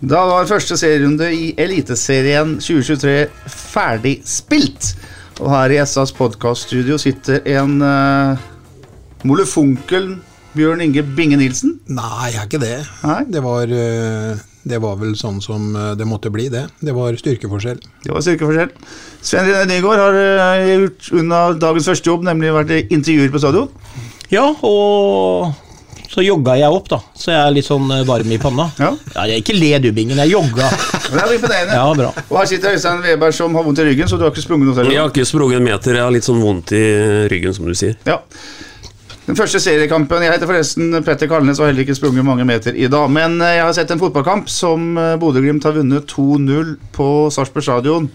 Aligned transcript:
Da 0.00 0.22
var 0.24 0.46
første 0.48 0.78
serierunde 0.80 1.26
i 1.36 1.50
Eliteserien 1.60 2.54
2023 2.56 3.26
ferdig 3.52 4.14
spilt. 4.24 4.94
Og 5.42 5.50
her 5.52 5.74
i 5.74 5.82
SAs 5.84 6.14
podkaststudio 6.16 6.96
sitter 7.00 7.44
en 7.58 7.74
uh, 7.84 8.40
molefonkel 9.28 10.14
Bjørn 10.56 10.80
Inge 10.86 11.04
Binge 11.04 11.36
Nilsen. 11.36 11.76
Nei, 11.92 12.30
jeg 12.32 12.40
er 12.40 12.48
ikke 12.48 12.62
det. 12.64 12.78
Nei. 13.04 13.20
Det 13.28 13.44
var, 13.44 13.68
uh, 13.68 14.40
det 14.72 14.80
var 14.80 14.96
vel 15.04 15.12
sånn 15.20 15.44
som 15.44 15.68
eh, 15.76 15.92
det 16.00 16.08
måtte 16.08 16.32
bli, 16.32 16.48
det. 16.52 16.66
Det 16.80 16.96
var 16.96 17.16
styrkeforskjell. 17.20 17.84
Det 18.04 18.16
var 18.16 18.24
styrkeforskjell. 18.24 18.72
Svein 19.20 19.52
René 19.52 19.68
Nygaard 19.68 20.00
har 20.00 20.16
uh, 20.16 20.68
gjort 20.80 21.12
unna 21.20 21.46
dagens 21.60 21.92
første 21.92 22.08
jobb, 22.08 22.24
nemlig 22.28 22.56
vært 22.56 22.88
intervjuer 22.88 23.32
på 23.32 23.44
stadion. 23.44 23.68
Ja, 24.32 24.48
og 24.64 25.52
så 26.10 26.24
jogga 26.26 26.56
jeg 26.58 26.74
opp, 26.74 26.88
da. 26.90 26.98
Så 27.14 27.30
jeg 27.30 27.38
er 27.38 27.52
litt 27.54 27.66
sånn 27.68 27.90
eh, 27.94 28.06
varm 28.06 28.32
i 28.34 28.38
panna. 28.42 28.66
Ja. 28.80 28.90
jeg 29.30 29.44
ikke 29.44 29.54
le 29.54 29.76
du, 29.84 29.92
Bingen. 29.94 30.18
Jeg 30.24 30.32
jogga. 30.32 30.70
Det 31.10 31.18
er 31.18 31.34
imponerende. 31.36 31.76
Ja, 31.76 31.84
bra. 31.94 32.10
Og 32.28 32.40
her 32.40 32.48
sitter 32.50 32.74
Øystein 32.74 33.04
Weberg 33.04 33.34
som 33.34 33.54
har 33.58 33.66
vondt 33.66 33.82
i 33.82 33.86
ryggen, 33.86 34.10
så 34.10 34.18
du 34.18 34.24
har 34.26 34.34
ikke 34.34 34.42
sprunget 34.42 34.70
noe 34.70 34.78
selv? 34.78 34.90
Jeg 34.94 35.02
har 35.02 35.12
ikke 35.12 35.26
sprunget 35.26 35.60
en 35.60 35.68
meter, 35.68 35.98
jeg 35.98 36.06
har 36.06 36.14
litt 36.14 36.26
sånn 36.26 36.42
vondt 36.42 36.74
i 36.74 36.82
ryggen, 37.30 37.54
som 37.54 37.70
du 37.70 37.76
sier. 37.78 37.94
Ja. 38.06 38.18
Den 39.30 39.36
første 39.38 39.60
seriekampen 39.62 40.24
Jeg 40.24 40.32
heter 40.32 40.48
forresten 40.48 40.94
Petter 41.06 41.28
Kalnes 41.30 41.60
og 41.60 41.66
har 41.66 41.70
heller 41.70 41.84
ikke 41.84 41.94
sprunget 41.94 42.26
mange 42.26 42.46
meter 42.48 42.74
i 42.74 42.88
dag. 42.90 43.06
Men 43.14 43.38
eh, 43.38 43.56
jeg 43.60 43.66
har 43.68 43.76
sett 43.76 43.92
en 43.94 44.02
fotballkamp 44.02 44.50
som 44.50 44.90
eh, 44.98 45.14
Bodø-Glimt 45.22 45.66
har 45.68 45.76
vunnet 45.76 46.10
2-0 46.10 46.72
på 46.96 47.10
Sarpsborg 47.30 47.66
stadion. 47.68 48.08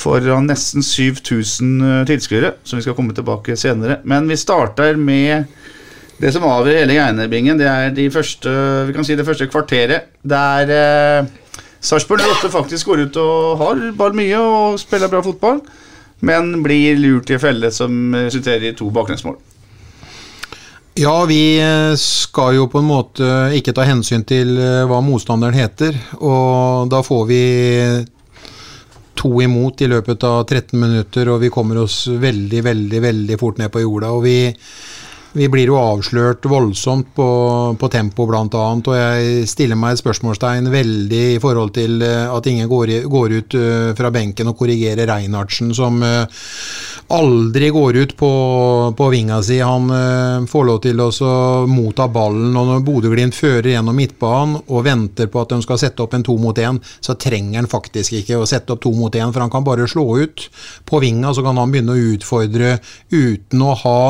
Foran 0.00 0.48
nesten 0.48 0.86
7000 0.86 1.74
eh, 1.84 1.98
tilskuere, 2.08 2.54
som 2.64 2.80
vi 2.80 2.86
skal 2.86 2.96
komme 2.96 3.12
tilbake 3.16 3.58
senere. 3.60 4.00
Men 4.08 4.32
vi 4.32 4.40
starter 4.40 4.96
med 4.96 5.52
det 6.20 6.32
som 6.34 6.44
avgjør 6.44 6.82
hele 6.82 6.96
Geinebingen. 6.96 7.58
Det 7.60 7.68
er 7.68 7.92
de 7.96 8.08
første, 8.12 8.50
vi 8.88 8.96
kan 8.96 9.06
si 9.06 9.16
det 9.16 9.26
første 9.26 9.48
kvarteret. 9.48 10.10
Der 10.22 10.72
eh, 10.74 11.28
Sarpsborg 11.80 12.20
08 12.20 12.50
faktisk 12.52 12.90
går 12.90 13.06
ut 13.06 13.20
og 13.22 13.62
har 13.62 13.86
ball 13.96 14.16
mye 14.16 14.40
og 14.40 14.80
spiller 14.80 15.08
bra 15.12 15.22
fotball. 15.24 15.62
Men 16.20 16.58
blir 16.64 16.98
lurt 17.00 17.30
i 17.30 17.38
en 17.38 17.40
felle 17.40 17.70
som 17.72 18.12
resulterer 18.12 18.68
i 18.68 18.76
to 18.76 18.90
baklengsmål. 18.92 19.38
Ja, 21.00 21.16
vi 21.24 21.56
eh, 21.62 21.94
skal 21.96 22.58
jo 22.58 22.68
på 22.68 22.82
en 22.82 22.90
måte 22.90 23.26
ikke 23.56 23.72
ta 23.72 23.86
hensyn 23.88 24.26
til 24.28 24.56
eh, 24.60 24.84
hva 24.90 25.00
motstanderen 25.04 25.56
heter, 25.56 25.96
og 26.20 26.90
da 26.92 27.00
får 27.06 27.28
vi 27.30 27.44
to 29.20 29.30
imot 29.44 29.80
i 29.80 29.88
løpet 29.88 30.24
av 30.26 30.42
13 30.44 30.74
minutter, 30.80 31.28
og 31.32 31.40
vi 31.44 31.52
kommer 31.52 31.80
oss 31.80 32.02
veldig, 32.10 32.60
veldig, 32.66 33.00
veldig 33.04 33.38
fort 33.40 33.60
ned 33.60 33.72
på 33.72 33.84
jorda. 33.84 34.12
og 34.12 34.24
vi 34.26 34.36
vi 35.32 35.46
blir 35.48 35.70
jo 35.70 35.78
avslørt 35.78 36.46
voldsomt 36.50 37.12
på, 37.14 37.26
på 37.78 37.88
tempo, 37.92 38.26
annet, 38.34 38.88
og 38.90 38.96
jeg 38.96 39.46
stiller 39.50 39.78
meg 39.78 39.94
et 39.94 40.02
spørsmålstegn 40.02 40.70
veldig 40.72 41.20
i 41.36 41.40
forhold 41.42 41.74
til 41.76 42.02
eh, 42.02 42.26
at 42.26 42.46
ingen 42.50 42.68
går, 42.70 42.92
går 43.10 43.34
ut 43.38 43.56
uh, 43.58 43.90
fra 43.98 44.10
benken 44.14 44.50
og 44.50 44.56
korrigerer 44.58 45.06
Reinhardsen, 45.06 45.70
som 45.76 46.00
uh, 46.02 46.26
aldri 47.14 47.70
går 47.74 48.00
ut 48.02 48.14
på, 48.18 48.32
på 48.98 49.10
vinga 49.12 49.40
si. 49.42 49.60
Han 49.62 50.46
får 50.50 50.66
lov 50.66 50.78
til 50.84 51.00
å 51.02 51.10
motta 51.66 52.06
ballen, 52.10 52.54
og 52.54 52.68
når 52.68 52.84
Bodø-Glimt 52.86 53.34
fører 53.34 53.72
gjennom 53.72 53.98
midtbanen 53.98 54.60
og 54.60 54.84
venter 54.86 55.30
på 55.30 55.42
at 55.42 55.54
de 55.54 55.60
skal 55.64 55.80
sette 55.82 56.04
opp 56.04 56.14
en 56.14 56.26
to 56.26 56.36
mot 56.38 56.58
én, 56.58 56.78
så 57.02 57.16
trenger 57.18 57.62
han 57.62 57.70
faktisk 57.70 58.18
ikke 58.20 58.38
å 58.38 58.48
sette 58.48 58.74
opp 58.74 58.82
to 58.84 58.94
mot 58.94 59.14
én, 59.14 59.30
for 59.34 59.42
han 59.42 59.52
kan 59.52 59.66
bare 59.66 59.90
slå 59.90 60.06
ut 60.22 60.46
på 60.86 61.02
vinga, 61.02 61.34
så 61.34 61.44
kan 61.46 61.58
han 61.58 61.74
begynne 61.74 61.94
å 61.94 62.08
utfordre 62.14 62.76
uten 63.10 63.66
å 63.66 63.76
ha 63.82 64.00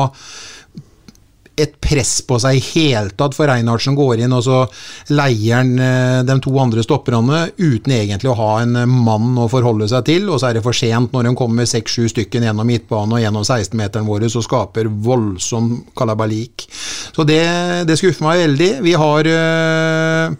et 1.59 1.73
press 1.83 2.19
på 2.25 2.37
seg 2.41 2.57
i 2.57 2.63
hele 2.63 3.11
tatt, 3.17 3.35
for 3.35 3.49
Reinhardsen 3.49 3.97
går 3.97 4.23
inn 4.23 4.35
og 4.35 4.43
så 4.45 4.59
leier 5.11 5.59
han 5.59 5.73
eh, 5.81 6.21
de 6.27 6.37
to 6.43 6.53
andre 6.61 6.83
stopperne 6.85 7.43
uten 7.59 7.95
egentlig 7.95 8.31
å 8.31 8.37
ha 8.39 8.51
en 8.61 8.77
mann 8.89 9.35
å 9.41 9.49
forholde 9.51 9.89
seg 9.91 10.05
til, 10.07 10.29
og 10.31 10.39
så 10.39 10.49
er 10.49 10.57
det 10.57 10.65
for 10.65 10.77
sent 10.77 11.13
når 11.13 11.27
de 11.27 11.35
kommer 11.37 11.69
seks-sju 11.69 12.07
stykken 12.13 12.47
gjennom 12.47 12.67
midtbanen 12.67 13.17
og 13.17 13.23
gjennom 13.23 13.45
16-meteren 13.45 14.07
vår 14.07 14.27
og 14.29 14.45
skaper 14.45 14.89
voldsom 15.03 15.73
kalabalik. 15.97 16.67
Så 17.11 17.25
det, 17.27 17.43
det, 17.89 17.97
skuffer 17.99 18.25
meg 18.27 18.43
veldig. 18.45 18.71
Vi 18.85 18.93
har 18.97 19.29
øh, 19.35 20.35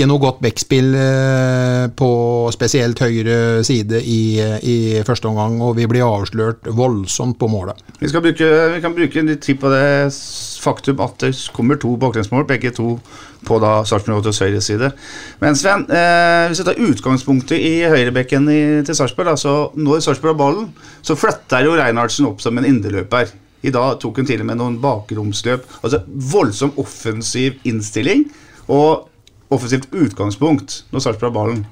ikke 0.00 0.08
noe 0.08 0.22
godt 0.22 0.38
backspill 0.40 0.94
øh, 0.96 1.86
på 1.96 2.10
spesielt 2.54 3.00
høyre 3.04 3.60
side 3.66 4.00
i, 4.00 4.40
i, 4.64 4.76
første 5.04 5.28
omgang, 5.28 5.58
og 5.60 5.74
vi 5.76 5.84
blir 5.90 6.06
avslørt 6.06 6.64
voldsomt 6.72 7.36
på 7.40 7.48
målet. 7.52 7.76
Vi, 8.00 8.08
bruke, 8.08 8.48
vi 8.74 8.80
kan 8.80 8.96
bruke 8.96 9.24
litt 9.26 9.42
tid 9.44 9.60
på 9.60 9.72
det 9.72 10.08
faktum 10.60 11.02
at 11.04 11.20
det 11.20 11.34
kommer 11.52 11.76
to 11.80 11.92
baklengsmål, 12.00 12.46
begge 12.48 12.72
to 12.76 12.94
på 13.44 13.58
da 13.60 13.82
Sarpsborg 13.88 14.24
8s 14.24 14.40
høyre 14.44 14.62
side. 14.64 14.90
Men 15.40 15.56
Sven, 15.56 15.84
eh, 15.92 16.48
hvis 16.48 16.62
vi 16.62 16.68
tar 16.70 16.82
utgangspunktet 16.88 17.60
i 17.60 17.74
høyrebekken 17.84 18.48
i, 18.48 18.62
til 18.86 18.96
Sarpsborg, 18.96 19.36
så 19.40 19.54
når 19.76 20.00
Sarpsborg 20.04 20.34
har 20.34 20.40
ballen, 20.40 20.72
så 21.04 21.16
flytter 21.18 21.68
jo 21.68 21.76
Reinhardsen 21.76 22.28
opp 22.30 22.40
som 22.44 22.56
en 22.56 22.68
indreløper. 22.68 23.32
I 23.60 23.72
dag 23.74 24.00
tok 24.00 24.22
hun 24.22 24.28
til 24.28 24.40
og 24.40 24.48
med 24.48 24.56
noen 24.60 24.80
bakromsløp. 24.80 25.68
Altså 25.84 26.00
Voldsom 26.08 26.72
offensiv 26.80 27.60
innstilling 27.68 28.30
og 28.70 29.09
offensivt 29.50 29.90
utgangspunkt 29.92 30.82
når 30.92 31.04
Sarpsborg 31.04 31.30
har 31.30 31.36
ballen. 31.36 31.64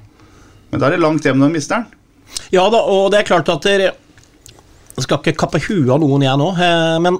Men 0.69 0.81
da 0.81 0.89
er 0.89 0.97
det 0.97 1.03
langt 1.03 1.25
hjem 1.25 1.39
når 1.39 1.51
de 1.51 1.57
mister 1.57 1.81
den. 1.81 1.95
Ja 2.53 2.67
da, 2.69 2.83
og 2.85 3.09
det 3.13 3.21
er 3.21 3.29
klart 3.31 3.49
at 3.49 3.65
dere 3.65 3.93
skal 4.99 5.21
ikke 5.21 5.37
kappe 5.39 5.61
huet 5.63 5.89
av 5.95 6.01
noen, 6.03 6.25
jeg 6.25 6.39
nå. 6.39 6.49
eh, 6.59 6.97
Men 7.01 7.17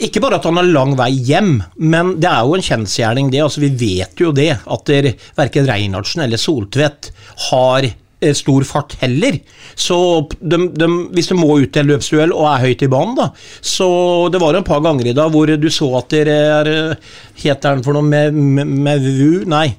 ikke 0.00 0.22
bare 0.22 0.38
at 0.40 0.46
han 0.48 0.56
har 0.60 0.68
lang 0.68 0.94
vei 0.98 1.10
hjem, 1.14 1.56
men 1.76 2.14
det 2.20 2.28
er 2.30 2.46
jo 2.46 2.56
en 2.56 2.64
kjensgjerning, 2.64 3.30
det. 3.32 3.42
altså 3.44 3.62
Vi 3.64 3.72
vet 3.80 4.20
jo 4.20 4.32
det, 4.36 4.52
at 4.64 4.92
verken 5.36 5.68
Reinhardsen 5.68 6.24
eller 6.24 6.40
Soltvedt 6.40 7.10
har 7.50 7.86
eh, 7.88 7.96
stor 8.36 8.64
fart 8.68 8.96
heller. 9.00 9.38
Så 9.74 9.96
de, 10.40 10.58
de, 10.76 10.88
hvis 11.16 11.30
du 11.30 11.36
må 11.38 11.60
ut 11.62 11.70
til 11.72 11.84
en 11.84 11.92
løpsduell 11.94 12.34
og 12.36 12.48
er 12.50 12.64
høyt 12.66 12.84
i 12.84 12.90
banen, 12.90 13.16
da 13.16 13.30
Så 13.64 13.86
det 14.32 14.40
var 14.42 14.58
en 14.58 14.66
par 14.66 14.82
ganger 14.84 15.08
i 15.10 15.16
dag 15.16 15.32
hvor 15.32 15.50
du 15.50 15.70
så 15.72 15.88
at 15.98 16.10
det 16.12 16.26
er 16.28 16.70
eh, 16.70 17.14
Heter 17.40 17.76
han 17.76 17.84
for 17.86 17.96
noe 17.96 18.04
med, 18.04 18.36
med, 18.36 18.68
med 18.68 19.06
VU? 19.06 19.46
Nei. 19.48 19.70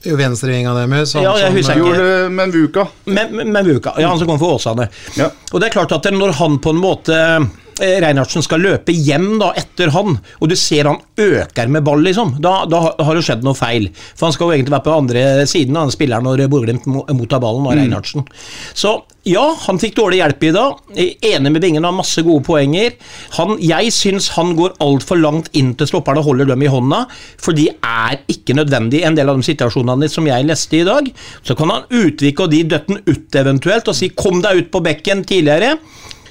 Venstrevinga 0.00 0.72
deres. 0.78 1.12
Ja, 1.14 1.34
jeg 1.36 1.52
husker 1.58 1.76
ikke. 1.76 1.90
Gjorde 1.92 2.28
Menvuka. 2.32 2.86
Men, 3.04 3.34
men 3.52 3.66
Vuka, 3.66 3.92
ja, 4.00 4.08
han 4.08 4.20
som 4.20 4.30
kom 4.30 4.40
for 4.40 4.56
Åsane. 4.56 4.88
Ja. 5.18 5.28
Og 5.52 5.60
det 5.60 5.68
er 5.68 5.74
klart 5.74 5.92
at 5.92 6.08
når 6.14 6.38
han 6.38 6.56
på 6.64 6.72
en 6.72 6.80
måte 6.80 7.16
eh, 7.16 7.50
Reinhardsen 7.80 8.44
skal 8.44 8.62
løpe 8.64 8.94
hjem 8.94 9.38
da 9.40 9.52
etter 9.58 9.92
han, 9.94 10.18
og 10.38 10.50
du 10.50 10.56
ser 10.58 10.90
han 10.90 11.00
øker 11.20 11.70
med 11.72 11.84
ball, 11.86 12.02
liksom, 12.04 12.36
da, 12.42 12.64
da 12.70 12.82
har 13.00 13.16
det 13.16 13.24
skjedd 13.26 13.46
noe 13.46 13.58
feil. 13.58 13.88
For 14.14 14.28
han 14.28 14.36
skal 14.36 14.48
jo 14.48 14.56
egentlig 14.56 14.76
være 14.76 14.86
på 14.86 14.96
andre 14.96 15.24
siden, 15.50 15.78
han 15.80 15.94
spiller 15.94 16.24
når 16.24 16.46
Bodø-Glimt 16.52 16.88
mottar 16.90 17.42
ballen 17.42 17.68
av 17.68 17.78
Reinhardsen. 17.78 18.26
Så 18.74 18.98
ja, 19.28 19.42
han 19.66 19.76
fikk 19.80 19.98
dårlig 19.98 20.22
hjelp 20.22 20.44
i 20.48 20.52
dag. 20.54 20.78
Enig 20.96 21.52
med 21.52 21.60
Bingen, 21.60 21.84
har 21.84 21.92
masse 21.92 22.22
gode 22.24 22.40
poenger. 22.46 22.94
Han, 23.36 23.58
jeg 23.60 23.92
syns 23.92 24.30
han 24.36 24.54
går 24.56 24.78
altfor 24.80 25.20
langt 25.20 25.50
inn 25.56 25.74
til 25.76 25.90
stopperne 25.90 26.22
og 26.22 26.30
holder 26.30 26.48
dem 26.54 26.64
i 26.64 26.70
hånda, 26.72 27.02
for 27.40 27.56
de 27.56 27.68
er 27.68 28.22
ikke 28.32 28.56
nødvendig 28.56 29.02
i 29.02 29.06
en 29.08 29.18
del 29.18 29.28
av 29.28 29.36
de 29.36 29.44
situasjonene 29.44 30.08
som 30.08 30.28
jeg 30.28 30.48
leste 30.48 30.80
i 30.80 30.86
dag. 30.88 31.10
Så 31.44 31.56
kan 31.58 31.72
han 31.74 31.88
utvike 31.92 32.46
og 32.46 32.54
de 32.54 32.62
døtte 32.64 32.94
den 32.94 33.02
ut 33.04 33.40
eventuelt 33.42 33.88
og 33.92 33.96
si 33.96 34.08
'kom 34.08 34.40
deg 34.40 34.56
ut 34.56 34.70
på 34.72 34.80
bekken 34.80 35.24
tidligere'. 35.24 35.76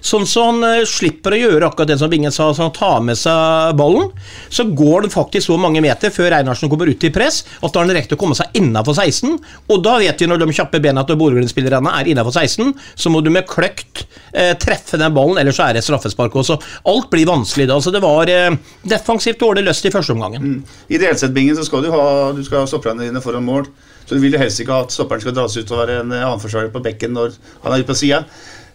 Sånn 0.02 0.28
så 0.30 0.46
han 0.50 0.64
eh, 0.66 0.86
slipper 0.88 1.36
å 1.36 1.40
gjøre 1.40 1.70
akkurat 1.70 1.92
det 1.92 1.98
som 2.02 2.12
Bingen 2.12 2.34
sa, 2.34 2.50
så 2.54 2.68
han 2.68 2.76
tar 2.76 3.02
med 3.06 3.18
seg 3.20 3.76
ballen. 3.80 4.10
Så 4.50 4.66
går 4.76 5.06
det 5.06 5.14
faktisk 5.14 5.50
så 5.50 5.58
mange 5.62 5.82
meter 5.84 6.14
før 6.14 6.36
Einarsen 6.40 6.72
kommer 6.72 6.90
ut 6.90 7.04
i 7.06 7.12
press 7.14 7.42
at 7.60 7.74
da 7.74 7.82
har 7.82 7.88
han 7.88 7.96
rekt 7.98 8.16
å 8.16 8.20
komme 8.20 8.38
seg 8.38 8.56
innafor 8.60 8.98
16. 8.98 9.38
Og 9.70 9.84
da 9.86 9.98
vet 10.02 10.22
vi 10.22 10.30
når 10.30 10.44
de 10.44 10.56
kjappe 10.56 10.82
bena 10.84 11.06
til 11.08 11.20
Bodø-Glimt-spillerne 11.20 11.94
er 12.00 12.12
innafor 12.12 12.36
16, 12.36 12.74
så 12.96 13.14
må 13.14 13.24
du 13.26 13.32
med 13.34 13.48
kløkt 13.50 14.06
eh, 14.32 14.56
treffe 14.60 15.00
den 15.02 15.16
ballen, 15.16 15.42
ellers 15.42 15.60
så 15.60 15.70
er 15.70 15.78
det 15.78 15.86
straffespark 15.86 16.36
også. 16.42 16.60
Alt 16.90 17.12
blir 17.14 17.30
vanskelig 17.30 17.70
da. 17.70 17.80
Så 17.84 17.94
det 17.96 18.04
var 18.06 18.32
eh, 18.32 18.56
defensivt 18.88 19.42
dårlig 19.42 19.68
løst 19.68 19.88
i 19.88 19.94
første 19.94 20.16
omgangen. 20.16 20.62
Ideelt 20.90 21.22
sett, 21.22 21.36
Bingen, 21.36 21.58
så 21.58 21.68
skal 21.68 21.86
du 21.86 21.94
ha, 21.94 22.04
du 22.36 22.44
skal 22.46 22.64
ha 22.64 22.70
stopperne 22.70 23.08
dine 23.08 23.24
foran 23.24 23.48
mål. 23.48 23.70
Så 24.10 24.18
du 24.18 24.24
vil 24.24 24.34
jo 24.34 24.40
helst 24.42 24.58
ikke 24.64 24.78
at 24.86 24.94
stopperen 24.94 25.22
skal 25.22 25.36
dras 25.38 25.54
ut 25.54 25.70
og 25.70 25.84
være 25.84 26.00
en 26.02 26.14
annenforsvarer 26.16 26.72
på 26.74 26.82
bekken 26.82 27.14
når 27.14 27.36
han 27.62 27.76
er 27.76 27.84
ute 27.84 27.92
på 27.92 27.98
sida. 28.00 28.24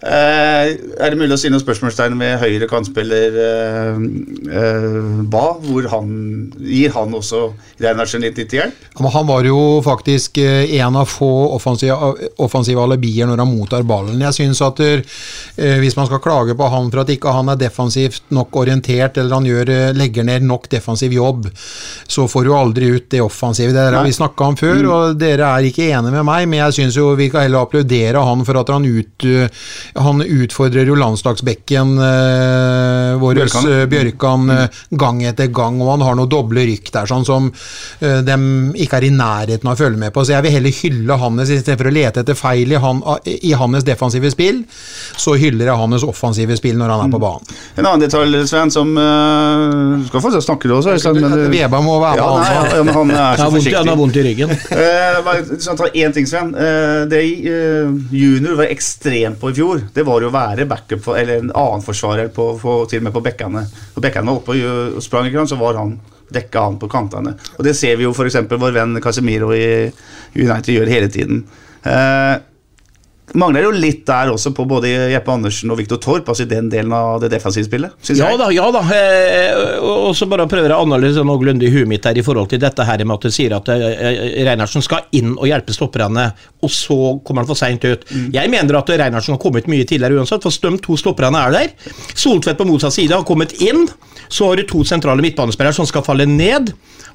Eh, 0.05 0.75
er 1.01 1.15
det 1.15 1.17
mulig 1.17 1.33
å 1.33 1.39
si 1.41 1.49
noen 1.49 1.63
spørsmålstegn 1.63 2.19
ved 2.21 2.35
høyre 2.43 2.67
kantspiller 2.69 3.37
eh, 3.41 4.01
eh, 4.53 5.21
Ba? 5.33 5.45
Hvor 5.65 5.87
han 5.95 6.11
gir 6.61 6.93
han 6.93 7.15
også 7.17 7.41
Reinertsen 7.81 8.21
litt, 8.21 8.37
litt 8.37 8.53
hjelp? 8.53 8.83
Han 9.01 9.29
var 9.31 9.47
jo 9.49 9.81
faktisk 9.85 10.39
en 10.43 10.99
av 11.01 11.09
få 11.09 11.31
offensive, 11.57 11.97
offensive 12.43 12.85
alibier 12.85 13.31
når 13.31 13.41
han 13.41 13.51
mottar 13.55 13.87
ballen. 13.87 14.21
Jeg 14.23 14.37
synes 14.37 14.61
at 14.65 14.81
Hvis 14.85 15.97
man 15.97 16.07
skal 16.07 16.21
klage 16.23 16.55
på 16.57 16.69
han 16.71 16.91
for 16.91 17.03
at 17.03 17.11
ikke 17.11 17.33
han 17.35 17.51
er 17.53 17.59
defensivt 17.59 18.31
nok 18.35 18.57
orientert, 18.61 19.19
eller 19.19 19.39
han 19.39 19.49
gjør, 19.49 19.73
legger 19.97 20.27
ned 20.27 20.47
nok 20.47 20.69
defensiv 20.71 21.13
jobb, 21.15 21.49
så 22.07 22.27
får 22.31 22.45
du 22.45 22.53
aldri 22.55 22.91
ut 22.95 23.09
det 23.11 23.23
offensive. 23.25 23.73
Det 23.75 23.87
har 23.95 24.07
vi 24.07 24.15
snakka 24.15 24.51
om 24.53 24.59
før, 24.59 24.81
og 24.85 25.19
dere 25.21 25.51
er 25.57 25.69
ikke 25.69 25.89
enige 25.91 26.15
med 26.15 26.27
meg, 26.29 26.49
men 26.51 26.63
jeg 26.65 26.79
syns 26.79 27.01
vi 27.19 27.31
kan 27.33 27.47
heller 27.47 27.67
applaudere 27.67 28.25
han 28.25 28.45
for 28.47 28.61
at 28.61 28.73
han, 28.75 28.87
ut, 28.87 29.29
han 29.95 30.23
utfordrer 30.23 30.89
jo 30.89 30.97
landslagsbekken 30.99 31.99
eh, 31.99 33.15
vår 33.21 33.35
Bjørkan. 33.39 33.67
Bjørkan, 33.67 33.91
Bjørkan 33.91 34.51
eh, 34.51 34.81
gang 34.91 35.23
etter 35.29 35.51
gang, 35.55 35.79
og 35.83 35.93
han 35.93 36.05
har 36.07 36.17
noe 36.19 36.31
doble 36.31 36.65
rykk 36.67 36.91
der 36.95 37.11
sånn 37.11 37.27
som 37.27 37.51
eh, 38.01 38.21
dem 38.27 38.75
ikke 38.75 38.99
er 38.99 39.09
i 39.09 39.13
nærheten 39.15 39.71
av 39.71 39.77
å 39.77 39.83
følge 39.85 40.01
med 40.01 40.15
på. 40.15 40.25
Så 40.25 40.35
jeg 40.35 40.47
vil 40.47 40.57
heller 40.57 40.79
hylle 40.81 41.19
Hannes 41.23 41.53
i 41.53 41.61
stedet 41.61 41.79
for 41.79 41.91
å 41.91 41.95
lete 41.95 42.25
etter 42.25 42.39
feil 42.39 42.75
i, 42.75 42.81
han, 42.81 43.03
i 43.25 43.55
hans 43.59 43.87
defensive 43.87 44.33
spill. 44.35 44.65
Så 45.17 45.37
hyller 45.39 45.71
jeg 45.71 45.79
hans 45.79 46.07
offensive 46.07 46.59
spill 46.59 46.79
når 46.81 46.95
han 46.95 47.07
er 47.07 47.15
på 47.15 47.23
banen. 47.23 47.55
En 47.79 47.87
annen 47.87 48.03
detalj, 48.03 48.41
Sven, 48.51 48.73
som 48.75 48.91
uh, 48.99 50.03
skal 50.09 50.23
få 50.25 50.33
snakke 50.43 50.71
du 50.71 50.77
også, 50.79 50.97
Øystein. 50.97 51.23
Weber 51.55 51.85
må 51.85 51.99
være 52.03 52.19
ja, 52.19 52.29
med, 52.35 52.49
han. 52.49 52.69
ja, 52.75 52.83
men 52.83 52.95
han 52.99 53.15
er 53.15 53.39
så 53.39 53.49
vondt, 53.53 53.71
han 53.79 53.93
har 53.93 53.99
vondt 54.01 54.19
i 54.19 54.27
ryggen. 54.27 54.55
uh, 54.55 55.21
bare 55.27 55.59
sånn, 55.63 55.79
ta 55.79 55.91
én 55.93 56.15
ting, 56.15 56.27
Sven. 56.29 56.55
Uh, 56.57 57.05
det 57.11 57.23
uh, 57.47 57.95
junior 58.15 58.59
var 58.59 58.73
ekstremt 58.75 59.41
på 59.41 59.53
i 59.53 59.59
fjor, 59.59 59.74
det 59.95 60.05
var 60.07 60.25
jo 60.25 60.31
å 60.31 60.35
være 60.35 60.67
backup 60.71 61.03
for, 61.05 61.19
eller 61.21 61.43
en 61.43 61.53
annen 61.53 61.85
forsvarer 61.85 62.31
på, 62.35 62.49
for, 62.61 62.89
til 62.91 63.03
og 63.03 63.09
med 63.09 63.15
på 63.17 63.23
bekkene. 63.25 63.65
Når 63.95 64.07
bekkene 64.07 64.31
var 64.31 64.41
oppe 64.41 64.57
og, 64.59 64.99
og 64.99 65.05
sprang, 65.05 65.31
så 65.49 65.59
var 65.61 65.81
han 65.81 65.97
dekka 66.35 66.65
han 66.67 66.81
på 66.81 66.89
kantene. 66.91 67.35
Og 67.59 67.67
det 67.67 67.77
ser 67.79 67.99
vi 67.99 68.07
jo 68.07 68.15
f.eks. 68.15 68.41
vår 68.51 68.75
venn 68.75 68.99
Casemiro 69.05 69.53
i 69.55 69.91
United 70.35 70.73
gjør 70.75 70.91
hele 70.91 71.11
tiden. 71.13 71.45
Eh, 71.85 72.35
mangler 73.33 73.65
jo 73.65 73.71
litt 73.73 74.03
der 74.07 74.31
også 74.35 74.53
på 74.55 74.67
både 74.69 74.91
Jeppe 75.11 75.33
Andersen 75.33 75.73
og 75.73 75.79
Viktor 75.81 76.01
Torp, 76.03 76.29
altså 76.29 76.45
i 76.45 76.51
den 76.51 76.69
delen 76.73 76.93
av 76.95 77.23
det 77.23 77.31
defensive 77.33 77.67
spillet. 77.67 77.95
Ja 78.13 78.29
jeg. 78.31 78.41
da, 78.41 78.51
ja 78.53 78.67
da. 78.75 78.83
Eh, 78.95 79.79
og 79.81 80.13
så 80.17 80.29
bare 80.31 80.47
prøver 80.51 80.69
jeg 80.69 80.77
å 80.77 80.85
analysere 80.85 81.27
noenlunde 81.27 81.67
i 81.67 81.73
huet 81.73 81.89
mitt 81.91 82.05
her 82.05 82.21
i 82.21 82.25
forhold 82.27 82.53
til 82.53 82.61
dette 82.63 82.85
her 82.85 83.05
med 83.05 83.17
at 83.17 83.27
du 83.27 83.35
sier 83.35 83.57
at 83.57 83.71
eh, 83.73 84.45
Reinertsen 84.45 84.85
skal 84.85 85.09
inn 85.17 85.33
og 85.35 85.49
hjelpe 85.49 85.75
stopperne, 85.75 86.29
og 86.61 86.73
så 86.73 86.99
kommer 87.25 87.45
han 87.45 87.51
for 87.51 87.59
seint 87.59 87.85
ut. 87.89 88.05
Jeg 88.35 88.53
mener 88.53 88.81
at 88.81 88.93
Reinhardsen 88.93 89.37
har 89.37 89.43
kommet 89.43 89.71
mye 89.73 89.89
tidligere 89.89 90.21
uansett, 90.21 90.45
for 90.45 90.71
de 90.77 90.83
to 90.85 90.99
stopperne 91.01 91.41
er 91.49 91.57
der. 91.57 91.95
Soltvedt 92.13 92.61
på 92.61 92.69
motsatt 92.69 92.97
side 92.97 93.17
har 93.17 93.27
kommet 93.27 93.57
inn. 93.65 93.87
Så 94.35 94.49
har 94.51 94.59
du 94.59 94.65
to 94.67 94.83
sentrale 94.89 95.23
midtbanespillere 95.23 95.77
som 95.77 95.87
skal 95.87 96.03
falle 96.07 96.27
ned. 96.27 96.73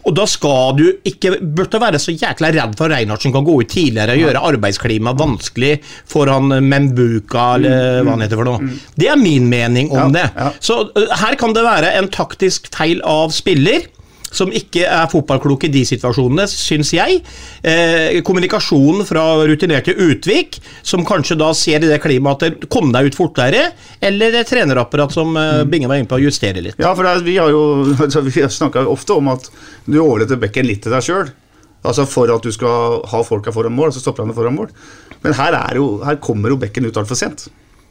Og 0.07 0.13
da 0.15 0.23
skal 0.29 0.77
du 0.79 0.85
ikke 1.09 1.33
burde 1.43 1.81
være 1.83 1.99
så 1.99 2.13
jækla 2.15 2.53
redd 2.55 2.77
for 2.79 2.87
at 2.87 2.95
Reinertsen 2.95 3.33
kan 3.35 3.43
gå 3.43 3.57
ut 3.59 3.67
tidligere 3.73 4.15
og 4.15 4.21
gjøre 4.23 4.43
arbeidsklimaet 4.53 5.19
vanskelig 5.19 5.73
for 6.07 6.31
han 6.31 6.47
Membuka, 6.63 7.49
eller 7.59 8.05
hva 8.07 8.15
han 8.15 8.23
heter 8.23 8.39
for 8.39 8.47
noe. 8.47 8.71
Det 8.95 9.09
er 9.11 9.19
min 9.19 9.49
mening 9.51 9.91
om 9.91 10.15
det. 10.15 10.29
Så 10.63 10.79
her 10.95 11.35
kan 11.41 11.55
det 11.57 11.67
være 11.67 11.91
en 11.99 12.07
taktisk 12.15 12.71
feil 12.75 13.03
av 13.03 13.35
spiller. 13.35 13.89
Som 14.31 14.51
ikke 14.53 14.85
er 14.85 15.09
fotballklok 15.11 15.65
i 15.65 15.71
de 15.73 15.81
situasjonene, 15.89 16.45
syns 16.51 16.91
jeg. 16.93 17.19
Eh, 17.65 18.19
kommunikasjonen 18.25 19.07
fra 19.09 19.23
rutinerte 19.49 19.95
Utvik, 19.97 20.59
som 20.85 21.05
kanskje 21.07 21.37
da 21.39 21.49
ser 21.57 21.81
i 21.83 21.89
det 21.89 21.99
klimaet 22.03 22.45
at 22.45 22.61
det 22.61 22.69
kom 22.71 22.93
deg 22.93 23.09
ut 23.09 23.17
fortere, 23.17 23.69
eller 24.05 24.39
et 24.39 24.49
trenerapparat 24.49 25.15
som 25.15 25.35
eh, 25.39 25.63
Binge 25.69 25.89
var 25.89 26.01
inne 26.01 26.09
på, 26.09 26.19
å 26.19 26.25
justere 26.27 26.63
litt. 26.63 26.79
Ja, 26.81 26.93
for 26.97 27.09
er- 27.09 27.25
vi 27.25 27.37
har 27.41 27.51
jo 27.53 27.63
altså, 28.05 28.21
Vi 28.25 28.45
snakka 28.45 28.85
ofte 28.87 29.17
om 29.17 29.31
at 29.33 29.49
du 29.85 29.99
overlater 30.01 30.39
bekken 30.39 30.67
litt 30.69 30.83
til 30.85 30.93
deg 30.95 31.05
sjøl. 31.05 31.31
Altså 31.79 32.03
for 32.09 32.27
at 32.33 32.43
du 32.43 32.51
skal 32.51 32.99
ha 33.07 33.21
folka 33.23 33.53
foran 33.55 33.75
mål, 33.75 33.93
så 33.95 34.01
stopper 34.03 34.25
stopperne 34.27 34.35
foran 34.35 34.57
mål. 34.57 34.71
Men 35.23 35.35
her, 35.37 35.55
er 35.55 35.79
jo, 35.79 35.87
her 36.03 36.19
kommer 36.23 36.51
jo 36.51 36.59
bekken 36.59 36.87
ut 36.89 36.97
altfor 36.99 37.17
sent. 37.19 37.47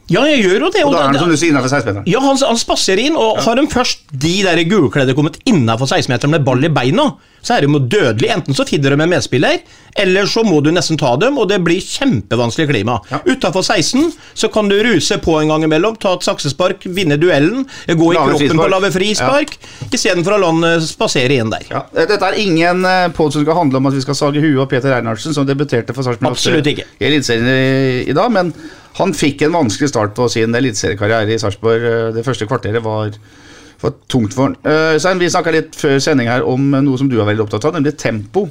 Ja, 0.09 0.23
jeg 0.25 0.43
gjør 0.43 0.65
jo 0.65 0.69
det. 0.73 0.83
Og 0.85 0.93
da 0.93 0.97
er 0.97 1.11
det- 1.13 1.19
han 1.19 1.19
som 1.19 1.29
du 1.29 1.37
sier 1.37 1.53
innenfor 1.53 1.69
16-meteren. 1.69 2.03
Ja, 2.09 2.19
han, 2.19 2.37
han 2.37 2.57
spaserer 2.57 3.05
inn, 3.05 3.15
og 3.15 3.41
har 3.45 3.55
de 3.55 3.67
først 3.67 3.99
de 4.11 4.35
der 4.43 4.63
gulkledde 4.65 5.13
kommet 5.17 5.37
innafor 5.45 5.85
16-meteren 5.87 6.33
med 6.33 6.45
ball 6.45 6.63
i 6.65 6.69
beina, 6.69 7.11
så 7.41 7.55
er 7.55 7.61
de 7.61 7.71
jo 7.71 7.79
dødelig. 7.79 8.29
Enten 8.33 8.57
så 8.57 8.65
finner 8.67 8.95
de 8.95 9.01
en 9.01 9.09
medspiller, 9.09 9.61
eller 9.95 10.27
så 10.29 10.43
må 10.43 10.59
du 10.63 10.71
nesten 10.71 10.97
ta 10.99 11.15
dem, 11.21 11.37
og 11.39 11.47
det 11.49 11.59
blir 11.63 11.79
kjempevanskelig 11.79 12.67
klima. 12.69 12.99
Ja. 13.11 13.21
Utafor 13.25 13.63
16 13.63 14.11
så 14.33 14.49
kan 14.51 14.69
du 14.69 14.75
ruse 14.83 15.17
på 15.23 15.37
en 15.41 15.53
gang 15.53 15.63
imellom, 15.63 15.95
ta 15.99 16.15
et 16.17 16.25
saksespark, 16.27 16.83
vinne 16.97 17.17
duellen, 17.21 17.65
gå 17.87 18.11
i 18.11 18.17
Lave 18.17 18.33
kroppen 18.33 18.49
frispark. 18.49 18.59
på 18.59 18.69
lave 18.73 18.91
frispark, 18.95 19.55
istedenfor 19.93 20.35
å 20.35 20.41
la 20.41 20.51
han 20.51 20.67
eh, 20.71 20.87
spasere 20.89 21.39
inn 21.39 21.53
der. 21.53 21.69
Ja, 21.71 21.83
dette 21.95 22.19
er 22.25 22.39
ingen 22.41 22.83
uh, 22.85 23.07
pod 23.15 23.33
som 23.35 23.45
skal 23.45 23.57
handle 23.61 23.79
om 23.79 23.89
at 23.89 23.97
vi 23.97 24.03
skal 24.03 24.17
sage 24.17 24.43
huet 24.43 24.59
av 24.65 24.69
Peter 24.71 24.93
Reinhardsen, 24.93 25.35
som 25.35 25.47
debuterte 25.47 25.95
for 25.95 26.03
Sarpsborg 26.07 26.73
i, 26.99 28.09
i 28.09 28.15
dag. 28.15 28.31
Men 28.33 28.53
han 28.97 29.13
fikk 29.13 29.45
en 29.45 29.53
vanskelig 29.53 29.91
start 29.91 30.15
på 30.17 30.27
sin 30.31 30.55
eliteseriekarriere 30.55 31.35
i 31.35 31.39
Sarpsborg. 31.39 31.85
Eh, 31.85 32.09
Det 32.15 32.25
første 32.25 32.47
kvarteret 32.49 32.83
var, 32.83 33.13
var 33.81 33.93
tungt 34.07 34.33
for 34.33 34.49
han. 34.49 34.57
Uh, 34.65 34.97
Svein, 34.99 35.21
vi 35.21 35.29
snakka 35.29 35.53
litt 35.55 35.77
før 35.77 35.99
sending 36.03 36.27
her 36.27 36.43
om 36.43 36.71
noe 36.73 36.97
som 36.97 37.09
du 37.11 37.19
er 37.19 37.29
veldig 37.29 37.45
opptatt 37.45 37.69
av, 37.69 37.77
nemlig 37.77 37.97
tempo. 37.97 38.49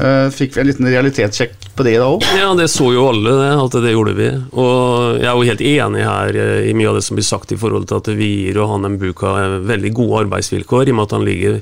Eh, 0.00 0.28
fikk 0.32 0.54
vi 0.54 0.62
en 0.62 0.68
liten 0.70 0.88
realitetssjekk 0.88 1.70
på 1.76 1.84
det 1.84 1.96
da 2.00 2.06
òg? 2.14 2.24
Ja, 2.38 2.52
det 2.56 2.70
så 2.72 2.88
jo 2.94 3.08
alle, 3.10 3.34
det, 3.36 3.50
at 3.60 3.76
det 3.84 3.92
gjorde 3.92 4.14
vi. 4.16 4.28
Og 4.56 5.18
jeg 5.20 5.28
er 5.28 5.34
jo 5.34 5.48
helt 5.50 5.64
enig 5.72 6.04
her 6.06 6.38
eh, 6.40 6.68
i 6.70 6.74
mye 6.76 6.88
av 6.92 6.96
det 6.96 7.04
som 7.04 7.18
blir 7.18 7.26
sagt 7.26 7.52
i 7.52 7.58
forhold 7.60 7.88
til 7.90 8.00
at 8.00 8.10
vi 8.16 8.30
gir 8.46 8.60
og 8.62 8.70
han 8.72 8.94
Mbuka 8.94 9.34
eh, 9.42 9.56
veldig 9.68 9.92
gode 9.98 10.24
arbeidsvilkår, 10.24 10.88
i 10.88 10.94
og 10.94 11.00
med 11.00 11.08
at 11.08 11.16
han 11.18 11.26
ligger 11.28 11.58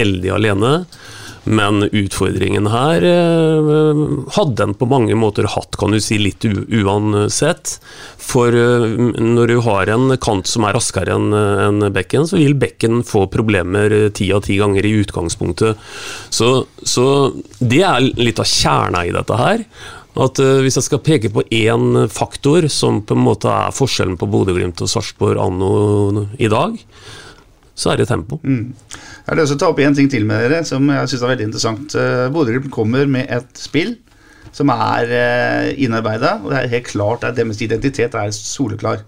veldig 0.00 0.34
alene. 0.34 0.72
Men 1.44 1.84
utfordringen 1.84 2.68
her 2.72 3.04
eh, 3.04 4.02
hadde 4.36 4.64
en 4.64 4.74
på 4.78 4.88
mange 4.88 5.16
måter 5.18 5.48
hatt, 5.52 5.76
kan 5.76 5.92
du 5.92 6.00
si, 6.00 6.16
litt 6.20 6.44
uansett. 6.44 7.76
For 8.24 8.54
eh, 8.56 8.86
når 9.20 9.52
du 9.52 9.58
har 9.66 9.92
en 9.92 10.14
kant 10.22 10.48
som 10.48 10.64
er 10.64 10.76
raskere 10.76 11.18
enn 11.18 11.34
enn 11.34 11.88
bekken, 11.94 12.28
så 12.28 12.40
vil 12.40 12.56
bekken 12.58 13.02
få 13.06 13.26
problemer 13.32 13.92
eh, 13.92 14.08
ti 14.16 14.30
av 14.32 14.46
ti 14.46 14.56
ganger 14.60 14.86
i 14.86 14.94
utgangspunktet. 15.02 15.84
Så, 16.32 16.54
så 16.82 17.06
det 17.60 17.82
er 17.84 18.08
litt 18.16 18.40
av 18.40 18.48
kjerna 18.48 19.04
i 19.04 19.12
dette 19.14 19.40
her. 19.40 19.66
At 20.14 20.38
eh, 20.40 20.62
Hvis 20.64 20.78
jeg 20.78 20.88
skal 20.88 21.04
peke 21.04 21.32
på 21.34 21.44
én 21.50 22.06
faktor 22.12 22.68
som 22.72 23.02
på 23.04 23.18
en 23.18 23.26
måte 23.26 23.50
er 23.50 23.74
forskjellen 23.74 24.16
på 24.20 24.30
Bodø-Glimt 24.30 24.80
og 24.84 24.90
Sarpsborg 24.90 25.42
anno 25.42 26.26
i 26.38 26.50
dag, 26.50 26.78
så 27.74 27.90
er 27.90 28.00
det 28.00 28.08
tempo. 28.08 28.38
Jeg 28.44 29.26
har 29.26 29.38
lyst 29.38 29.52
til 29.54 29.58
å 29.58 29.62
ta 29.64 29.70
opp 29.72 29.80
en 29.82 29.96
ting 29.98 30.10
til 30.10 30.26
med 30.28 30.44
dere 30.44 30.60
som 30.66 30.86
jeg 30.94 31.10
synes 31.10 31.24
er 31.24 31.32
veldig 31.32 31.46
interessant. 31.48 31.96
Uh, 31.98 32.26
Bodø-Glimt 32.34 32.70
kommer 32.74 33.08
med 33.10 33.30
et 33.34 33.58
spill 33.58 33.96
som 34.54 34.70
er 34.70 35.10
uh, 35.10 35.70
innarbeida, 35.82 36.36
og 36.44 36.52
det 36.52 36.60
er 36.60 36.72
helt 36.76 36.92
klart 36.92 37.26
at 37.26 37.36
deres 37.38 37.62
identitet 37.64 38.14
er 38.14 38.34
soleklar. 38.36 39.02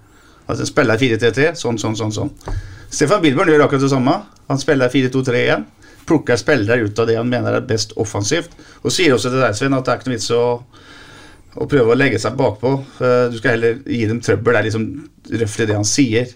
Altså 0.47 0.67
Spiller 0.67 0.99
4-3-3, 0.99 1.53
sånn, 1.59 1.79
sånn, 1.79 1.97
sånn. 1.99 2.15
sånn. 2.15 2.35
Stefan 2.91 3.23
Bilborn 3.23 3.51
gjør 3.51 3.67
akkurat 3.67 3.87
det 3.87 3.93
samme. 3.93 4.19
Han 4.51 4.61
spiller 4.63 4.91
4-2-3-1. 4.91 5.65
Plukker 6.07 6.39
spillere 6.39 6.87
ut 6.87 6.99
av 7.03 7.09
det 7.09 7.17
han 7.19 7.31
mener 7.31 7.57
er 7.59 7.67
best 7.67 7.97
offensivt. 7.99 8.53
Og 8.83 8.95
sier 8.95 9.15
også 9.15 9.33
til 9.33 9.43
deg, 9.43 9.57
Sven, 9.59 9.75
at 9.75 9.87
det 9.87 9.95
er 9.95 10.01
ikke 10.01 10.11
noe 10.13 10.19
vits 10.19 10.31
å 10.35 10.45
å 11.57 11.67
prøve 11.71 11.95
å 11.95 11.97
legge 11.97 12.19
seg 12.21 12.37
bakpå. 12.39 12.73
Uh, 13.01 13.29
Du 13.33 13.39
skal 13.39 13.57
heller 13.57 13.79
gi 13.89 14.05
dem 14.11 14.21
trøbbel. 14.21 14.53
Det 14.53 14.61
er 14.61 14.69
liksom 14.69 14.87
røftlig 15.43 15.69
det 15.71 15.79
han 15.79 15.89
sier. 15.89 16.33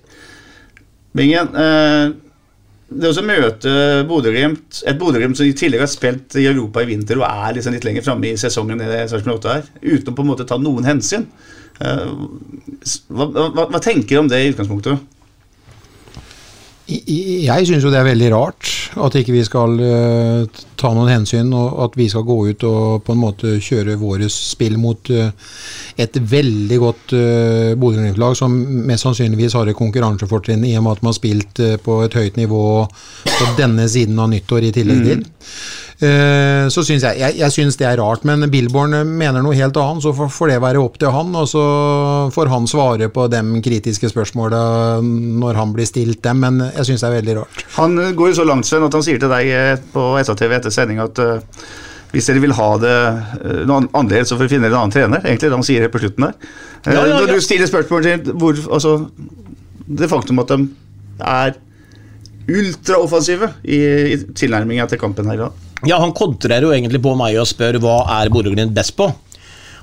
Bingen, 1.16 1.54
eh, 1.58 2.12
det 2.90 3.08
å 3.10 3.14
så 3.14 3.22
møte 3.22 3.70
Bodø-Glimt 4.06 4.80
Et 4.90 4.98
Bodø-Glimt 4.98 5.38
som 5.38 5.46
i 5.46 5.54
tillegg 5.54 5.82
har 5.82 5.90
spilt 5.90 6.34
i 6.38 6.46
Europa 6.50 6.82
i 6.82 6.88
vinter 6.90 7.18
og 7.20 7.26
er 7.26 7.56
liksom 7.56 7.74
litt 7.74 7.86
lenger 7.86 8.06
framme 8.06 8.30
i 8.30 8.38
sesongen 8.38 8.82
det 8.82 9.04
Sarpsborg 9.10 9.40
8 9.40 9.54
er, 9.56 9.70
uten 9.82 10.12
å 10.12 10.16
på 10.16 10.26
en 10.26 10.30
måte 10.32 10.46
ta 10.46 10.58
noen 10.58 10.86
hensyn. 10.86 11.26
Eh, 11.80 12.04
hva, 13.10 13.30
hva, 13.30 13.66
hva 13.66 13.82
tenker 13.82 14.14
du 14.14 14.22
om 14.24 14.30
det 14.30 14.42
i 14.42 14.52
utgangspunktet? 14.52 15.06
Jeg 16.90 17.66
syns 17.68 17.84
jo 17.84 17.90
det 17.92 18.00
er 18.00 18.08
veldig 18.08 18.30
rart. 18.34 18.68
At 18.98 19.14
ikke 19.14 19.34
vi 19.36 19.44
skal 19.46 19.76
eh, 19.84 20.62
ta 20.80 20.90
noen 20.96 21.10
hensyn, 21.12 21.52
og 21.54 21.78
at 21.86 21.98
vi 21.98 22.08
skal 22.10 22.24
gå 22.26 22.36
ut 22.50 22.64
og 22.66 23.04
på 23.06 23.14
en 23.14 23.20
måte 23.20 23.52
kjøre 23.62 23.98
våre 24.00 24.26
spill 24.32 24.78
mot 24.80 25.12
eh, 25.14 25.30
et 26.00 26.16
veldig 26.16 26.78
godt 26.80 27.14
uh, 27.14 27.72
Bodø-Glimt-lag, 27.78 28.36
som 28.38 28.54
mest 28.88 29.04
sannsynligvis 29.04 29.56
har 29.58 29.68
et 29.68 29.78
konkurransefortrinn 29.78 30.64
i 30.64 30.72
og 30.78 30.86
med 30.86 30.96
at 30.96 31.04
man 31.04 31.12
har 31.12 31.18
spilt 31.18 31.60
eh, 31.62 31.76
på 31.82 32.00
et 32.06 32.16
høyt 32.16 32.40
nivå 32.40 32.62
på 33.26 33.50
denne 33.58 33.86
siden 33.90 34.18
av 34.22 34.30
nyttår 34.32 34.70
i 34.70 34.72
tillegg 34.74 35.04
til. 35.06 35.24
Eh, 35.24 35.89
så 36.00 36.80
syns 36.86 37.02
jeg, 37.04 37.18
jeg, 37.20 37.34
jeg 37.42 37.52
synes 37.52 37.76
det 37.76 37.84
er 37.84 37.98
rart, 38.00 38.22
men 38.24 38.46
Billborn 38.48 38.94
mener 39.18 39.42
noe 39.44 39.52
helt 39.58 39.76
annet, 39.76 40.00
så 40.06 40.14
får, 40.16 40.48
det 40.48 40.56
være 40.64 40.80
opp 40.80 40.96
til 41.02 41.12
han. 41.12 41.34
Og 41.36 41.44
så 41.50 41.64
får 42.32 42.48
han 42.48 42.68
svare 42.70 43.10
på 43.12 43.26
de 43.32 43.42
kritiske 43.66 44.08
spørsmåla 44.08 44.62
når 45.04 45.60
han 45.60 45.74
blir 45.76 45.84
stilt 45.88 46.22
dem, 46.24 46.40
men 46.46 46.62
jeg 46.70 46.88
syns 46.88 47.04
det 47.04 47.10
er 47.10 47.16
veldig 47.18 47.36
rart. 47.42 47.64
Han 47.76 47.98
eh, 48.00 48.14
går 48.16 48.32
jo 48.32 48.38
så 48.40 48.48
langt 48.48 48.68
Sven, 48.70 48.86
at 48.88 48.96
han 48.96 49.04
sier 49.04 49.20
til 49.20 49.28
deg 49.32 49.52
eh, 49.52 49.76
på 49.92 50.06
SATV 50.24 50.56
etter 50.56 50.72
sending 50.74 51.02
at 51.04 51.20
eh, 51.20 51.62
hvis 52.10 52.26
dere 52.26 52.40
vil 52.42 52.56
ha 52.58 52.70
det 52.82 52.94
Noen 53.44 53.66
noe 53.68 53.76
an- 53.84 53.90
annerledes, 54.00 54.32
så 54.32 54.34
får 54.40 54.48
dere 54.48 54.54
finne 54.56 54.66
en 54.72 54.74
annen 54.80 54.90
trener. 54.96 55.20
Egentlig 55.22 55.46
det 55.52 55.54
han 55.60 55.66
sier 55.68 55.84
helt 55.84 55.92
på 55.94 56.00
slutten 56.02 56.26
der. 56.26 56.34
Ja, 56.88 56.96
Ja, 56.96 57.04
ja, 57.06 57.18
Når 57.20 57.36
du 57.36 57.44
stiller 57.44 57.68
spørsmål 57.70 58.02
til 58.08 58.32
hvor, 58.40 58.56
altså, 58.72 58.96
det 59.86 60.08
faktum 60.10 60.40
at 60.42 60.50
de 60.56 60.64
er 61.22 61.54
ultraoffensive 62.50 63.52
i, 63.62 63.78
i 64.14 64.16
tilnærminga 64.34 64.88
til 64.90 64.98
kampen 64.98 65.28
her 65.30 65.38
i 65.38 65.42
dag. 65.44 65.66
Ja, 65.88 65.96
han 66.02 66.12
kontrer 66.16 66.64
jo 66.64 66.74
egentlig 66.74 67.00
på 67.02 67.16
meg 67.16 67.38
og 67.40 67.48
spør 67.48 67.80
hva 67.80 68.02
er 68.20 68.32
Bodø-Glimt 68.32 68.74
best 68.76 68.96
på. 68.98 69.08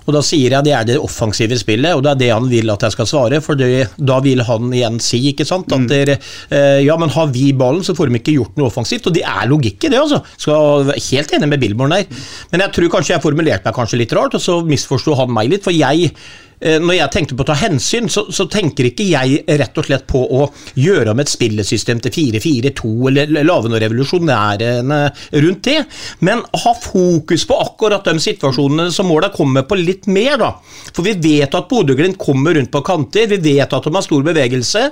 Og 0.07 0.15
da 0.15 0.21
sier 0.23 0.53
jeg 0.55 0.63
det 0.63 0.71
er 0.71 0.85
det 0.87 0.95
offensive 1.03 1.57
spillet, 1.59 1.91
og 1.97 2.03
det 2.05 2.13
er 2.13 2.19
det 2.21 2.29
han 2.31 2.45
vil 2.47 2.71
at 2.71 2.85
jeg 2.85 2.95
skal 2.95 3.09
svare. 3.09 3.41
For 3.43 3.59
det, 3.59 3.89
da 3.99 4.21
vil 4.23 4.39
han 4.47 4.71
igjen 4.71 5.01
si, 5.03 5.19
ikke 5.33 5.45
sant, 5.47 5.73
at 5.75 5.83
dere, 5.91 6.15
eh, 6.47 6.79
ja, 6.85 6.95
men 6.99 7.11
har 7.11 7.27
vi 7.33 7.49
ballen, 7.57 7.83
så 7.83 7.95
får 7.97 8.07
de 8.07 8.21
ikke 8.21 8.37
gjort 8.37 8.55
noe 8.55 8.71
offensivt. 8.71 9.09
Og 9.09 9.17
det 9.17 9.25
er 9.27 9.51
logikk 9.51 9.83
i 9.83 9.91
det, 9.91 9.99
altså. 9.99 10.21
Skal 10.39 10.87
være 10.93 11.03
helt 11.09 11.35
enig 11.35 11.51
med 11.51 11.63
Billborn 11.65 11.97
der. 11.97 12.07
Men 12.53 12.63
jeg 12.63 12.75
tror 12.77 12.93
kanskje 12.95 13.17
jeg 13.17 13.25
formulerte 13.25 13.67
meg 13.67 13.75
kanskje 13.75 13.99
litt 13.99 14.15
rart, 14.15 14.39
og 14.39 14.43
så 14.43 14.61
misforsto 14.67 15.17
han 15.19 15.33
meg 15.35 15.51
litt. 15.51 15.67
For 15.67 15.75
jeg 15.75 16.13
når 16.57 16.95
jeg 16.97 17.13
tenkte 17.13 17.35
på 17.37 17.43
å 17.45 17.47
ta 17.51 17.55
hensyn, 17.59 18.07
så, 18.09 18.23
så 18.33 18.47
tenker 18.49 18.87
ikke 18.89 19.05
jeg 19.05 19.43
rett 19.59 19.77
og 19.77 19.85
slett 19.85 20.07
på 20.09 20.23
å 20.39 20.47
gjøre 20.79 21.13
om 21.13 21.21
et 21.21 21.29
spillesystem 21.29 22.01
til 22.01 22.15
4-4-2 22.15 22.93
eller 23.11 23.45
lage 23.45 23.69
noe 23.69 23.81
revolusjonærende 23.83 24.97
rundt 25.43 25.61
det, 25.67 25.77
men 26.25 26.41
ha 26.63 26.73
fokus 26.81 27.45
på 27.45 27.59
akkurat 27.61 28.09
de 28.09 28.17
situasjonene 28.23 28.89
som 28.93 29.09
måla 29.09 29.29
kommer 29.35 29.67
på 29.69 29.77
litt 29.77 30.09
mer, 30.09 30.39
da. 30.41 30.51
For 30.89 31.05
vi 31.05 31.13
vet 31.21 31.53
at 31.53 31.69
Bodø-Glimt 31.69 32.17
kommer 32.21 32.57
rundt 32.57 32.73
på 32.73 32.81
kanter, 32.85 33.29
vi 33.29 33.41
vet 33.53 33.77
at 33.77 33.85
de 33.85 33.93
har 33.93 34.05
stor 34.05 34.25
bevegelse, 34.25 34.83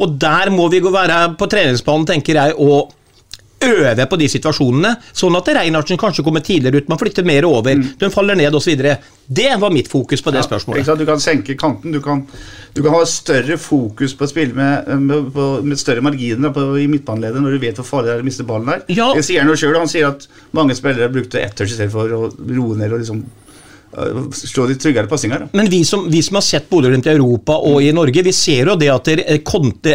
og 0.00 0.18
der 0.22 0.50
må 0.54 0.70
vi 0.72 0.80
gå 0.82 0.90
være 0.92 1.34
på 1.38 1.48
treningsbanen, 1.52 2.08
tenker 2.08 2.40
jeg, 2.40 2.56
og 2.56 2.92
øve 3.66 4.06
på 4.08 4.18
de 4.20 4.28
situasjonene, 4.32 4.94
sånn 5.16 5.36
at 5.38 5.50
Reinhardsen 5.56 6.00
kanskje 6.00 6.24
kommer 6.26 6.44
tidligere 6.44 6.82
ut, 6.82 6.90
man 6.92 7.00
flytter 7.00 7.26
mer 7.26 7.46
over, 7.48 7.82
den 8.00 8.14
faller 8.14 8.38
ned 8.38 8.54
osv. 8.54 8.86
Det 9.32 9.50
var 9.58 9.72
mitt 9.72 9.88
fokus 9.88 10.22
på 10.22 10.32
det 10.34 10.42
ja, 10.42 10.46
spørsmålet. 10.46 10.88
Du 10.98 11.06
kan 11.08 11.22
senke 11.22 11.56
kanten, 11.58 11.94
du 11.94 12.00
kan, 12.04 12.24
du 12.74 12.82
kan 12.82 12.96
ha 12.96 13.02
større 13.08 13.58
fokus 13.60 14.16
på 14.18 14.26
å 14.26 14.30
spille 14.30 14.56
med, 14.56 14.90
med, 15.00 15.38
med 15.64 15.80
større 15.80 16.04
marginer 16.04 16.52
på, 16.54 16.66
i 16.82 16.88
midtbaneleddet 16.90 17.44
når 17.44 17.56
du 17.56 17.62
vet 17.62 17.78
hvor 17.80 17.88
farlig 17.88 18.10
det 18.10 18.16
er 18.18 18.24
å 18.24 18.30
miste 18.30 18.48
ballen 18.48 18.72
der. 18.72 18.82
Ja. 18.92 19.12
Det 19.16 19.24
sier 19.26 19.44
han 19.44 19.52
jo 19.52 19.58
selv, 19.58 19.78
Han 19.82 19.90
sier 19.90 20.10
at 20.10 20.26
mange 20.56 20.76
spillere 20.78 21.12
brukte 21.12 21.40
ett 21.40 21.56
touch 21.58 21.72
istedenfor 21.72 22.12
å 22.18 22.26
roe 22.32 22.76
ned 22.78 22.92
og 22.92 23.00
liksom 23.02 23.22
slå 24.32 24.66
de 24.66 24.74
tryggere 24.80 25.06
passinger. 25.06 25.38
da. 25.38 25.48
Men 25.52 25.68
vi 25.70 25.84
som, 25.84 26.10
vi 26.10 26.22
som 26.22 26.38
har 26.38 26.44
sett 26.46 26.68
Bodø-Glimt 26.70 27.06
i 27.06 27.12
Europa 27.12 27.58
og 27.60 27.82
i 27.82 27.92
Norge, 27.92 28.22
vi 28.24 28.32
ser 28.32 28.70
jo 28.72 28.76
det 28.78 28.88
at 28.92 29.10
det 29.10 29.24
er 29.28 29.42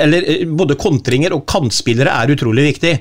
eller, 0.03 0.23
eh, 0.29 0.45
både 0.45 0.77
kontringer 0.79 1.33
og 1.33 1.45
kantspillere 1.49 2.13
er 2.13 2.33
utrolig 2.35 2.67
viktig. 2.71 2.93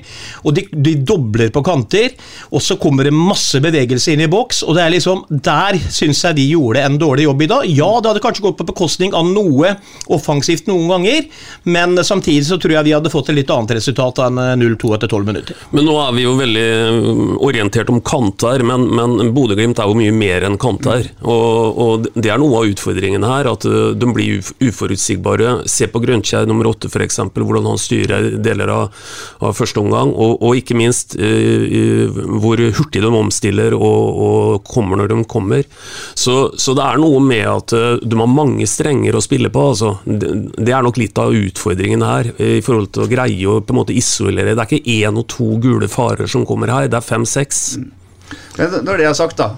Og 0.45 0.55
de, 0.57 0.65
de 0.71 0.95
dobler 1.05 1.51
på 1.53 1.63
kanter, 1.65 2.15
og 2.51 2.63
så 2.63 2.79
kommer 2.81 3.07
det 3.07 3.13
masse 3.13 3.61
bevegelse 3.63 4.13
inn 4.13 4.25
i 4.25 4.31
boks. 4.31 4.63
og 4.63 4.75
det 4.77 4.83
er 4.83 4.95
liksom, 4.95 5.25
Der 5.29 5.77
syns 5.77 6.23
jeg 6.23 6.37
vi 6.37 6.49
gjorde 6.51 6.83
en 6.83 6.97
dårlig 6.97 7.27
jobb 7.27 7.41
i 7.41 7.49
dag. 7.51 7.69
Ja, 7.69 7.91
det 8.01 8.11
hadde 8.11 8.23
kanskje 8.23 8.47
gått 8.47 8.57
på 8.57 8.67
bekostning 8.67 9.13
av 9.13 9.27
noe 9.29 9.75
offensivt 10.13 10.67
noen 10.67 10.87
ganger, 10.89 11.27
men 11.63 11.97
samtidig 12.03 12.45
så 12.47 12.57
tror 12.57 12.77
jeg 12.77 12.89
vi 12.89 12.95
hadde 12.95 13.11
fått 13.13 13.29
et 13.29 13.39
litt 13.41 13.53
annet 13.53 13.77
resultat 13.77 14.23
enn 14.25 14.41
eh, 14.41 14.55
0-2 14.57 14.95
etter 14.97 15.11
12 15.11 15.29
minutter. 15.29 15.61
Men 15.75 15.87
nå 15.87 15.97
er 16.01 16.15
vi 16.17 16.25
jo 16.25 16.35
veldig 16.39 16.67
orientert 17.43 17.91
om 17.93 18.01
kanter, 18.01 18.63
men, 18.65 18.87
men 18.97 19.33
Bodø-Glimt 19.35 19.79
er 19.81 19.89
jo 19.91 19.97
mye 19.97 20.15
mer 20.15 20.47
enn 20.47 20.57
kanter. 20.61 20.86
Og, 21.21 21.79
og 21.83 22.07
det 22.15 22.31
er 22.31 22.39
noe 22.41 22.61
av 22.61 22.71
utfordringen 22.71 23.25
her, 23.27 23.49
at 23.51 23.65
uh, 23.67 23.91
de 23.97 24.09
blir 24.13 24.41
uforutsigbare. 24.63 25.67
Se 25.69 25.89
på 25.91 26.01
Grønkjær 26.03 26.47
nummer 26.49 26.69
åtte 26.71 26.89
f.eks., 26.91 27.19
hvordan 27.37 27.67
han 27.69 27.81
styrer 27.81 28.29
deler 28.43 28.71
av, 28.73 29.03
av 29.43 29.55
første 29.57 29.81
omgang. 29.81 30.13
Og, 30.13 30.37
og 30.41 30.59
ikke 30.59 30.77
minst 30.77 31.17
uh, 31.19 32.19
hvor 32.41 32.61
hurtig 32.79 33.03
de 33.03 33.11
omstiller 33.11 33.75
og, 33.77 34.21
og 34.27 34.67
kommer 34.67 35.01
når 35.01 35.13
de 35.13 35.19
kommer. 35.29 35.67
Så, 36.17 36.37
så 36.59 36.75
det 36.77 36.85
er 36.85 37.01
noe 37.01 37.21
med 37.23 37.45
at 37.51 37.75
uh, 37.77 37.89
de 38.01 38.21
har 38.21 38.31
mange 38.31 38.67
strenger 38.69 39.17
å 39.17 39.23
spille 39.23 39.51
på. 39.53 39.67
Altså. 39.73 39.95
Det, 40.05 40.33
det 40.57 40.73
er 40.73 40.85
nok 40.85 41.01
litt 41.01 41.17
av 41.21 41.35
utfordringen 41.35 42.05
her, 42.05 42.31
i 42.37 42.61
forhold 42.63 42.91
til 42.95 43.05
å 43.05 43.11
greie 43.11 43.47
å 43.47 43.59
på 43.63 43.73
en 43.73 43.81
måte 43.81 43.95
isolere. 43.95 44.55
Det 44.55 44.63
er 44.63 44.77
ikke 44.77 44.97
én 44.97 45.19
og 45.19 45.27
to 45.31 45.55
gule 45.63 45.89
farer 45.91 46.29
som 46.29 46.45
kommer 46.47 46.71
her, 46.73 46.89
det 46.91 46.99
er 46.99 47.05
fem-seks. 47.05 47.63
Når 48.57 48.99
det 48.99 49.07
er 49.07 49.17
sagt, 49.17 49.39
da. 49.39 49.55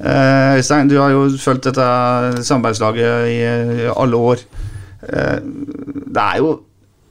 Eh, 0.00 0.56
Øystein, 0.58 0.88
du 0.90 0.98
har 1.00 1.12
jo 1.14 1.26
fulgt 1.40 1.68
dette 1.68 2.44
samarbeidslaget 2.46 3.28
i, 3.32 3.36
i 3.42 3.90
alle 3.92 4.16
år. 4.16 4.46
Eh, 5.06 5.38
det 6.06 6.22
er 6.22 6.40
jo 6.42 6.56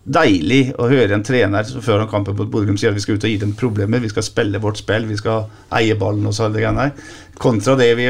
deilig 0.05 0.69
å 0.77 0.85
høre 0.89 1.17
en 1.17 1.23
trener 1.25 1.65
før 1.81 2.03
han 2.03 2.09
kampen 2.09 2.35
mot 2.37 2.49
Bodø 2.51 2.67
Glimt 2.67 2.81
sier 2.81 2.93
at 2.93 2.97
vi 2.97 3.01
skal 3.01 3.17
ut 3.17 3.25
og 3.25 3.31
gi 3.31 3.39
dem 3.41 3.55
problemer, 3.57 4.03
vi 4.03 4.11
skal 4.11 4.25
spille 4.25 4.61
vårt 4.61 4.77
spill, 4.77 5.07
vi 5.09 5.17
skal 5.17 5.47
eie 5.73 5.95
ballen 5.97 6.27
og 6.29 6.35
så 6.35 6.45
alle 6.45 6.59
de 6.59 6.65
greiene 6.65 6.85
her. 6.85 7.13
Kontra 7.41 7.75
det 7.79 7.89
vi 7.99 8.05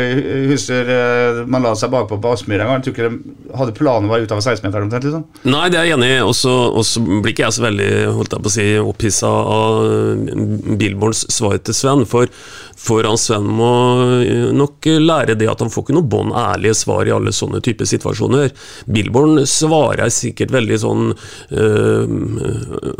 husker 0.51 0.89
eh, 0.91 1.39
man 1.49 1.65
la 1.65 1.73
seg 1.77 1.89
bakpå 1.93 2.19
på 2.21 2.33
Aspmyr 2.35 2.61
en 2.61 2.71
gang. 2.73 2.83
Tror 2.85 2.93
ikke 2.95 3.09
de 3.09 3.55
hadde 3.57 3.75
planer 3.77 4.03
om 4.03 4.09
å 4.09 4.13
være 4.13 4.27
utafor 4.27 4.43
av 4.43 4.59
16-meteren 4.59 4.87
omtrent. 4.87 5.07
liksom. 5.07 5.25
Nei, 5.49 5.63
det 5.73 5.79
er 5.79 5.89
jeg 5.89 5.97
enig 5.97 6.11
i. 6.13 6.19
Og 6.25 6.35
så 6.37 7.03
blir 7.05 7.33
ikke 7.33 7.47
jeg 7.47 7.57
så 7.57 7.65
veldig 7.65 7.89
holdt 8.19 8.35
jeg 8.37 8.45
på 8.45 8.51
å 8.51 8.55
si, 8.55 8.67
opphissa 8.81 9.31
av 9.55 9.79
Billborns 10.79 11.25
svar 11.33 11.57
til 11.65 11.77
Sven. 11.77 12.05
For, 12.09 12.29
for 12.77 13.07
han 13.07 13.19
Sven 13.21 13.49
må 13.49 13.71
nok 14.55 14.89
lære 15.01 15.37
det 15.39 15.49
at 15.49 15.63
han 15.63 15.73
får 15.73 15.87
ikke 15.87 15.97
noe 15.97 16.09
bånd 16.09 16.35
ærlige 16.35 16.77
svar 16.77 17.07
i 17.07 17.13
alle 17.15 17.33
sånne 17.35 17.63
typer 17.65 17.89
situasjoner. 17.89 18.53
Billborn 18.85 19.41
svarer 19.49 20.13
sikkert 20.13 20.53
veldig 20.53 20.79
sånn 20.81 21.09
øh, 21.11 22.05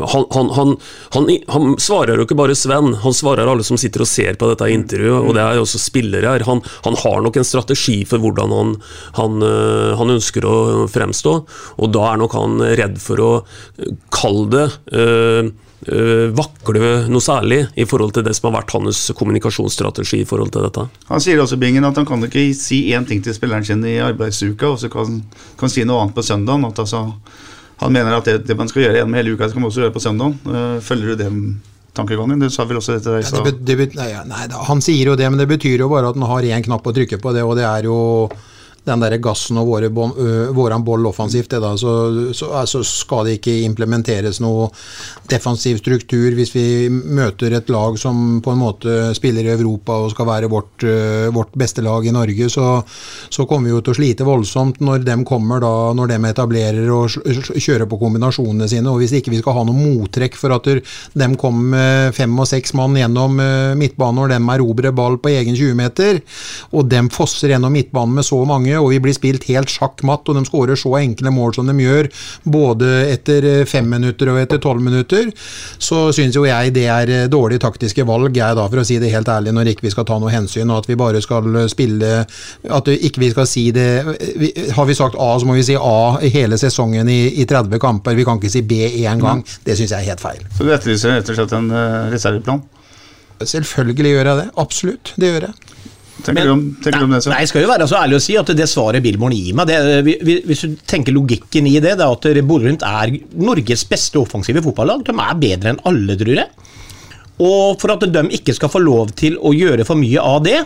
han, 0.00 0.26
han, 0.34 0.50
han, 0.56 1.30
han, 1.52 1.74
svarer 1.82 2.18
jo 2.18 2.26
ikke 2.26 2.38
bare 2.38 2.56
Sven, 2.58 2.94
han 3.02 3.14
svarer 3.16 3.48
alle 3.48 3.64
som 3.66 3.78
sitter 3.80 4.04
og 4.04 4.10
ser 4.10 4.38
på 4.40 4.50
dette 4.50 4.70
intervjuet, 4.72 5.22
og 5.22 5.36
det 5.36 5.44
er 5.44 5.60
også 5.60 5.80
spillere 5.80 6.15
her. 6.24 6.46
Han, 6.48 6.62
han 6.86 6.96
har 7.02 7.20
nok 7.24 7.36
en 7.36 7.46
strategi 7.46 7.98
for 8.08 8.22
hvordan 8.22 8.54
han, 8.56 8.72
han, 9.18 9.42
øh, 9.44 9.92
han 10.00 10.16
ønsker 10.16 10.46
å 10.48 10.56
fremstå, 10.90 11.36
og 11.76 11.94
da 11.94 12.08
er 12.12 12.22
nok 12.22 12.36
han 12.38 12.58
redd 12.80 12.98
for 13.02 13.22
å 13.22 13.30
kalle 14.14 14.50
det 14.54 14.66
øh, 14.96 15.54
noe 15.86 17.22
særlig 17.22 17.66
i 17.76 17.84
forhold 17.86 18.14
til 18.16 18.24
det 18.26 18.34
som 18.34 18.48
har 18.48 18.62
vært 18.62 18.72
hans 18.74 19.10
kommunikasjonsstrategi 19.16 20.22
i 20.22 20.28
forhold 20.28 20.50
til 20.54 20.64
dette. 20.66 20.86
Han 21.10 21.22
sier 21.22 21.40
også 21.42 21.58
Bingen, 21.60 21.84
at 21.84 21.96
han 21.96 22.06
kan 22.08 22.24
ikke 22.24 22.48
si 22.56 22.88
én 22.96 23.06
ting 23.06 23.22
til 23.22 23.36
spilleren 23.36 23.64
sin 23.64 23.84
i 23.84 23.98
arbeidsuka, 24.02 24.72
og 24.72 24.80
så 24.80 24.90
kan 24.90 25.20
han 25.60 25.72
si 25.72 25.84
noe 25.84 26.02
annet 26.02 26.16
på 26.16 26.24
søndagen. 26.26 26.64
Altså, 26.66 27.04
han 27.82 27.92
mener 27.92 28.16
at 28.16 28.24
det, 28.24 28.46
det 28.48 28.56
man 28.56 28.68
skal 28.68 28.86
gjøre 28.86 29.00
gjennom 29.00 29.16
hele 29.18 29.34
uka, 29.34 29.44
det 29.44 29.52
skal 29.52 29.62
man 29.62 29.70
også 29.70 29.84
gjøre 29.84 29.96
på 29.96 30.04
søndagen. 30.04 30.38
Eh, 30.48 30.76
følger 30.84 31.12
du 31.12 31.22
den 31.22 31.40
tankegangen? 31.96 32.40
Du 32.44 32.50
sa 32.52 32.64
vel 32.68 32.78
også 32.80 32.98
dette 32.98 33.14
der, 33.16 33.24
det, 33.24 33.44
be- 33.46 33.64
det, 33.70 33.76
bet- 33.80 33.96
nei, 33.98 34.10
nei, 34.28 34.44
han 34.68 34.82
sier 34.84 35.10
jo 35.12 35.16
det, 35.18 35.28
men 35.32 35.40
det 35.40 35.48
betyr 35.50 35.82
jo 35.84 35.88
bare 35.92 36.12
at 36.12 36.18
han 36.20 36.28
har 36.28 36.46
én 36.52 36.64
knapp 36.68 36.86
å 36.86 36.94
trykke 36.96 37.18
på, 37.22 37.32
det, 37.36 37.42
og 37.46 37.56
det 37.58 37.64
er 37.68 37.88
jo 37.88 37.96
den 38.86 39.02
der 39.02 39.16
gassen 39.22 39.58
og 39.60 39.70
våre, 39.70 39.90
våran 40.54 40.84
boll 40.86 41.06
offensivt. 41.10 41.50
Det 41.50 41.60
da, 41.62 41.74
så, 41.78 41.92
så 42.36 42.50
altså, 42.62 42.82
skal 42.86 43.26
det 43.26 43.38
ikke 43.38 43.58
implementeres 43.66 44.40
noe 44.44 44.68
defensiv 45.30 45.80
struktur 45.82 46.34
hvis 46.36 46.52
vi 46.54 46.66
møter 46.90 47.56
et 47.58 47.70
lag 47.72 47.98
som 47.98 48.40
på 48.44 48.54
en 48.54 48.60
måte 48.62 48.96
spiller 49.16 49.48
i 49.48 49.54
Europa 49.54 49.98
og 50.04 50.12
skal 50.14 50.28
være 50.28 50.50
vårt, 50.50 50.86
vårt 51.34 51.54
beste 51.58 51.84
lag 51.84 52.06
i 52.06 52.14
Norge, 52.14 52.50
så, 52.52 52.80
så 53.30 53.46
kommer 53.48 53.70
vi 53.70 53.74
jo 53.74 53.82
til 53.84 53.94
å 53.94 53.98
slite 54.00 54.26
voldsomt 54.26 54.80
når 54.84 55.06
de 55.06 55.18
kommer 55.26 55.62
da, 55.62 55.72
når 55.96 56.12
de 56.12 56.20
etablerer 56.30 56.92
og 56.94 57.16
kjører 57.56 57.86
på 57.90 58.00
kombinasjonene 58.00 58.68
sine. 58.70 58.90
og 58.92 59.02
Hvis 59.02 59.16
ikke 59.18 59.34
vi 59.34 59.40
skal 59.42 59.58
ha 59.58 59.66
noe 59.66 59.76
mottrekk 59.76 60.38
for 60.38 60.54
at 60.56 60.70
de 60.70 61.30
kommer 61.40 62.14
fem 62.16 62.34
og 62.38 62.48
seks 62.48 62.74
mann 62.78 62.96
gjennom 62.98 63.40
midtbanen 63.78 64.16
når 64.16 64.32
de 64.32 64.38
erobrer 64.54 64.94
ball 64.96 65.18
på 65.20 65.32
egen 65.34 65.56
20-meter, 65.58 66.20
og 66.72 66.86
de 66.90 67.02
fosser 67.12 67.52
gjennom 67.52 67.74
midtbanen 67.74 68.16
med 68.16 68.26
så 68.26 68.38
mange, 68.48 68.75
mye, 68.76 68.84
og 68.84 68.92
vi 68.92 69.00
blir 69.02 69.16
spilt 69.16 69.46
helt 69.50 69.72
sjakk 69.72 70.02
matt, 70.06 70.28
og 70.28 70.36
de 70.36 70.44
skårer 70.46 70.78
så 70.78 70.92
enkle 71.00 71.32
mål 71.34 71.56
som 71.56 71.66
de 71.68 71.76
gjør, 71.80 72.08
både 72.44 72.92
etter 73.12 73.44
eh, 73.44 73.64
fem 73.68 73.88
minutter 73.88 74.30
og 74.32 74.40
etter 74.40 74.60
tolv 74.62 74.82
minutter, 74.84 75.30
så 75.78 76.10
syns 76.14 76.36
jo 76.36 76.46
jeg 76.46 76.74
det 76.76 76.86
er 76.92 77.12
eh, 77.12 77.28
dårlige 77.32 77.64
taktiske 77.64 78.06
valg, 78.06 78.36
jeg 78.36 78.58
da, 78.58 78.66
for 78.68 78.82
å 78.82 78.86
si 78.86 78.98
det 79.02 79.12
helt 79.12 79.30
ærlig, 79.32 79.54
når 79.56 79.72
ikke 79.72 79.86
vi 79.86 79.94
skal 79.94 80.06
ta 80.08 80.18
noe 80.20 80.32
hensyn, 80.32 80.70
og 80.70 80.84
at 80.84 80.90
vi 80.90 80.98
bare 80.98 81.22
skal 81.24 81.46
spille 81.70 82.08
At 82.76 82.88
ikke 82.90 83.20
vi 83.20 83.28
skal 83.30 83.46
si 83.48 83.62
det 83.74 83.86
Har 84.76 84.86
vi 84.88 84.94
sagt 84.96 85.16
A, 85.18 85.28
så 85.38 85.46
må 85.48 85.56
vi 85.56 85.64
si 85.66 85.76
A 85.78 86.18
hele 86.22 86.58
sesongen 86.60 87.08
i, 87.10 87.40
i 87.40 87.46
30 87.48 87.80
kamper. 87.82 88.16
Vi 88.16 88.24
kan 88.26 88.40
ikke 88.40 88.50
si 88.52 88.62
B 88.66 88.78
én 89.02 89.22
gang. 89.22 89.42
Det 89.64 89.76
syns 89.78 89.94
jeg 89.94 90.02
er 90.02 90.12
helt 90.12 90.22
feil. 90.22 90.42
Så 90.56 90.66
du 90.66 90.72
etterlyser 90.74 91.16
rett 91.16 91.30
og 91.32 91.38
slett 91.38 91.54
en 91.56 91.70
reserveplan? 92.12 92.62
Selvfølgelig 93.42 94.14
gjør 94.16 94.30
jeg 94.30 94.40
det. 94.42 94.46
Absolutt. 94.62 95.12
Det 95.20 95.32
gjør 95.32 95.48
jeg. 95.48 95.76
Tenker, 96.24 96.44
du, 96.48 96.50
om, 96.50 96.62
tenker 96.82 96.98
du 97.02 97.04
om 97.04 97.10
det, 97.12 97.22
så? 97.24 97.30
Nei, 97.30 97.40
jeg 97.44 97.48
skal 97.50 97.62
jo 97.62 97.68
være 97.68 97.86
så 97.90 97.98
ærlig 98.00 98.16
å 98.16 98.22
si 98.24 98.36
at 98.40 98.52
det 98.56 98.66
svaret 98.70 99.02
Billborn 99.04 99.34
gir 99.36 99.54
meg 99.58 99.66
det, 99.68 99.80
vi- 100.06 100.18
vi- 100.24 100.42
Hvis 100.48 100.62
du 100.64 100.76
tenker 100.88 101.12
logikken 101.12 101.66
i 101.68 101.74
det, 101.78 101.96
det 101.98 102.06
er 102.06 102.12
at 102.12 102.46
Bodø-Glimt 102.48 102.82
er 102.82 103.12
Norges 103.36 103.84
beste 103.84 104.16
offensive 104.18 104.62
fotballag. 104.64 105.04
De 105.04 105.12
er 105.12 105.34
bedre 105.42 105.74
enn 105.74 105.80
alle, 105.84 106.16
tror 106.16 106.34
jeg. 106.40 106.48
Og 107.38 107.78
for 107.80 107.92
at 107.92 108.00
de 108.00 108.22
ikke 108.32 108.54
skal 108.56 108.68
få 108.72 108.80
lov 108.80 109.12
til 109.14 109.36
å 109.36 109.52
gjøre 109.52 109.84
for 109.84 109.94
mye 110.00 110.18
av 110.24 110.42
det, 110.42 110.62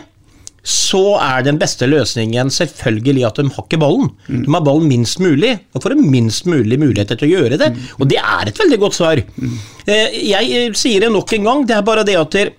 så 0.63 1.17
er 1.19 1.41
den 1.43 1.57
beste 1.57 1.87
løsningen 1.89 2.51
selvfølgelig 2.53 3.25
at 3.25 3.35
de 3.41 3.49
hakker 3.49 3.79
ballen. 3.81 4.11
ballen. 4.29 4.43
De 4.45 4.51
har 4.53 4.61
ballen 4.61 4.87
minst 4.87 5.19
mulig. 5.19 5.59
og 5.73 5.81
får 5.81 5.95
minst 5.99 6.45
mulig 6.45 6.77
muligheter 6.79 7.17
til 7.17 7.27
å 7.29 7.41
gjøre 7.41 7.57
det. 7.57 7.75
Og 7.99 8.07
det 8.07 8.19
er 8.21 8.47
et 8.47 8.57
veldig 8.57 8.79
godt 8.79 8.93
svar. 8.93 9.17
Mm. 9.41 9.57
Jeg 9.87 10.51
eh, 10.53 10.71
sier 10.73 10.99
det 11.01 11.11
nok 11.11 11.33
en 11.33 11.43
gang, 11.43 11.65
det 11.65 11.75
er 11.75 11.81
bare 11.81 12.05
det 12.05 12.15
at 12.15 12.53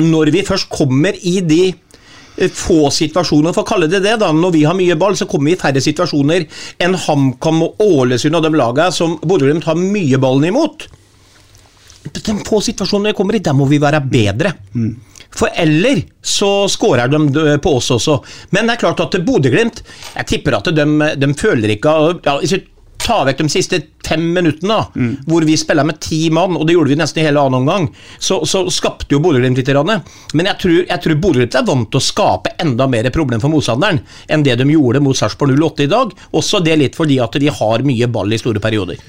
når 0.00 0.30
vi 0.30 0.42
først 0.42 0.68
kommer 0.68 1.14
i 1.22 1.40
de 1.40 1.74
få 2.54 2.90
situasjoner, 2.94 3.54
for 3.56 3.64
å 3.64 3.68
kalle 3.68 3.88
det 3.90 4.02
det, 4.04 4.14
da, 4.20 4.30
når 4.34 4.54
vi 4.54 4.62
har 4.68 4.76
mye 4.78 4.96
ball, 5.00 5.16
så 5.18 5.26
kommer 5.30 5.50
vi 5.50 5.56
i 5.56 5.60
færre 5.60 5.82
situasjoner 5.82 6.46
enn 6.84 6.96
HamKam 7.06 7.64
og 7.66 7.82
Ålesund 7.84 8.38
og 8.38 8.46
de 8.46 8.54
lagene 8.54 8.94
som 8.94 9.18
Bodø-Glimt 9.22 9.66
har 9.68 9.78
mye 9.80 10.20
ballen 10.22 10.48
imot. 10.52 10.88
De 12.08 12.38
få 12.46 12.62
situasjonene 12.64 13.12
vi 13.12 13.18
kommer 13.18 13.36
i, 13.36 13.44
der 13.44 13.56
må 13.56 13.66
vi 13.68 13.80
være 13.82 14.00
bedre. 14.06 14.54
For 15.34 15.52
eller 15.60 16.00
så 16.24 16.68
skårer 16.70 17.10
de 17.12 17.58
på 17.62 17.74
oss 17.76 17.90
også. 17.92 18.16
Men 18.56 18.68
det 18.68 18.78
er 18.78 18.82
klart 18.86 19.02
at 19.04 19.18
Bodø-Glimt 19.26 19.82
Jeg 20.14 20.28
tipper 20.30 20.56
at 20.56 20.70
de, 20.72 20.86
de 21.20 21.28
føler 21.36 21.74
ikke 21.74 21.94
ja, 22.24 22.38
Tar 22.98 23.24
vekk 23.28 23.40
de 23.44 23.52
siste 23.52 23.80
fem 24.08 24.24
minuttene, 24.34 24.78
mm. 24.94 25.12
hvor 25.28 25.44
vi 25.46 25.56
spiller 25.56 25.86
med 25.86 26.00
ti 26.02 26.28
mann, 26.34 26.56
og 26.56 26.66
det 26.66 26.74
gjorde 26.76 26.92
vi 26.92 26.98
nesten 26.98 27.22
i 27.22 27.26
hele 27.26 27.40
annen 27.40 27.60
omgang, 27.60 27.88
så, 28.18 28.40
så 28.48 28.64
skapte 28.72 29.14
jo 29.14 29.20
Bodø-Glimt 29.24 29.60
litt. 29.60 29.72
Men 30.34 30.50
jeg 30.50 30.60
tror, 30.62 30.76
jeg 30.80 31.04
tror 31.04 31.18
Bodø-Glimt 31.22 31.58
er 31.60 31.66
vant 31.68 31.90
til 31.92 32.00
å 32.00 32.04
skape 32.04 32.54
enda 32.64 32.88
mer 32.90 33.10
problem 33.14 33.42
for 33.44 33.52
motstanderen 33.52 34.02
enn 34.28 34.44
det 34.46 34.58
de 34.60 34.68
gjorde 34.72 35.02
mot 35.04 35.16
Sarpsborg 35.16 35.56
08 35.56 35.86
i 35.86 35.90
dag. 35.92 36.14
Også 36.36 36.62
det 36.64 36.78
litt 36.80 36.98
fordi 36.98 37.20
at 37.22 37.38
de 37.40 37.52
har 37.60 37.86
mye 37.86 38.10
ball 38.12 38.32
i 38.32 38.40
store 38.40 38.62
perioder. 38.64 39.00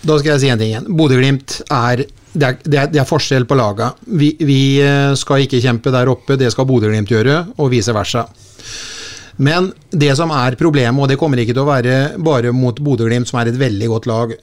Da 0.00 0.16
skal 0.16 0.34
jeg 0.34 0.42
si 0.42 0.52
en 0.52 0.60
ting 0.60 0.72
igjen. 0.72 0.88
Bodø-Glimt 0.96 1.60
er 1.66 2.06
det 2.30 2.46
er, 2.46 2.58
det, 2.62 2.76
er, 2.78 2.90
det 2.92 3.00
er 3.02 3.08
forskjell 3.08 3.46
på 3.48 3.56
laga. 3.58 3.90
Vi, 4.06 4.32
vi 4.46 4.60
eh, 4.84 5.16
skal 5.18 5.42
ikke 5.44 5.58
kjempe 5.62 5.90
der 5.90 6.10
oppe, 6.12 6.36
det 6.38 6.52
skal 6.54 6.68
Bodø-Glimt 6.68 7.10
gjøre, 7.10 7.40
og 7.58 7.72
vice 7.72 7.94
versa. 7.96 8.28
Men 9.40 9.70
det 9.90 10.12
som 10.18 10.32
er 10.36 10.58
problemet, 10.60 11.00
og 11.00 11.08
det 11.08 11.18
kommer 11.20 11.40
ikke 11.40 11.54
til 11.56 11.64
å 11.64 11.70
være 11.70 12.00
bare 12.20 12.52
mot 12.52 12.76
Bodø-Glimt, 12.76 13.30
som 13.30 13.40
er 13.40 13.50
et 13.50 13.60
veldig 13.60 13.88
godt 13.88 14.08
lag 14.10 14.34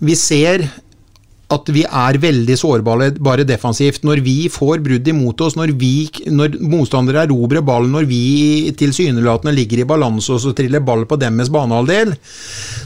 Vi 0.00 0.16
ser 0.16 0.64
at 1.50 1.70
vi 1.74 1.82
er 1.82 2.18
veldig 2.22 2.56
sårbare 2.58 3.08
bare 3.18 3.44
defensivt. 3.46 4.04
Når 4.06 4.22
vi 4.22 4.36
får 4.52 4.82
brudd 4.84 5.08
imot 5.10 5.42
oss, 5.42 5.56
når, 5.58 5.72
vi, 5.80 6.06
når 6.30 6.60
motstandere 6.62 7.24
erobrer 7.26 7.64
ballen, 7.66 7.90
når 7.94 8.06
vi 8.10 8.22
tilsynelatende 8.78 9.54
ligger 9.56 9.82
i 9.82 9.88
balanse 9.90 10.36
og 10.36 10.42
så 10.44 10.54
triller 10.56 10.84
ball 10.86 11.02
på 11.10 11.18
deres 11.20 11.50
banehalvdel, 11.52 12.14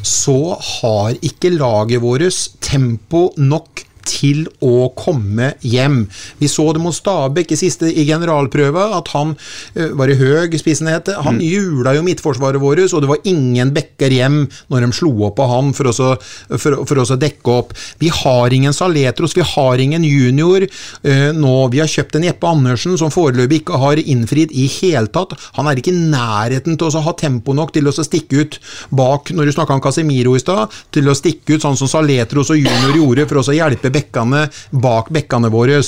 så 0.00 0.38
har 0.56 1.18
ikke 1.20 1.52
laget 1.58 2.00
vårt 2.04 2.40
tempo 2.64 3.26
nok 3.36 3.84
til 4.08 4.44
å 4.64 4.90
komme 4.96 5.52
hjem. 5.64 6.04
Vi 6.40 6.50
så 6.50 6.68
det 6.74 6.82
mot 6.82 6.94
Stabæk 6.94 7.54
i 7.54 7.58
siste 7.58 7.90
i 7.90 8.06
generalprøva, 8.08 8.90
at 8.98 9.10
han 9.14 9.34
øh, 9.34 9.92
var 9.98 10.12
i 10.12 10.18
Høg, 10.18 10.56
spissen 10.60 10.90
het 10.90 11.08
det, 11.08 11.16
han 11.24 11.40
hjula 11.42 11.94
jo 11.96 12.04
midtforsvaret 12.06 12.62
vårt, 12.62 12.84
og 12.92 13.04
det 13.04 13.10
var 13.10 13.28
ingen 13.28 13.72
bekker 13.74 14.12
hjem 14.14 14.38
når 14.72 14.86
de 14.86 14.90
slo 14.96 15.12
opp 15.28 15.36
på 15.38 15.46
han 15.50 15.72
for 15.76 15.90
å, 15.90 15.94
så, 15.94 16.10
for, 16.56 16.82
for 16.88 17.00
å 17.00 17.06
så 17.08 17.18
dekke 17.20 17.54
opp. 17.54 17.74
Vi 18.00 18.10
har 18.12 18.54
ingen 18.54 18.74
Saletros, 18.74 19.36
vi 19.36 19.46
har 19.46 19.82
ingen 19.82 20.04
junior 20.06 20.64
uh, 20.64 21.30
nå. 21.36 21.54
Vi 21.72 21.80
har 21.82 21.90
kjøpt 21.90 22.18
en 22.18 22.26
Jeppe 22.26 22.50
Andersen 22.50 22.98
som 23.00 23.12
foreløpig 23.14 23.62
ikke 23.62 23.80
har 23.82 24.00
innfridd 24.00 24.54
i 24.54 24.66
hele 24.80 25.10
tatt. 25.14 25.36
Han 25.58 25.68
er 25.70 25.80
ikke 25.80 25.92
i 25.94 26.02
nærheten 26.10 26.78
til 26.78 26.90
å 26.90 27.04
ha 27.06 27.14
tempo 27.18 27.54
nok 27.56 27.74
til 27.74 27.88
å 27.88 27.94
så 27.94 28.04
stikke 28.06 28.44
ut 28.44 28.58
bak, 28.94 29.32
når 29.34 29.48
du 29.50 29.54
snakka 29.56 29.76
om 29.76 29.84
Casemiro 29.84 30.34
i 30.36 30.42
stad, 30.42 30.74
til 30.94 31.10
å 31.10 31.16
stikke 31.16 31.56
ut 31.56 31.64
sånn 31.64 31.78
som 31.78 31.90
Saletros 31.90 32.52
og 32.54 32.60
junior 32.60 32.98
gjorde 32.98 33.28
for 33.30 33.40
å 33.40 33.46
så 33.46 33.56
hjelpe 33.56 33.93
bekkene 33.94 34.44
bak 34.84 35.10
bekkene 35.14 35.50
våre. 35.54 35.80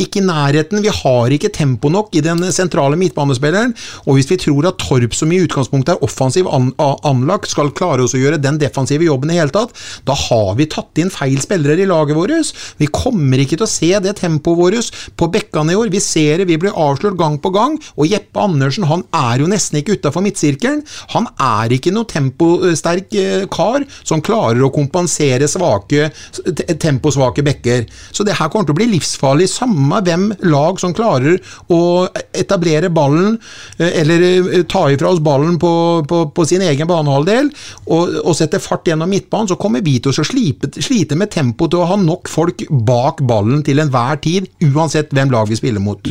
Ikke 0.00 0.20
i 0.20 0.24
nærheten. 0.24 0.82
Vi 0.84 0.92
har 0.94 1.34
ikke 1.34 1.50
tempo 1.54 1.90
nok 1.92 2.14
i 2.16 2.22
den 2.24 2.40
sentrale 2.54 2.96
midtbanespilleren. 3.00 3.74
Og 4.06 4.16
hvis 4.18 4.30
vi 4.30 4.38
tror 4.40 4.68
at 4.70 4.78
Torp, 4.82 5.14
som 5.16 5.32
i 5.34 5.40
utgangspunktet 5.44 5.96
er 5.96 6.04
offensiv 6.06 6.48
an 6.52 6.70
anlagt, 6.78 7.50
skal 7.52 7.72
klare 7.76 8.04
oss 8.04 8.14
å 8.16 8.20
gjøre 8.22 8.40
den 8.42 8.58
defensive 8.60 9.04
jobben 9.08 9.32
i 9.32 9.38
hele 9.40 9.52
tatt, 9.54 9.74
da 10.08 10.14
har 10.16 10.54
vi 10.58 10.68
tatt 10.70 11.00
inn 11.02 11.12
feil 11.12 11.38
spillere 11.42 11.82
i 11.84 11.88
laget 11.88 12.16
vårt. 12.18 12.52
Vi 12.78 12.88
kommer 12.92 13.40
ikke 13.42 13.56
til 13.58 13.66
å 13.66 13.70
se 13.70 13.90
det 14.04 14.16
tempoet 14.20 14.58
vårt 14.58 14.92
på 15.18 15.28
bekkene 15.32 15.72
i 15.74 15.78
år. 15.78 15.90
Vi 15.92 16.00
ser 16.04 16.42
det, 16.42 16.48
vi 16.50 16.58
blir 16.60 16.76
avslørt 16.76 17.18
gang 17.20 17.38
på 17.42 17.52
gang. 17.54 17.76
Og 17.96 18.08
Jeppe 18.10 18.42
Andersen 18.44 18.86
han 18.90 19.04
er 19.16 19.42
jo 19.42 19.48
nesten 19.50 19.80
ikke 19.80 19.96
utafor 19.98 20.24
midtsirkelen. 20.24 20.82
Han 21.14 21.28
er 21.40 21.72
ikke 21.76 21.92
noe 21.94 22.08
temposterk 22.08 23.14
eh, 23.18 23.46
kar 23.52 23.84
som 24.06 24.22
klarer 24.24 24.62
å 24.66 24.72
kompensere 24.74 25.48
svake, 25.50 26.10
te- 26.44 26.76
temposvake 27.38 27.42
bekker. 27.42 27.86
Så 28.12 28.24
det 28.24 28.36
her 28.38 28.48
kommer 28.48 28.66
til 28.66 28.74
å 28.74 28.78
bli 28.78 28.88
livsfarlig, 28.94 29.48
samme 29.48 30.00
hvem 30.02 30.32
lag 30.50 30.78
som 30.80 30.94
klarer 30.94 31.38
å 31.68 32.08
etablere 32.32 32.90
ballen, 32.90 33.38
eh, 33.78 34.00
eller 34.00 34.22
eh, 34.22 34.62
ta 34.64 34.88
ifra 34.90 35.10
oss 35.10 35.20
ballen 35.20 35.58
på, 35.58 36.04
på, 36.08 36.30
på 36.34 36.44
sin 36.46 36.62
egen 36.62 36.88
banehalvdel, 36.88 37.50
og, 37.86 38.18
og 38.24 38.36
sette 38.36 38.60
fart 38.60 38.86
gjennom 38.88 39.08
midtbanen, 39.10 39.48
så 39.48 39.56
kommer 39.56 39.82
vi 39.84 39.98
til 40.00 40.12
å 40.12 40.24
slipe, 40.24 40.70
slite 40.78 41.16
med 41.16 41.30
tempo 41.30 41.68
til 41.68 41.82
å 41.82 41.88
ha 41.88 41.96
nok 41.96 42.28
folk 42.28 42.64
bak 42.70 43.22
ballen 43.22 43.62
til 43.62 43.80
enhver 43.80 44.20
tid, 44.22 44.48
uansett 44.62 45.12
hvem 45.12 45.32
lag 45.32 45.48
vi 45.48 45.58
spiller 45.58 45.82
mot. 45.82 46.02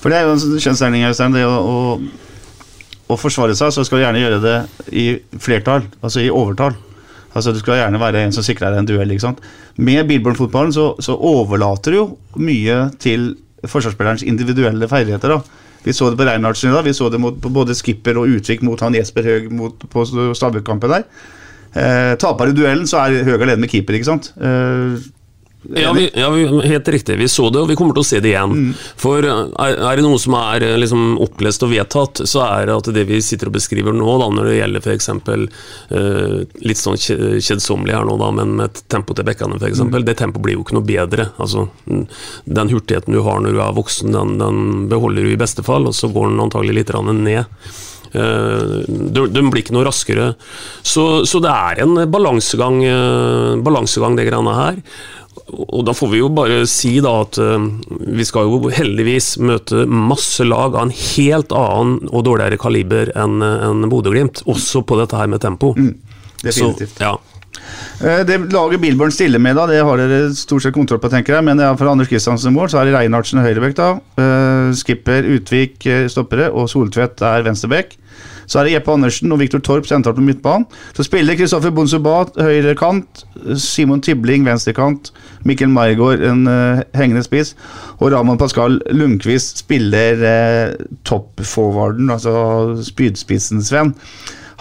For 0.00 0.12
det 0.12 0.20
er 0.20 0.26
jo 0.26 0.36
en 0.36 0.42
sånn 0.42 0.62
kjensgjerning, 0.62 1.06
Øystein. 1.08 1.36
Det 1.36 1.44
å, 1.46 1.56
å, 1.56 3.12
å 3.12 3.18
forsvare 3.20 3.56
seg, 3.58 3.72
så 3.74 3.84
skal 3.86 4.00
du 4.00 4.04
gjerne 4.04 4.22
gjøre 4.22 4.42
det 4.42 4.56
i 4.96 5.06
flertall, 5.42 5.86
altså 6.02 6.24
i 6.24 6.32
overtall. 6.32 6.76
Altså 7.36 7.52
Du 7.52 7.60
skal 7.60 7.82
gjerne 7.82 8.00
være 8.00 8.24
en 8.24 8.34
som 8.34 8.44
sikrer 8.46 8.72
deg 8.72 8.82
en 8.82 8.88
duell. 8.88 9.12
ikke 9.12 9.26
sant? 9.26 9.42
Med 9.76 10.08
Billborn-fotballen 10.08 10.72
så, 10.74 10.94
så 11.04 11.16
overlater 11.16 11.92
du 11.92 11.98
jo 12.00 12.06
mye 12.40 12.86
til 13.02 13.34
forsvarsspillerens 13.66 14.24
individuelle 14.26 14.88
ferdigheter. 14.88 15.36
da. 15.36 15.64
Vi 15.86 15.94
så 15.94 16.10
det 16.10 16.18
på 16.18 16.26
Reinhardsen 16.26 16.72
i 16.72 16.74
dag, 16.74 16.84
vi 16.84 16.96
så 16.96 17.08
det 17.12 17.20
mot, 17.22 17.36
på 17.38 17.50
både 17.52 17.74
skipper 17.78 18.18
og 18.18 18.32
utvik 18.34 18.64
mot 18.66 18.80
han 18.82 18.96
Jesper 18.96 19.28
Høeg 19.28 19.52
på 19.92 20.06
Stabøk-kampen 20.34 20.90
der. 20.96 21.04
Eh, 21.76 22.14
taper 22.18 22.50
du 22.50 22.62
duellen, 22.62 22.88
så 22.90 23.04
er 23.04 23.22
Høeg 23.26 23.44
alene 23.44 23.62
med 23.62 23.70
keeper, 23.70 23.94
ikke 23.98 24.08
sant? 24.08 24.32
Eh, 24.40 24.96
Ja, 25.74 25.92
vi, 25.92 26.10
ja 26.14 26.30
vi, 26.30 26.44
helt 26.68 26.88
riktig. 26.88 27.16
Vi 27.18 27.28
så 27.28 27.50
det, 27.50 27.60
og 27.60 27.70
vi 27.70 27.76
kommer 27.78 27.96
til 27.96 28.04
å 28.04 28.06
se 28.06 28.20
det 28.22 28.30
igjen. 28.32 28.72
For 29.00 29.24
er, 29.24 29.78
er 29.90 29.98
det 29.98 30.04
noe 30.04 30.20
som 30.20 30.36
er 30.38 30.66
eh, 30.66 30.76
liksom, 30.78 31.16
opplest 31.22 31.64
og 31.66 31.72
vedtatt, 31.72 32.22
så 32.28 32.44
er 32.46 32.68
det 32.68 32.76
at 32.76 32.90
det 32.94 33.06
vi 33.08 33.20
sitter 33.24 33.50
og 33.50 33.56
beskriver 33.56 33.96
nå, 33.96 34.08
da, 34.22 34.28
når 34.36 34.50
det 34.50 34.58
gjelder 34.60 34.86
f.eks. 34.86 35.10
Uh, 35.16 36.44
litt 36.66 36.80
sånn 36.80 36.98
kjedsommelig 36.98 37.96
her 37.96 38.06
nå, 38.08 38.18
da, 38.20 38.30
men 38.36 38.54
med 38.60 38.70
et 38.70 38.84
tempo 38.92 39.16
til 39.16 39.26
bekkene 39.26 39.58
f.eks., 39.58 39.72
eksempel, 39.74 40.06
det 40.06 40.18
tempoet 40.20 40.46
blir 40.46 40.58
jo 40.58 40.66
ikke 40.66 40.78
noe 40.78 40.86
bedre. 40.86 41.30
Altså, 41.42 41.66
mm, 41.90 42.06
den 42.60 42.72
hurtigheten 42.72 43.16
du 43.16 43.22
har 43.26 43.42
når 43.42 43.56
du 43.56 43.64
er 43.64 43.76
voksen, 43.76 44.14
den, 44.14 44.38
den 44.42 44.86
beholder 44.92 45.26
du 45.26 45.34
i 45.34 45.40
beste 45.40 45.66
fall, 45.66 45.88
og 45.88 45.96
så 45.96 46.12
går 46.12 46.30
den 46.30 46.46
antagelig 46.46 46.80
litt 46.80 46.96
ned. 47.16 47.44
Eh, 48.16 48.86
de, 48.88 49.42
blir 49.50 49.62
ikke 49.62 49.74
noe 49.76 49.86
raskere. 49.86 50.32
Så, 50.86 51.26
så 51.28 51.42
det 51.42 51.52
er 51.52 51.82
en 51.84 51.98
balansegang, 52.12 52.80
eh, 52.86 53.52
balansegang 53.66 54.18
det 54.18 54.28
greiene 54.30 54.56
her. 54.56 54.80
Og 55.52 55.84
da 55.86 55.92
får 55.94 56.10
vi 56.10 56.18
jo 56.18 56.28
bare 56.34 56.64
si 56.70 56.96
da 57.04 57.12
at 57.22 57.38
eh, 57.38 57.68
vi 58.18 58.24
skal 58.26 58.48
jo 58.50 58.72
heldigvis 58.74 59.36
møte 59.38 59.84
masse 59.86 60.42
lag 60.46 60.74
av 60.74 60.88
en 60.88 60.94
helt 60.94 61.54
annen 61.54 62.10
og 62.10 62.26
dårligere 62.26 62.58
kaliber 62.58 63.12
enn 63.14 63.38
en 63.44 63.86
Bodø-Glimt, 63.92 64.42
også 64.50 64.82
på 64.82 64.98
dette 64.98 65.16
her 65.20 65.30
med 65.30 65.44
tempo. 65.44 65.74
definitivt. 66.42 66.98
Så, 66.98 67.04
ja. 67.04 67.14
Eh, 68.00 68.24
Det 68.26 68.38
laget 68.52 68.80
Bilborn 68.80 69.12
stiller 69.14 69.38
med, 69.42 69.56
da, 69.56 69.66
det 69.70 69.82
har 69.84 70.00
dere 70.00 70.32
stort 70.36 70.64
sett 70.66 70.74
kontroll 70.76 71.00
på, 71.02 71.10
tenker 71.12 71.38
jeg. 71.38 71.46
Men 71.46 71.62
ja, 71.62 71.72
for 71.78 71.90
Anders 71.90 72.10
Kristiansen 72.10 72.54
mål, 72.56 72.68
så 72.72 72.80
er 72.80 72.90
det 72.90 72.96
Reinhardsen 72.96 73.40
og 73.40 73.46
høyrebekk, 73.48 73.76
da. 73.78 73.88
Eh, 74.20 74.74
Skipper, 74.76 75.30
Utvik 75.36 75.86
eh, 75.86 76.06
stoppere, 76.12 76.50
og 76.52 76.68
Soltvedt 76.72 77.22
er 77.26 77.46
venstrebekk. 77.46 77.96
Så 78.46 78.60
er 78.60 78.66
det 78.66 78.76
Jeppe 78.76 78.94
Andersen 78.94 79.34
og 79.34 79.40
Viktor 79.42 79.62
Torp 79.64 79.88
sentralt 79.88 80.18
på 80.18 80.24
midtbanen. 80.24 80.66
Så 80.96 81.06
spiller 81.06 81.38
Kristoffer 81.38 81.74
Bonsubat 81.74 82.38
høyre 82.40 82.76
kant, 82.78 83.24
Simon 83.60 84.02
Tibling 84.04 84.46
venstre 84.46 84.74
kant, 84.76 85.12
Mikkel 85.46 85.70
Maigård 85.72 86.22
en 86.26 86.46
uh, 86.50 86.82
hengende 86.96 87.24
spiss, 87.26 87.54
og 87.98 88.12
Ramon 88.14 88.38
Pascal 88.40 88.80
Lundqvist 88.94 89.64
spiller 89.64 90.22
uh, 90.22 90.88
toppforwarden, 91.08 92.10
altså 92.14 92.80
spydspissen 92.86 93.64
Sven. 93.66 93.94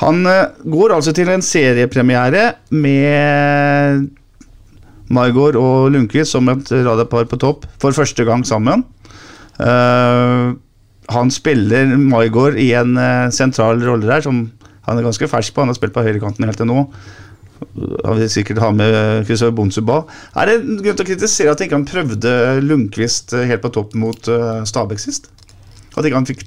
Han 0.04 0.26
eh, 0.28 0.52
går 0.68 0.92
altså 0.96 1.14
til 1.16 1.30
en 1.32 1.44
seriepremiere 1.46 2.50
med 2.76 4.10
Margaard 5.14 5.56
og 5.60 5.92
Lundqvist 5.94 6.36
som 6.36 6.50
et 6.52 6.72
radarpar 6.72 7.30
på 7.32 7.40
topp 7.40 7.64
for 7.82 7.96
første 7.96 8.26
gang 8.28 8.44
sammen. 8.48 8.84
Eh, 9.60 10.56
han 11.12 11.30
spiller 11.34 11.92
Maigård 12.00 12.58
i 12.62 12.72
en 12.78 12.96
uh, 12.98 13.28
sentral 13.34 13.84
rolle 13.84 14.08
der, 14.10 14.24
som 14.26 14.48
han 14.86 14.98
er 14.98 15.06
ganske 15.06 15.30
fersk 15.30 15.54
på. 15.54 15.64
Han 15.64 15.74
har 15.74 15.78
spilt 15.78 15.96
på 15.96 16.04
høyrekanten 16.06 16.46
helt 16.46 16.60
til 16.62 16.70
nå. 16.70 16.86
Han 18.06 18.20
vil 18.20 18.30
sikkert 18.30 18.60
ha 18.62 18.72
med 18.76 19.26
Kristoffer 19.28 19.56
Bonsuba. 19.56 20.02
Er 20.38 20.52
det 20.52 20.58
grunn 20.84 20.98
til 20.98 21.06
å 21.06 21.08
kritisere 21.08 21.54
at 21.54 21.64
ikke 21.64 21.78
han 21.78 21.88
prøvde 21.88 22.34
Lundqvist 22.66 23.34
eh, 23.34 23.48
helt 23.50 23.64
på 23.64 23.72
topp 23.74 23.96
mot 23.98 24.30
uh, 24.30 24.62
Stabæk 24.68 25.02
sist? 25.02 25.32
At 25.96 26.06
ikke 26.06 26.20
han 26.20 26.30
fikk 26.30 26.46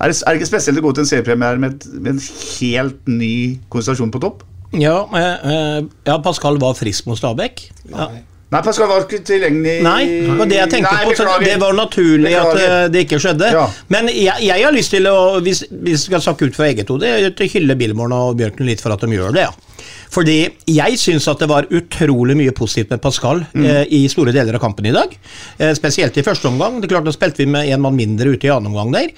er 0.00 0.08
det, 0.08 0.16
er 0.24 0.32
det 0.32 0.40
ikke 0.40 0.48
spesielt 0.48 0.80
å 0.80 0.84
gå 0.84 0.92
til 0.96 1.04
en 1.04 1.08
seriepremiere 1.08 1.60
med, 1.60 1.84
med 2.00 2.14
en 2.14 2.22
helt 2.24 3.08
ny 3.08 3.34
konsentrasjon 3.72 4.12
på 4.12 4.20
topp? 4.22 4.42
Ja, 4.76 5.02
eh, 5.18 5.50
eh, 5.52 5.78
ja, 6.06 6.16
Pascal 6.22 6.60
var 6.62 6.76
frisk 6.78 7.08
mot 7.10 7.18
Stabæk. 7.18 7.62
Ja. 7.90 8.08
Nei, 8.50 8.60
Pascal 8.66 8.88
var 8.90 9.04
ikke 9.04 9.20
tilgjengelig 9.22 9.76
Nei, 9.86 9.98
det 10.10 10.46
det 10.50 10.56
jeg 10.58 10.70
tenkte 10.72 10.90
Nei, 10.96 11.04
på. 11.06 11.12
Så 11.14 11.26
det 11.44 11.52
var 11.62 11.74
naturlig 11.78 12.32
at 12.34 12.48
Beklager. 12.50 12.72
eh, 12.80 12.88
det 12.90 13.02
ikke 13.06 13.20
skjedde. 13.22 13.50
Ja. 13.54 13.66
Men 13.94 14.08
jeg, 14.10 14.42
jeg 14.42 14.64
har 14.64 14.74
lyst 14.74 14.90
til 14.90 15.06
å, 15.06 15.38
hvis 15.44 15.60
vi 15.70 15.94
skal 15.96 16.20
snakke 16.24 16.48
ut 16.50 16.56
fra 16.58 16.66
eget 16.66 16.90
hode, 16.90 17.06
hylle 17.54 17.76
Billborn 17.78 18.12
og 18.16 18.34
Bjørken 18.40 18.66
litt 18.66 18.82
for 18.82 18.90
at 18.96 19.04
de 19.06 19.14
gjør 19.14 19.36
det. 19.36 19.46
ja. 19.46 19.52
Fordi 20.10 20.34
jeg 20.66 20.98
syns 20.98 21.28
at 21.30 21.38
det 21.38 21.46
var 21.48 21.68
utrolig 21.70 22.34
mye 22.36 22.50
positivt 22.50 22.90
med 22.90 23.00
Pascal 23.00 23.44
Mm. 23.54 23.64
eh, 23.64 23.84
i 23.94 24.08
store 24.10 24.32
deler 24.34 24.58
av 24.58 24.60
kampen 24.64 24.86
i 24.90 24.92
dag. 24.98 25.14
Eh, 25.58 25.70
spesielt 25.78 26.18
i 26.18 26.22
første 26.26 26.48
omgang. 26.50 26.80
Det 26.80 26.90
er 26.90 26.96
klart 26.96 27.04
Da 27.06 27.12
spilte 27.14 27.44
vi 27.44 27.46
med 27.46 27.68
én 27.70 27.78
mann 27.78 27.94
mindre 27.94 28.34
ute 28.34 28.48
i 28.48 28.50
annen 28.50 28.66
omgang 28.74 28.90
der. 28.92 29.14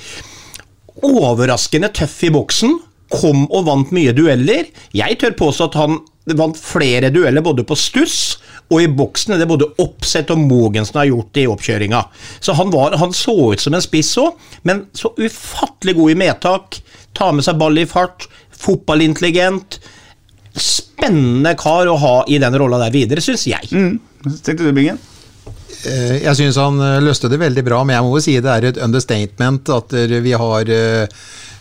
Overraskende 1.02 1.88
tøff 1.96 2.18
i 2.28 2.30
boksen. 2.34 2.76
Kom 3.12 3.46
og 3.52 3.64
vant 3.66 3.90
mye 3.92 4.12
dueller. 4.16 4.68
Jeg 4.96 5.18
tør 5.20 5.34
påstå 5.36 5.70
at 5.70 5.74
han 5.80 5.98
vant 6.38 6.56
flere 6.56 7.10
dueller 7.12 7.42
både 7.44 7.64
på 7.66 7.74
stuss 7.76 8.36
og 8.72 8.80
i 8.80 8.88
boksen 8.88 9.34
er 9.34 9.42
det 9.42 9.48
både 9.50 9.68
Oppsett 9.84 10.30
og 10.32 10.40
Mogensen 10.40 10.96
har 11.02 11.10
gjort 11.10 11.38
i 11.42 11.46
oppkjøringa. 11.52 12.00
Så 12.40 12.56
han, 12.56 12.72
var, 12.72 12.96
han 12.98 13.12
så 13.16 13.34
ut 13.52 13.60
som 13.60 13.76
en 13.76 13.84
spiss 13.84 14.14
òg, 14.22 14.38
men 14.68 14.86
så 14.96 15.12
ufattelig 15.20 15.94
god 15.98 16.14
i 16.14 16.18
medtak. 16.24 16.80
Ta 17.12 17.28
med 17.36 17.44
seg 17.44 17.60
ball 17.60 17.76
i 17.78 17.84
fart. 17.90 18.26
Fotballintelligent. 18.62 19.78
Spennende 20.56 21.54
kar 21.60 21.88
å 21.88 21.98
ha 22.00 22.16
i 22.28 22.40
den 22.40 22.56
rolla 22.60 22.80
der 22.84 22.94
videre, 22.94 23.24
syns 23.24 23.46
jeg. 23.50 23.68
Tenkte 23.72 24.62
du, 24.62 24.72
Bingen? 24.76 25.00
Eh, 25.88 26.18
Jeg 26.22 26.36
syns 26.38 26.58
han 26.60 26.78
eh, 26.80 27.00
løste 27.02 27.30
det 27.32 27.40
veldig 27.42 27.64
bra, 27.66 27.80
men 27.84 27.96
jeg 27.96 28.06
må 28.06 28.16
jo 28.16 28.22
si 28.24 28.36
det 28.38 28.52
er 28.52 28.68
et 28.70 28.82
understatement 28.84 29.72
at 29.74 29.96
eh, 29.98 30.18
vi 30.22 30.34
har 30.38 30.70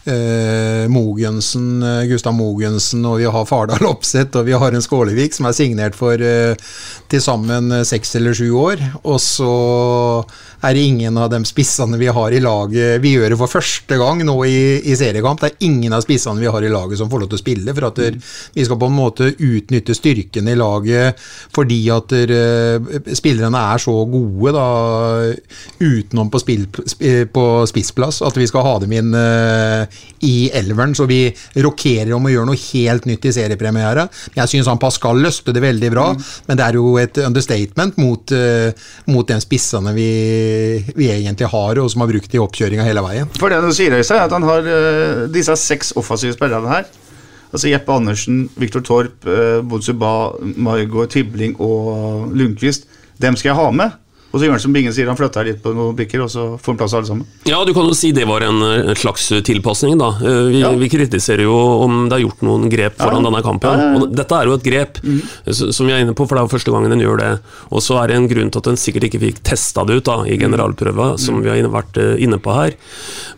eh, 0.06 0.88
Mogensen, 0.92 1.84
eh, 1.84 2.06
Gustav 2.10 2.34
Mogensen, 2.34 3.06
og 3.06 3.20
vi 3.22 3.28
har 3.30 3.46
Fardal 3.50 3.86
Opseth, 3.90 4.38
og 4.40 4.48
vi 4.48 4.56
har 4.58 4.74
en 4.74 4.82
Skålevik 4.84 5.36
som 5.38 5.50
er 5.50 5.58
signert 5.58 5.98
for 5.98 6.18
eh, 6.22 6.56
til 7.12 7.22
sammen 7.24 7.72
eh, 7.72 7.84
seks 7.88 8.16
eller 8.20 8.34
sju 8.38 8.50
år. 8.58 8.82
Og 9.04 9.20
så 9.22 9.52
er 10.62 10.76
det 10.78 10.84
ingen 10.86 11.18
av 11.18 11.32
de 11.34 11.40
spissene 11.50 11.98
vi 11.98 12.06
har 12.14 12.34
i 12.38 12.40
laget 12.44 13.00
Vi 13.02 13.16
gjør 13.16 13.32
det 13.34 13.38
for 13.40 13.50
første 13.50 13.98
gang 13.98 14.20
nå 14.28 14.36
i, 14.46 14.60
i 14.92 14.98
seriekamp. 14.98 15.42
Det 15.42 15.50
er 15.52 15.66
ingen 15.66 15.94
av 15.98 16.04
spissene 16.06 16.42
vi 16.42 16.50
har 16.54 16.62
i 16.62 16.70
laget 16.70 17.00
som 17.02 17.10
får 17.10 17.24
lov 17.24 17.32
til 17.32 17.40
å 17.40 17.44
spille, 17.44 17.74
for 17.78 17.90
at 17.90 18.02
der, 18.02 18.20
vi 18.54 18.66
skal 18.68 18.78
på 18.82 18.90
en 18.92 18.98
måte 18.98 19.32
utnytte 19.38 19.96
styrken 19.98 20.50
i 20.52 20.58
laget 20.60 21.18
fordi 21.52 21.80
at 21.94 22.14
der, 22.14 22.32
eh, 22.36 23.02
spillerne 23.18 23.58
er 23.74 23.82
så 23.82 23.94
gode 24.10 24.54
da, 24.56 24.68
utenom 25.82 26.30
på, 26.32 26.40
spill, 26.42 26.68
sp- 26.86 27.26
på 27.34 27.46
spissplass, 27.70 28.22
at 28.26 28.38
vi 28.38 28.48
skal 28.50 28.66
ha 28.66 28.76
dem 28.84 28.94
inn 28.96 29.14
eh, 29.18 29.91
i 30.28 30.50
elveren. 30.54 30.96
Så 30.98 31.08
vi 31.10 31.24
rokerer 31.64 32.14
om 32.16 32.28
å 32.28 32.34
gjøre 32.34 32.50
noe 32.50 32.62
helt 32.62 33.08
nytt 33.10 33.28
i 33.28 33.34
seriepremiere. 33.36 34.08
Jeg 34.38 34.52
syns 34.52 34.70
Pascal 34.82 35.22
løste 35.22 35.54
det 35.54 35.64
veldig 35.64 35.92
bra, 35.94 36.08
men 36.48 36.58
det 36.60 36.66
er 36.66 36.80
jo 36.80 36.96
et 37.02 37.18
understatement 37.22 37.98
mot, 38.02 38.34
uh, 38.34 38.72
mot 39.12 39.28
de 39.28 39.38
spissene 39.44 39.94
vi, 39.96 40.10
vi 40.96 41.12
egentlig 41.14 41.50
har, 41.52 41.82
og 41.82 41.92
som 41.92 42.06
har 42.06 42.12
brukt 42.14 42.36
i 42.36 42.42
oppkjøringa 42.42 42.88
hele 42.88 43.04
veien. 43.06 43.30
For 43.40 43.54
det 43.54 43.62
du 43.64 43.72
sier, 43.76 43.94
Øystein, 43.98 44.22
er 44.22 44.30
at 44.30 44.36
han 44.36 44.48
har 44.48 44.68
uh, 44.68 45.24
disse 45.32 45.56
seks 45.62 45.94
offensive 46.00 46.38
spillerne 46.38 46.72
her. 46.72 46.90
Altså 47.52 47.68
Jeppe 47.68 47.94
Andersen, 47.94 48.46
Viktor 48.60 48.84
Torp, 48.88 49.28
uh, 49.28 49.60
Bodsuba, 49.68 50.32
Margot 50.56 51.12
Tibling 51.12 51.58
og 51.60 52.32
Lundqvist. 52.38 52.88
Dem 53.22 53.38
skal 53.38 53.52
jeg 53.52 53.60
ha 53.60 53.68
med. 53.76 54.00
Og 54.32 54.40
så 54.40 54.46
gjør 54.48 54.56
han 54.56 54.62
som 54.64 54.74
Bingen 54.74 54.94
sier, 54.96 55.08
han 55.12 55.18
flytter 55.20 55.44
litt 55.50 55.62
på 55.64 55.74
noen 55.76 55.96
brikker, 55.98 56.22
og 56.24 56.30
så 56.32 56.46
får 56.58 56.72
han 56.74 56.78
plass 56.80 56.94
alle 56.96 57.08
sammen. 57.10 57.26
Ja, 57.50 57.60
du 57.68 57.74
kan 57.76 57.88
jo 57.90 57.96
si 57.98 58.12
det 58.16 58.24
var 58.30 58.46
en, 58.48 58.62
en 58.64 58.96
slags 58.96 59.28
tilpasning, 59.44 59.98
da. 60.00 60.14
Eh, 60.24 60.42
Vi, 60.52 60.60
Ja. 60.62 60.70
vi 60.78 60.88
kritiserer 60.90 61.44
jo 61.44 61.56
om 61.84 62.08
det 62.10 62.18
er 62.20 62.24
gjort 62.26 62.42
noen 62.48 62.70
grep 62.72 62.96
foran 62.98 63.24
Ja. 63.24 63.30
denne 63.30 63.42
kampen. 63.44 63.80
Ja. 63.80 63.90
Og 64.00 64.16
dette 64.16 64.32
er 64.40 64.46
jo 64.48 64.54
et 64.56 64.64
grep, 64.64 65.00
mm. 65.04 65.20
som 65.74 65.86
vi 65.88 65.94
er 65.94 66.06
inne 66.06 66.16
på, 66.16 66.28
for 66.28 66.36
det 66.38 66.42
er 66.44 66.48
jo 66.48 66.54
første 66.58 66.72
gangen 66.72 66.90
den 66.96 67.04
gjør 67.04 67.18
det. 67.20 67.32
Og 67.72 67.82
så 67.84 68.00
er 68.02 68.08
det 68.08 68.16
en 68.18 68.28
grunn 68.32 68.52
til 68.52 68.60
at 68.64 68.70
den 68.72 68.80
sikkert 68.80 69.08
ikke 69.10 69.20
fikk 69.26 69.42
testa 69.44 69.84
det 69.86 69.98
ut 70.02 70.06
da, 70.08 70.18
i 70.26 70.38
generalprøva, 70.40 71.18
som 71.20 71.42
vi 71.44 71.50
har 71.52 71.68
vært 71.72 71.98
eh, 71.98 72.16
inne 72.24 72.40
på 72.40 72.54
her. 72.56 72.74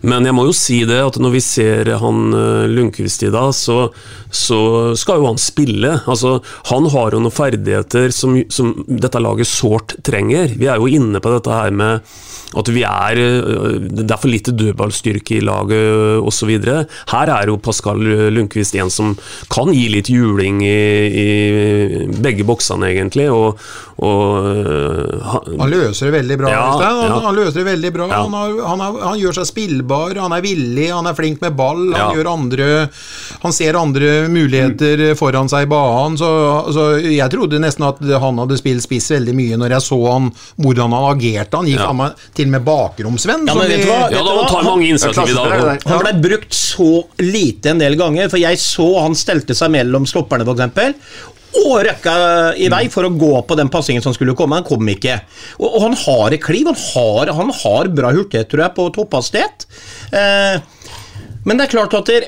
Men 0.04 0.26
jeg 0.26 0.36
må 0.38 0.46
jo 0.46 0.54
si 0.54 0.84
det, 0.86 1.00
at 1.02 1.18
når 1.22 1.32
vi 1.38 1.42
ser 1.42 1.94
han 2.04 2.34
eh, 2.34 2.68
Lundqvist 2.70 3.24
i 3.24 3.32
dag, 3.34 3.50
så, 3.58 3.90
så 4.30 4.60
skal 5.00 5.22
jo 5.22 5.30
han 5.32 5.38
spille. 5.42 5.96
Altså, 6.10 6.38
han 6.70 6.86
har 6.94 7.12
jo 7.16 7.22
noen 7.24 7.34
ferdigheter 7.34 8.12
som, 8.14 8.38
som 8.54 8.74
dette 8.88 9.22
laget 9.24 9.48
sårt 9.50 9.98
trenger. 10.06 10.54
Vi 10.60 10.68
er 10.70 10.78
jo 10.82 10.83
inne 10.92 11.20
på 11.24 11.32
dette 11.36 11.52
her 11.54 11.72
med 11.72 12.02
at 12.54 12.68
vi 12.70 12.84
er 12.86 13.18
øh, 13.18 13.80
Det 13.90 14.12
er 14.14 14.20
for 14.22 14.30
lite 14.30 14.52
dødballstyrke 14.54 15.40
i 15.40 15.42
laget 15.42 16.20
osv. 16.22 16.52
Her 17.10 17.32
er 17.34 17.48
jo 17.50 17.56
Pascal 17.58 17.98
Lundqvist 18.36 18.76
en 18.78 18.92
som 18.94 19.16
kan 19.50 19.72
gi 19.74 19.88
litt 19.90 20.12
juling 20.14 20.60
i, 20.62 20.76
i 21.24 22.06
begge 22.22 22.46
boksene, 22.46 22.92
egentlig. 22.94 23.26
Og, 23.34 23.58
og 23.98 24.46
øh, 24.54 25.22
han- 25.32 25.60
Han 25.64 25.70
løser 25.74 26.12
det 26.12 26.14
veldig 26.20 26.38
bra. 26.44 26.52
Ja, 26.54 26.62
han, 26.78 27.02
ja. 27.10 27.20
han 27.26 27.36
løser 27.36 27.58
det 27.64 27.66
veldig 27.72 27.92
bra. 27.96 28.08
Ja. 28.12 28.22
Han, 28.22 28.34
har, 28.38 28.54
han, 28.68 28.80
har, 28.86 29.00
han 29.08 29.20
gjør 29.20 29.38
seg 29.40 29.50
spillbar, 29.50 30.16
han 30.22 30.38
er 30.38 30.46
villig, 30.46 30.88
han 30.94 31.10
er 31.10 31.18
flink 31.18 31.42
med 31.42 31.56
ball. 31.58 31.82
Han, 31.94 32.16
gjør 32.20 32.30
andre, 32.36 32.70
han 33.44 33.54
ser 33.56 33.80
andre 33.82 34.14
muligheter 34.30 35.16
foran 35.20 35.50
seg 35.50 35.66
i 35.66 35.72
banen. 35.74 36.18
Så, 36.22 36.30
så 36.76 36.88
jeg 37.02 37.34
trodde 37.34 37.60
nesten 37.64 37.88
at 37.90 38.02
han 38.22 38.42
hadde 38.44 38.58
spilt 38.62 38.86
spiss 38.86 39.10
veldig 39.14 39.34
mye 39.38 39.58
når 39.62 39.78
jeg 39.78 39.88
så 39.90 40.00
han, 40.12 40.30
hvordan 40.74 40.92
han 40.98 41.08
agerte. 41.16 41.56
Han 41.62 41.66
gikk 41.70 41.80
Ja. 41.80 41.88
faen 41.94 42.14
til 42.36 42.46
og 42.46 42.52
med 42.58 42.66
bakromsvenn. 42.68 43.48
Ja, 43.48 43.54
men 43.56 43.68
vet 43.70 43.78
vi- 43.78 43.84
du 43.86 43.92
hva? 43.92 44.12
ja, 44.12 44.24
da, 44.24 44.36
han 44.42 44.50
tar 44.52 44.64
mange 44.68 44.88
initiativ 44.90 45.30
i 45.30 45.34
dag. 45.38 45.84
Han 45.86 46.00
ble 46.04 46.14
brukt 46.30 46.54
så 46.54 46.90
lite 47.20 47.70
en 47.72 47.80
del 47.80 47.96
ganger, 47.96 48.30
for 48.30 48.38
jeg 48.42 48.58
så 48.58 48.88
han 49.02 49.14
stelte 49.16 49.56
seg 49.56 49.72
mellom 49.72 50.06
stopperne, 50.10 50.44
f.eks. 50.44 50.96
Og 51.54 51.84
røkka 51.86 52.58
i 52.58 52.68
vei 52.68 52.88
for 52.90 53.06
å 53.06 53.12
gå 53.14 53.46
på 53.46 53.56
den 53.56 53.70
passingen 53.70 54.02
som 54.02 54.12
skulle 54.16 54.34
komme. 54.34 54.56
Han 54.58 54.64
kom 54.66 54.88
ikke. 54.90 55.20
Og, 55.60 55.68
og 55.76 55.82
han 55.84 55.94
har 55.94 56.34
et 56.34 56.42
kliv. 56.42 56.66
Han 56.66 56.76
har, 56.76 57.30
han 57.38 57.52
har 57.54 57.88
bra 57.94 58.10
hurtighet, 58.12 58.50
tror 58.50 58.64
jeg, 58.66 58.74
på 58.74 58.88
topphastighet. 58.96 59.68
Eh, 60.12 60.58
men 61.46 61.58
det 61.60 61.68
er 61.68 61.74
klart 61.78 61.94
at 61.94 62.06
der, 62.10 62.26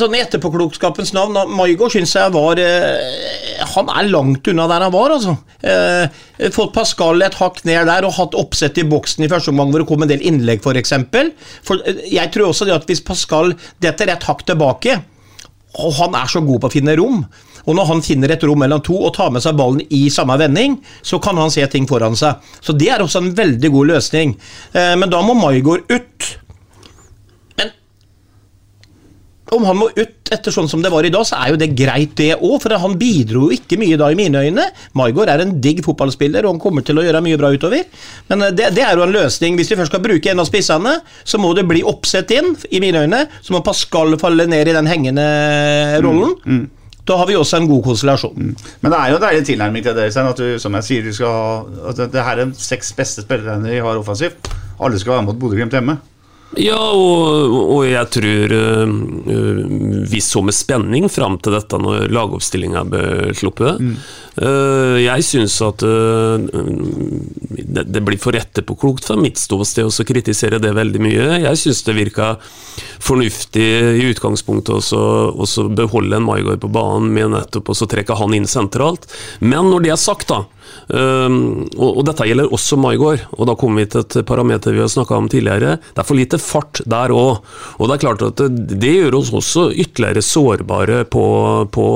sånn 0.00 0.14
i 0.16 0.22
etterpåklokskapens 0.24 1.12
navn 1.14 1.36
Maigård 1.54 1.92
syns 1.94 2.16
jeg 2.16 2.32
var 2.34 2.58
eh, 2.58 3.60
Han 3.76 3.90
er 3.92 4.08
langt 4.10 4.48
unna 4.50 4.66
der 4.70 4.86
han 4.86 4.94
var, 4.94 5.14
altså. 5.14 5.36
Eh, 5.62 6.50
fått 6.54 6.74
Pascal 6.74 7.22
et 7.22 7.38
hakk 7.38 7.62
ned 7.68 7.86
der 7.90 8.08
og 8.08 8.16
hatt 8.16 8.34
oppsett 8.38 8.80
i 8.80 8.86
boksen 8.88 9.26
i 9.26 9.30
første 9.30 9.52
omgang 9.52 9.70
hvor 9.70 9.84
det 9.84 9.90
kom 9.90 10.02
en 10.06 10.10
del 10.10 10.24
innlegg, 10.26 10.64
f.eks. 10.64 10.96
Eh, 10.96 12.02
jeg 12.10 12.34
tror 12.34 12.50
også 12.50 12.66
det 12.66 12.76
at 12.78 12.90
hvis 12.90 13.04
Pascal 13.06 13.54
detter 13.82 14.10
et 14.10 14.26
hakk 14.26 14.46
tilbake 14.48 14.98
og 15.78 15.94
han 16.00 16.16
er 16.18 16.26
så 16.30 16.42
god 16.42 16.62
på 16.62 16.68
å 16.70 16.72
finne 16.72 16.96
rom. 16.98 17.22
Og 17.68 17.76
når 17.76 17.88
han 17.90 18.02
finner 18.02 18.32
et 18.32 18.44
rom 18.46 18.58
mellom 18.62 18.80
to 18.82 18.96
og 18.96 19.12
tar 19.14 19.30
med 19.30 19.44
seg 19.44 19.58
ballen 19.58 19.82
i 19.94 20.08
samme 20.12 20.34
vending, 20.40 20.78
så 21.06 21.20
kan 21.22 21.38
han 21.38 21.52
se 21.52 21.66
ting 21.70 21.86
foran 21.88 22.16
seg. 22.18 22.40
Så 22.64 22.74
det 22.76 22.88
er 22.90 23.04
også 23.04 23.22
en 23.22 23.34
veldig 23.36 23.70
god 23.70 23.92
løsning. 23.92 24.34
Eh, 24.72 24.94
men 24.98 25.12
da 25.12 25.22
må 25.22 25.36
Maigård 25.38 25.86
ut. 25.92 26.30
Men 27.60 27.70
om 29.56 29.66
han 29.68 29.78
må 29.78 29.88
ut 29.96 30.30
etter 30.30 30.54
sånn 30.54 30.68
som 30.70 30.82
det 30.82 30.92
var 30.92 31.06
i 31.06 31.10
dag, 31.12 31.26
så 31.26 31.38
er 31.42 31.52
jo 31.52 31.60
det 31.60 31.72
greit, 31.78 32.14
det 32.18 32.32
òg. 32.38 32.56
For 32.62 32.74
han 32.82 32.96
bidro 33.00 33.48
jo 33.48 33.56
ikke 33.56 33.78
mye 33.80 33.98
da, 34.00 34.10
i 34.12 34.18
mine 34.18 34.44
øyne. 34.46 34.66
Maigård 34.98 35.32
er 35.32 35.44
en 35.44 35.56
digg 35.62 35.82
fotballspiller, 35.86 36.46
og 36.46 36.54
han 36.54 36.62
kommer 36.62 36.86
til 36.86 37.00
å 37.00 37.04
gjøre 37.04 37.22
mye 37.24 37.38
bra 37.40 37.52
utover. 37.54 37.86
Men 38.30 38.46
eh, 38.46 38.54
det, 38.56 38.72
det 38.78 38.84
er 38.86 38.98
jo 38.98 39.06
en 39.06 39.14
løsning. 39.14 39.58
Hvis 39.58 39.72
vi 39.72 39.78
først 39.80 39.92
skal 39.92 40.04
bruke 40.04 40.32
en 40.32 40.42
av 40.42 40.48
spissene, 40.48 40.96
så 41.24 41.40
må 41.42 41.52
det 41.58 41.66
bli 41.70 41.84
oppsett 41.86 42.34
inn, 42.36 42.52
i 42.70 42.82
mine 42.82 43.06
øyne. 43.06 43.24
Så 43.42 43.54
må 43.54 43.64
Pascal 43.66 44.18
falle 44.20 44.46
ned 44.50 44.70
i 44.70 44.76
den 44.76 44.90
hengende 44.90 45.26
rollen. 46.04 46.68
Da 47.08 47.16
har 47.18 47.26
vi 47.26 47.34
også 47.34 47.58
en 47.58 47.66
god 47.66 47.82
konstellasjon. 47.88 48.52
Men 48.82 48.92
det 48.92 48.98
er 48.98 49.10
jo 49.10 49.18
en 49.18 49.24
deilig 49.24 49.46
tilnærming 49.48 49.82
til 49.82 49.96
det, 49.96 50.10
at 50.20 50.38
du, 50.38 50.58
som 50.62 50.76
jeg 50.78 50.86
sier, 50.86 51.08
du 51.08 51.16
skal 51.16 51.32
ha, 51.34 51.56
at 51.90 52.02
det, 52.12 52.22
her 52.22 52.44
er 52.44 52.52
seks 52.54 52.92
beste 52.94 53.24
spillerne 53.24 53.66
vi 53.66 53.80
har 53.82 53.98
offensivt. 53.98 54.52
Alle 54.78 55.00
skal 55.00 55.16
være 55.16 55.26
mot 55.26 55.40
Bodø-Glimt 55.40 55.74
hjemme. 55.74 55.96
Ja, 56.58 56.80
og, 56.90 57.52
og 57.76 57.84
jeg 57.86 58.08
tror 58.10 58.52
uh, 58.58 58.94
vi 60.10 60.22
så 60.24 60.42
med 60.42 60.56
spenning 60.56 61.06
fram 61.12 61.36
til 61.38 61.54
dette 61.54 61.78
når 61.78 62.08
lagoppstillinga 62.10 62.82
ble 62.90 63.04
sluppet. 63.38 63.78
Mm. 63.78 63.94
Uh, 64.40 64.96
jeg 64.98 65.26
syns 65.28 65.60
at 65.62 65.84
uh, 65.86 66.42
det, 66.42 67.86
det, 67.86 68.02
blir 68.02 68.18
for 68.18 68.34
etterpåklokt 68.34 69.06
fra 69.06 69.18
mitt 69.20 69.38
ståsted 69.38 69.86
å 69.86 70.08
kritisere 70.08 70.58
det 70.62 70.74
veldig 70.74 71.04
mye. 71.06 71.28
Jeg 71.46 71.62
syns 71.62 71.84
det 71.86 71.98
virka 72.00 72.32
fornuftig 73.00 73.68
i 74.02 74.08
utgangspunktet 74.10 74.90
å 74.90 75.66
beholde 75.78 76.18
en 76.18 76.26
Maigard 76.26 76.64
på 76.64 76.72
banen 76.72 77.12
med 77.14 77.30
nettopp 77.36 77.70
å 77.70 77.90
trekke 77.94 78.18
han 78.18 78.34
inn 78.34 78.50
sentralt. 78.50 79.06
Men 79.38 79.70
når 79.70 79.86
det 79.86 79.94
er 79.94 80.02
sagt, 80.02 80.34
da 80.34 80.48
og, 80.90 81.88
og, 81.90 82.00
dette 82.06 82.26
gjelder 82.26 82.52
også 82.54 82.78
Maigård, 82.80 83.24
og 83.36 83.48
da 83.48 83.56
kommer 83.58 83.82
vi 83.82 83.90
til 83.92 84.02
et 84.02 84.16
parameter 84.26 84.74
vi 84.74 84.82
har 84.82 84.90
snakka 84.90 85.16
om 85.16 85.28
tidligere. 85.30 85.76
Det 85.94 86.02
er 86.02 86.08
for 86.08 86.18
lite 86.18 86.40
fart 86.42 86.82
der 86.88 87.14
òg. 87.14 87.42
Og 87.78 87.88
det 87.88 87.96
er 87.96 88.02
klart 88.04 88.24
at 88.26 88.42
det, 88.50 88.94
gjør 89.00 89.18
oss 89.20 89.32
også 89.36 89.68
ytterligere 89.70 90.24
sårbare 90.24 91.02
på, 91.10 91.24
på 91.72 91.86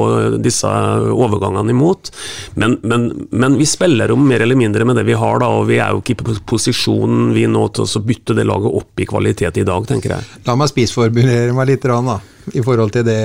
disse 0.44 0.70
overgangene 1.10 1.74
imot. 1.74 2.12
Men, 2.60 2.78
men, 2.82 3.08
men, 3.30 3.58
vi 3.58 3.68
spiller 3.68 4.12
jo 4.12 4.18
mer 4.20 4.44
eller 4.44 4.58
mindre 4.58 4.86
med 4.86 4.98
det 5.00 5.06
vi 5.08 5.18
har, 5.18 5.40
da, 5.42 5.50
og 5.58 5.68
vi 5.70 5.80
er 5.82 5.94
jo 5.94 6.02
ikke 6.02 6.16
i 6.16 6.38
posisjonen 6.46 7.32
vi 7.34 7.48
nå 7.50 7.66
til 7.74 7.88
å 7.88 8.04
bytte 8.04 8.36
det 8.38 8.46
laget 8.48 8.78
opp 8.82 9.02
i 9.02 9.08
kvalitet 9.08 9.60
i 9.60 9.66
dag, 9.66 9.88
tenker 9.88 10.16
jeg. 10.16 10.30
La 10.46 10.56
meg 10.58 10.70
spissformulere 10.72 11.56
meg 11.56 11.74
litt, 11.74 11.90
da 11.90 12.20
i 12.52 12.62
forhold 12.62 12.92
til 12.92 13.04
det, 13.06 13.20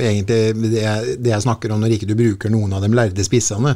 egentlig, 0.00 0.40
det, 0.56 0.84
det, 1.18 1.30
jeg 1.30 1.44
snakker 1.44 1.72
om 1.74 1.82
når 1.82 1.96
ikke 1.96 2.08
du 2.08 2.14
bruker 2.18 2.52
noen 2.52 2.72
av 2.72 2.84
de 2.84 2.90
lærde 2.94 3.24
spissene. 3.26 3.74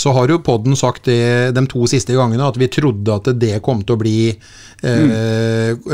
Så 0.00 0.14
har 0.16 0.30
jo 0.30 0.40
podden 0.44 0.76
sagt 0.78 1.10
det 1.10 1.52
de 1.56 1.64
to 1.70 1.84
siste 1.90 2.16
gangene, 2.16 2.46
at 2.48 2.58
vi 2.60 2.70
trodde 2.72 3.18
at 3.18 3.32
det 3.40 3.58
kom 3.64 3.82
til 3.84 3.96
å 3.96 4.00
bli 4.00 4.16
eh, 4.30 5.02
mm. 5.04 5.12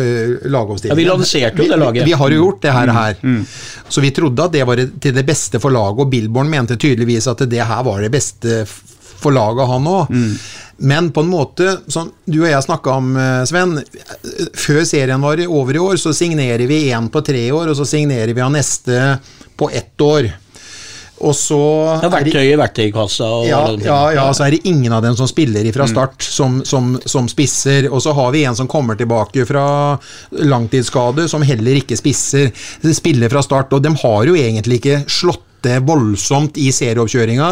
eh. 0.04 0.46
Ja, 0.50 0.94
vi 0.98 1.08
lanserte 1.08 1.64
jo 1.64 1.70
det 1.72 1.80
laget. 1.80 2.04
Vi, 2.04 2.12
vi, 2.12 2.18
har 2.22 2.36
jo 2.36 2.44
gjort 2.44 2.62
det 2.62 2.76
her. 2.76 2.94
her. 3.00 3.18
Mm. 3.22 3.40
Mm. 3.40 3.42
Så 3.88 4.04
vi 4.04 4.12
trodde 4.14 4.46
at 4.46 4.54
det 4.54 4.64
var 4.68 4.84
til 5.00 5.16
det 5.16 5.26
beste 5.26 5.62
for 5.62 5.74
laget, 5.74 6.04
og 6.04 6.14
Billborn 6.14 6.50
mente 6.52 6.78
tydeligvis 6.80 7.28
at 7.30 7.44
det 7.50 7.66
her 7.66 7.84
var 7.86 8.00
det 8.04 8.12
beste 8.14 8.62
for 8.68 8.99
laget, 9.28 9.68
han 9.68 9.88
òg. 9.92 10.16
Men 10.80 11.10
på 11.12 11.20
en 11.20 11.28
måte, 11.28 11.74
som 11.92 12.08
du 12.24 12.38
og 12.40 12.48
jeg 12.48 12.64
snakka 12.64 12.92
om, 12.96 13.10
eh, 13.20 13.44
Sven, 13.44 13.76
før 14.56 14.84
serien 14.88 15.20
var 15.20 15.42
over 15.44 15.76
i 15.76 15.82
år, 15.82 15.98
så 16.00 16.14
signerer 16.16 16.64
vi 16.66 16.86
én 16.88 17.10
på 17.12 17.20
tre 17.20 17.50
år, 17.52 17.68
og 17.68 17.76
så 17.76 17.84
signerer 17.84 18.32
vi 18.32 18.40
av 18.40 18.54
neste 18.54 19.18
på 19.60 19.68
ett 19.76 20.00
år. 20.00 20.30
Og 21.20 21.34
så 21.36 21.58
ja, 22.00 22.08
Verktøy 22.08 22.46
i 22.46 22.56
verktøykassa. 22.56 23.26
Ja, 23.44 23.60
ja, 23.76 23.98
ja, 24.16 24.24
så 24.32 24.46
er 24.46 24.56
det 24.56 24.62
ingen 24.64 24.92
av 24.96 25.02
dem 25.04 25.16
som 25.18 25.28
spiller 25.28 25.68
fra 25.68 25.84
mm. 25.84 25.90
start 25.92 26.16
mm. 26.16 26.30
som, 26.32 26.54
som, 26.64 26.88
som, 27.04 27.28
spisser. 27.28 27.90
Og 27.92 28.00
så 28.00 28.14
har 28.16 28.32
vi 28.32 28.46
en 28.48 28.56
som 28.56 28.68
kommer 28.70 28.96
tilbake 28.96 29.44
fra 29.44 29.98
langtidsskade, 30.30 31.28
som 31.28 31.44
heller 31.44 31.82
ikke 31.82 31.98
spisser. 32.00 32.48
Spiller 32.96 33.28
fra 33.28 33.44
start. 33.44 33.76
Og 33.76 33.84
de 33.84 33.92
har 34.00 34.30
jo 34.30 34.38
egentlig 34.38 34.80
ikke 34.80 35.02
slått 35.12 35.44
lette 35.60 35.80
voldsomt 35.84 36.58
i 36.58 36.70
serieoppkjøringa. 36.72 37.50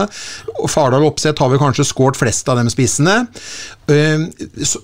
Fardal 0.69 1.07
Opseth 1.09 1.43
har 1.43 1.53
vel 1.53 1.61
kanskje 1.61 1.87
skåret 1.87 2.19
flest 2.19 2.49
av 2.49 2.59
de 2.61 2.73
spissene. 2.73 3.27
Ehm, 3.89 4.33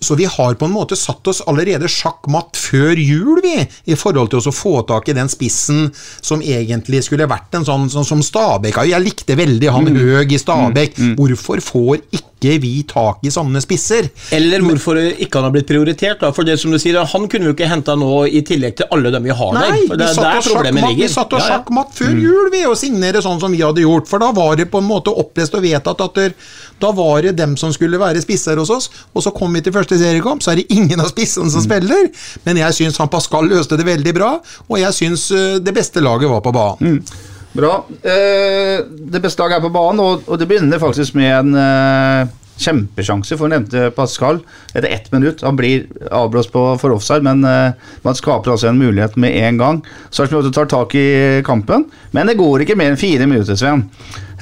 så 0.01 0.15
vi 0.15 0.25
har 0.25 0.55
på 0.55 0.65
en 0.65 0.73
måte 0.73 0.97
satt 0.97 1.27
oss 1.29 1.43
allerede 1.47 1.89
sjakkmatt 1.91 2.57
før 2.57 2.97
jul, 2.97 3.41
vi, 3.45 3.59
i 3.93 3.97
forhold 3.99 4.33
til 4.33 4.41
å 4.41 4.55
få 4.55 4.79
tak 4.89 5.11
i 5.13 5.17
den 5.17 5.29
spissen 5.29 5.91
som 6.25 6.41
egentlig 6.41 7.05
skulle 7.05 7.29
vært 7.29 7.59
en 7.59 7.67
sånn, 7.69 7.91
sånn 7.93 8.09
som 8.09 8.23
Stabæk. 8.25 8.81
Jeg 8.89 9.05
likte 9.05 9.37
veldig 9.37 9.73
han 9.75 9.91
mm. 9.91 9.99
Høg 10.05 10.33
i 10.33 10.41
Stabæk. 10.41 10.97
Mm. 10.97 11.11
Mm. 11.11 11.19
Hvorfor 11.21 11.61
får 11.65 12.01
ikke 12.17 12.57
vi 12.61 12.73
tak 12.89 13.23
i 13.25 13.33
sånne 13.33 13.61
spisser? 13.65 14.09
Eller 14.37 14.65
hvorfor 14.65 14.99
ikke 15.01 15.39
han 15.39 15.49
har 15.49 15.55
blitt 15.55 15.69
prioritert, 15.69 16.21
da. 16.21 16.33
For 16.37 16.49
det 16.49 16.57
som 16.61 16.73
du 16.73 16.81
sier, 16.81 16.97
han 17.05 17.29
kunne 17.29 17.51
vi 17.51 17.55
ikke 17.57 17.69
henta 17.69 17.97
nå 18.01 18.25
i 18.29 18.41
tillegg 18.47 18.79
til 18.81 18.89
alle 18.93 19.13
dem 19.13 19.29
vi 19.29 19.37
har 19.37 19.55
Nei, 19.57 19.69
der. 19.69 19.97
Det, 20.01 20.01
vi 20.01 20.17
satt 20.17 20.41
oss 20.41 20.51
sjakkmatt, 20.51 21.05
satt 21.13 21.37
ja. 21.37 21.45
sjakkmatt 21.51 21.95
før 22.01 22.13
mm. 22.13 22.25
jul, 22.25 22.51
vi, 22.57 22.65
og 22.69 22.77
signere 22.81 23.25
sånn 23.25 23.41
som 23.43 23.53
vi 23.53 23.61
hadde 23.65 23.85
gjort. 23.85 24.09
For 24.09 24.25
da 24.25 24.33
var 24.37 24.57
det 24.61 24.71
på 24.73 24.81
en 24.81 24.89
måte 24.89 25.13
opplest 25.13 25.57
og 25.57 25.65
vedtatt 25.65 26.05
at 26.09 26.21
der, 26.21 26.37
da 26.81 26.93
var 26.97 27.25
det 27.25 27.37
dem 27.39 27.57
som 27.61 27.73
skulle 27.75 28.01
være 28.01 28.25
spisser 28.25 28.61
hos 28.61 28.73
oss, 28.73 28.91
og 29.13 29.25
så 29.25 29.33
kom 29.35 29.55
vi 29.55 29.63
til 29.65 29.75
første 29.75 29.99
seriekamp, 30.01 30.43
så 30.45 30.53
er 30.53 30.63
det 30.63 30.71
ingen 30.75 31.01
av 31.01 31.11
spissene 31.13 31.51
som 31.53 31.63
mm. 31.63 31.67
spiller. 31.69 32.09
Men 32.47 32.63
jeg 32.63 32.79
syns 32.81 32.99
han 33.03 33.13
Pascal 33.13 33.51
løste 33.51 33.79
det 33.81 33.89
veldig 33.89 34.17
bra, 34.17 34.33
og 34.69 34.81
jeg 34.81 34.97
syns 34.97 35.29
eh, 35.35 35.61
det 35.63 35.77
beste 35.77 36.03
laget 36.05 36.31
var 36.31 36.45
på 36.45 36.55
banen. 36.55 36.99
Mm. 36.99 37.33
Bra. 37.55 37.75
Eh, 38.03 38.81
det 38.91 39.21
beste 39.23 39.43
laget 39.43 39.61
er 39.61 39.63
på 39.69 39.75
banen, 39.75 40.01
og, 40.03 40.39
det 40.39 40.49
begynner 40.51 40.81
faktisk 40.83 41.15
med 41.15 41.31
en 41.31 41.61
eh, 41.61 42.33
kjempesjanse 42.59 43.37
for 43.39 43.51
nevnte 43.51 43.91
Pascal 43.95 44.41
etter 44.73 44.89
ett 44.89 45.13
minutt. 45.13 45.43
Han 45.47 45.59
blir 45.59 45.87
avblåst 46.11 46.53
på 46.53 46.65
for 46.83 46.95
offside, 46.95 47.23
men 47.27 47.45
eh, 47.47 47.77
man 48.03 48.19
skaper 48.19 48.55
altså 48.55 48.73
en 48.73 48.81
mulighet 48.81 49.15
med 49.17 49.39
en 49.39 49.61
gang. 49.61 49.83
Sarpsborg 50.11 50.51
tar 50.55 50.71
tak 50.71 50.95
i 50.99 51.43
kampen, 51.47 51.87
men 52.11 52.31
det 52.31 52.39
går 52.41 52.65
ikke 52.65 52.79
mer 52.79 52.95
enn 52.95 53.01
fire 53.01 53.29
minutter, 53.31 53.59
Sven. 53.59 53.87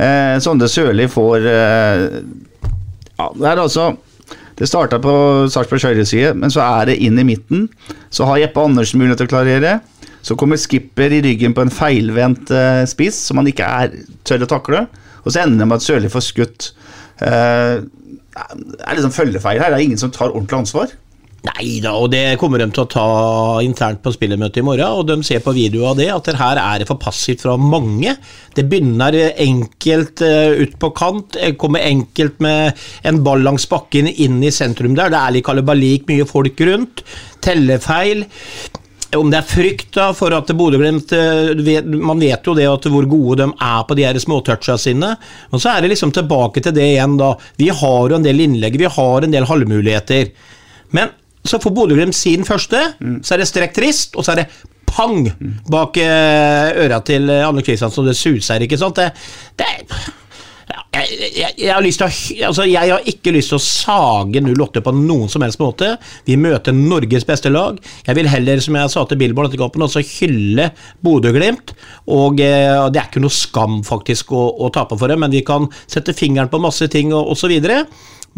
Eh, 0.01 0.39
Sonde 0.41 0.69
Sørli 0.73 1.09
får 1.13 1.51
eh, 1.53 2.07
Ja, 3.19 3.29
det 3.37 3.49
er 3.51 3.61
altså 3.61 3.93
det 4.59 4.69
starta 4.69 4.99
på 5.03 5.13
Sarpsborgs 5.53 5.87
høyreside, 5.89 6.35
men 6.39 6.53
så 6.53 6.63
er 6.65 6.91
det 6.91 6.99
inn 7.05 7.19
i 7.21 7.27
midten. 7.27 7.69
Så 8.13 8.27
har 8.29 8.41
Jeppe 8.43 8.63
Andersen 8.63 9.01
mulighet 9.01 9.23
til 9.23 9.31
å 9.31 9.33
klarere. 9.33 9.79
Så 10.23 10.37
kommer 10.39 10.61
skipper 10.61 11.15
i 11.15 11.23
ryggen 11.25 11.55
på 11.57 11.65
en 11.65 11.73
feilvendt 11.73 12.53
uh, 12.55 12.85
spiss 12.89 13.19
som 13.27 13.41
han 13.41 13.49
ikke 13.51 13.67
er 13.67 13.97
tør 14.29 14.45
å 14.47 14.51
takle. 14.53 14.85
Og 15.23 15.33
så 15.33 15.43
ender 15.43 15.65
det 15.65 15.71
med 15.71 15.81
at 15.81 15.87
Sørli 15.87 16.11
får 16.13 16.27
skutt. 16.29 16.69
Uh, 17.23 17.83
det 18.33 18.83
er 18.85 18.97
liksom 18.97 19.15
følgefeil 19.15 19.61
her. 19.61 19.73
Det 19.73 19.81
er 19.81 19.87
ingen 19.87 20.01
som 20.01 20.13
tar 20.15 20.31
ordentlig 20.31 20.63
ansvar. 20.63 20.95
Nei 21.43 21.81
da, 21.83 21.97
og 21.99 22.13
det 22.13 22.37
kommer 22.39 22.63
de 22.63 22.69
til 22.71 22.85
å 22.85 22.91
ta 22.91 23.07
internt 23.67 23.99
på 24.05 24.13
spillermøtet 24.15 24.61
i 24.61 24.67
morgen. 24.67 25.01
Og 25.01 25.09
de 25.09 25.17
ser 25.27 25.41
på 25.43 25.55
video 25.57 25.89
av 25.91 25.97
det, 25.99 26.07
at 26.15 26.29
det 26.29 26.39
her 26.39 26.59
er 26.63 26.83
det 26.83 26.87
for 26.87 27.03
passivt 27.03 27.43
fra 27.43 27.57
mange. 27.59 28.13
Det 28.55 28.63
begynner 28.71 29.17
enkelt 29.43 30.23
uh, 30.23 30.55
ut 30.55 30.77
på 30.79 30.93
kant, 30.95 31.41
kommer 31.59 31.83
enkelt 31.83 32.39
med 32.45 32.79
en 33.09 33.19
ball 33.27 33.43
langs 33.43 33.67
bakken 33.71 34.07
inn 34.13 34.39
i 34.39 34.53
sentrum 34.55 34.95
der. 34.95 35.11
Det 35.11 35.19
er 35.19 35.35
litt 35.35 35.47
kalabalik, 35.49 36.07
mye 36.11 36.29
folk 36.31 36.63
rundt. 36.69 37.03
Tellefeil. 37.43 38.23
Om 39.19 39.33
det 39.33 39.41
er 39.41 39.49
frykt 39.49 39.91
da, 39.99 40.07
for 40.17 40.33
at 40.33 40.49
Bodø-Glimt 40.57 41.11
eh, 41.13 41.83
Man 41.85 42.23
vet 42.23 42.47
jo 42.49 42.55
det 42.57 42.65
at 42.71 42.87
hvor 42.89 43.05
gode 43.05 43.43
de 43.43 43.49
er 43.51 43.83
på 43.85 43.97
de 43.99 44.07
her 44.07 44.21
småtoucha 44.23 44.79
sine. 44.81 45.11
Og 45.51 45.59
så 45.61 45.75
er 45.75 45.83
det 45.83 45.91
liksom 45.93 46.15
tilbake 46.15 46.63
til 46.63 46.77
det 46.79 46.87
igjen, 46.95 47.19
da. 47.21 47.35
Vi 47.59 47.69
har 47.83 48.15
jo 48.15 48.21
en 48.21 48.25
del 48.25 48.47
innlegg, 48.47 48.79
vi 48.81 48.89
har 48.95 49.27
en 49.27 49.35
del 49.35 49.51
halvmuligheter. 49.51 50.31
Men 50.97 51.13
så 51.45 51.61
får 51.63 51.75
Bodø-Glimt 51.75 52.17
sin 52.17 52.47
første, 52.47 52.81
mm. 53.01 53.21
så 53.27 53.35
er 53.35 53.43
det 53.43 53.51
strekk 53.51 53.77
trist, 53.77 54.17
og 54.17 54.27
så 54.27 54.35
er 54.35 54.43
det 54.43 54.49
pang 54.93 55.25
bak 55.73 55.97
eh, 56.03 56.83
øra 56.85 57.01
til 57.07 57.31
Anne 57.33 57.65
Kristiansen, 57.65 58.05
og 58.05 58.11
det 58.13 58.19
suser, 58.19 58.67
ikke 58.67 58.81
sant. 58.81 59.01
Det, 59.01 59.11
det 59.59 59.71
jeg, 60.93 61.09
jeg, 61.33 61.55
jeg, 61.57 61.71
har 61.73 61.87
å, 62.05 62.09
altså 62.49 62.65
jeg, 62.69 62.91
har 62.93 63.07
ikke 63.09 63.33
lyst 63.33 63.53
til 63.53 63.57
å 63.57 63.65
sage 63.65 64.43
08 64.45 64.83
på 64.85 64.93
noen 64.93 65.31
som 65.33 65.45
helst 65.45 65.61
måte. 65.63 65.95
Vi 66.29 66.37
møter 66.37 66.77
Norges 66.77 67.25
beste 67.29 67.49
lag. 67.53 67.79
Jeg 68.05 68.19
vil 68.19 68.29
heller, 68.29 68.61
som 68.61 68.77
jeg 68.77 68.93
sa 68.93 69.05
til 69.09 69.21
Billboard 69.23 69.49
etter 69.49 69.63
kampen, 69.63 69.85
også 69.87 70.05
hylle 70.19 70.69
Bodø-Glimt. 71.05 71.73
Og 72.13 72.43
eh, 72.45 72.77
det 72.93 73.01
er 73.01 73.09
ikke 73.09 73.25
noe 73.25 73.33
skam 73.33 73.81
faktisk 73.89 74.35
å, 74.37 74.45
å 74.61 74.69
tape 74.75 75.01
for 75.01 75.09
det, 75.09 75.17
men 75.23 75.33
vi 75.33 75.41
kan 75.47 75.71
sette 75.87 76.17
fingeren 76.17 76.53
på 76.53 76.61
masse 76.61 76.89
ting 76.93 77.15
og 77.17 77.33
osv. 77.33 77.57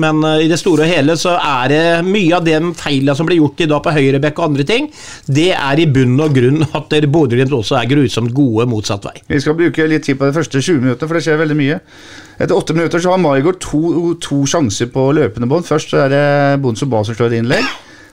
Men 0.02 0.24
uh, 0.24 0.40
i 0.42 0.48
det 0.50 0.58
store 0.60 0.86
og 0.86 0.90
hele 0.90 1.16
så 1.20 1.36
er 1.38 1.70
det 1.70 1.82
mye 2.06 2.34
av 2.38 2.44
de 2.46 2.56
feilene 2.78 3.14
som 3.16 3.28
blir 3.28 3.40
gjort 3.40 3.62
i 3.64 3.68
dag 3.70 3.82
på 3.84 3.94
høyrebekk 3.94 4.40
og 4.40 4.48
andre 4.48 4.66
ting, 4.68 4.88
det 5.26 5.50
er 5.54 5.80
i 5.80 5.86
bunn 5.90 6.18
og 6.24 6.34
grunn 6.34 6.64
at 6.66 6.96
Bodø-Glimt 7.14 7.54
også 7.54 7.78
er 7.78 7.90
grusomt 7.90 8.34
gode 8.34 8.66
motsatt 8.70 9.06
vei. 9.06 9.16
Vi 9.30 9.40
skal 9.42 9.58
bruke 9.58 9.88
litt 9.90 10.06
tid 10.08 10.18
på 10.20 10.28
de 10.28 10.36
første 10.36 10.60
20 10.60 10.82
minutter, 10.82 11.06
for 11.06 11.18
det 11.18 11.24
skjer 11.26 11.40
veldig 11.40 11.58
mye. 11.58 11.80
Etter 12.34 12.56
åtte 12.56 12.74
minutter 12.74 13.02
så 13.02 13.14
har 13.14 13.22
Margot 13.22 13.60
to, 13.62 14.14
to 14.22 14.42
sjanser 14.50 14.90
på 14.90 15.08
løpende 15.14 15.48
bånd. 15.50 15.66
Først 15.68 15.94
er 15.98 16.10
det 16.10 16.24
Bonzo 16.64 16.88
Ba 16.90 17.04
som 17.06 17.16
slår 17.16 17.38
innlegg 17.38 17.68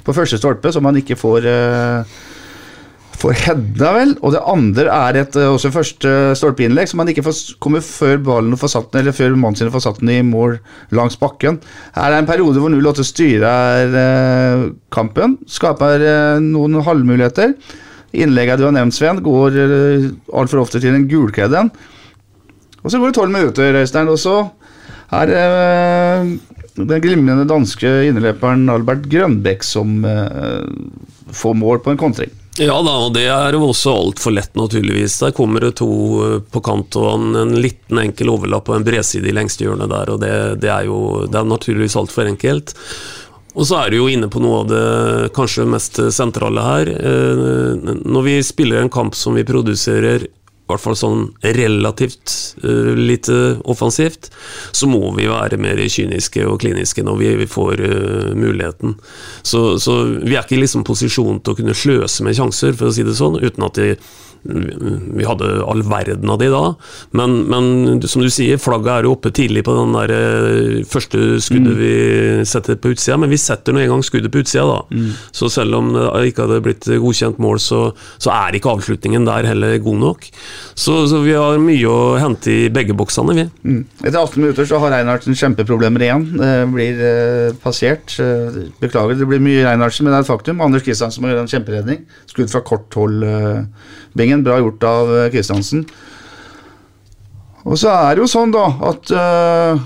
på 0.05 0.13
første 0.17 0.39
stolpe, 0.39 0.71
som 0.73 0.85
han 0.89 0.97
ikke 1.01 1.17
får 1.19 1.45
uh, 1.45 2.19
for 3.21 3.37
Hedda, 3.37 3.91
vel. 3.95 4.15
Og 4.25 4.33
det 4.33 4.41
andre 4.49 4.87
er 4.89 5.19
et 5.21 5.37
eh, 5.37 5.49
også 5.49 5.71
første 5.73 6.13
stolpeinnlegg, 6.39 6.89
som 6.89 7.01
man 7.01 7.11
ikke 7.11 7.23
får, 7.25 7.41
kommer 7.61 7.83
før 7.85 8.17
ballen 8.25 8.57
får 8.59 8.73
satt 8.73 8.89
den, 8.91 9.03
eller 9.03 9.15
før 9.15 9.37
mannen 9.37 9.59
sin 9.59 9.71
får 9.73 9.85
satt 9.85 10.01
den 10.01 10.13
i 10.13 10.21
mål 10.25 10.57
langs 10.97 11.19
bakken. 11.21 11.59
Her 11.97 12.15
er 12.15 12.21
en 12.21 12.29
periode 12.29 12.61
hvor 12.63 12.73
08 12.73 13.05
styrer 13.07 13.97
eh, 14.01 14.65
kampen, 14.93 15.37
skaper 15.49 16.05
eh, 16.07 16.41
noen 16.43 16.81
halvmuligheter. 16.85 17.55
Innlegget 18.11 18.59
du 18.59 18.67
har 18.67 18.75
nevnt, 18.75 18.97
Sven, 18.97 19.21
går 19.23 19.59
eh, 19.61 20.09
altfor 20.33 20.65
ofte 20.65 20.81
til 20.81 20.97
den 20.97 21.07
gulkledde. 21.11 21.67
Og 22.81 22.89
så 22.89 22.97
går 22.97 23.11
det 23.11 23.19
tolv 23.19 23.33
minutter, 23.33 23.77
Øystein, 23.83 24.09
og 24.09 24.17
så 24.19 24.39
er 25.13 25.35
eh, 25.37 26.35
den 26.81 27.01
glimrende 27.03 27.45
danske 27.45 27.89
innløperen 28.09 28.65
Albert 28.71 29.05
Grønbekk 29.11 29.65
som 29.67 30.01
eh, 30.07 30.69
får 31.35 31.59
mål 31.59 31.83
på 31.85 31.93
en 31.93 31.99
kontring. 32.01 32.40
Ja 32.59 32.75
da, 32.83 32.97
og 33.05 33.13
det 33.15 33.29
er 33.31 33.55
jo 33.55 33.69
også 33.69 33.93
altfor 33.95 34.33
lett, 34.35 34.51
naturligvis. 34.59 35.15
Der 35.23 35.31
kommer 35.35 35.63
det 35.63 35.77
to 35.79 35.87
eh, 36.25 36.37
på 36.51 36.59
kant 36.65 36.97
og 36.99 37.07
en, 37.13 37.29
en 37.45 37.53
liten 37.63 38.01
enkel 38.01 38.33
overlapp 38.33 38.67
og 38.67 38.75
en 38.79 38.87
bredside 38.87 39.31
i 39.31 39.35
lengste 39.35 39.63
hjørnet 39.63 39.91
der, 39.91 40.11
og 40.11 40.19
det, 40.19 40.33
det, 40.63 40.71
er 40.73 40.89
jo 40.89 40.99
det 41.31 41.39
er 41.39 41.47
naturligvis 41.47 41.95
altfor 42.01 42.27
enkelt. 42.27 42.75
Og 43.55 43.67
så 43.67 43.79
er 43.81 43.91
du 43.91 43.97
jo 44.01 44.09
inne 44.11 44.27
på 44.31 44.39
noe 44.43 44.61
av 44.61 44.67
det 44.67 45.31
kanskje 45.35 45.67
mest 45.67 45.99
sentrale 46.15 46.67
her. 46.67 46.91
Eh, 46.91 47.87
Når 48.03 48.27
vi 48.27 48.35
spiller 48.43 48.83
en 48.83 48.91
kamp 48.91 49.15
som 49.15 49.39
vi 49.39 49.47
produserer 49.47 50.27
i 50.71 50.75
hvert 50.75 50.85
fall 50.85 50.97
sånn 50.99 51.27
relativt 51.43 52.35
uh, 52.63 52.93
lite 52.97 53.37
offensivt, 53.69 54.31
så 54.71 54.89
må 54.89 55.03
vi 55.17 55.29
være 55.31 55.59
mer 55.61 55.81
kyniske 55.91 56.47
og 56.47 56.61
kliniske 56.63 57.05
når 57.05 57.21
vi, 57.21 57.29
vi 57.43 57.49
får 57.51 57.83
uh, 57.83 58.31
muligheten. 58.37 58.97
Så, 59.43 59.77
så 59.83 60.01
vi 60.21 60.35
er 60.35 60.43
ikke 60.45 60.57
i 60.57 60.63
liksom 60.63 60.87
posisjon 60.87 61.43
til 61.43 61.53
å 61.53 61.61
kunne 61.61 61.77
sløse 61.77 62.25
med 62.25 62.37
sjanser, 62.37 62.75
for 62.77 62.89
å 62.89 62.95
si 62.95 63.05
det 63.07 63.17
sånn, 63.19 63.41
uten 63.43 63.67
at 63.67 63.79
de, 63.79 63.95
vi 64.43 65.25
hadde 65.27 65.49
all 65.69 65.83
verden 65.85 66.29
av 66.33 66.39
de 66.41 66.47
da, 66.49 66.61
men, 67.17 67.35
men 67.51 68.01
som 68.09 68.23
du 68.23 68.29
sier, 68.33 68.57
flagget 68.61 68.91
er 68.93 69.05
jo 69.05 69.13
oppe 69.13 69.29
tidlig 69.35 69.63
på 69.67 69.75
den 69.77 69.93
der 69.93 70.13
eh, 70.15 70.79
første 70.89 71.37
skuddet 71.43 71.77
vi 71.77 71.91
setter 72.49 72.79
på 72.81 72.95
utsida, 72.95 73.19
men 73.21 73.29
vi 73.31 73.37
setter 73.41 73.75
nå 73.75 73.83
engang 73.83 74.01
skuddet 74.05 74.33
på 74.33 74.41
utsida, 74.41 74.65
da. 74.65 74.79
Så 75.35 75.49
selv 75.53 75.77
om 75.77 75.91
det 75.93 76.31
ikke 76.31 76.47
hadde 76.47 76.61
blitt 76.65 76.89
godkjent 76.89 77.41
mål, 77.41 77.61
så, 77.61 77.83
så 78.21 78.33
er 78.33 78.57
ikke 78.57 78.73
avslutningen 78.73 79.27
der 79.29 79.49
heller 79.51 79.77
god 79.83 80.01
nok. 80.07 80.27
Så, 80.71 80.95
så 81.11 81.19
vi 81.25 81.33
har 81.35 81.59
mye 81.61 81.89
å 81.89 82.15
hente 82.21 82.51
i 82.51 82.69
begge 82.73 82.95
boksene, 82.97 83.35
vi. 83.37 83.45
Mm. 83.65 83.81
Etter 84.03 84.19
18 84.19 84.41
minutter 84.41 84.67
så 84.69 84.79
har 84.81 84.93
Reinhardsen 84.95 85.37
kjempeproblemer 85.37 86.05
igjen. 86.07 86.27
Det 86.39 86.51
blir 86.73 87.01
eh, 87.07 87.57
passert. 87.63 88.15
Beklager, 88.81 89.19
det 89.19 89.29
blir 89.29 89.43
mye 89.43 89.65
Reinhardsen, 89.67 90.07
men 90.07 90.15
det 90.15 90.21
er 90.21 90.27
et 90.27 90.31
faktum. 90.31 90.63
Anders 90.63 90.85
Kristiansen 90.87 91.23
må 91.23 91.31
gjøre 91.31 91.45
en 91.45 91.51
kjemperedning. 91.51 92.05
Skudd 92.31 92.53
fra 92.53 92.63
kort 92.65 92.99
hold, 92.99 93.25
Bingen. 94.17 94.43
Bra 94.45 94.59
gjort 94.59 94.83
av 94.87 95.15
eh, 95.15 95.29
Kristiansen. 95.33 95.85
Og 97.61 97.77
så 97.77 97.91
er 97.93 98.15
det 98.15 98.23
jo 98.23 98.29
sånn, 98.29 98.53
da, 98.53 98.65
at 98.89 99.11
eh, 99.13 99.83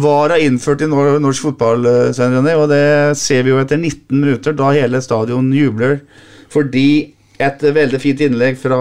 VAR 0.00 0.36
er 0.36 0.44
innført 0.46 0.84
i 0.84 0.88
norsk 0.90 1.48
fotball, 1.48 1.86
eh, 1.90 2.52
og 2.54 2.68
det 2.70 3.18
ser 3.18 3.44
vi 3.44 3.54
jo 3.54 3.60
etter 3.62 3.80
19 3.80 4.14
minutter, 4.14 4.54
da 4.54 4.70
hele 4.76 5.02
stadion 5.02 5.50
jubler 5.54 6.00
fordi 6.50 7.14
et 7.40 7.60
veldig 7.62 7.98
fint 8.02 8.22
innlegg 8.24 8.56
fra 8.58 8.78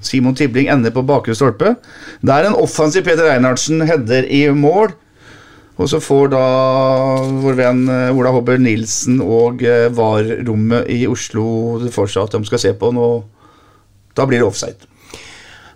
Simon 0.00 0.34
Tibling 0.36 0.70
ender 0.72 0.94
på 0.94 1.04
bakre 1.06 1.34
stolpe. 1.36 1.76
Det 2.20 2.32
en 2.48 2.58
offensiv 2.58 3.04
Peter 3.06 3.28
Einarsen 3.30 3.84
header 3.86 4.26
i 4.28 4.46
mål. 4.50 4.94
Og 5.76 5.90
så 5.92 6.00
får 6.00 6.30
da 6.32 6.42
vår 7.42 7.56
venn 7.58 7.82
eh, 7.92 8.16
Ola 8.16 8.32
Hobber 8.32 8.56
Nilsen 8.60 9.18
og 9.20 9.60
eh, 9.60 9.90
VAR-rommet 9.92 10.88
i 10.92 11.02
Oslo 11.08 11.76
det 11.82 11.92
for 11.92 12.08
seg 12.08 12.24
at 12.24 12.36
de 12.38 12.48
skal 12.48 12.62
se 12.62 12.72
på 12.80 12.92
nå. 12.96 13.08
Da 14.16 14.24
blir 14.24 14.40
det 14.40 14.48
offside. 14.48 14.88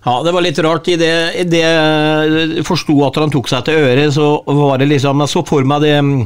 Ja, 0.01 0.14
det 0.25 0.33
var 0.33 0.40
litt 0.40 0.59
rart. 0.64 0.88
I 0.88 0.96
det, 0.96 1.12
i 1.37 1.44
jeg 1.61 2.64
forsto 2.64 2.96
at 3.05 3.18
han 3.20 3.33
tok 3.33 3.51
seg 3.53 3.66
til 3.66 3.77
øret, 3.77 4.14
så 4.16 4.31
var 4.49 4.81
det 4.81 4.88
liksom 4.88 5.20
Jeg 5.20 5.33
så 5.35 5.44
for 5.44 5.68
meg 5.68 5.85
det 5.85 5.99
mm, 6.01 6.23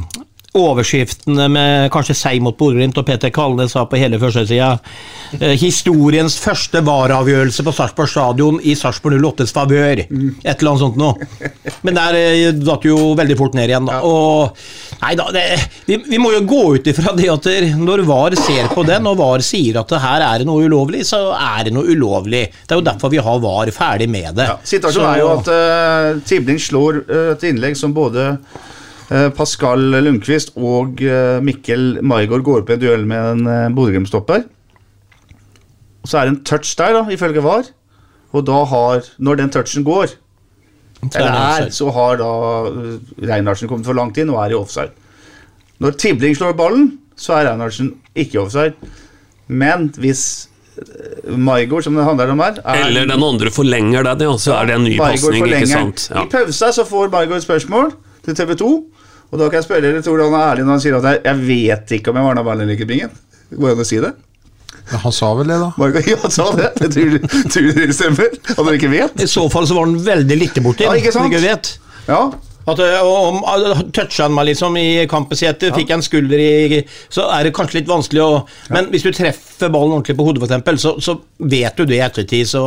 overskriftene 0.55 1.47
med 1.51 1.89
kanskje 1.93 2.15
seg 2.17 2.43
mot 2.43 2.55
Bodø-Glimt, 2.57 2.97
og 2.99 3.07
Peter 3.07 3.31
Kalnes 3.33 3.75
sa 3.75 3.85
på 3.89 3.99
hele 3.99 4.19
førstesida 4.21 4.71
eh, 5.39 5.55
historiens 5.59 6.37
første 6.41 6.81
VAR-avgjørelse 6.85 7.65
på 7.65 7.75
Sarpsborg 7.75 8.11
stadion 8.11 8.59
i 8.63 8.75
Sarpsborg 8.77 9.19
08s 9.19 9.55
favør. 9.55 10.03
Et 10.05 10.09
eller 10.53 10.71
annet 10.71 10.83
sånt 10.85 10.99
noe. 10.99 11.29
Men 11.87 11.99
der 11.99 12.19
eh, 12.19 12.49
datt 12.55 12.87
jo 12.87 13.13
veldig 13.17 13.39
fort 13.39 13.57
ned 13.57 13.73
igjen, 13.73 13.89
da. 13.89 14.01
Og 14.05 14.55
Nei 15.01 15.11
da, 15.19 15.27
det, 15.33 15.43
vi, 15.85 15.97
vi 16.07 16.19
må 16.21 16.31
jo 16.33 16.43
gå 16.47 16.61
ut 16.77 16.87
ifra 16.89 17.11
det 17.17 17.27
at 17.29 17.47
når 17.77 18.05
VAR 18.07 18.35
ser 18.39 18.69
på 18.71 18.85
den, 18.87 19.05
og 19.09 19.19
VAR 19.19 19.43
sier 19.45 19.81
at 19.81 19.91
det 19.91 20.01
her 20.01 20.23
er 20.23 20.41
det 20.41 20.47
noe 20.49 20.65
ulovlig, 20.65 21.03
så 21.07 21.19
er 21.35 21.67
det 21.67 21.75
noe 21.75 21.91
ulovlig. 21.91 22.45
Det 22.63 22.75
er 22.75 22.79
jo 22.79 22.85
derfor 22.85 23.11
vi 23.13 23.21
har 23.21 23.41
VAR 23.43 23.71
ferdig 23.75 24.07
med 24.11 24.39
det. 24.39 24.47
Situasjonen 24.65 25.11
er 25.11 25.21
jo 25.21 25.33
at 25.35 25.51
uh, 25.51 26.23
Tibling 26.25 26.61
slår 26.61 27.01
uh, 27.09 27.27
et 27.35 27.45
innlegg 27.51 27.77
som 27.77 27.93
både 27.95 28.31
Pascal 29.09 29.83
Lundqvist 30.01 30.55
og 30.57 31.01
eh, 31.05 31.37
Mikkel 31.45 31.99
Maigård 32.01 32.43
går 32.45 32.63
opp 32.63 32.71
i 32.71 32.75
en 32.77 32.81
duell 32.81 33.03
med 33.05 33.31
en 33.35 33.47
uh, 33.49 33.73
Bodø-Glimt-stopper. 33.75 34.47
Så 36.05 36.17
er 36.17 36.25
det 36.25 36.33
en 36.33 36.43
touch 36.47 36.73
der, 36.79 36.95
da, 36.97 37.03
ifølge 37.13 37.43
VAR. 37.45 37.69
Og 38.35 38.45
da 38.47 38.63
har 38.67 39.05
Når 39.17 39.35
den 39.39 39.51
touchen 39.53 39.85
går, 39.85 40.15
er 41.05 41.19
eller 41.19 41.31
er, 41.31 41.69
så 41.69 41.91
har 41.93 42.17
da 42.17 42.31
Reinhardsen 43.21 43.69
kommet 43.69 43.85
for 43.85 43.97
langt 43.97 44.17
inn 44.17 44.31
og 44.33 44.41
er 44.41 44.55
i 44.55 44.57
offside. 44.57 44.91
Når 45.79 45.97
Tibling 46.01 46.35
slår 46.37 46.55
ballen, 46.57 46.97
så 47.15 47.37
er 47.37 47.49
Reinhardsen 47.51 47.93
ikke 48.15 48.39
i 48.39 48.41
offside. 48.41 48.73
Men 49.47 49.91
hvis 50.01 50.49
Maigård, 51.29 51.85
som 51.85 51.95
det 51.95 52.03
handler 52.03 52.33
om 52.33 52.41
her 52.43 52.57
er 52.65 52.81
Eller 52.87 53.05
den 53.07 53.23
andre 53.23 53.51
forlenger 53.53 54.03
det 54.03 54.27
Og 54.27 54.39
så 54.43 54.57
er 54.57 54.65
det 54.67 54.73
en 54.75 54.83
ny 54.83 54.97
pasning. 54.99 55.45
Ja. 56.11 56.23
I 56.25 56.27
pausa 56.27 56.71
så 56.75 56.83
får 56.83 57.07
Maigård 57.13 57.45
spørsmål 57.45 57.93
til 58.25 58.35
TV 58.35 58.55
2. 58.59 58.71
Og 59.35 59.41
da 59.41 59.49
kan 59.51 59.59
jeg 59.59 59.65
spørre 59.67 59.83
dere, 59.83 60.01
tror 60.05 60.21
du 60.21 60.23
han 60.29 60.35
er 60.39 60.45
ærlig 60.53 60.63
når 60.63 60.77
han 60.77 60.81
sier 60.85 60.95
at 60.95 61.05
jeg, 61.09 61.19
jeg 61.25 61.41
vet 61.49 61.91
ikke 61.97 62.13
om 62.13 62.19
jeg 62.21 62.27
var 62.29 62.43
ballen 62.47 62.63
eller 62.63 62.77
ikke, 62.77 62.87
Bingen? 62.87 63.11
Går 63.51 63.67
det 63.67 63.73
an 63.75 63.83
å 63.83 63.87
si 63.89 63.97
det? 63.99 64.11
Ja, 64.85 64.99
Han 65.01 65.13
sa 65.17 65.31
vel 65.35 65.49
det, 65.51 65.57
da. 65.59 65.67
Maigård, 65.81 66.07
ja, 66.13 66.17
han 66.21 66.31
sa 66.31 66.45
det. 66.55 66.69
Jeg 66.85 66.91
tror, 66.95 67.15
tror 67.51 67.69
det 67.81 67.87
stemmer? 67.97 68.35
At 68.53 68.61
dere 68.61 68.75
ikke 68.79 68.91
vet? 68.93 69.23
I 69.25 69.27
så 69.27 69.43
fall 69.51 69.67
så 69.67 69.75
var 69.75 69.89
han 69.89 69.97
veldig 70.07 70.37
lite 70.39 70.63
borti, 70.63 70.85
Ja, 70.87 70.93
ikke 70.95 71.11
sant? 71.15 71.27
ikke 71.33 71.41
vet. 71.43 71.71
Ja. 72.07 72.21
At, 72.65 72.79
eh, 72.81 73.01
om 73.05 73.43
uh, 73.45 73.81
Toucha 73.93 74.25
han 74.25 74.33
meg 74.33 74.47
liksom 74.49 74.77
i 74.81 75.05
kampsetet, 75.09 75.69
fikk 75.75 75.91
jeg 75.91 75.99
en 75.99 76.05
skulder 76.05 76.41
i 76.41 76.79
Så 77.13 77.27
er 77.29 77.45
det 77.45 77.53
kanskje 77.53 77.79
litt 77.81 77.91
vanskelig 77.91 78.23
å 78.23 78.29
Men 78.73 78.89
hvis 78.93 79.05
du 79.05 79.11
treffer 79.13 79.69
ballen 79.73 79.93
ordentlig 79.93 80.17
på 80.17 80.25
hodet, 80.25 80.41
f.eks., 80.41 80.81
så, 80.81 80.95
så 81.01 81.17
vet 81.37 81.77
du 81.77 81.85
det 81.85 81.99
i 81.99 82.03
ettertid. 82.05 82.49
Så. 82.49 82.63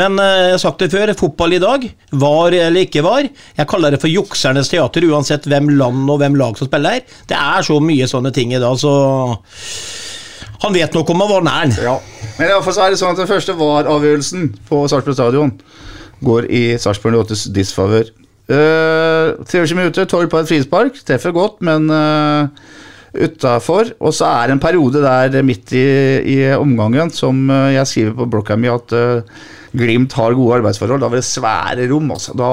Men 0.00 0.16
eh, 0.22 0.46
jeg 0.46 0.56
har 0.56 0.62
sagt 0.64 0.84
det 0.84 0.90
før, 0.94 1.12
fotball 1.18 1.58
i 1.58 1.62
dag, 1.62 1.84
var 2.16 2.56
eller 2.56 2.88
ikke 2.88 3.04
var, 3.04 3.28
jeg 3.28 3.70
kaller 3.70 3.92
det 3.92 4.00
for 4.02 4.12
juksernes 4.12 4.72
teater, 4.72 5.04
uansett 5.10 5.48
hvem 5.50 5.70
land 5.76 6.08
og 6.12 6.20
hvem 6.22 6.40
lag 6.40 6.56
som 6.56 6.70
spiller. 6.70 7.04
Det 7.28 7.36
er 7.36 7.66
så 7.66 7.78
mye 7.82 8.08
sånne 8.08 8.32
ting 8.36 8.56
i 8.56 8.62
dag, 8.62 8.80
så 8.80 8.96
Han 10.62 10.72
vet 10.72 10.94
nok 10.96 11.10
om 11.12 11.20
han 11.20 11.28
var 11.28 11.42
nær. 11.44 11.72
ja. 11.84 11.98
Men 12.38 12.48
i 12.48 12.52
alle 12.52 12.64
fall 12.64 12.74
så 12.76 12.86
er 12.86 12.92
det 12.92 12.98
sånn 13.00 13.12
at 13.12 13.20
den 13.20 13.28
første 13.28 13.54
VAR-avgjørelsen 13.56 14.48
på 14.68 14.80
Sarpsborg 14.88 15.16
stadion 15.16 15.52
går 16.24 16.48
i 16.52 16.62
Sarpsborg 16.80 17.20
8s 17.26 17.46
disfavør. 17.52 18.08
Uh, 18.46 19.42
23 19.42 19.74
minutter, 19.74 20.06
Torp 20.06 20.30
på 20.30 20.40
et 20.42 20.50
frispark. 20.50 20.98
Treffer 21.06 21.34
godt, 21.34 21.58
men 21.66 21.90
uh, 21.90 22.46
utafor. 23.16 23.92
Og 23.98 24.14
så 24.14 24.28
er 24.30 24.48
det 24.48 24.56
en 24.56 24.62
periode 24.62 25.02
der 25.02 25.42
midt 25.46 25.74
i, 25.74 25.86
i 26.36 26.38
omgangen 26.54 27.10
som 27.14 27.46
uh, 27.50 27.72
jeg 27.74 27.90
skriver 27.90 28.18
på 28.20 28.30
blokka 28.36 28.58
mi 28.60 28.70
at 28.70 28.94
uh, 28.94 29.44
Glimt 29.76 30.14
har 30.16 30.32
gode 30.36 30.60
arbeidsforhold. 30.60 31.02
Da 31.02 31.10
var 31.10 31.20
det 31.20 31.26
svære 31.26 31.86
rom. 31.90 32.10
Altså. 32.14 32.32
Da, 32.38 32.48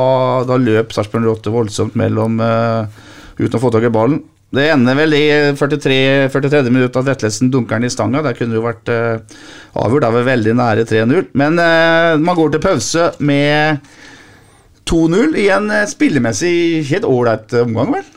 da 0.47 0.59
løp 0.59 0.91
Sarpsborg 0.91 1.29
08 1.37 1.53
voldsomt 1.53 1.97
mellom 1.99 2.39
eh, 2.43 3.01
uten 3.39 3.55
å 3.55 3.61
få 3.63 3.71
tak 3.71 3.85
i 3.87 3.91
ballen. 3.93 4.19
Det 4.53 4.65
ender 4.69 4.97
vel 4.97 5.15
i 5.17 5.23
43 5.57 6.27
43 6.33 6.73
minutt 6.73 6.97
at 6.99 7.07
Vetlesen 7.07 7.49
dunker 7.53 7.79
den 7.79 7.87
i 7.87 7.93
stanga. 7.93 8.21
Der 8.25 8.35
kunne 8.37 8.53
det 8.53 8.59
jo 8.59 8.65
vært 8.65 8.91
avgjort. 8.91 10.03
Da 10.03 10.11
var 10.11 10.19
vi 10.19 10.29
veldig 10.33 10.57
nære 10.59 10.85
3-0. 10.89 11.29
Men 11.39 11.61
eh, 11.63 12.17
man 12.19 12.37
går 12.37 12.53
til 12.53 12.65
pause 12.65 13.07
med 13.23 13.87
2-0 14.89 15.37
i 15.39 15.47
en 15.53 15.71
spillemessig 15.89 16.83
helt 16.89 17.07
ålreit 17.07 17.55
omgang, 17.63 17.95
vel? 17.99 18.11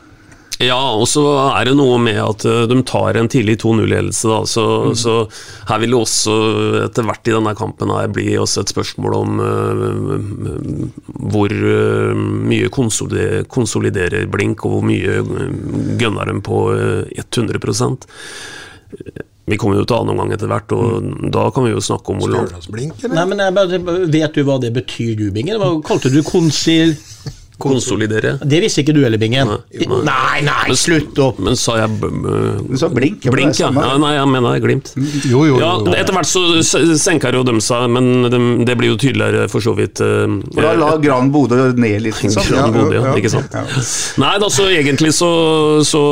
Ja, 0.62 0.79
og 0.96 1.05
så 1.11 1.22
er 1.50 1.68
det 1.68 1.74
noe 1.76 1.98
med 2.00 2.16
at 2.16 2.44
eh, 2.48 2.62
de 2.70 2.79
tar 2.88 3.18
en 3.20 3.29
tidlig 3.29 3.59
2-0-ledelse, 3.61 4.29
da. 4.31 4.38
Så, 4.48 4.64
så 4.96 5.16
her 5.68 5.83
vil 5.83 5.92
det 5.92 5.98
også 6.00 6.37
etter 6.87 7.05
hvert 7.05 7.29
i 7.29 7.35
denne 7.35 7.52
kampen 7.59 7.92
her 7.92 8.09
bli 8.12 8.31
også 8.40 8.64
et 8.64 8.72
spørsmål 8.72 9.16
om 9.18 9.42
uh, 9.42 10.14
hvor 11.35 11.52
uh, 11.52 12.16
mye 12.16 12.72
konsoliderer, 12.72 13.44
konsoliderer 13.52 14.24
Blink, 14.33 14.64
og 14.64 14.79
hvor 14.79 14.87
mye 14.88 15.20
gønner 16.00 16.33
de 16.33 16.40
på 16.46 16.62
uh, 16.72 17.05
100 17.20 17.61
Vi 19.46 19.59
kommer 19.62 19.78
jo 19.78 19.87
til 19.87 20.00
annen 20.00 20.18
gang 20.18 20.32
etter 20.35 20.50
hvert, 20.50 20.72
og 20.74 21.11
da 21.35 21.44
kan 21.54 21.68
vi 21.68 21.70
jo 21.70 21.82
snakke 21.82 22.11
om 22.11 22.18
hvor 22.18 22.32
langt 22.32 23.06
Nei, 23.06 23.26
men 23.30 23.42
jeg 23.44 23.54
bare, 23.54 23.78
Vet 24.11 24.35
du 24.35 24.42
hva 24.46 24.56
det 24.62 24.72
betyr, 24.74 25.12
du, 25.20 25.28
Bingen? 25.35 25.61
Hva 25.62 25.76
kalte 25.87 26.11
du 26.11 26.22
konsil... 26.26 26.96
konsolidere. 27.68 28.37
Det 28.42 28.61
visste 28.62 28.83
ikke 28.85 28.94
du 28.96 29.02
heller, 29.05 29.18
Bingen. 29.18 29.48
Nei, 29.48 29.87
Nei, 29.87 30.02
nei. 30.07 30.40
nei, 30.46 30.68
Men- 30.68 30.76
slutt 30.81 31.18
opp! 31.22 31.38
Men 31.38 31.57
sa 31.57 31.76
jeg 31.81 32.00
Du 32.00 32.76
sa 32.76 32.88
blink. 32.88 33.24
ja, 33.24 33.31
Blink, 33.35 33.59
ja. 33.59 33.70
ja. 33.70 33.96
Nei, 33.98 34.12
jeg 34.16 34.29
mener 34.33 34.61
Glimt. 34.61 34.92
Jo, 35.29 35.44
jo, 35.46 35.59
Ja, 35.61 35.72
jo. 35.79 35.92
Etter 35.96 36.12
hvert 36.16 36.26
så 36.31 36.42
senka 36.98 37.33
jo 37.35 37.42
de 37.46 37.57
seg, 37.61 37.88
men 37.90 38.29
de, 38.31 38.40
det 38.64 38.76
blir 38.79 38.92
jo 38.94 38.96
tydeligere 39.00 39.48
for 39.50 39.61
så 39.64 39.74
vidt. 39.76 40.00
eh, 40.00 40.26
da 40.57 40.72
la 40.76 40.96
Gran 41.02 41.31
Bodø 41.33 41.72
ned 41.76 42.02
litt. 42.02 42.22
Liksom. 42.22 42.42
Gran 42.50 42.72
Bodø, 42.74 42.94
ja, 43.00 43.14
ikke 43.18 43.31
sant? 43.31 43.52
Nei, 44.18 44.38
da, 44.38 44.48
så 44.52 44.68
egentlig 44.70 45.12
så, 45.16 45.31
så 45.85 46.02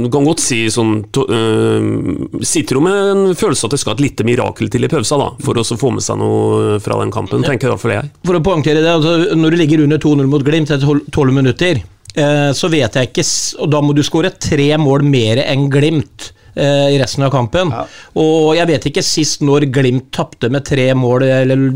Du 0.00 0.08
kan 0.12 0.24
godt 0.26 0.40
si 0.42 0.66
sånn 0.72 1.04
to, 1.12 1.24
uh, 1.28 2.40
Sitter 2.44 2.76
jo 2.78 2.80
med 2.84 2.94
en 3.10 3.34
følelse 3.38 3.66
at 3.68 3.74
det 3.74 3.80
skal 3.82 3.94
et 3.96 4.00
lite 4.04 4.24
mirakel 4.26 4.68
til 4.70 4.84
i 4.84 4.88
pausa, 4.90 5.16
da, 5.20 5.30
for 5.44 5.54
å 5.60 5.64
så 5.66 5.76
få 5.80 5.90
med 5.94 6.02
seg 6.04 6.18
noe 6.20 6.78
fra 6.82 6.98
den 7.02 7.10
kampen, 7.14 7.42
tenker 7.46 7.68
i 7.68 7.72
hvert 7.72 7.80
fall 7.82 7.94
jeg. 7.96 8.10
For 8.26 8.34
å 8.38 8.42
poengtere 8.44 8.82
det, 8.82 8.90
altså, 8.90 9.34
når 9.36 9.50
du 9.50 9.56
ligger 9.60 9.84
under 9.84 9.98
2-0 9.98 10.26
mot 10.30 10.42
Glimt 10.44 10.49
etter 10.58 10.80
12 10.82 11.06
12 11.12 11.32
minutter, 11.36 11.80
eh, 12.14 12.50
så 12.56 12.70
vet 12.72 12.94
jeg 12.98 13.10
ikke 13.10 13.24
Og 13.62 13.70
da 13.70 13.80
må 13.80 13.94
du 13.94 14.02
skåre 14.02 14.30
tre 14.38 14.76
mål 14.78 15.02
mer 15.06 15.42
enn 15.46 15.68
Glimt. 15.70 16.32
eh, 16.56 16.90
I 16.94 16.98
resten 16.98 17.22
av 17.22 17.30
kampen. 17.30 17.70
Og 18.16 18.56
jeg 18.56 18.66
vet 18.66 18.90
ikke 18.90 19.02
sist 19.06 19.40
når 19.40 19.70
Glimt 19.70 20.10
tapte 20.12 20.50
med 20.50 20.64
tre 20.64 20.92
mål, 20.94 21.22
eller, 21.22 21.72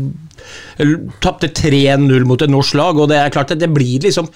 eller 0.77 1.09
tapte 1.23 1.47
3-0 1.47 2.25
mot 2.25 2.41
et 2.41 2.49
norsk 2.51 2.75
lag. 2.75 2.97
Og 2.99 3.09
det 3.09 3.17
er 3.17 3.29
klart 3.29 3.51
at 3.51 3.59
det 3.59 3.71
blir 3.73 4.03
liksom 4.03 4.27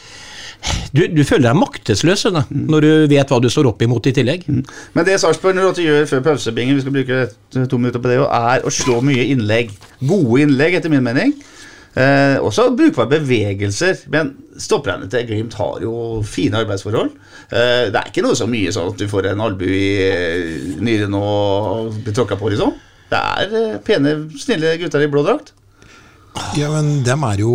du, 0.92 1.06
du 1.08 1.22
føler 1.24 1.48
deg 1.50 1.60
maktesløs 1.60 2.26
da, 2.36 2.42
når 2.52 2.84
du 2.84 2.90
vet 3.14 3.30
hva 3.32 3.38
du 3.40 3.48
står 3.52 3.70
opp 3.70 3.84
imot 3.86 4.10
i 4.10 4.14
tillegg. 4.16 4.44
Men 4.50 5.08
det 5.08 5.20
Sarpsborg 5.22 5.56
gjør 5.80 6.08
før 6.10 6.24
pausebingen, 6.26 6.76
vi 6.76 6.84
skal 6.84 6.96
bruke 6.98 7.68
to 7.70 7.80
minutter 7.80 8.02
på 8.04 8.12
det, 8.12 8.18
er 8.20 8.66
å 8.68 8.74
slå 8.74 9.00
mye 9.06 9.24
innlegg. 9.32 9.72
Gode 10.04 10.42
innlegg, 10.44 10.80
etter 10.80 10.92
min 10.92 11.06
mening. 11.06 11.32
Eh, 11.98 12.38
også 12.46 12.70
brukbare 12.78 13.10
bevegelser. 13.16 14.06
Men 14.14 14.34
stopperne 14.60 15.10
til 15.10 15.26
Glimt 15.28 15.58
har 15.60 15.80
jo 15.84 16.22
fine 16.26 16.62
arbeidsforhold. 16.62 17.14
Eh, 17.50 17.90
det 17.90 17.98
er 17.98 18.12
ikke 18.12 18.26
noe 18.26 18.38
så 18.38 18.48
mye 18.50 18.74
sånn 18.76 18.92
at 18.94 19.02
du 19.02 19.08
får 19.10 19.32
en 19.32 19.46
albue 19.48 19.74
i 19.74 19.90
eh, 20.06 20.76
nyren 20.84 21.18
og 21.18 21.96
blir 22.04 22.16
tråkka 22.16 22.38
på, 22.40 22.52
liksom. 22.54 22.76
Det 23.10 23.20
er 23.20 23.56
eh, 23.58 23.80
pene, 23.86 24.16
snille 24.38 24.78
gutter 24.82 25.06
i 25.06 25.10
blå 25.12 25.26
drakt. 25.26 25.56
Ja, 26.58 26.70
men 26.72 27.04
dem 27.06 27.24
er 27.26 27.42
jo 27.42 27.54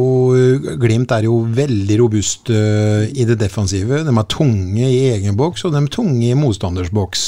Glimt 0.80 1.12
er 1.14 1.26
jo 1.26 1.38
veldig 1.54 1.96
robust 2.00 2.50
uh, 2.52 3.04
i 3.06 3.24
det 3.26 3.36
defensive. 3.40 4.02
De 4.06 4.12
er 4.12 4.26
tunge 4.30 4.86
i 4.86 4.98
egen 5.14 5.36
boks, 5.38 5.64
og 5.66 5.74
de 5.74 5.80
er 5.80 5.90
tunge 5.92 6.26
i 6.28 6.36
motstanders 6.38 6.90
boks. 6.94 7.24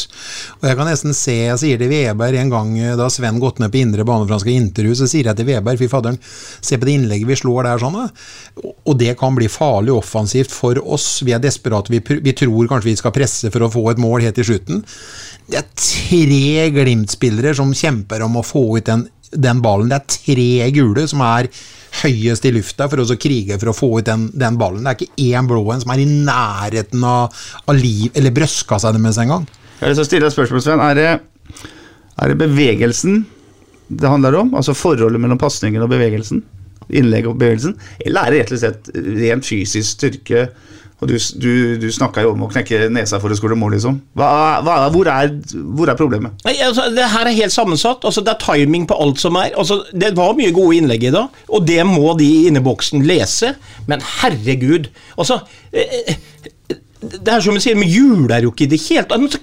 Og 0.61 0.69
Jeg 0.69 0.79
kan 0.79 0.91
nesten 0.91 1.17
se, 1.17 1.37
jeg 1.47 1.61
sier 1.63 1.81
til 1.81 1.91
Veberg 1.91 2.39
en 2.41 2.53
gang 2.53 2.73
øh, 2.79 2.95
da 2.99 3.09
Sven 3.13 3.41
gått 3.43 3.61
ned 3.63 3.73
på 3.73 3.81
indre 3.81 4.07
bane 4.07 4.27
for 4.27 4.37
han 4.37 4.43
skal 4.43 4.59
intervjue, 4.59 4.99
så 4.99 5.09
sier 5.11 5.31
jeg 5.31 5.39
til 5.39 5.49
Veberg, 5.49 5.81
fy 5.81 5.91
fadderen, 5.91 6.19
se 6.23 6.79
på 6.79 6.89
det 6.89 6.97
innlegget 6.99 7.31
vi 7.31 7.39
slår 7.43 7.69
der 7.69 7.83
sånn. 7.83 7.99
Og 8.87 8.95
det 9.01 9.15
kan 9.21 9.37
bli 9.39 9.51
farlig 9.51 9.95
offensivt 9.95 10.55
for 10.55 10.79
oss. 10.83 11.23
Vi 11.27 11.35
er 11.35 11.43
desperate, 11.43 11.93
vi, 11.95 12.03
vi 12.03 12.37
tror 12.37 12.71
kanskje 12.71 12.93
vi 12.93 12.99
skal 13.01 13.15
presse 13.17 13.53
for 13.55 13.67
å 13.67 13.73
få 13.73 13.89
et 13.93 14.03
mål 14.03 14.27
helt 14.27 14.39
til 14.39 14.51
slutten. 14.51 14.85
Det 15.47 15.61
er 15.61 15.69
tre 15.79 16.71
Glimt-spillere 16.75 17.55
som 17.55 17.75
kjemper 17.77 18.25
om 18.27 18.41
å 18.41 18.47
få 18.47 18.65
ut 18.79 18.89
den, 18.89 19.07
den 19.33 19.63
ballen. 19.65 19.91
Det 19.91 19.99
er 19.99 20.17
tre 20.17 20.71
gule 20.77 21.07
som 21.11 21.23
er 21.27 21.49
høyest 22.03 22.45
i 22.47 22.53
lufta 22.55 22.89
for 22.91 23.03
å 23.03 23.19
krige 23.21 23.59
for 23.61 23.73
å 23.73 23.77
få 23.77 23.91
ut 23.99 24.09
den, 24.09 24.29
den 24.37 24.59
ballen. 24.61 24.85
Det 24.85 24.93
er 24.93 25.07
ikke 25.07 25.31
én 25.31 25.49
blå 25.49 25.63
en 25.73 25.83
som 25.83 25.95
er 25.95 26.03
i 26.03 26.09
nærheten 26.09 27.07
av, 27.07 27.47
av 27.67 27.79
liv, 27.79 28.11
eller 28.15 28.35
brystkassa 28.37 28.93
deres 28.97 29.21
engang. 29.23 29.47
Jeg 29.77 29.85
har 29.85 29.93
lyst 29.93 30.01
til 30.01 30.07
å 30.07 30.11
stille 30.11 30.29
et 30.31 30.37
spørsmål, 30.37 30.63
Sven. 30.65 30.85
Er 30.85 30.99
det, 30.99 31.09
er 32.17 32.33
det 32.33 32.39
bevegelsen 32.41 33.25
det 33.87 34.11
handler 34.11 34.41
om? 34.41 34.55
Altså 34.59 34.75
forholdet 34.77 35.23
mellom 35.23 35.41
pasningen 35.41 35.85
og 35.85 35.93
bevegelsen? 35.93 36.43
Innlegg 36.97 37.29
og 37.31 37.39
bevegelsen? 37.41 37.77
Eller 38.05 38.23
er 38.23 38.33
det 38.33 38.41
rett 38.41 38.55
og 38.57 38.63
slett 38.63 38.91
rent 38.95 39.49
fysisk 39.49 39.97
styrke? 39.97 40.47
Og 40.97 41.11
du, 41.11 41.17
du, 41.37 41.51
du 41.77 41.87
snakka 41.93 42.23
jo 42.25 42.31
om 42.33 42.47
å 42.47 42.49
knekke 42.49 42.87
nesa 42.93 43.19
for 43.21 43.33
å 43.33 43.37
skåre 43.37 43.57
mål, 43.59 43.75
liksom. 43.77 43.99
Hva, 44.17 44.29
hva, 44.65 44.77
hvor, 44.95 45.11
er, 45.13 45.35
hvor 45.77 45.91
er 45.93 45.99
problemet? 45.99 46.39
Nei, 46.47 46.55
altså, 46.65 46.87
det 46.95 47.09
her 47.13 47.29
er 47.29 47.37
helt 47.37 47.53
sammensatt. 47.53 48.07
Altså, 48.09 48.23
det 48.25 48.33
er 48.33 48.41
timing 48.41 48.87
på 48.89 48.97
alt 49.05 49.21
som 49.21 49.37
er. 49.37 49.53
Altså, 49.61 49.83
det 49.93 50.15
var 50.17 50.33
mye 50.39 50.55
gode 50.57 50.79
innlegg 50.79 51.05
i 51.05 51.13
dag, 51.13 51.43
og 51.53 51.67
det 51.69 51.83
må 51.85 52.15
de 52.17 52.29
i 52.29 52.47
inneboksen 52.49 53.05
lese. 53.05 53.53
Men 53.91 54.01
herregud 54.23 54.89
altså, 55.19 55.43
eh, 55.73 56.15
eh, 56.15 56.79
Det 57.07 57.29
er 57.29 57.45
som 57.45 57.55
vi 57.55 57.61
sier, 57.63 57.77
men 57.77 57.93
jul 57.93 58.33
er 58.33 58.47
jo 58.47 58.55
ikke 58.55 58.65
i 58.65 58.73
det 58.73 58.81
hele 58.89 59.05
tatt. 59.11 59.37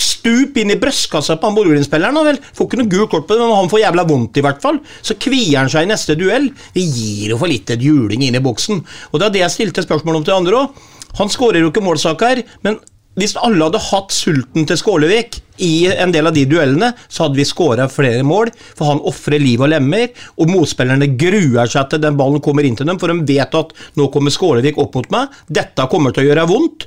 Stup 0.00 0.56
inn 0.56 0.70
i 0.72 0.78
brystkassa 0.80 1.34
på 1.36 1.50
han 1.50 1.56
vel, 1.58 2.38
Får 2.54 2.68
ikke 2.68 2.78
noe 2.78 2.88
gult 2.88 3.10
kort 3.10 3.26
på 3.26 3.34
det, 3.34 3.42
men 3.42 3.58
han 3.58 3.68
får 3.68 3.82
jævla 3.82 4.06
vondt, 4.08 4.38
i 4.38 4.44
hvert 4.46 4.62
fall. 4.62 4.78
Så 5.02 5.18
kvier 5.20 5.58
han 5.58 5.72
seg 5.72 5.84
i 5.84 5.90
neste 5.90 6.14
duell. 6.16 6.46
Vi 6.72 6.86
gir 6.86 7.34
jo 7.34 7.40
for 7.40 7.50
lite 7.50 7.76
juling 7.76 8.22
inn 8.24 8.38
i 8.38 8.44
boksen. 8.44 8.80
Og 9.10 9.18
det 9.18 9.26
er 9.26 9.34
det 9.34 9.44
jeg 9.44 9.56
stilte 9.56 9.84
spørsmål 9.84 10.20
om 10.20 10.24
til 10.24 10.38
andre 10.38 10.62
òg. 10.62 10.86
Han 11.18 11.32
skårer 11.32 11.64
jo 11.64 11.72
ikke 11.72 11.84
målsaker, 11.84 12.44
men 12.66 12.78
hvis 13.18 13.34
alle 13.42 13.66
hadde 13.66 13.80
hatt 13.82 14.14
sulten 14.14 14.66
til 14.68 14.78
Skålevik 14.78 15.40
i 15.66 15.90
en 15.90 16.12
del 16.14 16.30
av 16.30 16.36
de 16.36 16.44
duellene, 16.48 16.92
så 17.10 17.26
hadde 17.26 17.40
vi 17.40 17.46
skåra 17.48 17.88
flere 17.90 18.22
mål, 18.24 18.52
for 18.78 18.92
han 18.92 19.02
ofrer 19.10 19.42
liv 19.42 19.60
og 19.60 19.72
lemmer, 19.72 20.12
og 20.38 20.52
motspillerne 20.52 21.10
gruer 21.20 21.68
seg 21.70 21.90
til 21.90 22.02
den 22.04 22.16
ballen 22.20 22.42
kommer 22.44 22.64
inn 22.64 22.78
til 22.78 22.88
dem, 22.88 23.00
for 23.02 23.10
de 23.10 23.26
vet 23.26 23.58
at 23.58 23.74
nå 23.98 24.06
kommer 24.14 24.32
Skålevik 24.32 24.78
opp 24.80 24.96
mot 24.96 25.10
meg, 25.12 25.34
dette 25.50 25.88
kommer 25.90 26.14
til 26.14 26.24
å 26.24 26.30
gjøre 26.30 26.46
vondt. 26.48 26.86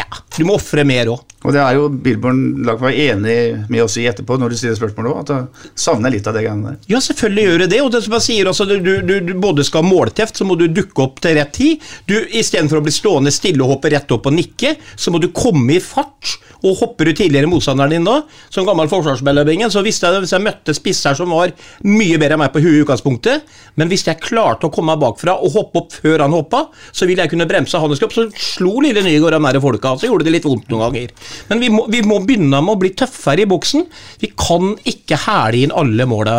Ja, 0.00 0.08
du 0.08 0.42
må 0.48 0.56
ofre 0.56 0.86
mer 0.88 1.12
òg. 1.12 1.31
Og 1.42 1.54
det 1.54 1.62
er 1.62 1.76
jo 1.76 1.88
Billborn 1.90 2.42
lag 2.66 2.78
var 2.80 2.94
enig 2.94 3.36
med 3.72 3.82
oss 3.82 3.96
i 3.98 4.06
etterpå, 4.06 4.36
når 4.38 4.52
du 4.52 4.58
stiller 4.58 4.78
spørsmål 4.78 5.10
òg, 5.10 5.18
at 5.22 5.32
jeg 5.34 5.72
savner 5.84 6.14
litt 6.14 6.28
av 6.30 6.36
det 6.36 6.44
greiene 6.44 6.72
der. 6.72 6.78
Ja, 6.92 7.00
selvfølgelig 7.02 7.46
gjør 7.48 7.62
det 7.64 7.68
det. 7.72 7.80
og 7.82 7.90
det 7.94 8.02
som 8.04 8.16
jeg 8.18 8.26
sier 8.28 8.50
altså, 8.50 8.66
du, 8.70 8.78
du, 9.02 9.14
du 9.26 9.32
både 9.42 9.66
skal 9.66 9.82
ha 9.82 9.90
målteft, 9.90 10.38
så 10.38 10.46
må 10.46 10.56
du 10.60 10.68
dukke 10.70 11.06
opp 11.06 11.18
til 11.24 11.36
rett 11.38 11.52
tid. 11.56 11.90
Du, 12.06 12.14
Istedenfor 12.42 12.78
å 12.78 12.86
bli 12.86 12.94
stående 12.94 13.34
stille 13.34 13.64
og 13.64 13.76
hoppe 13.76 13.90
rett 13.92 14.14
opp 14.14 14.30
og 14.30 14.36
nikke, 14.36 14.76
så 14.94 15.14
må 15.14 15.20
du 15.22 15.32
komme 15.34 15.78
i 15.78 15.82
fart. 15.82 16.36
Og 16.62 16.78
hopper 16.78 17.08
du 17.10 17.16
tidligere 17.18 17.50
motstanderen 17.50 17.96
din 17.96 18.04
nå, 18.06 18.20
som 18.52 18.66
gammel 18.66 18.86
forsvarsspillerbingen, 18.90 19.70
så 19.74 19.82
visste 19.82 20.06
jeg 20.06 20.20
at 20.20 20.22
hvis 20.22 20.34
jeg 20.36 20.44
møtte 20.44 20.74
spisser 20.76 21.16
som 21.18 21.32
var 21.34 21.50
mye 21.82 22.20
bedre 22.22 22.36
enn 22.36 22.42
meg 22.44 22.52
på 22.54 22.62
huet 22.62 22.76
i 22.76 22.82
utgangspunktet, 22.84 23.48
men 23.80 23.90
hvis 23.90 24.06
jeg 24.06 24.22
klarte 24.22 24.68
å 24.68 24.72
komme 24.72 24.92
meg 24.92 25.02
bakfra 25.02 25.34
og 25.42 25.56
hoppe 25.56 25.82
opp 25.82 25.96
før 25.96 26.22
han 26.22 26.36
hoppa, 26.36 26.68
så 26.94 27.08
ville 27.08 27.24
jeg 27.24 27.32
kunne 27.32 27.48
bremse 27.50 27.80
hans 27.82 28.02
kropp. 28.02 28.14
Så 28.14 28.28
slo 28.38 28.76
lille 28.84 29.02
Nygaard 29.02 29.34
de 29.34 29.42
nære 29.42 29.62
folka, 29.64 29.96
så 29.98 30.06
gjorde 30.06 30.28
det 30.28 30.36
litt 30.36 30.46
vondt 30.46 30.70
noen 30.70 30.86
ganger. 30.86 31.16
Men 31.50 31.62
vi 31.62 31.70
må, 31.72 31.86
vi 31.92 32.02
må 32.06 32.20
begynne 32.26 32.60
med 32.62 32.74
å 32.74 32.80
bli 32.80 32.92
tøffere 32.98 33.44
i 33.44 33.48
boksen. 33.50 33.84
Vi 34.22 34.32
kan 34.38 34.74
ikke 34.88 35.18
hæle 35.26 35.62
inn 35.64 35.74
alle 35.76 36.06
måla 36.08 36.34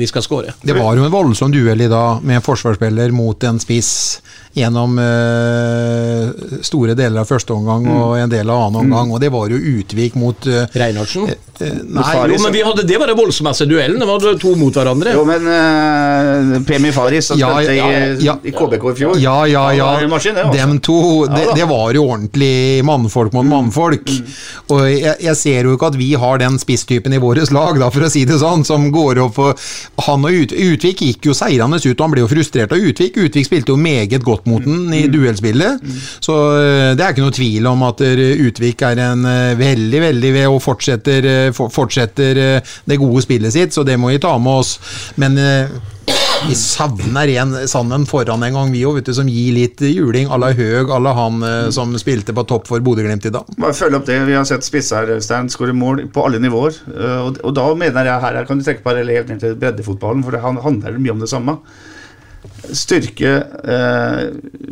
vi 0.00 0.08
skal 0.10 0.24
skåre. 0.26 0.56
Det 0.62 0.76
var 0.76 0.96
jo 0.98 1.06
en 1.06 1.14
voldsom 1.14 1.52
duell 1.54 1.84
i 1.84 1.90
dag 1.90 2.22
med 2.24 2.40
en 2.40 2.46
forsvarsspiller 2.46 3.14
mot 3.16 3.48
en 3.48 3.60
spiss 3.62 3.92
gjennom 4.52 4.98
uh, 4.98 6.60
store 6.62 6.96
deler 6.98 7.22
av 7.22 7.30
første 7.30 7.54
omgang 7.54 7.86
og 7.92 8.18
en 8.20 8.32
del 8.32 8.50
av 8.52 8.66
annen 8.66 8.84
omgang, 8.84 9.14
og 9.14 9.22
det 9.22 9.32
var 9.32 9.52
jo 9.52 9.60
Utvik 9.78 10.18
mot 10.20 10.48
uh, 10.50 10.64
Reinhardsen? 10.76 11.30
nei, 11.62 12.32
Jo, 12.32 12.38
men 12.42 12.52
vi 12.52 12.62
hadde, 12.64 12.82
Det 12.82 12.98
var 12.98 13.06
den 13.06 13.16
voldsomste 13.16 13.66
duellen. 13.70 14.00
Det 14.00 14.06
var 14.06 14.38
to 14.40 14.54
mot 14.58 14.74
hverandre. 14.74 15.12
Jo, 15.14 15.24
men 15.28 15.46
uh, 15.46 16.58
Premie 16.66 16.92
Faris 16.92 17.30
som 17.30 17.38
Ja, 17.40 17.52
spilte 17.56 17.76
ja, 17.76 17.88
i, 17.92 18.26
ja. 18.26 18.36
i 18.42 18.52
KBK 18.54 18.86
i 18.90 18.94
fjor 18.98 19.20
Ja, 19.20 19.36
ja, 19.46 19.64
ja. 19.76 19.90
Maskin, 20.08 20.34
det, 20.34 20.46
altså. 20.46 20.58
Dem 20.58 20.80
to, 20.84 20.98
det, 21.30 21.44
det 21.56 21.68
var 21.70 21.94
jo 21.96 22.06
ordentlig 22.08 22.82
mannfolk 22.86 23.34
mot 23.36 23.46
mannfolk. 23.46 24.10
Og 24.72 24.84
jeg, 24.90 25.16
jeg 25.22 25.38
ser 25.38 25.68
jo 25.68 25.76
ikke 25.76 25.92
at 25.92 25.98
vi 26.00 26.12
har 26.18 26.42
den 26.42 26.58
spisstypen 26.60 27.14
i 27.14 27.20
vårt 27.22 27.52
lag, 27.52 27.78
da, 27.80 27.90
for 27.92 28.06
å 28.06 28.10
si 28.12 28.24
det 28.28 28.38
sånn, 28.42 28.64
som 28.66 28.88
går 28.92 29.22
opp 29.24 29.36
for 29.38 29.68
Han 30.06 30.26
og 30.28 30.42
Ut, 30.42 30.52
Utvik 30.52 31.04
gikk 31.06 31.30
jo 31.30 31.36
seirende 31.36 31.80
ut, 31.80 31.94
og 31.94 32.04
han 32.04 32.14
ble 32.14 32.24
jo 32.24 32.30
frustrert 32.30 32.74
av 32.74 32.82
Utvik. 32.82 33.18
Utvik 33.20 33.48
spilte 33.48 33.74
jo 33.74 33.78
meget 33.80 34.24
godt 34.26 34.41
mot 34.48 34.64
den 34.64 34.92
i 34.96 35.04
duellspillet, 35.12 35.84
så 36.22 36.38
eh, 36.58 36.90
det 36.96 37.04
er 37.04 37.14
ikke 37.14 37.26
noe 37.26 37.36
tvil 37.36 37.70
om 37.70 37.86
at 37.88 38.02
eh, 38.06 38.24
Utvik 38.46 38.84
er 38.88 39.02
en 39.06 39.26
eh, 39.28 39.54
veldig, 39.58 40.02
veldig 40.08 40.34
ved 40.38 40.50
og 40.50 40.60
fortsetter, 40.64 41.30
fortsetter 41.52 42.42
det 42.62 43.00
gode 43.00 43.24
spillet 43.24 43.54
sitt, 43.54 43.74
så 43.74 43.86
det 43.86 43.98
må 44.00 44.12
vi 44.12 44.22
ta 44.22 44.34
med 44.40 44.62
oss. 44.62 44.76
Men 45.20 45.38
vi 46.48 46.54
savner 46.54 47.28
en 47.28 47.68
Sanden 47.68 48.06
foran 48.06 48.42
en 48.42 48.56
gang, 48.56 48.72
vi 48.74 48.82
òg, 48.86 48.98
som 49.14 49.28
gir 49.30 49.54
litt 49.54 49.82
juling 49.86 50.30
à 50.32 50.38
la 50.40 50.50
Høg, 50.56 50.90
à 50.90 50.98
la 50.98 51.12
han 51.14 51.42
eh, 51.46 51.68
som 51.74 51.94
spilte 52.00 52.34
på 52.34 52.44
topp 52.50 52.66
for 52.70 52.82
Bodø-Glimt 52.82 53.28
i 53.28 53.32
dag. 53.34 53.46
Bare 53.62 53.76
følge 53.76 54.00
opp 54.00 54.08
det. 54.08 54.18
Vi 54.26 54.34
har 54.34 54.48
sett 54.48 54.66
spisser 54.66 55.14
Stein 55.22 55.50
skåre 55.52 55.74
mål 55.76 56.06
på 56.12 56.26
alle 56.26 56.42
nivåer. 56.42 56.80
Og, 57.22 57.38
og 57.44 57.54
da 57.56 57.68
mener 57.78 58.10
jeg 58.10 58.24
her, 58.26 58.40
her 58.40 58.48
kan 58.48 58.58
du 58.58 58.66
trekke 58.66 58.84
parallell 58.84 59.14
helt 59.20 59.30
ned 59.30 59.42
til 59.44 59.56
breddefotballen, 59.60 60.24
for 60.26 60.34
det 60.34 60.42
handler 60.42 60.98
mye 60.98 61.14
om 61.14 61.22
det 61.22 61.30
samme. 61.30 61.58
Styrke, 62.72 63.32
eh, 63.62 64.22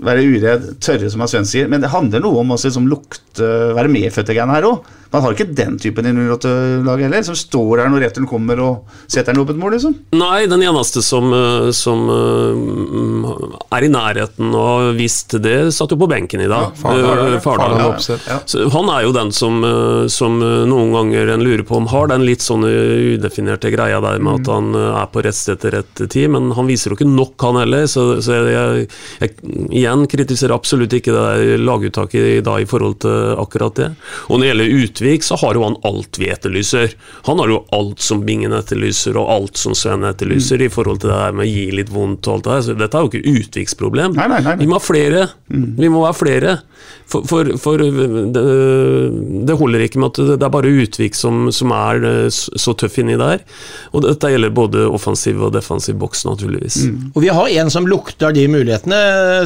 være 0.02 0.24
uredd, 0.26 0.70
tørre, 0.82 1.10
som 1.12 1.22
Sven 1.30 1.48
sier. 1.48 1.68
Men 1.70 1.84
det 1.84 1.92
handler 1.92 2.22
noe 2.24 2.42
om 2.42 2.54
å 2.54 2.58
liksom 2.60 2.88
lukte, 2.90 3.46
være 3.76 3.92
medfødt 3.92 4.32
i 4.32 4.38
greiene 4.38 4.56
her 4.56 4.68
òg. 4.70 4.88
Man 5.10 5.24
har 5.24 5.34
ikke 5.34 5.48
den 5.58 5.78
typen 5.82 6.06
i 6.06 6.12
08-laget 6.14 7.08
heller, 7.08 7.22
som 7.26 7.38
står 7.38 7.80
der 7.80 7.90
når 7.90 8.04
returen 8.06 8.28
kommer 8.30 8.60
og 8.62 8.98
setter 9.10 9.34
den 9.34 9.42
et 9.42 9.58
mål, 9.58 9.74
liksom. 9.74 9.96
Nei, 10.14 10.44
den 10.50 10.62
eneste 10.62 11.02
som, 11.02 11.32
eh, 11.34 11.70
som 11.74 12.04
eh, 12.14 13.76
er 13.76 13.86
i 13.86 13.90
nærheten 13.90 14.52
og 14.54 14.66
har 14.68 14.92
visst 14.98 15.34
det, 15.42 15.56
satt 15.74 15.94
jo 15.94 15.98
på 16.00 16.08
benken 16.10 16.44
i 16.44 16.50
dag. 16.50 16.70
Ja, 16.84 16.90
Eh, 17.00 17.38
Fardal. 17.40 17.40
Fardal 17.40 18.20
Ja. 18.28 18.38
Han 18.74 18.88
er 18.92 19.02
jo 19.06 19.12
den 19.12 19.32
som, 19.32 19.62
eh, 19.64 20.06
som 20.12 20.40
eh, 20.42 20.64
noen 20.70 20.92
ganger 20.94 21.34
en 21.34 21.44
lurer 21.44 21.64
på 21.66 21.76
om 21.76 21.88
har 21.90 22.10
den 22.12 22.24
litt 22.26 22.44
sånn 22.44 22.64
eh, 22.68 23.16
udefinerte 23.16 23.70
greia 23.72 24.00
der 24.02 24.18
med 24.22 24.42
at 24.42 24.52
han 24.52 24.74
eh, 24.74 25.00
er 25.02 25.10
på 25.12 25.22
rett 25.24 25.36
sted 25.38 25.60
til 25.62 25.74
rett 25.74 26.02
tid, 26.10 26.30
men 26.30 26.50
han 26.56 26.68
viser 26.70 26.92
jo 26.92 26.98
ikke 26.98 27.08
nok, 27.10 27.34
han 27.42 27.60
heller. 27.62 27.86
Så, 27.90 28.06
så 28.24 28.38
jeg, 28.46 28.86
jeg 29.20 29.34
igjen 29.80 30.06
kritiserer 30.10 30.54
absolutt 30.54 30.94
ikke 30.96 31.14
det 31.14 31.26
der 31.26 31.64
laguttaket 31.64 32.38
i 32.38 32.40
dag 32.44 32.62
i 32.62 32.68
forhold 32.70 33.00
til 33.04 33.34
akkurat 33.40 33.78
det. 33.80 33.90
Og 34.28 34.38
når 34.38 34.44
det 34.44 34.50
gjelder 34.52 34.74
Utvik, 35.00 35.22
så 35.24 35.36
har 35.40 35.56
jo 35.56 35.64
han 35.64 35.76
alt 35.88 36.18
vi 36.20 36.28
etterlyser. 36.28 36.92
Han 37.24 37.38
har 37.40 37.48
jo 37.48 37.60
alt 37.72 38.00
som 38.04 38.24
Bingen 38.26 38.52
etterlyser, 38.52 39.16
og 39.16 39.30
alt 39.32 39.60
som 39.60 39.74
Sven 39.74 40.04
etterlyser, 40.04 40.60
i 40.60 40.68
forhold 40.72 41.00
til 41.00 41.10
det 41.10 41.20
her 41.20 41.36
med 41.36 41.46
å 41.46 41.50
gi 41.50 41.66
litt 41.72 41.92
vondt 41.92 42.28
og 42.28 42.34
alt 42.34 42.44
det 42.44 42.52
der. 42.52 42.64
Så 42.66 42.76
dette 42.82 42.98
er 42.98 43.06
jo 43.06 43.12
ikke 43.12 43.40
Utviks 43.40 43.76
problem. 43.80 44.12
Nei, 44.18 44.28
nei, 44.28 44.40
nei, 44.44 44.52
nei. 44.52 44.58
Vi 44.60 44.68
må 44.68 44.76
ha 44.76 44.82
flere. 44.84 45.26
Vi 45.48 45.88
må 45.88 46.04
være 46.04 46.18
flere. 46.18 46.56
For, 47.10 47.24
for, 47.26 47.48
for 47.58 47.80
det, 47.80 48.42
det 49.48 49.56
holder 49.58 49.82
ikke 49.84 50.00
med 50.00 50.12
at 50.12 50.36
det 50.40 50.46
er 50.46 50.52
bare 50.52 50.70
Utvik 50.84 51.16
som, 51.18 51.48
som 51.54 51.72
er 51.74 52.04
eh, 52.06 52.28
så 52.30 52.74
tøff 52.78 53.00
inni 53.02 53.16
der. 53.20 53.42
Og 53.94 54.04
dette 54.04 54.30
gjelder 54.30 54.54
både 54.54 54.84
offensiv 54.86 55.40
og 55.42 55.54
defensiv 55.56 55.98
boks, 56.00 56.22
naturligvis. 56.28 56.82
Og 57.14 57.22
vi 57.24 57.32
har 57.34 57.50
en 57.64 57.72
som 57.72 57.88
lukter 57.88 58.34
de 58.36 58.46
mulighetene, 58.50 59.00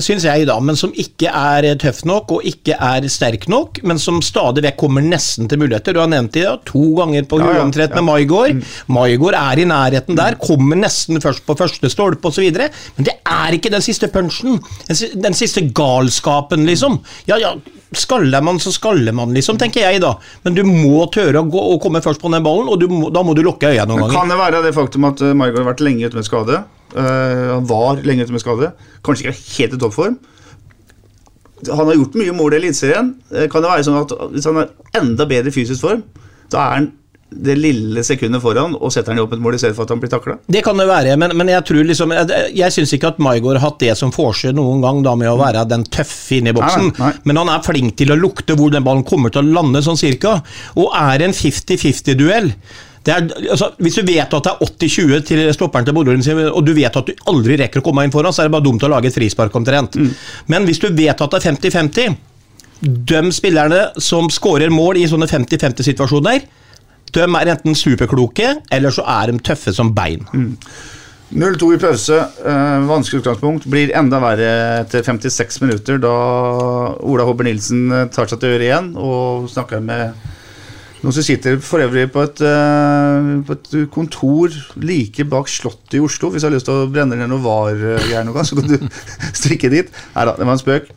syns 0.04 0.26
jeg, 0.28 0.48
da, 0.50 0.58
men 0.60 0.78
som 0.78 0.92
ikke 0.92 1.30
er 1.30 1.70
tøff 1.80 2.02
nok 2.08 2.36
og 2.36 2.48
ikke 2.48 2.76
er 2.76 3.08
sterk 3.12 3.48
nok, 3.50 3.80
men 3.86 4.00
som 4.02 4.20
stadig 4.24 4.64
vekk 4.66 4.80
kommer 4.84 5.04
nesten 5.04 5.43
grensen 5.44 5.48
til 5.48 5.60
muligheter. 5.60 5.94
Du 5.94 6.00
har 6.00 6.08
nevnt 6.08 6.32
det 6.32 6.46
to 6.66 6.94
ganger 6.96 7.24
på 7.24 7.38
Ja, 7.40 7.52
ja, 7.58 7.88
med 7.94 8.04
Maigård. 8.04 8.64
Maigård 8.88 9.34
er 9.34 9.58
i 9.58 9.64
nærheten 9.64 10.16
der, 10.16 10.36
kommer 10.36 10.76
nesten 10.76 11.20
først 11.20 11.44
på 11.46 11.56
første 11.56 11.90
stolpe 11.90 12.28
osv. 12.28 12.50
Men 12.96 13.04
det 13.04 13.14
er 13.24 13.52
ikke 13.52 13.70
den 13.70 13.82
siste 13.82 14.08
punchen. 14.08 14.60
Den, 14.88 15.34
siste 15.34 15.60
galskapen, 15.72 16.64
liksom. 16.66 17.00
Ja, 17.26 17.36
ja, 17.38 17.54
skaller 17.92 18.42
man, 18.42 18.58
så 18.58 18.72
skaller 18.72 19.12
man, 19.12 19.32
liksom, 19.34 19.58
tenker 19.58 19.80
jeg 19.80 20.00
da. 20.00 20.16
Men 20.44 20.54
du 20.54 20.64
må 20.64 21.06
tørre 21.12 21.40
å 21.40 21.48
gå 21.48 21.60
og 21.74 21.80
komme 21.82 22.02
først 22.02 22.20
på 22.20 22.30
den 22.32 22.44
ballen, 22.44 22.68
og 22.68 22.80
du 22.80 22.88
må, 22.88 23.10
da 23.10 23.22
må 23.22 23.34
du 23.34 23.42
lukke 23.42 23.70
øynene 23.70 23.88
noen 23.88 24.06
ganger. 24.06 24.18
kan 24.18 24.28
det 24.28 24.38
være 24.38 24.62
det 24.64 24.74
faktum 24.74 25.04
at 25.10 25.20
Maigård 25.20 25.42
Maigard 25.44 25.64
har 25.64 25.72
vært 25.74 25.84
lenge 25.84 26.06
ute 26.06 26.16
med 26.16 26.26
skade? 26.26 26.62
Uh, 26.94 27.56
han 27.56 27.66
var 27.66 28.00
lenge 28.06 28.24
ute 28.24 28.34
med 28.34 28.42
skade. 28.42 28.70
Kanskje 29.04 29.28
ikke 29.28 29.40
helt 29.58 29.76
i 29.76 29.82
toppform. 29.82 30.16
Han 31.70 31.86
har 31.90 31.94
gjort 32.00 32.18
mye 32.20 32.34
mål 32.36 32.54
i 32.56 32.60
Eliteserien. 32.62 33.14
Eh, 33.32 33.46
Kan 33.52 33.62
det 33.64 33.70
være 33.70 33.86
sånn 33.86 34.02
at 34.02 34.12
hvis 34.34 34.44
han 34.50 34.60
er 34.64 34.68
enda 35.00 35.26
bedre 35.30 35.48
i 35.52 35.56
fysisk 35.56 35.80
form, 35.86 36.04
da 36.52 36.58
er 36.68 36.78
han 36.80 36.92
det 37.34 37.56
lille 37.58 38.02
sekundet 38.06 38.38
foran 38.44 38.76
og 38.78 38.92
setter 38.94 39.10
han 39.10 39.18
i 39.18 39.22
åpent 39.24 39.40
mål 39.42 39.56
i 39.56 39.58
stedet 39.58 39.74
for 39.74 39.82
at 39.88 39.90
han 39.90 39.98
blir 39.98 40.10
takla? 40.12 40.36
Det 40.46 40.60
kan 40.62 40.78
det 40.78 40.84
være, 40.86 41.16
men, 41.18 41.32
men 41.34 41.48
jeg 41.50 41.64
tror 41.66 41.82
liksom 41.88 42.12
Jeg, 42.14 42.52
jeg 42.54 42.70
syns 42.76 42.92
ikke 42.94 43.10
at 43.10 43.18
Maigård 43.18 43.58
har 43.58 43.64
hatt 43.72 43.80
det 43.82 43.96
som 43.98 44.12
forskjell 44.14 44.54
noen 44.54 44.84
gang 44.84 45.00
da 45.02 45.16
med 45.18 45.32
å 45.32 45.38
være 45.40 45.64
den 45.66 45.82
tøffe 45.90 46.36
inne 46.38 46.52
i 46.52 46.54
boksen, 46.54 46.92
Nei, 46.92 47.08
nei, 47.08 47.12
men 47.26 47.40
han 47.42 47.50
er 47.56 47.64
flink 47.66 47.96
til 47.98 48.14
å 48.14 48.18
lukte 48.20 48.54
hvor 48.54 48.70
den 48.70 48.86
ballen 48.86 49.02
kommer 49.08 49.34
til 49.34 49.42
å 49.42 49.54
lande, 49.56 49.82
sånn 49.82 49.98
cirka. 49.98 50.36
Og 50.78 50.94
er 50.94 51.26
en 51.26 51.34
50-50-duell 51.34 52.52
det 52.54 52.54
er, 53.12 53.26
altså, 53.52 53.70
hvis 53.84 53.98
du 53.98 54.06
vet 54.06 54.32
at 54.32 54.46
det 54.46 54.52
er 54.52 54.64
80-20 54.64 55.24
til 55.28 55.42
stopperen 55.52 55.84
til 55.84 55.96
Bodø, 55.96 56.14
og 56.48 56.62
du 56.64 56.72
vet 56.76 56.96
at 56.96 57.10
du 57.10 57.26
aldri 57.28 57.58
rekker 57.60 57.82
å 57.82 57.84
komme 57.84 58.04
inn 58.06 58.14
foran, 58.14 58.32
så 58.32 58.42
er 58.42 58.48
det 58.48 58.54
bare 58.56 58.64
dumt 58.64 58.86
å 58.86 58.92
lage 58.92 59.10
et 59.10 59.16
frispark 59.16 59.54
omtrent. 59.58 59.98
Mm. 60.00 60.10
Men 60.54 60.68
hvis 60.68 60.80
du 60.80 60.88
vet 60.88 61.20
at 61.20 61.36
det 61.36 61.40
er 61.40 61.50
50-50 61.52 62.16
De 62.84 63.20
spillerne 63.32 63.86
som 64.02 64.26
skårer 64.32 64.72
mål 64.72 64.98
i 65.00 65.06
sånne 65.08 65.28
50-50-situasjoner, 65.30 66.44
de 67.14 67.22
er 67.22 67.52
enten 67.52 67.76
superkloke, 67.78 68.56
eller 68.72 68.92
så 68.92 69.04
er 69.20 69.30
de 69.30 69.40
tøffe 69.44 69.72
som 69.72 69.92
bein. 69.94 70.24
0-2 71.34 71.74
i 71.74 71.78
pause. 71.78 72.18
eh, 72.44 72.86
vanskelig 72.88 73.22
utgangspunkt. 73.22 73.66
Blir 73.70 73.92
enda 73.96 74.20
verre 74.22 74.50
etter 74.82 75.02
56 75.02 75.60
minutter, 75.62 75.98
da 75.98 76.14
Ola 77.00 77.26
Hobber 77.26 77.48
Nilsen 77.48 77.90
eh, 77.90 78.06
tar 78.12 78.28
seg 78.30 78.40
til 78.40 78.54
øret 78.54 78.68
igjen 78.68 78.92
og 78.96 79.48
snakker 79.50 79.82
med 79.82 80.14
noen 81.04 81.12
som 81.12 81.24
sitter 81.24 81.58
for 81.60 81.84
øvrig 81.84 82.06
på 82.12 82.22
et, 82.24 82.40
eh, 82.40 83.26
på 83.44 83.52
et 83.52 83.74
kontor 83.92 84.54
like 84.80 85.24
bak 85.28 85.50
Slottet 85.52 85.98
i 85.98 86.00
Oslo. 86.00 86.30
Hvis 86.30 86.42
du 86.42 86.48
har 86.48 86.54
lyst 86.54 86.64
til 86.64 86.80
å 86.80 86.88
brenne 86.88 87.18
ned 87.18 87.28
noe 87.28 87.44
var-greier 87.44 88.44
så 88.48 88.56
kan 88.56 88.70
du 88.70 88.88
strikke 89.40 89.70
dit. 89.72 89.90
Nei 90.14 90.24
da, 90.24 90.32
det 90.38 90.46
var 90.48 90.56
en 90.56 90.62
spøk. 90.62 90.88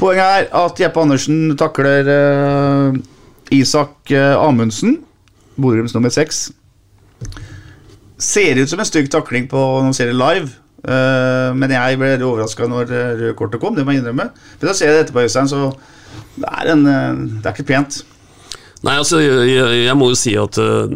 Poenget 0.00 0.24
er 0.24 0.48
at 0.56 0.80
Jeppe 0.80 1.02
Andersen 1.04 1.52
takler 1.60 2.08
uh, 2.08 2.96
Isak 3.52 4.10
uh, 4.10 4.40
Amundsen, 4.40 4.96
Bodø-Glims 5.60 5.94
nummer 5.94 6.10
seks. 6.10 6.48
Ser 8.18 8.58
ut 8.58 8.72
som 8.72 8.80
en 8.80 8.88
stygg 8.88 9.10
takling 9.12 9.50
på 9.52 9.60
noen 9.84 9.94
serier 9.94 10.16
live. 10.16 10.48
Uh, 10.82 11.52
men 11.54 11.70
jeg 11.76 12.00
ble 12.00 12.16
overraska 12.24 12.66
når 12.66 12.88
røde 12.88 13.34
kortet 13.38 13.62
kom, 13.62 13.76
det 13.76 13.84
må 13.84 13.94
jeg 13.94 14.02
innrømme. 14.02 14.30
Men 14.32 14.64
da 14.64 14.74
ser 14.74 14.90
jeg 14.90 14.96
det 14.96 15.04
etterpå, 15.04 15.28
Øystein, 15.28 15.52
så 15.52 15.68
det 16.40 16.48
er, 16.48 16.72
en, 16.72 16.88
det 16.88 17.46
er 17.46 17.52
ikke 17.52 17.68
pent. 17.68 18.00
Nei, 18.82 18.96
altså, 18.98 19.20
jeg, 19.22 19.82
jeg 19.84 19.94
må 19.94 20.08
jo 20.10 20.16
si 20.18 20.32
at 20.38 20.58
uh, 20.58 20.90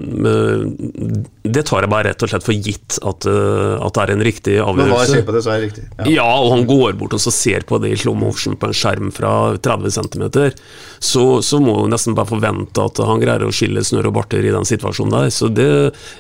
det 1.47 1.63
tar 1.69 1.85
jeg 1.85 1.91
bare 1.93 2.11
rett 2.11 2.25
og 2.27 2.31
slett 2.33 2.47
for 2.47 2.67
gitt 2.67 2.97
at, 2.99 3.27
uh, 3.31 3.77
at 3.87 3.95
det 3.95 4.03
er 4.03 4.13
en 4.17 4.25
riktig 4.27 4.57
avgjørelse 4.59 5.15
Men 5.15 5.23
hva 5.23 5.29
på 5.29 5.37
det, 5.37 5.43
så 5.45 5.53
er 5.53 5.61
det 5.61 5.69
riktig. 5.69 5.85
Ja. 6.17 6.27
og 6.27 6.51
han 6.51 6.67
går 6.67 6.99
bort 6.99 7.15
og 7.15 7.23
så 7.23 7.31
ser 7.35 7.67
på 7.69 7.79
det 7.83 7.93
i 7.95 8.01
slow 8.01 8.19
motion 8.19 8.59
på 8.59 8.73
en 8.73 8.77
skjerm 8.77 9.15
fra 9.15 9.33
30 9.63 9.95
cm. 10.01 10.27
Så, 10.99 11.25
så 11.47 11.63
må 11.63 11.79
jo 11.85 11.89
nesten 11.93 12.19
bare 12.19 12.31
forvente 12.33 12.89
at 12.91 12.99
han 13.07 13.23
greier 13.23 13.47
å 13.47 13.55
skille 13.55 13.85
snørr 13.87 14.11
og 14.11 14.19
barter 14.19 14.43
i 14.43 14.55
den 14.55 14.67
situasjonen 14.67 15.15
der. 15.21 15.31
Så 15.35 15.53
det 15.55 15.71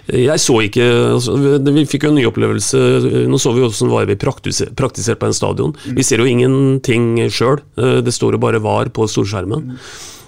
Jeg 0.06 0.38
så 0.42 0.60
ikke 0.62 0.86
altså, 1.18 1.34
vi- 1.66 1.86
fikk 1.90 2.06
jo 2.06 2.14
en 2.14 2.20
ny 2.20 2.26
opplevelse. 2.30 2.78
Nå 3.26 3.42
så 3.42 3.54
vi 3.56 3.64
jo 3.64 3.70
hvordan 3.72 3.90
var 3.90 4.06
vi 4.06 4.18
praktisert, 4.20 4.76
praktisert 4.78 5.18
på 5.18 5.26
en 5.32 5.36
stadion. 5.36 5.74
Vi 5.86 6.06
ser 6.06 6.22
jo 6.22 6.30
ingenting 6.30 7.16
sjøl. 7.26 7.58
Det 7.74 8.14
står 8.14 8.36
jo 8.36 8.42
bare 8.46 8.62
VAR 8.62 8.92
på 8.94 9.08
storskjermen. 9.10 9.74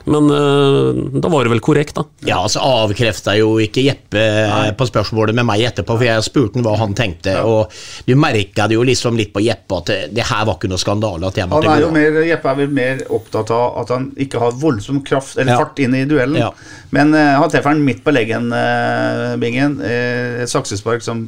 Men 0.09 0.31
uh, 0.33 1.21
da 1.21 1.31
var 1.33 1.47
det 1.47 1.53
vel 1.53 1.63
korrekt, 1.65 1.97
da. 1.99 2.05
Ja, 2.27 2.41
altså 2.43 2.63
avkrefta 2.65 3.35
jo 3.39 3.57
ikke 3.63 3.85
Jeppe 3.85 4.23
Nei. 4.49 4.73
på 4.79 4.87
spørsmålet 4.89 5.37
med 5.37 5.47
meg 5.49 5.65
etterpå, 5.69 5.97
for 5.99 6.07
jeg 6.09 6.25
spurte 6.27 6.59
han 6.59 6.67
hva 6.67 6.77
han 6.81 6.97
tenkte, 6.99 7.37
og 7.45 7.75
du 8.09 8.15
merka 8.19 8.69
det 8.71 8.79
jo 8.79 8.87
liksom 8.89 9.19
litt 9.21 9.33
på 9.35 9.43
Jeppe 9.45 9.81
at 9.83 9.91
det, 9.93 9.99
det 10.17 10.27
her 10.31 10.47
var 10.49 10.57
ikke 10.59 10.71
noe 10.73 10.81
skandale 10.81 11.29
at 11.29 11.41
jeg 11.41 11.51
Han 11.53 11.69
er 11.71 11.85
jo 11.85 11.93
mer, 11.95 12.21
Jeppe 12.27 12.53
er 12.53 12.61
vel 12.63 12.73
mer 12.81 13.05
opptatt 13.19 13.53
av 13.55 13.79
at 13.83 13.93
han 13.95 14.11
ikke 14.19 14.43
har 14.43 14.57
voldsom 14.59 15.03
kraft 15.07 15.37
eller 15.39 15.55
Ja. 15.55 15.61
fart 15.63 15.79
inn 15.83 15.95
i 15.97 16.05
duellen. 16.09 16.41
Ja. 16.41 16.53
Men 16.95 17.13
uh, 17.15 17.37
han 17.43 17.51
treffer 17.53 17.75
han 17.75 17.85
midt 17.85 18.03
på 18.05 18.15
leggen, 18.15 18.51
uh, 18.53 19.37
Bingen. 19.41 19.79
Eh, 19.85 20.43
et 20.43 20.51
saksespark 20.51 21.05
som 21.05 21.27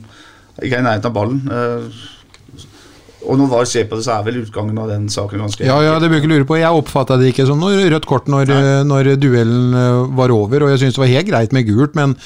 ikke 0.60 0.76
er 0.76 0.82
i 0.82 0.86
nærheten 0.86 1.10
av 1.10 1.14
ballen. 1.16 1.40
Eh, 1.50 2.00
og 3.20 3.36
når 3.36 3.50
VAR 3.52 3.68
ser 3.68 3.88
på 3.90 3.98
det, 3.98 4.04
så 4.06 4.14
er 4.16 4.24
vel 4.26 4.38
utgangen 4.40 4.78
av 4.80 4.88
den 4.90 5.08
saken 5.12 5.42
ganske 5.44 5.66
Ja, 5.66 5.76
ja, 5.84 5.98
det 6.00 6.08
bør 6.08 6.22
ikke 6.22 6.32
lure 6.32 6.48
på. 6.48 6.56
Jeg 6.60 6.80
oppfatta 6.80 7.18
det 7.20 7.32
ikke 7.34 7.46
som 7.48 7.60
noe 7.60 7.90
rødt 7.92 8.08
kort 8.08 8.30
når, 8.32 8.52
når 8.88 9.12
duellen 9.20 9.76
eh, 9.76 10.00
var 10.16 10.32
over, 10.34 10.64
og 10.64 10.72
jeg 10.72 10.84
syns 10.84 10.96
det 10.96 11.04
var 11.04 11.12
helt 11.12 11.30
greit 11.30 11.54
med 11.56 11.68
gult, 11.68 11.98
men 11.98 12.16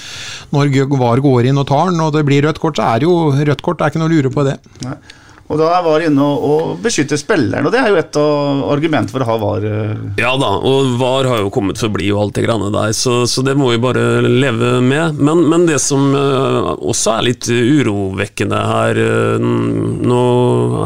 når 0.55 0.73
VAR 0.95 1.25
går 1.25 1.51
inn 1.51 1.61
og 1.61 1.69
tar 1.71 1.91
den, 1.91 2.01
og 2.05 2.15
det 2.15 2.25
blir 2.29 2.47
rødt 2.47 2.63
kort, 2.63 2.79
så 2.79 2.95
er 2.95 3.03
det 3.03 3.11
jo 3.11 3.19
rødt 3.35 3.65
kort. 3.67 3.81
Det 3.81 3.89
er 3.89 3.95
ikke 3.95 4.05
noe 4.05 4.13
å 4.13 4.15
lure 4.15 4.35
på 4.35 4.47
det. 4.47 4.59
Nei. 4.87 4.97
Og 5.45 5.59
da 5.61 5.67
er 5.77 5.83
VAR 5.85 6.03
inne 6.07 6.25
og, 6.25 6.79
beskytter 6.81 7.19
spilleren, 7.21 7.67
og 7.69 7.73
det 7.75 7.81
er 7.83 7.91
jo 7.93 7.99
et 8.01 8.17
argument 8.17 9.11
for 9.13 9.21
å 9.21 9.27
ha 9.29 9.35
VAR. 9.43 9.65
eh. 9.69 9.91
Ja 10.17 10.31
da, 10.41 10.55
og 10.57 10.95
VAR 11.01 11.29
har 11.29 11.43
jo 11.43 11.51
kommet 11.53 11.77
for 11.77 11.91
å 11.91 11.95
bli 11.99 12.07
og 12.15 12.23
alt 12.23 12.39
det 12.39 12.47
greiene 12.47 12.71
der, 12.73 12.95
så, 12.97 13.19
så 13.29 13.45
det 13.45 13.53
må 13.61 13.69
vi 13.75 13.81
bare 13.83 14.23
leve 14.25 14.79
med. 14.81 15.19
Men, 15.21 15.43
men 15.53 15.67
det 15.69 15.77
som 15.85 16.15
eh, 16.17 16.71
også 16.81 17.19
er 17.19 17.27
litt 17.29 17.49
urovekkende 17.51 18.61
her 18.71 19.01
eh, 19.03 19.45
Nå 19.45 20.23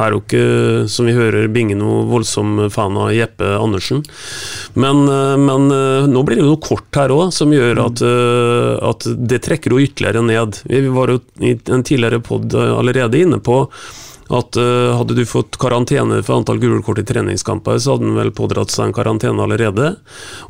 er 0.02 0.14
jo 0.14 0.20
ikke, 0.24 0.42
som 0.90 1.06
vi 1.06 1.14
hører, 1.14 1.46
Binge 1.54 1.76
noe 1.78 2.02
voldsom 2.10 2.66
fan 2.74 2.98
av 2.98 3.12
Jeppe 3.14 3.52
Andersen, 3.58 4.02
men, 4.78 5.04
men 5.42 5.68
nå 6.10 6.22
blir 6.26 6.38
det 6.40 6.46
noe 6.46 6.60
kort 6.62 6.98
her 6.98 7.12
òg 7.14 7.30
som 7.34 7.52
gjør 7.54 7.80
at, 7.86 8.02
at 8.90 9.06
det 9.30 9.40
trekker 9.46 9.74
jo 9.74 9.80
ytterligere 9.82 10.22
ned. 10.26 10.60
Vi 10.68 10.82
var 10.94 11.14
jo 11.14 11.20
i 11.44 11.54
en 11.72 11.86
tidligere 11.86 12.20
pod 12.24 12.54
allerede 12.58 13.22
inne 13.22 13.40
på 13.42 13.62
at 14.28 14.58
uh, 14.60 14.96
hadde 14.98 15.16
du 15.16 15.22
fått 15.28 15.56
karantene 15.60 16.20
for 16.24 16.38
antall 16.38 16.60
gule 16.60 16.82
kort 16.84 17.00
i 17.00 17.06
treningskamper, 17.08 17.78
så 17.80 17.96
hadde 17.96 18.10
han 18.10 18.18
vel 18.20 18.32
pådratt 18.36 18.72
seg 18.74 18.88
en 18.88 18.96
karantene 18.96 19.44
allerede. 19.44 19.94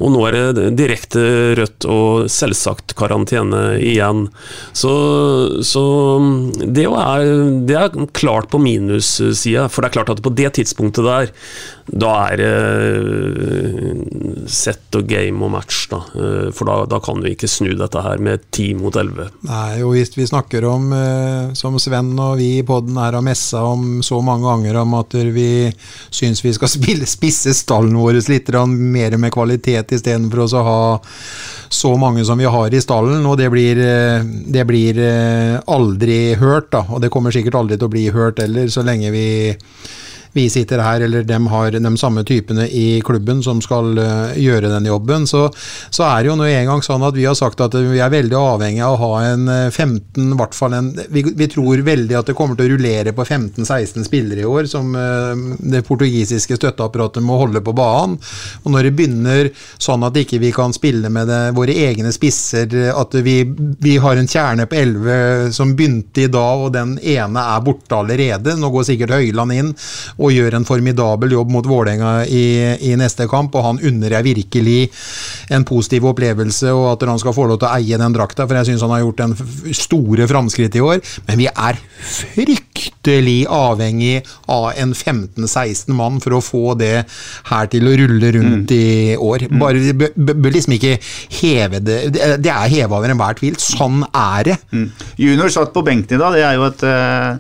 Og 0.03 0.13
nå 0.15 0.25
er 0.29 0.39
det 0.57 0.69
direkte 0.79 1.23
rødt 1.59 1.87
og 1.89 2.29
selvsagt 2.33 2.97
karantene 2.99 3.79
igjen. 3.79 4.27
Så, 4.77 4.93
så 5.67 5.85
det, 6.65 6.89
er, 6.89 7.33
det 7.69 7.79
er 7.79 7.99
klart 8.17 8.51
på 8.53 8.61
minussida, 8.63 9.69
for 9.71 9.83
det 9.83 9.91
er 9.91 9.97
klart 10.01 10.15
at 10.17 10.25
på 10.25 10.35
det 10.35 10.51
tidspunktet 10.59 11.07
der, 11.07 11.33
da 11.89 12.13
er 12.29 12.43
det 12.43 12.53
set 14.53 14.99
og 14.99 15.07
game 15.09 15.45
og 15.45 15.53
match, 15.55 15.87
da. 15.93 16.03
Uh, 16.17 16.49
For 16.55 16.69
da, 16.69 16.83
da 16.89 16.99
kan 17.05 17.23
vi 17.25 17.35
ikke 17.37 17.49
snu 17.51 17.71
dette 17.79 18.03
her 18.05 18.21
med 18.23 18.45
ti 18.55 18.71
mot 18.77 18.95
elleve. 18.99 19.29
Nei, 19.49 19.81
og 19.85 19.95
hvis 19.95 20.13
vi 20.17 20.27
snakker 20.29 20.65
om, 20.69 20.91
eh, 20.93 21.55
som 21.59 21.79
Sven 21.81 22.13
og 22.19 22.39
vi 22.41 22.59
i 22.59 22.67
podden 22.67 22.99
her 22.99 23.17
har 23.17 23.25
messa 23.25 23.63
om 23.69 24.03
så 24.03 24.21
mange 24.25 24.49
ganger, 24.49 24.81
om 24.83 24.97
at 24.99 25.15
vi 25.15 25.69
syns 26.11 26.45
vi 26.45 26.55
skal 26.57 26.73
spille, 26.77 27.09
spisse 27.09 27.55
stallen 27.57 27.97
vår 27.99 28.21
litt 28.29 28.51
mer 28.69 29.17
med 29.21 29.33
kvalitet 29.35 29.95
istedenfor 29.95 30.45
å 30.47 30.67
ha 30.67 30.83
så 31.69 31.97
mange 32.01 32.25
som 32.25 32.39
vi 32.39 32.49
har 32.49 32.75
i 32.75 32.81
stallen, 32.81 33.27
og 33.29 33.37
det 33.39 33.51
blir, 33.53 33.79
eh, 33.79 34.25
det 34.25 34.65
blir 34.69 34.99
eh, 34.99 35.61
aldri 35.67 36.35
hørt, 36.41 36.71
da. 36.73 36.85
Og 36.89 37.03
det 37.03 37.11
kommer 37.13 37.35
sikkert 37.35 37.59
aldri 37.61 37.77
til 37.79 37.89
å 37.89 37.93
bli 37.93 38.09
hørt 38.15 38.41
heller, 38.41 38.69
så 38.73 38.85
lenge 38.87 39.13
vi 39.13 39.29
vi 40.33 40.49
sitter 40.51 40.83
her, 40.83 41.01
eller 41.01 41.23
de 41.27 41.39
har 41.53 41.71
de 41.73 41.93
samme 42.01 42.25
typene 42.27 42.67
i 42.69 43.01
klubben 43.05 43.43
som 43.43 43.61
skal 43.65 43.99
eh, 43.99 44.39
gjøre 44.43 44.71
den 44.73 44.89
jobben, 44.89 45.27
så, 45.27 45.47
så 45.91 46.07
er 46.09 46.23
det 46.23 46.33
jo 46.33 46.39
nå 46.39 46.49
en 46.49 46.71
gang 46.73 46.85
sånn 46.85 47.05
at 47.07 47.17
vi 47.17 47.27
har 47.29 47.37
sagt 47.39 47.61
at 47.65 47.75
vi 47.79 48.01
er 48.03 48.13
veldig 48.13 48.39
avhengig 48.39 48.85
av 48.85 48.97
å 48.97 49.01
ha 49.03 49.23
en 49.33 49.49
eh, 49.53 49.71
15, 49.71 50.33
i 50.33 50.39
hvert 50.39 50.57
fall 50.57 50.77
en 50.79 50.91
vi, 51.15 51.25
vi 51.25 51.49
tror 51.51 51.83
veldig 51.85 52.19
at 52.19 52.31
det 52.31 52.37
kommer 52.39 52.59
til 52.59 52.69
å 52.69 52.75
rullere 52.75 53.15
på 53.17 53.25
15-16 53.25 54.07
spillere 54.09 54.45
i 54.45 54.49
år, 54.49 54.69
som 54.71 54.95
eh, 54.99 55.45
det 55.75 55.85
portugisiske 55.89 56.59
støtteapparatet 56.59 57.25
må 57.25 57.41
holde 57.41 57.63
på 57.65 57.75
banen. 57.77 58.19
Og 58.65 58.73
når 58.75 58.89
det 58.89 58.95
begynner 58.99 59.51
sånn 59.81 60.05
at 60.07 60.17
ikke 60.19 60.41
vi 60.43 60.53
kan 60.55 60.75
spille 60.77 61.11
med 61.13 61.31
det, 61.31 61.41
våre 61.57 61.75
egne 61.89 62.13
spisser, 62.15 62.73
at 62.93 63.15
vi, 63.25 63.41
vi 63.81 63.97
har 64.03 64.19
en 64.19 64.29
kjerne 64.29 64.69
på 64.69 64.79
11 64.79 65.53
som 65.57 65.75
begynte 65.77 66.27
i 66.27 66.31
dag, 66.33 66.65
og 66.67 66.73
den 66.75 66.97
ene 66.99 67.45
er 67.55 67.65
borte 67.65 67.97
allerede, 67.97 68.57
nå 68.59 68.71
går 68.75 68.87
sikkert 68.89 69.17
Høyland 69.17 69.55
inn, 69.55 69.73
og 70.19 70.28
og 70.29 70.35
gjør 70.37 70.59
en 70.59 70.67
formidabel 70.69 71.33
jobb 71.35 71.51
mot 71.57 71.67
Vålerenga 71.69 72.13
i, 72.29 72.45
i 72.91 72.95
neste 73.01 73.27
kamp. 73.31 73.55
Og 73.59 73.65
han 73.65 73.81
unner 73.89 74.15
jeg 74.19 74.27
virkelig 74.29 74.79
en 75.57 75.65
positiv 75.69 76.07
opplevelse, 76.13 76.71
og 76.77 76.91
at 76.93 77.07
han 77.09 77.19
skal 77.23 77.35
få 77.37 77.49
lov 77.49 77.59
til 77.63 77.69
å 77.71 77.75
eie 77.79 77.99
den 78.01 78.15
drakta, 78.17 78.47
for 78.47 78.59
jeg 78.61 78.71
syns 78.71 78.85
han 78.85 78.93
har 78.95 79.03
gjort 79.05 79.25
en 79.25 79.37
store 79.77 80.29
framskritt 80.31 80.77
i 80.79 80.85
år. 80.85 81.01
Men 81.29 81.41
vi 81.41 81.49
er 81.51 81.81
fryktelig 82.09 83.39
avhengig 83.53 84.19
av 84.53 84.69
en 84.77 84.93
15-16 84.95 85.95
mann 85.97 86.21
for 86.23 86.37
å 86.39 86.43
få 86.45 86.75
det 86.79 87.05
her 87.51 87.71
til 87.73 87.89
å 87.89 87.95
rulle 88.03 88.33
rundt 88.39 88.73
i 88.77 89.17
år. 89.17 89.47
Bare, 89.59 89.81
vi 89.83 89.93
bør- 89.97 90.53
liksom 90.59 90.75
ikke 90.79 90.97
heve 91.41 91.81
det 91.85 91.99
Det 92.43 92.51
er 92.53 92.69
heva 92.73 92.99
over 92.99 93.09
enhver 93.13 93.35
tvil. 93.39 93.57
Sånn 93.59 94.05
er 94.15 94.45
det. 94.53 94.57
Junior 95.17 95.49
satt 95.53 95.73
på 95.75 95.83
benken 95.87 96.17
i 96.17 96.21
dag, 96.21 96.33
det 96.35 96.45
er 96.45 96.55
jo 96.59 96.65
et, 96.69 96.83
eh, 96.83 97.37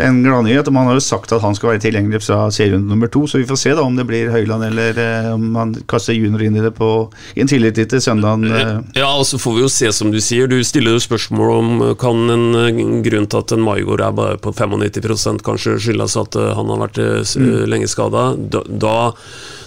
en 0.00 0.22
gladnyhet. 0.24 0.70
Man 0.72 0.86
har 0.88 0.94
jo 0.96 1.02
sagt 1.04 1.32
at 1.36 1.42
han 1.42 1.54
skal 1.54 1.72
være 1.74 1.82
tilgjengelig 1.84 2.22
fra 2.24 2.46
serierunde 2.54 2.88
nummer 2.88 3.10
to, 3.12 3.26
så 3.28 3.38
vi 3.38 3.44
får 3.48 3.58
se 3.60 3.74
da 3.76 3.82
om 3.84 3.96
det 3.98 4.06
blir 4.08 4.30
Høyland 4.32 4.64
eller 4.64 4.96
eh, 5.02 5.28
om 5.34 5.54
han 5.58 5.74
kaster 5.90 6.16
junior 6.16 6.42
inn 6.46 6.56
i 6.56 6.62
det 6.64 6.72
på, 6.78 6.88
en 7.36 7.50
tillit 7.50 7.76
til 7.76 8.00
søndagen. 8.00 8.46
eh. 8.48 8.78
Ja, 9.02 9.10
og 9.18 9.26
så 9.28 9.38
får 9.42 9.54
vi 9.58 9.64
jo 9.66 9.68
se, 9.68 9.92
som 9.92 10.10
du 10.14 10.20
sier. 10.24 10.48
Du 10.48 10.56
stiller 10.64 10.96
jo 10.96 11.02
spørsmål 11.04 11.52
om 11.58 11.72
eh, 11.90 11.94
kan 12.00 12.24
en 12.32 12.46
eh, 12.54 12.82
grunn 13.04 13.28
til 13.28 13.42
at 13.44 13.52
en 13.52 13.64
Maigård 13.66 14.00
er 14.00 14.12
bare 14.16 14.38
på 14.40 14.54
95 14.56 15.42
kanskje 15.44 15.76
skyldes 15.78 16.16
at 16.20 16.36
eh, 16.40 16.52
han 16.56 16.72
har 16.72 16.86
vært 16.86 17.00
Mm. 17.32 17.68
lenge 17.68 17.86
skada. 17.88 18.34
Da, 18.36 18.60
da, 18.68 19.12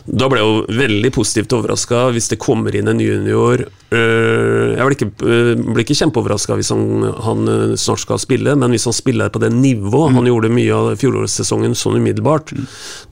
da 0.05 0.27
ble 0.29 0.41
jeg 0.41 0.49
jo 0.49 0.77
veldig 0.81 1.11
positivt 1.15 1.53
overraska 1.57 2.09
hvis 2.13 2.29
det 2.29 2.41
kommer 2.41 2.75
inn 2.77 2.91
en 2.91 3.01
junior. 3.01 3.65
Eh, 3.95 4.75
jeg 4.75 4.85
blir 4.85 4.95
ikke, 4.97 5.09
uh, 5.23 5.51
blir 5.61 5.83
ikke 5.85 5.97
kjempeoverraska 5.97 6.57
hvis 6.57 6.71
han, 6.73 7.05
han 7.25 7.49
eh, 7.49 7.75
snart 7.79 8.01
skal 8.01 8.19
spille, 8.21 8.55
men 8.57 8.73
hvis 8.73 8.87
han 8.89 8.95
spiller 8.95 9.33
på 9.33 9.41
det 9.43 9.53
nivået 9.53 10.05
Mm. 10.05 10.17
Han 10.19 10.27
gjorde 10.27 10.49
mye 10.53 10.73
av 10.75 10.87
fjorårssesongen 10.99 11.73
sånn 11.77 11.97
umiddelbart. 11.99 12.51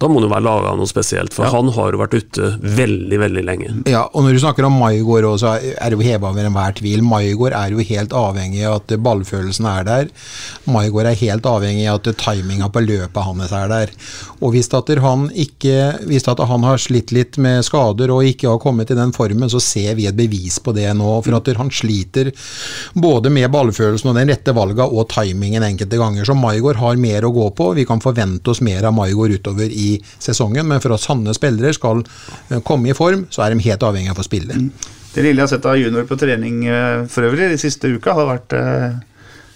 Da 0.02 0.10
må 0.10 0.20
det 0.20 0.28
jo 0.28 0.34
være 0.34 0.46
laga 0.46 0.74
noe 0.78 0.90
spesielt, 0.90 1.34
for 1.36 1.50
han 1.50 1.70
har 1.76 1.94
jo 1.96 2.02
vært 2.02 2.16
ute 2.18 2.50
veldig, 2.62 3.20
veldig 3.22 3.44
lenge. 3.46 3.70
Ja, 3.90 4.04
og 4.12 4.26
når 4.26 4.36
du 4.36 4.42
snakker 4.44 4.68
om 4.68 4.76
Maigård 4.82 5.28
så 5.42 5.56
er 5.58 5.90
det 5.90 5.98
jo 5.98 6.06
heva 6.06 6.30
over 6.32 6.46
enhver 6.46 6.76
tvil. 6.78 7.04
Maigård 7.08 7.56
er 7.58 7.74
jo 7.74 7.86
helt 7.88 8.16
avhengig 8.18 8.66
av 8.68 8.82
at 8.82 8.96
ballfølelsen 9.06 9.70
er 9.70 9.88
der. 9.88 10.12
Maigård 10.70 11.10
er 11.10 11.20
helt 11.24 11.48
avhengig 11.50 11.88
av 11.92 12.02
at 12.02 12.12
timinga 12.22 12.70
på 12.74 12.84
løpet 12.84 13.28
hans 13.30 13.56
er 13.56 13.72
der. 13.72 13.96
Og 14.42 14.54
hvis 14.56 14.72
at 14.74 14.92
han 15.04 15.30
ikke 15.32 15.76
Hvis 16.08 16.28
at 16.28 16.40
han 16.44 16.66
har 16.68 16.80
slitt 16.84 17.14
litt 17.16 17.40
med 17.42 17.64
skader 17.66 18.12
og 18.14 18.28
ikke 18.28 18.52
har 18.52 18.62
kommet 18.62 18.92
i 18.92 18.98
den 18.98 19.14
formen, 19.16 19.50
så 19.52 19.62
ser 19.64 19.96
vi 20.00 20.08
et 20.10 20.18
bevis 20.18 20.60
på 20.64 20.74
det 20.76 20.90
nå. 20.98 21.10
For 21.26 21.38
at 21.38 21.52
han 21.60 21.72
sliter 21.74 22.32
både 22.94 23.32
med 23.34 23.50
ballfølelsen 23.54 24.12
og 24.12 24.18
den 24.20 24.32
rette 24.34 24.56
valga 24.56 24.88
og 24.88 25.08
timingen 25.14 25.66
enkelte 25.66 26.00
ganger. 26.02 26.28
Så 26.28 26.38
Maigård 26.38 26.82
har 26.82 27.00
mer 27.00 27.28
å 27.28 27.34
gå 27.36 27.50
på. 27.58 27.72
Vi 27.78 27.88
kan 27.90 28.04
forvente 28.04 28.52
oss 28.54 28.64
mer 28.66 28.90
av 28.90 28.96
Maigård 28.98 29.38
utover 29.40 29.72
i 29.72 29.96
sesongen, 30.18 30.68
men 30.70 30.84
for 30.84 30.96
at 30.96 31.04
sanne 31.04 31.36
spillere 31.36 31.74
skal 31.76 32.04
eh, 32.04 32.60
komme 32.66 32.92
i 32.92 32.98
form, 32.98 33.28
så 33.34 33.46
er 33.46 33.54
de 33.54 33.66
helt 33.68 33.88
avhengig 33.88 34.14
av 34.14 34.22
å 34.22 34.28
spille. 34.28 34.60
Det 35.14 35.22
lille 35.22 35.38
jeg 35.38 35.46
har 35.46 35.52
sett 35.52 35.66
av 35.70 35.78
junior 35.78 36.08
på 36.10 36.18
trening 36.18 36.64
eh, 36.66 37.04
for 37.12 37.28
øvrig 37.28 37.52
de 37.54 37.60
siste 37.62 37.92
uka, 37.94 38.16
har 38.18 38.30
vært 38.32 38.56
eh, 38.58 39.02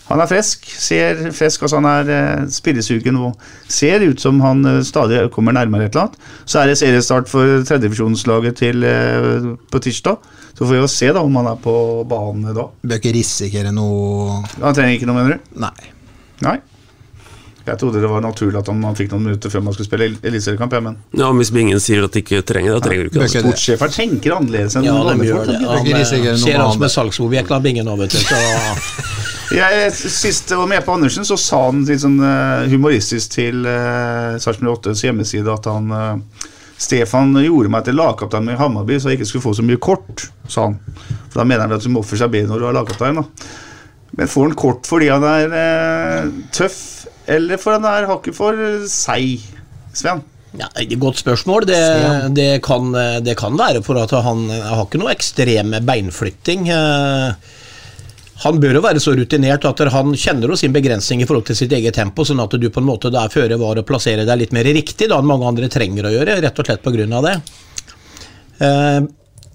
Han 0.08 0.22
er 0.24 0.30
frisk, 0.30 0.64
ser 0.80 1.18
frisk, 1.36 1.62
altså 1.66 1.82
han 1.82 1.88
er 1.90 2.12
eh, 2.16 2.46
spillesugen 2.54 3.18
og 3.20 3.34
ser 3.68 4.06
ut 4.08 4.22
som 4.24 4.40
han 4.42 4.62
eh, 4.66 4.78
stadig 4.88 5.26
kommer 5.36 5.52
nærmere 5.58 5.90
et 5.90 5.96
eller 5.96 6.06
annet. 6.08 6.30
Så 6.48 6.62
er 6.62 6.72
det 6.72 6.78
seriestart 6.80 7.28
for 7.32 7.64
tredjevisjonslaget 7.68 8.56
til 8.62 8.86
eh, 8.88 9.50
på 9.72 9.82
tirsdag. 9.84 10.18
Så 10.58 10.64
får 10.66 10.72
vi 10.74 10.80
jo 10.80 10.88
se 10.90 11.12
da 11.14 11.22
om 11.22 11.36
han 11.38 11.52
er 11.52 11.60
på 11.62 11.76
banen 12.10 12.48
da. 12.56 12.70
Bør 12.88 12.98
ikke 13.02 13.12
risikere 13.14 13.70
noe 13.76 14.40
Han 14.62 14.74
trenger 14.74 14.96
ikke 14.96 15.10
noe, 15.12 15.20
mener 15.20 15.38
du? 15.38 15.52
Nei. 15.62 15.92
Nei. 16.48 16.56
Jeg 17.68 17.76
trodde 17.82 18.00
det 18.00 18.08
var 18.08 18.22
naturlig 18.24 18.56
at 18.62 18.70
han 18.72 18.96
fikk 18.96 19.12
noen 19.12 19.26
minutter 19.28 19.52
før 19.52 19.66
man 19.66 19.76
skulle 19.76 19.90
spille 19.90 20.06
el- 20.08 20.18
eliteseriekamp. 20.24 20.72
Ja, 20.72 20.80
men 20.88 20.96
Ja, 21.20 21.34
Hvis 21.36 21.52
Bingen 21.52 21.82
sier 21.84 22.06
at 22.08 22.16
de 22.16 22.22
ikke 22.24 22.40
trenger 22.48 22.72
det, 22.74 22.80
da 22.80 22.88
trenger 22.88 23.04
du 23.04 23.10
ikke 23.12 23.26
det. 23.28 23.44
sportssjefen 23.44 23.92
tenker 23.92 24.38
annerledes 24.38 24.78
enn 24.80 24.88
Ja, 24.88 24.96
de 25.04 25.28
gjør 25.28 25.46
det. 25.52 25.60
Han 25.68 26.38
ser 26.40 26.64
oss 26.64 26.80
med 26.80 26.96
salgsobjekter, 26.96 27.60
Bingen 27.62 27.86
nå, 27.92 27.98
vet 28.00 28.16
du. 28.16 28.22
Så 28.24 28.40
Jeg, 29.54 29.92
sist 29.96 30.52
jeg 30.52 30.60
var 30.60 30.68
med 30.68 30.84
på 30.84 30.98
Andersen, 30.98 31.24
så 31.28 31.38
sa 31.40 31.62
han 31.70 31.86
litt 31.88 32.02
sånn 32.04 32.18
eh, 32.20 32.68
humoristisk 32.74 33.32
til 33.38 33.64
uh, 33.64 34.36
Sarpsborg 34.44 34.90
8s 34.90 35.06
hjemmeside 35.06 35.54
at 35.54 35.70
han 35.72 35.94
uh, 35.94 36.50
Stefan 36.78 37.32
gjorde 37.40 37.72
meg 37.72 37.86
til 37.88 37.96
lagkaptein 37.98 38.52
i 38.52 38.58
Hammarby, 38.60 39.00
så 39.00 39.10
jeg 39.10 39.22
ikke 39.22 39.30
skulle 39.32 39.46
få 39.48 39.56
så 39.58 39.66
mye 39.66 39.80
kort, 39.82 40.28
sa 40.52 40.68
han. 40.68 40.76
For 41.32 41.40
da 41.40 41.48
mener 41.48 41.64
han 41.64 41.72
vel 41.72 41.80
at 41.80 41.88
du 41.88 41.94
må 41.94 42.04
oppføre 42.04 42.26
seg 42.26 42.34
bedre 42.36 42.52
når 42.52 42.62
du 42.62 42.68
er 42.68 42.78
lagkaptein. 42.78 43.22
da. 43.22 43.48
Men 44.18 44.32
får 44.32 44.50
han 44.50 44.58
kort 44.60 44.90
fordi 44.90 45.10
han 45.10 45.26
er 45.28 45.56
eh, 45.62 46.30
tøff, 46.56 46.80
eller 47.30 47.60
for 47.62 47.78
han 47.78 47.88
er 47.90 48.10
hakket 48.10 48.38
for 48.38 48.62
seig, 48.92 49.48
Sven? 49.98 50.22
ja, 50.58 50.70
Godt 50.98 51.20
spørsmål. 51.22 51.66
Det, 51.70 51.82
det, 52.38 52.50
kan, 52.66 52.94
det 53.26 53.36
kan 53.38 53.58
være 53.60 53.82
for 53.86 54.00
at 54.02 54.14
han 54.26 54.48
har 54.50 54.86
ikke 54.86 55.02
noe 55.02 55.14
ekstrem 55.14 55.76
beinflytting. 55.86 56.70
Eh, 56.74 57.58
Han 58.44 58.60
bør 58.62 58.78
jo 58.78 58.84
være 58.86 59.02
så 59.02 59.16
rutinert 59.18 59.66
at 59.66 59.80
han 59.94 60.14
kjenner 60.14 60.52
jo 60.52 60.58
sin 60.60 60.74
begrensning 60.76 61.24
i 61.24 61.28
forhold 61.30 61.48
til 61.50 61.58
sitt 61.58 61.74
eget 61.74 61.98
tempo, 61.98 62.26
sånn 62.28 62.44
at 62.44 62.54
du 62.54 62.68
på 62.70 62.84
en 62.84 62.90
måte 62.90 63.10
er 63.10 63.34
føre 63.34 63.58
var 63.58 63.80
å 63.80 63.86
plassere 63.88 64.28
deg 64.28 64.44
litt 64.44 64.54
mer 64.54 64.68
riktig 64.78 65.10
da 65.10 65.18
enn 65.18 65.30
mange 65.30 65.48
andre 65.50 65.70
trenger 65.74 66.10
å 66.10 66.14
gjøre, 66.14 66.42
rett 66.44 66.62
og 66.62 66.70
slett 66.70 66.84
pga. 66.86 67.22
det. 67.26 67.38
Eh, 68.68 69.00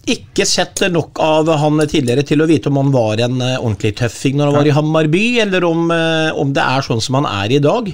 ikke 0.02 0.42
sett 0.48 0.80
nok 0.90 1.20
av 1.22 1.46
han 1.62 1.78
tidligere 1.86 2.24
til 2.26 2.42
å 2.42 2.48
vite 2.50 2.70
om 2.72 2.80
han 2.80 2.90
var 2.94 3.20
en 3.22 3.38
eh, 3.38 3.58
ordentlig 3.60 3.92
tøffing 4.00 4.34
når 4.38 4.48
han 4.50 4.56
var 4.56 4.70
i 4.70 4.74
Hammarby, 4.74 5.26
eller 5.44 5.66
om, 5.68 5.84
eh, 5.94 6.30
om 6.34 6.50
det 6.54 6.64
er 6.64 6.82
sånn 6.82 7.02
som 7.04 7.20
han 7.20 7.28
er 7.30 7.54
i 7.54 7.60
dag. 7.62 7.92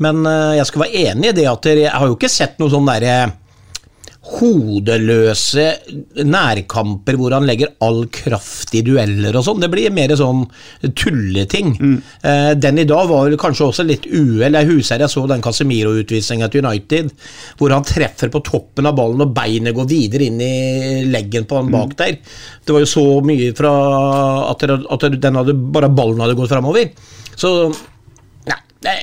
Men 0.00 0.24
eh, 0.24 0.56
jeg 0.56 0.70
skal 0.70 0.86
være 0.86 1.04
enig 1.10 1.32
i 1.32 1.36
det 1.36 1.46
at 1.50 1.68
jeg 1.68 1.92
har 1.92 2.08
jo 2.08 2.16
ikke 2.16 2.32
sett 2.32 2.56
noe 2.60 2.72
sånn 2.72 2.88
derre 2.88 3.18
hodeløse 4.20 5.64
nærkamper 6.28 7.16
hvor 7.16 7.32
han 7.32 7.46
legger 7.48 7.70
all 7.80 8.02
kraft 8.12 8.74
i 8.76 8.82
dueller 8.84 9.36
og 9.38 9.46
sånn. 9.46 9.62
Det 9.62 9.70
blir 9.72 9.94
mer 9.96 10.12
sånn 10.18 10.42
tulleting. 10.84 11.72
Eh, 12.20 12.50
den 12.60 12.82
i 12.82 12.86
dag 12.88 13.08
var 13.08 13.32
kanskje 13.40 13.70
også 13.70 13.86
litt 13.88 14.04
uhell. 14.10 14.58
Jeg 14.58 14.68
husker 14.68 15.00
jeg 15.00 15.12
så 15.12 15.24
den 15.30 15.44
Casemiro-utvisninga 15.44 16.50
til 16.52 16.66
United, 16.66 17.08
hvor 17.56 17.72
han 17.72 17.86
treffer 17.88 18.32
på 18.32 18.44
toppen 18.44 18.90
av 18.90 18.98
ballen 19.00 19.24
og 19.24 19.32
beinet 19.36 19.76
går 19.76 19.88
videre 19.88 20.28
inn 20.28 20.44
i 20.44 20.52
leggen 21.08 21.48
på 21.48 21.62
han 21.62 21.72
bak 21.72 21.96
der. 22.02 22.20
Det 22.60 22.76
var 22.76 22.84
jo 22.84 22.92
så 22.92 23.06
mye 23.24 23.54
fra 23.56 23.72
at, 24.52 24.68
den 25.16 25.40
hadde, 25.40 25.56
bare 25.72 25.88
ballen 25.88 26.20
hadde 26.20 26.36
gått 26.36 26.52
framover. 26.52 26.92
Så 27.40 27.54
Nei, 28.50 28.56
det 28.84 28.96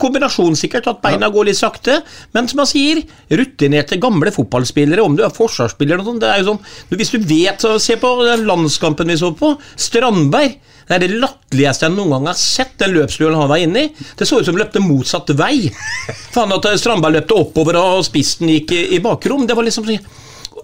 kombinasjon 0.00 0.56
sikkert, 0.58 0.88
at 0.90 1.02
beina 1.04 1.28
går 1.32 1.48
litt 1.48 1.58
sakte. 1.58 2.00
Men 2.34 2.48
som 2.50 2.62
jeg 2.64 2.72
sier, 2.72 3.02
rutinerte 3.40 3.98
gamle 4.02 4.32
fotballspillere, 4.34 5.04
om 5.04 5.16
du 5.16 5.24
er 5.24 5.34
forsvarsspiller 5.34 5.96
eller 5.96 6.04
noe 6.04 6.14
sånt 6.14 6.24
det 6.24 6.30
er 6.32 6.42
jo 6.42 6.52
sånn 6.52 6.98
Hvis 6.98 7.12
du 7.14 7.18
vet 7.22 7.62
så 7.62 7.76
Se 7.82 7.96
på 8.00 8.10
den 8.24 8.46
landskampen 8.48 9.10
vi 9.10 9.18
så 9.20 9.32
på. 9.36 9.54
Strandberg. 9.76 10.58
Det 10.84 10.96
er 10.96 11.04
det 11.06 11.16
latterligste 11.16 11.86
jeg 11.86 11.94
noen 11.94 12.12
gang 12.12 12.26
har 12.28 12.36
sett, 12.36 12.74
den 12.80 12.92
løpsduellen 12.92 13.40
han 13.40 13.48
var 13.48 13.62
inne 13.62 13.86
i. 13.86 13.92
Det 14.18 14.26
så 14.28 14.40
ut 14.40 14.44
som 14.44 14.52
han 14.52 14.64
løpte 14.64 14.82
motsatt 14.84 15.32
vei. 15.38 15.70
Faen 16.34 16.52
at 16.52 16.68
Strandberg 16.80 17.20
løpte 17.20 17.38
oppover 17.40 17.78
og 17.80 18.04
spissen 18.04 18.52
gikk 18.52 18.74
i, 18.76 18.82
i 18.98 19.00
bakrom. 19.04 19.46
Det 19.48 19.56
var 19.56 19.64
liksom 19.64 19.88
sånn 19.88 20.04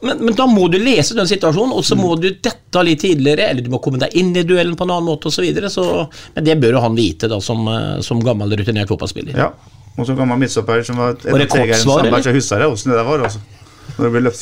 men, 0.03 0.23
men 0.25 0.37
da 0.37 0.47
må 0.49 0.69
du 0.73 0.79
lese 0.81 1.17
den 1.17 1.29
situasjonen, 1.29 1.75
og 1.77 1.85
så 1.85 1.97
må 1.99 2.15
du 2.21 2.31
dette 2.31 2.85
litt 2.87 3.03
tidligere, 3.05 3.51
eller 3.51 3.67
du 3.67 3.71
må 3.73 3.83
komme 3.85 4.01
deg 4.01 4.15
inn 4.17 4.33
i 4.37 4.45
duellen 4.47 4.77
på 4.79 4.87
en 4.87 4.95
annen 4.97 5.11
måte 5.11 5.29
osv. 5.29 5.45
Men 5.45 6.47
det 6.47 6.57
bør 6.63 6.79
jo 6.79 6.85
han 6.87 6.97
vite, 6.97 7.29
da, 7.31 7.41
som, 7.45 7.67
eh, 7.69 8.01
som 8.07 8.23
gammel 8.25 8.57
rutinert 8.57 8.91
fotballspiller. 8.91 9.37
Ja. 9.37 9.53
Og 9.99 10.07
som 10.07 10.17
gammel 10.17 10.39
midtstopper 10.41 10.85
som 10.87 11.01
var 11.01 11.17
et? 11.17 11.27
Jeg 11.27 12.37
husker 12.39 12.63
det, 12.63 12.71
åssen 12.71 12.95
det 12.95 13.01
der 13.01 13.09
var. 13.09 13.27
altså. 13.29 13.43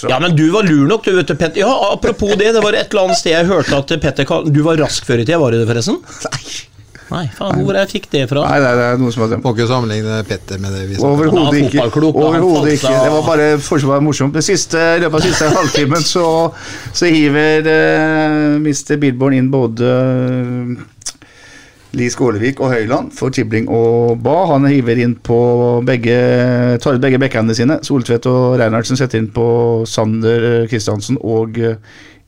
Ja, 0.08 0.18
men 0.20 0.36
du 0.36 0.50
var 0.52 0.66
lur 0.68 0.86
nok, 0.86 1.04
du 1.04 1.16
vet 1.16 1.30
du. 1.32 1.46
Ja, 1.58 1.70
apropos 1.92 2.36
det, 2.36 2.52
det 2.54 2.62
var 2.62 2.76
et 2.76 2.92
eller 2.92 3.08
annet 3.08 3.18
sted 3.18 3.32
jeg 3.32 3.48
hørte 3.48 3.78
at 3.80 3.94
Petter 4.02 4.28
Du 4.46 4.60
var 4.66 4.78
rask 4.78 5.06
før 5.08 5.22
i 5.22 5.24
tida, 5.24 5.40
var 5.40 5.54
du 5.54 5.62
det, 5.62 5.68
forresten? 5.70 5.98
Nei. 6.28 6.67
Nei, 7.08 7.24
faen, 7.32 7.62
hvor 7.64 7.76
jeg 7.78 7.88
fikk 7.88 8.10
det 8.12 8.26
fra? 8.28 8.42
Nei, 8.44 8.58
nei, 8.60 8.72
det 8.76 8.84
er 8.84 8.98
noe 9.00 9.14
som 9.14 9.24
har 9.24 9.38
Må 9.40 9.54
ikke 9.54 9.68
sammenligne 9.70 10.18
Petter 10.28 10.60
med 10.60 10.74
det 10.76 10.82
vi 10.90 10.98
sa. 10.98 11.08
Overhodet 11.08 11.62
er 11.62 11.70
ikke. 11.70 11.86
Overhodet 12.10 12.74
ikke. 12.74 12.92
Det 12.92 13.14
var 13.14 13.24
bare 13.24 13.48
forsvaret 13.64 14.04
morsomt. 14.04 14.36
Det 14.36 14.44
siste, 14.44 14.82
I 14.98 15.00
løpet 15.04 15.22
av 15.22 15.24
siste 15.24 15.48
halvtimen 15.56 16.04
så, 16.04 16.26
så 16.92 17.08
hiver 17.08 17.70
eh, 17.72 18.58
Mr. 18.60 18.98
Billborn 19.00 19.38
inn 19.38 19.48
både 19.52 19.92
Lie 21.96 22.04
Li 22.04 22.10
Skålevik 22.12 22.60
og 22.60 22.74
Høyland 22.74 23.14
for 23.16 23.32
Tibling 23.32 23.70
og 23.72 24.20
Ba. 24.20 24.42
Han 24.50 24.68
hiver 24.68 25.00
inn 25.00 25.14
på 25.24 25.38
begge 25.88 26.18
tar 26.84 26.98
ut 26.98 27.00
begge 27.00 27.20
backhandene 27.22 27.56
sine. 27.56 27.78
Soltvedt 27.86 28.28
og 28.28 28.58
Reinhardsen 28.60 29.00
setter 29.00 29.22
inn 29.22 29.30
på 29.32 29.46
Sander 29.88 30.68
Kristiansen 30.68 31.16
og 31.24 31.56
eh, 31.56 31.80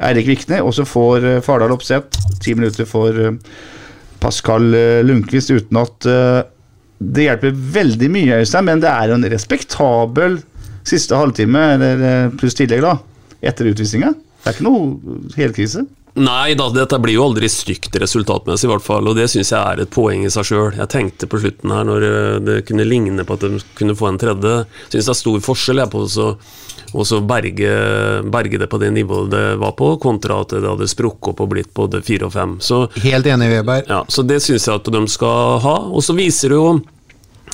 Eirik 0.08 0.30
Vikne. 0.32 0.62
Og 0.64 0.72
så 0.78 0.88
får 0.88 1.28
eh, 1.28 1.42
Fardal 1.44 1.76
Opseth 1.76 2.40
ti 2.40 2.56
minutter 2.56 2.88
for 2.88 3.20
eh, 3.26 3.36
Pascal 4.20 4.74
eh, 4.76 5.00
Lundqvist 5.06 5.52
uten 5.54 5.80
at 5.80 6.08
eh, 6.08 6.40
det 7.00 7.26
hjelper 7.26 7.60
veldig 7.76 8.10
mye, 8.12 8.40
Øystein, 8.42 8.66
men 8.68 8.82
det 8.82 8.90
er 8.92 9.08
jo 9.08 9.16
en 9.16 9.28
respektabel 9.32 10.40
siste 10.86 11.16
halvtime, 11.16 11.62
eller 11.76 12.04
eh, 12.08 12.34
pluss 12.40 12.56
tillegg, 12.58 12.84
da, 12.84 12.96
etter 13.40 13.70
utvisninga. 13.72 14.12
Det 14.40 14.50
er 14.50 14.56
ikke 14.56 14.66
noe 14.68 15.18
helkrise. 15.36 15.84
Nei 16.18 16.56
da, 16.58 16.66
dette 16.74 16.98
blir 16.98 17.14
jo 17.14 17.28
aldri 17.28 17.48
stygt 17.50 17.94
resultatmessig, 18.02 18.66
i 18.66 18.72
hvert 18.72 18.84
fall, 18.84 19.06
og 19.06 19.18
det 19.18 19.28
syns 19.30 19.52
jeg 19.52 19.60
er 19.60 19.84
et 19.84 19.92
poeng 19.94 20.24
i 20.26 20.32
seg 20.32 20.48
sjøl. 20.48 20.72
Jeg 20.78 20.90
tenkte 20.90 21.28
på 21.30 21.38
slutten 21.42 21.74
her, 21.74 21.86
når 21.86 22.06
eh, 22.08 22.40
det 22.42 22.56
kunne 22.68 22.88
ligne 22.88 23.26
på 23.26 23.38
at 23.38 23.46
de 23.46 23.62
kunne 23.78 23.96
få 23.98 24.10
en 24.10 24.20
tredje, 24.20 24.56
syns 24.90 25.06
det 25.06 25.14
er 25.14 25.20
stor 25.22 25.46
forskjell 25.50 25.84
jeg 25.84 25.92
på 25.92 26.04
å 26.08 26.34
og 26.90 27.06
så 27.06 27.20
berge, 27.22 27.70
berge, 28.34 28.58
det 28.58 28.66
på 28.66 28.78
det 28.82 28.88
nivået 28.90 29.30
det 29.30 29.44
var 29.62 29.76
på, 29.78 29.92
kontra 30.02 30.40
at 30.42 30.56
det 30.56 30.66
hadde 30.66 30.88
sprukket 30.90 31.32
opp 31.32 31.42
og 31.44 31.52
blitt 31.52 31.70
både 31.76 32.00
fire 32.02 32.26
og 32.26 32.34
fem. 32.34 32.56
Så, 32.58 32.82
Helt 33.04 33.28
enig, 33.30 33.50
Weber. 33.52 33.84
Ja, 33.86 34.00
så 34.10 34.24
det 34.26 34.40
syns 34.42 34.66
jeg 34.66 34.80
at 34.80 34.90
de 34.90 35.02
skal 35.10 35.60
ha. 35.62 35.76
Og 35.86 36.02
så 36.02 36.16
viser 36.18 36.50
det 36.50 36.58
jo 36.58 36.72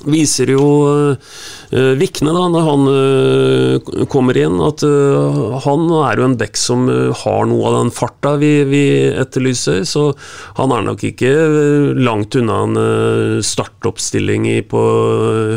viser 0.06 0.50
jo 0.54 0.64
uh, 0.86 1.92
Vikne, 1.98 2.32
da, 2.34 2.44
når 2.52 2.66
han 2.66 2.88
uh, 2.90 4.04
kommer 4.12 4.38
inn, 4.38 4.58
at 4.64 4.84
uh, 4.86 5.56
han 5.64 5.86
er 5.98 6.20
jo 6.20 6.28
en 6.28 6.38
bekk 6.38 6.60
som 6.60 6.86
har 6.86 7.48
noe 7.50 7.68
av 7.70 7.78
den 7.80 7.92
farta 7.94 8.36
vi, 8.40 8.52
vi, 8.70 8.84
etterlyser. 9.12 9.82
Så 9.88 10.08
han 10.58 10.74
er 10.74 10.86
nok 10.86 11.04
ikke 11.10 11.32
langt 11.98 12.38
unna 12.38 12.62
en 12.66 13.42
startoppstilling 13.44 14.48
i, 14.50 14.58
på 14.66 14.82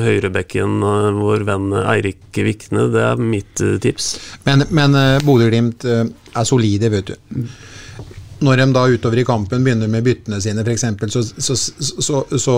høyrebekken, 0.06 0.80
vår 1.20 1.46
venn 1.48 1.74
Eirik 1.84 2.42
Vikne. 2.50 2.90
Det 2.94 3.04
er 3.12 3.22
mitt 3.22 3.66
tips. 3.84 4.14
Men, 4.48 4.66
men 4.76 4.98
Bodø-Glimt 5.26 5.86
er 5.90 6.48
solide, 6.48 6.92
vet 6.94 7.14
du 7.14 7.46
når 8.46 8.62
de 8.62 8.68
da 8.76 8.86
utover 8.88 9.20
i 9.20 9.28
kampen 9.28 9.66
begynner 9.66 9.90
med 9.92 10.06
byttene 10.06 10.40
sine, 10.44 10.64
f.eks., 10.64 10.86
så, 11.12 11.24
så, 11.24 11.56
så, 11.58 12.22
så, 12.40 12.58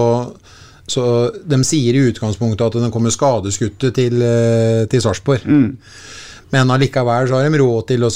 så 0.90 1.04
de 1.32 1.62
sier 1.68 1.96
i 1.96 2.06
utgangspunktet 2.10 2.66
at 2.68 2.80
den 2.82 2.94
kommer 2.94 3.14
skadeskutte 3.14 3.92
til, 3.96 4.22
eh, 4.22 4.86
til 4.92 5.04
Sarpsborg. 5.04 5.46
Mm. 5.46 5.78
Men 6.52 6.74
allikevel 6.74 7.30
så 7.30 7.40
har 7.40 7.50
de 7.50 7.62
råd 7.62 7.88
til 7.92 8.08
å 8.08 8.12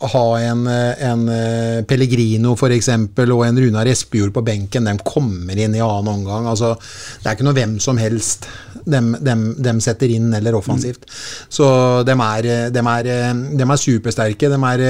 ha 0.00 0.40
en, 0.40 0.64
en 0.66 1.28
eh, 1.28 1.82
Pellegrino 1.84 2.54
f.eks. 2.56 2.88
og 2.90 3.44
en 3.44 3.60
Runar 3.60 3.90
Espejord 3.90 4.32
på 4.32 4.44
benken. 4.46 4.88
De 4.88 4.96
kommer 5.04 5.58
inn 5.58 5.76
i 5.76 5.84
annen 5.84 6.12
omgang. 6.14 6.48
Altså, 6.48 6.74
det 7.20 7.28
er 7.28 7.36
ikke 7.36 7.48
noe 7.48 7.58
hvem 7.58 7.78
som 7.82 8.00
helst 8.00 8.48
de, 8.84 9.00
de, 9.20 9.34
de 9.60 9.74
setter 9.84 10.14
inn 10.14 10.30
eller 10.34 10.56
offensivt. 10.56 11.04
Mm. 11.04 11.18
Så 11.52 11.66
de 12.08 12.16
er, 12.16 12.48
de, 12.72 12.84
er, 12.94 13.10
de 13.58 13.66
er, 13.66 13.76
supersterke. 13.80 14.50
De 14.52 14.60
er, 14.70 14.86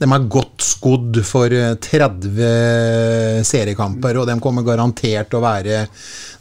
de 0.00 0.08
er 0.08 0.30
godt 0.32 0.64
skodd 0.64 1.20
for 1.28 1.52
30 1.88 3.44
seriekamper, 3.46 4.20
og 4.20 4.28
de 4.30 4.38
kommer 4.42 4.66
garantert 4.66 5.30
til 5.30 5.40
å 5.40 5.44
være 5.44 5.84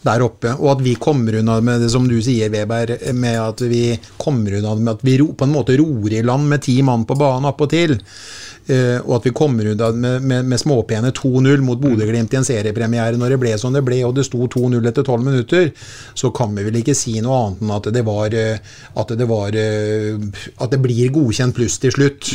der 0.07 0.23
oppe. 0.23 0.53
Og 0.61 0.71
at 0.75 0.83
vi 0.85 0.95
kommer 1.01 1.39
unna 1.41 1.59
med 1.63 1.83
det 1.83 1.91
som 1.93 2.07
du 2.07 2.17
sier, 2.23 2.51
Weber, 2.53 2.95
med 3.17 3.39
at 3.41 3.63
vi 3.67 3.83
kommer 4.19 4.59
unna 4.59 4.75
med 4.77 4.93
at 4.95 5.05
vi 5.05 5.17
på 5.19 5.47
en 5.47 5.53
måte 5.53 5.77
ror 5.79 6.13
i 6.13 6.23
land 6.25 6.47
med 6.47 6.63
ti 6.63 6.79
mann 6.85 7.05
på 7.07 7.17
banen 7.19 7.49
Uh, 8.67 8.99
og 9.05 9.13
at 9.15 9.27
vi 9.29 9.31
kommer 9.31 9.69
ut 9.69 9.79
med, 9.95 10.25
med, 10.27 10.47
med 10.51 10.59
småpene 10.59 11.13
2-0 11.15 11.61
mot 11.63 11.79
Bodø-Glimt 11.79 12.33
i 12.35 12.39
en 12.41 12.47
seriepremiere 12.47 13.15
når 13.15 13.31
det 13.31 13.39
ble 13.39 13.53
som 13.61 13.71
det 13.71 13.83
ble, 13.87 14.01
og 14.03 14.17
det 14.17 14.25
sto 14.27 14.43
2-0 14.43 14.89
etter 14.89 15.07
12 15.07 15.23
minutter, 15.23 15.69
så 16.17 16.33
kan 16.35 16.51
vi 16.57 16.65
vel 16.67 16.81
ikke 16.81 16.97
si 16.97 17.15
noe 17.23 17.37
annet 17.45 17.63
enn 17.63 17.75
at 17.77 17.89
det 17.95 18.03
var 18.07 18.35
eh, 18.35 18.59
At 18.97 19.13
det, 19.15 19.27
var, 19.29 19.55
eh, 19.55 20.17
at 20.59 20.73
det 20.73 20.81
blir 20.83 21.13
godkjent 21.15 21.55
pluss 21.55 21.77
til 21.79 21.93
slutt. 21.95 22.31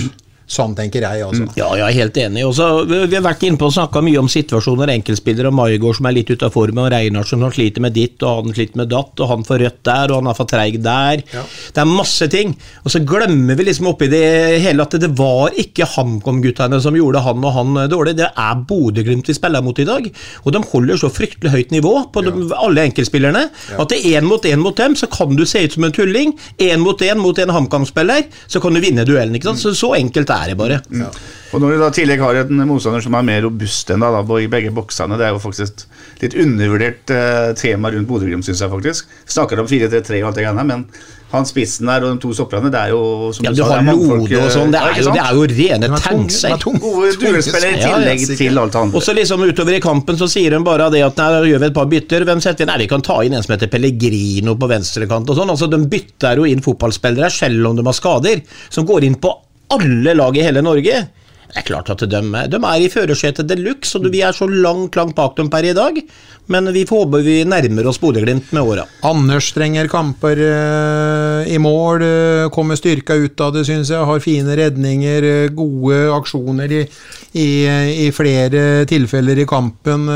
Sånn 0.52 0.74
tenker 0.76 1.04
jeg, 1.06 1.22
altså. 1.24 1.46
Ja, 1.56 1.70
jeg 1.80 1.86
er 1.86 1.98
helt 2.02 2.18
enig. 2.20 2.44
Også, 2.44 2.66
vi 2.88 3.16
har 3.16 3.24
vært 3.24 3.44
inne 3.48 3.60
på 3.60 3.70
å 3.70 3.72
snakke 3.72 4.02
mye 4.04 4.20
om 4.20 4.28
situasjoner, 4.28 4.92
enkeltspillere, 4.98 5.48
og 5.48 5.56
Maigård 5.56 5.96
som 5.96 6.08
er 6.10 6.16
litt 6.18 6.32
ute 6.32 6.48
av 6.48 6.52
form, 6.52 6.82
og 6.82 6.90
Reinar 6.92 7.28
som 7.28 7.44
sliter 7.52 7.84
med 7.84 7.96
ditt, 7.96 8.18
og 8.20 8.42
han 8.42 8.56
sliter 8.56 8.82
med 8.82 8.90
datt, 8.92 9.14
og 9.16 9.30
han 9.30 9.46
får 9.48 9.62
rødt 9.64 9.80
der, 9.88 10.12
og 10.12 10.20
han 10.20 10.30
er 10.32 10.36
for 10.38 10.50
treig 10.50 10.78
der. 10.84 11.22
Ja. 11.32 11.44
Det 11.72 11.82
er 11.82 11.88
masse 11.88 12.28
ting. 12.32 12.52
Og 12.84 12.92
så 12.92 13.00
glemmer 13.08 13.58
vi 13.58 13.66
liksom 13.68 13.88
oppi 13.92 14.10
det 14.12 14.22
hele 14.64 14.84
at 14.84 14.98
det 15.00 15.12
var 15.18 15.56
ikke 15.58 15.88
HamKam-guttene 15.94 16.80
som 16.84 16.96
gjorde 16.98 17.22
han 17.24 17.42
og 17.42 17.56
han 17.56 17.80
dårlig, 17.90 18.16
det 18.20 18.28
er 18.28 18.62
Bodø-Glimt 18.68 19.28
vi 19.30 19.36
spiller 19.36 19.64
mot 19.64 19.78
i 19.80 19.88
dag. 19.88 20.08
Og 20.44 20.52
de 20.54 20.62
holder 20.72 21.00
så 21.00 21.10
fryktelig 21.12 21.54
høyt 21.54 21.74
nivå 21.74 21.94
på 22.12 22.24
de, 22.26 22.34
alle 22.58 22.86
enkeltspillerne 22.90 23.46
at 23.78 23.92
det 23.92 24.00
er 24.02 24.20
én 24.20 24.28
mot 24.28 24.44
én 24.44 24.60
mot 24.62 24.76
dem, 24.76 24.94
så 24.98 25.08
kan 25.10 25.32
du 25.36 25.44
se 25.48 25.64
ut 25.64 25.76
som 25.76 25.86
en 25.86 25.94
tulling. 25.94 26.34
Én 26.62 26.82
mot 26.82 27.00
én 27.02 27.20
mot 27.20 27.38
en 27.38 27.54
HamKam-spiller, 27.54 28.26
så 28.46 28.60
kan 28.62 28.74
du 28.74 28.82
vinne 28.82 29.06
duellen. 29.08 29.34
ikke 29.36 29.50
sant? 29.50 29.62
Så, 29.62 29.74
så 29.78 29.92
enkelt 29.96 30.30
er 30.34 30.41
det 30.50 30.58
bare. 30.58 30.80
Ja. 30.90 31.08
Og 31.52 31.60
Når 31.60 31.74
du 31.74 31.82
da 31.82 31.88
tillegg 31.92 32.22
har 32.24 32.38
en 32.42 32.62
motstander 32.68 33.04
som 33.04 33.16
er 33.18 33.26
mer 33.28 33.42
robust 33.44 33.90
enn 33.92 34.02
deg 34.02 34.30
i 34.40 34.50
begge 34.52 34.72
boksene, 34.74 35.18
det 35.20 35.28
er 35.28 35.34
jo 35.36 35.42
faktisk 35.42 35.68
et 35.68 35.86
litt 36.24 36.36
undervurdert 36.44 37.12
uh, 37.12 37.50
tema 37.58 37.92
rundt 37.92 38.08
Bodø-Glimt, 38.08 38.46
syns 38.46 38.62
jeg 38.64 38.72
faktisk. 38.72 39.10
Snakker 39.28 39.60
om 39.60 39.68
4-3-3 39.68 40.22
og 40.22 40.30
alt 40.30 40.40
det 40.40 40.46
greiene, 40.46 40.64
men 40.68 40.86
han 41.32 41.46
spissen 41.48 41.88
der 41.88 42.04
og 42.04 42.12
de 42.12 42.20
to 42.20 42.34
sopperne, 42.36 42.68
det 42.72 42.76
er 42.76 42.90
jo 42.92 43.30
som 43.32 43.46
ja, 43.46 43.52
du, 43.54 43.60
du 43.60 43.64
sa, 43.64 43.78
har 43.78 43.86
Lode 43.96 44.40
og 44.42 44.50
sånn, 44.52 44.72
det, 44.74 44.80
er 44.80 44.98
jo, 45.00 45.12
det 45.14 45.22
er 45.22 45.38
jo 45.38 45.44
rene 45.48 46.00
tankser. 46.04 46.56
Gode 46.82 47.12
duellspillere 47.22 47.70
i 47.72 47.78
tillegg 47.80 48.24
ja, 48.26 48.36
til 48.36 48.60
alt 48.60 48.76
annet. 48.76 48.98
Og 48.98 49.04
så 49.04 49.14
liksom 49.16 49.44
utover 49.48 49.78
i 49.78 49.80
kampen 49.84 50.20
så 50.20 50.28
sier 50.28 50.58
hun 50.58 50.66
bare 50.66 50.90
det 50.92 51.00
at 51.06 51.22
nei, 51.22 51.30
gjør 51.48 51.62
vi 51.62 51.70
et 51.70 51.78
par 51.78 51.88
bytter. 51.88 52.26
Hvem 52.28 52.42
setter 52.44 52.66
vi? 52.66 52.68
Nei, 52.68 52.82
vi 52.84 52.90
kan 52.90 53.04
ta 53.06 53.16
inn 53.24 53.38
en 53.38 53.46
som 53.46 53.54
heter 53.54 53.72
Pellegrino 53.72 54.58
på 54.60 54.68
venstrekant 54.74 55.32
og 55.32 55.40
sånn. 55.40 55.54
Altså, 55.54 55.70
de 55.72 55.80
bytter 55.94 56.42
jo 56.42 56.50
inn 56.52 56.60
fotballspillere, 56.64 57.32
selv 57.32 57.70
om 57.70 57.80
de 57.80 57.86
har 57.88 57.96
skader, 57.96 58.44
som 58.68 58.88
går 58.88 59.08
inn 59.08 59.16
på 59.22 59.32
alle 59.72 60.14
lag 60.14 60.36
i 60.36 60.42
hele 60.42 60.62
Norge. 60.62 61.06
Det 61.52 61.60
er 61.60 61.68
klart 61.68 61.90
at 61.92 62.00
de, 62.08 62.20
de 62.48 62.58
er 62.64 62.80
i 62.80 62.88
førersetet 62.88 63.48
de 63.48 63.58
luxe, 63.60 63.98
og 63.98 64.08
vi 64.12 64.22
er 64.24 64.32
så 64.32 64.48
langt 64.48 64.96
langt 64.96 65.16
bak 65.16 65.36
dem 65.36 65.50
per 65.52 65.68
i 65.68 65.74
dag. 65.76 66.00
Men 66.50 66.66
vi 66.74 66.82
får 66.86 67.04
håpe 67.04 67.20
vi 67.22 67.36
nærmer 67.46 67.86
oss 67.86 68.00
Bodø-Glimt 68.02 68.50
med 68.52 68.66
åra. 68.66 68.84
Anders 69.06 69.52
trenger 69.54 69.86
kamper 69.90 70.40
uh, 70.42 71.46
i 71.46 71.58
mål, 71.62 72.02
uh, 72.02 72.48
kommer 72.52 72.78
styrka 72.78 73.14
ut 73.14 73.40
av 73.40 73.52
det, 73.54 73.62
syns 73.68 73.92
jeg. 73.92 74.02
Har 74.08 74.22
fine 74.24 74.56
redninger, 74.58 75.22
uh, 75.22 75.52
gode 75.54 76.00
aksjoner 76.16 76.74
i, 76.74 76.82
i, 77.38 77.46
i, 78.02 78.08
flere 78.12 78.82
tilfeller 78.90 79.38
i 79.38 79.46
kampen. 79.48 80.10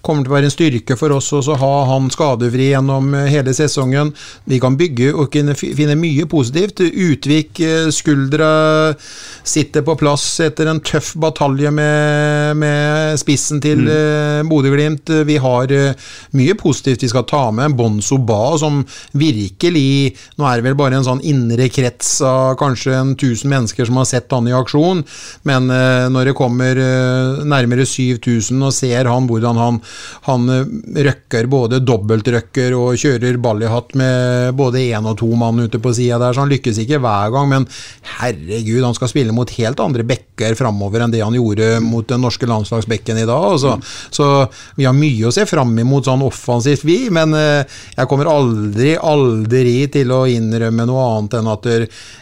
kommer 0.00 0.24
til 0.24 0.30
å 0.30 0.36
være 0.36 0.48
en 0.48 0.54
styrke 0.54 0.96
for 0.96 1.12
oss 1.12 1.32
å 1.34 1.56
ha 1.58 1.72
han 1.90 2.06
skadefri 2.10 2.70
gjennom 2.70 3.12
hele 3.28 3.52
sesongen. 3.54 4.14
Vi 4.48 4.60
kan 4.62 4.78
bygge 4.78 5.10
og 5.12 5.34
finne 5.34 5.98
mye 5.98 6.28
positivt. 6.30 6.80
Utvik, 6.80 7.60
skuldra 7.92 8.94
sitter 9.42 9.84
på 9.84 9.98
plass 9.98 10.30
etter 10.58 10.72
en 10.72 10.80
tøff 10.82 11.12
batalje 11.22 11.70
med, 11.70 12.56
med 12.58 13.18
spissen 13.20 13.60
til 13.62 13.84
mm. 13.86 14.48
Bodø-Glimt. 14.50 15.10
Vi 15.28 15.36
har 15.38 15.70
eh, 15.70 16.08
mye 16.34 16.56
positivt 16.58 17.04
vi 17.04 17.10
skal 17.12 17.26
ta 17.30 17.44
med. 17.54 17.76
Bonzo 17.78 18.18
Ba, 18.18 18.56
som 18.58 18.80
virkelig 19.18 20.16
Nå 20.38 20.46
er 20.48 20.58
det 20.58 20.66
vel 20.66 20.76
bare 20.78 20.98
en 20.98 21.06
sånn 21.06 21.22
indre 21.26 21.68
krets 21.70 22.16
av 22.26 22.56
kanskje 22.58 22.96
en 22.96 23.14
tusen 23.18 23.52
mennesker 23.52 23.86
som 23.86 24.00
har 24.00 24.08
sett 24.08 24.34
han 24.34 24.48
i 24.50 24.54
aksjon, 24.56 25.04
men 25.48 25.70
eh, 25.70 26.08
når 26.10 26.30
det 26.30 26.36
kommer 26.38 26.80
eh, 26.82 27.44
nærmere 27.46 27.86
7000 27.86 28.66
og 28.66 28.74
ser 28.74 29.08
han 29.10 29.28
hvordan 29.30 29.60
han, 29.60 29.80
han 30.26 30.48
røkker, 31.08 31.48
både 31.50 31.82
dobbeltrøkker 31.86 32.74
og 32.78 32.98
kjører 32.98 33.38
ballyhatt 33.42 33.94
med 33.98 34.56
både 34.58 34.88
én 34.88 35.06
og 35.06 35.18
to 35.20 35.30
mann 35.38 35.62
ute 35.62 35.80
på 35.82 35.94
sida 35.96 36.18
der, 36.22 36.34
så 36.34 36.44
han 36.44 36.52
lykkes 36.52 36.82
ikke 36.82 37.02
hver 37.04 37.34
gang, 37.34 37.50
men 37.52 37.68
herregud, 38.18 38.82
han 38.86 38.96
skal 38.96 39.12
spille 39.12 39.36
mot 39.36 39.52
helt 39.58 39.82
andre 39.84 40.06
bekker 40.08 40.47
framover 40.54 41.04
enn 41.04 41.12
det 41.12 41.20
han 41.24 41.36
gjorde 41.36 41.78
mot 41.84 42.08
den 42.08 42.22
norske 42.24 42.46
landslagsbekken 42.48 43.18
i 43.18 43.26
dag. 43.28 43.44
Altså. 43.52 43.76
Så 44.10 44.46
vi 44.76 44.86
har 44.88 44.96
mye 44.96 45.28
å 45.28 45.34
se 45.34 45.44
fram 45.48 45.76
imot 45.78 46.08
sånn 46.08 46.24
offensivt, 46.26 46.84
vi, 46.88 46.98
men 47.14 47.34
eh, 47.36 47.78
jeg 47.96 48.08
kommer 48.10 48.30
aldri, 48.32 48.94
aldri 48.96 49.88
til 49.92 50.12
å 50.14 50.22
innrømme 50.30 50.86
noe 50.88 51.06
annet 51.14 51.38
enn 51.38 51.50
at 51.52 51.68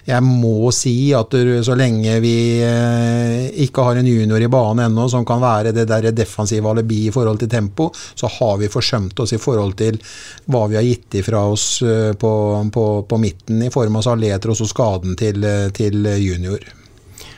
jeg 0.07 0.23
må 0.27 0.71
si 0.75 1.13
at 1.17 1.35
så 1.67 1.77
lenge 1.79 2.19
vi 2.25 2.37
eh, 2.65 3.49
ikke 3.67 3.87
har 3.89 4.01
en 4.01 4.09
junior 4.09 4.43
i 4.43 4.51
banen 4.53 4.87
ennå 4.87 5.09
som 5.11 5.27
kan 5.27 5.43
være 5.43 5.75
det 5.77 5.87
der 5.91 6.11
defensive 6.17 6.71
alibi 6.71 7.07
i 7.09 7.15
forhold 7.15 7.43
til 7.43 7.53
tempo, 7.53 7.91
så 8.15 8.31
har 8.39 8.57
vi 8.63 8.73
forsømt 8.73 9.21
oss 9.23 9.35
i 9.37 9.43
forhold 9.43 9.77
til 9.79 10.01
hva 10.53 10.67
vi 10.71 10.79
har 10.79 10.87
gitt 10.87 11.21
ifra 11.23 11.45
oss 11.51 11.69
eh, 11.83 12.13
på, 12.19 12.33
på, 12.73 12.89
på 13.09 13.21
midten 13.23 13.63
i 13.67 13.73
form 13.75 14.01
av 14.01 14.07
Saleter 14.07 14.53
og 14.53 14.59
så 14.59 14.69
skaden 14.71 15.17
til, 15.19 15.47
til 15.77 16.13
junior. 16.23 16.86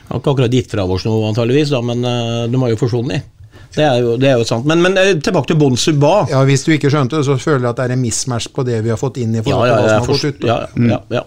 Har 0.09 0.21
ikke 0.21 0.35
akkurat 0.35 0.53
gitt 0.53 0.71
fra 0.71 0.85
oss 0.85 1.05
noe, 1.05 1.27
antageligvis, 1.29 1.73
da, 1.73 1.83
men 1.85 2.01
de 2.49 2.61
har 2.63 2.73
jo 2.73 2.79
forsvunnet. 2.81 3.27
Det 3.75 3.83
er 3.85 3.99
jo, 4.01 4.15
det 4.17 4.29
er 4.31 4.39
jo 4.41 4.45
sant. 4.47 4.65
Men, 4.67 4.81
men, 4.81 4.97
eh, 4.97 5.11
tilbake 5.21 5.51
til 5.51 5.57
Bonsu 5.59 5.91
Ba. 6.01 6.23
Ja, 6.31 6.41
Hvis 6.47 6.65
du 6.65 6.71
ikke 6.73 6.89
skjønte 6.89 7.19
det, 7.19 7.25
så 7.27 7.35
føler 7.37 7.67
jeg 7.67 7.69
at 7.69 7.77
det 7.77 7.85
er 7.85 7.93
en 7.93 8.01
mismatch 8.01 8.49
på 8.55 8.65
det 8.65 8.79
vi 8.85 8.89
har 8.89 8.97
fått 8.99 9.19
inn 9.21 9.35
i 9.37 9.43
forhold 9.45 9.69
ja, 9.69 9.75
ja, 9.75 9.83
hva 9.83 9.91
som 9.91 10.01
har 10.01 10.09
gått 10.09 10.25
ut. 10.25 10.47
Ja, 10.49 10.57
mm. 10.73 10.89
ja, 10.89 10.99
ja. 11.19 11.23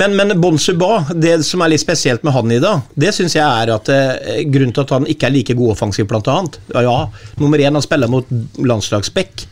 Men, 0.00 0.16
men 0.16 0.34
Ba, 0.40 0.92
det 1.12 1.36
som 1.46 1.64
er 1.64 1.74
litt 1.74 1.84
spesielt 1.84 2.24
med 2.24 2.32
han 2.36 2.54
i 2.54 2.60
dag, 2.62 2.88
det 2.96 3.12
syns 3.16 3.36
jeg 3.36 3.44
er 3.44 3.74
at 3.76 3.92
eh, 3.92 4.40
grunnen 4.48 4.72
til 4.72 4.86
at 4.86 4.96
han 4.96 5.08
ikke 5.10 5.28
er 5.28 5.36
like 5.36 5.58
god 5.58 5.76
offensiv, 5.76 6.08
blant 6.08 6.32
annet. 6.32 6.58
Ja, 6.72 6.84
ja, 6.88 6.98
nummer 7.42 7.60
én, 7.60 7.76
han 7.76 7.84
spiller 7.84 8.10
mot 8.10 8.32
landslagsback. 8.56 9.46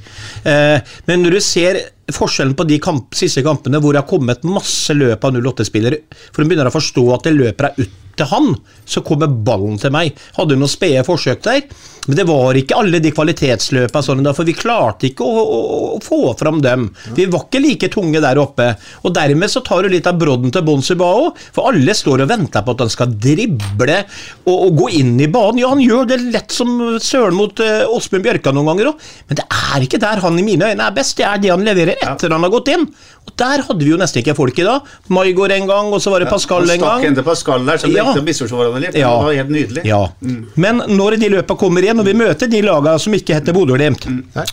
Eh, 0.49 0.97
men 1.11 1.27
når 1.27 1.37
du 1.37 1.43
ser 1.45 1.83
forskjellen 2.17 2.57
på 2.59 2.67
de 2.69 2.81
kamp, 2.83 3.15
siste 3.17 3.45
kampene 3.47 3.81
hvor 3.83 3.95
det 3.95 4.03
har 4.03 4.11
kommet 4.11 4.47
masse 4.49 4.95
løp 4.97 5.25
av 5.25 5.39
08-spillere, 5.39 6.03
for 6.31 6.43
hun 6.43 6.51
begynner 6.51 6.71
å 6.71 6.75
forstå 6.75 7.07
at 7.17 7.29
det 7.29 7.37
løper 7.37 7.71
er 7.71 7.83
ut 7.85 7.99
til 8.21 8.29
han, 8.31 8.51
så 8.85 9.03
kommer 9.07 9.31
ballen 9.31 9.79
til 9.81 9.93
meg. 9.95 10.19
Hadde 10.37 10.59
noen 10.59 10.71
spede 10.71 11.07
forsøk 11.07 11.43
der, 11.47 11.63
men 12.09 12.17
det 12.17 12.27
var 12.29 12.57
ikke 12.57 12.79
alle 12.81 13.01
de 13.03 13.13
kvalitetsløpene 13.15 14.03
sånn, 14.05 14.29
for 14.35 14.49
vi 14.49 14.57
klarte 14.57 15.11
ikke 15.11 15.27
å, 15.27 15.43
å, 15.45 15.59
å, 15.95 15.99
få 16.03 16.33
fram 16.39 16.61
dem. 16.65 16.89
Vi 17.17 17.27
var 17.31 17.47
ikke 17.47 17.63
like 17.63 17.91
tunge 17.93 18.23
der 18.25 18.41
oppe. 18.41 18.73
Og 19.05 19.15
dermed 19.15 19.53
så 19.53 19.63
tar 19.65 19.85
du 19.85 19.93
litt 19.93 20.09
av 20.11 20.19
brodden 20.21 20.53
til 20.55 20.65
Bonsubao, 20.67 21.31
for 21.55 21.71
alle 21.71 21.95
står 21.97 22.25
og 22.25 22.33
venter 22.33 22.65
på 22.65 22.75
at 22.75 22.85
han 22.87 22.93
skal 22.93 23.15
drible 23.15 24.01
og, 24.47 24.55
og 24.57 24.81
gå 24.81 24.91
inn 25.01 25.15
i 25.21 25.29
banen. 25.31 25.61
Ja, 25.63 25.73
han 25.75 25.85
gjør 25.85 26.09
det 26.11 26.21
lett 26.31 26.55
som 26.55 26.75
søren 27.03 27.39
mot 27.39 27.63
uh, 27.63 27.85
Åsmund 27.93 28.27
Bjørka 28.27 28.55
noen 28.57 28.73
ganger 28.73 28.93
òg, 28.93 29.09
men 29.29 29.41
det 29.41 29.47
er 29.55 29.87
ikke 29.87 30.01
der 30.03 30.25
han 30.25 30.41
i 30.41 30.47
mine 30.47 30.73
øyne 30.73 30.89
er 30.89 30.97
best. 30.97 31.19
Det 31.21 31.29
er 31.29 31.43
det 31.43 31.53
han 31.53 31.67
leverer 31.67 32.00
etter 32.03 32.31
han 32.35 32.43
har 32.47 32.51
gått 32.53 32.69
inn. 32.73 32.87
Og 33.27 33.33
der 33.37 33.63
hadde 33.67 33.85
vi 33.85 33.91
jo 33.93 33.99
nesten 34.01 34.23
ikke 34.23 34.35
folk 34.37 34.59
i 34.59 34.65
dag. 34.67 34.87
Maigård 35.13 35.53
en 35.53 35.67
gang, 35.69 35.91
og 35.93 36.01
så 36.03 36.11
var 36.13 36.21
det 36.25 36.31
Pascal 36.31 36.65
en 36.65 36.81
gang. 36.81 37.05
Stakk 37.05 37.25
Pascal 37.27 37.67
der, 37.67 37.79
som 37.79 37.91
Ja. 37.93 38.15
litt. 38.15 38.95
Ja. 38.97 39.11
Det 39.11 39.27
var 39.27 39.33
helt 39.35 39.51
nydelig. 39.51 39.85
Ja. 39.85 40.01
Men 40.57 40.83
når 40.89 41.19
de 41.21 41.29
løpa 41.37 41.57
kommer 41.59 41.83
igjen, 41.85 41.99
og 42.01 42.07
vi 42.07 42.15
møter 42.15 42.49
de 42.51 42.63
lagene 42.63 42.99
som 42.99 43.13
ikke 43.13 43.35
heter 43.37 43.53
Bodø-Glimt, 43.53 44.07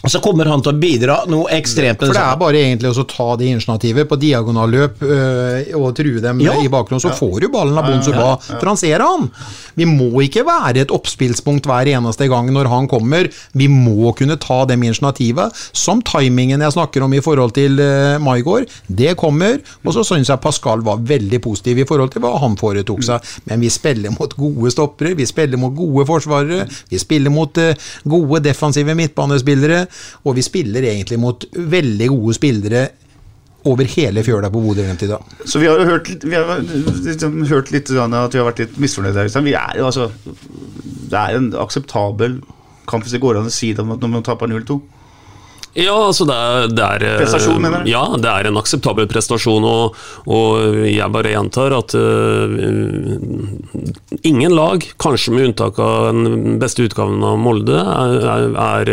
så 0.07 0.21
kommer 0.23 0.45
han 0.51 0.61
til 0.61 0.73
å 0.73 0.79
bidra 0.79 1.17
noe 1.27 1.47
ekstremt. 1.51 1.99
For 1.99 2.13
det 2.13 2.23
er 2.23 2.35
bare 2.37 2.59
egentlig 2.63 2.91
å 2.91 3.07
ta 3.07 3.35
det 3.39 3.45
initiativet 3.53 4.07
på 4.09 4.19
diagonalløp 4.19 5.01
øh, 5.01 5.75
og 5.79 5.95
true 5.95 6.19
dem 6.21 6.39
Ja. 6.41 6.53
i 6.61 6.67
bakgrunnen, 6.67 7.01
så 7.01 7.13
får 7.15 7.41
du 7.41 7.47
ballen 7.49 7.77
av 7.77 7.85
Bonsuba. 7.85 8.37
For 8.59 8.65
han 8.65 8.77
ser 8.77 8.99
han. 8.99 9.29
Vi 9.75 9.85
må 9.85 10.09
ikke 10.25 10.43
være 10.45 10.81
et 10.81 10.89
oppspillspunkt 10.91 11.65
hver 11.69 11.85
eneste 11.93 12.27
gang 12.29 12.49
når 12.51 12.67
han 12.67 12.87
kommer. 12.87 13.29
Vi 13.53 13.67
må 13.67 14.13
kunne 14.17 14.37
ta 14.41 14.65
dem 14.65 14.81
initiativet. 14.83 15.53
Som 15.73 16.01
timingen 16.01 16.59
jeg 16.61 16.71
snakker 16.73 17.03
om 17.03 17.13
i 17.13 17.19
forhold 17.19 17.36
til 17.55 17.79
uh, 17.79 18.17
Maigård, 18.23 18.67
det 18.87 19.15
kommer. 19.19 19.59
Og 19.83 19.95
så 19.95 20.03
syns 20.07 20.31
jeg 20.31 20.41
Pascal 20.43 20.83
var 20.85 21.01
veldig 21.07 21.39
positiv 21.43 21.81
i 21.83 21.87
forhold 21.87 22.13
til 22.13 22.23
hva 22.25 22.33
han 22.41 22.57
foretok 22.59 23.03
seg. 23.05 23.33
Men 23.49 23.63
vi 23.63 23.71
spiller 23.73 24.13
mot 24.15 24.33
gode 24.37 24.71
stoppere, 24.73 25.15
vi 25.17 25.27
spiller 25.29 25.61
mot 25.61 25.75
gode 25.77 26.05
forsvarere, 26.09 26.67
vi 26.91 27.01
spiller 27.01 27.33
mot 27.33 27.57
eh, 27.61 27.89
gode 28.07 28.41
defensive 28.45 28.95
midtbanespillere, 28.97 29.83
og 30.25 30.37
vi 30.37 30.45
spiller 30.45 30.89
egentlig 30.91 31.19
mot 31.21 31.45
veldig 31.57 32.09
gode 32.13 32.37
spillere 32.37 32.87
over 33.67 33.89
hele 33.91 34.23
fjøla 34.23 34.49
på 34.53 34.61
Bodø-Glimt 34.63 35.03
i 35.03 35.09
dag. 35.09 35.31
Så 35.45 35.59
vi 35.59 35.67
har 35.67 35.79
jo 35.81 35.87
hørt, 35.89 36.11
vi 36.23 36.35
har 36.35 36.61
liksom 36.61 37.41
hørt 37.49 37.71
litt 37.73 37.89
sånn 37.91 38.15
at 38.15 38.35
vi 38.35 38.41
har 38.41 38.47
vært 38.47 38.61
litt 38.63 38.77
misfornøyde. 38.79 39.25
her, 39.27 39.41
Vi 39.41 39.55
er 39.57 39.79
jo 39.79 39.85
altså 39.89 40.11
Det 41.07 41.17
er 41.17 41.35
en 41.37 41.53
akseptabel 41.55 42.41
kamp, 42.87 43.03
hvis 43.03 43.15
det 43.15 43.23
går 43.23 43.39
an 43.39 43.49
å 43.49 43.53
si 43.53 43.73
det 43.75 43.83
når 43.83 44.07
man 44.07 44.23
taper 44.23 44.47
0-2. 44.47 44.79
Ja, 45.77 45.93
altså 46.07 46.25
det 46.25 46.35
er, 46.35 46.71
det 46.73 46.85
er 46.85 47.03
eh, 47.05 47.19
Prestasjon, 47.21 47.61
mener 47.61 47.83
du? 47.85 47.91
Ja, 47.91 48.01
det 48.17 48.31
er 48.31 48.49
en 48.49 48.57
akseptabel 48.57 49.05
prestasjon, 49.11 49.67
og, 49.67 49.99
og 50.25 50.79
jeg 50.89 51.13
bare 51.13 51.35
gjentar 51.35 51.75
at 51.77 51.93
uh, 51.93 52.55
ingen 54.25 54.55
lag, 54.57 54.87
kanskje 54.97 55.35
med 55.35 55.51
unntak 55.51 55.77
av 55.83 56.09
den 56.09 56.57
beste 56.61 56.87
utgaven 56.87 57.21
av 57.21 57.37
Molde, 57.41 57.77
er, 57.77 58.17
er, 58.25 58.57
er, 58.63 58.91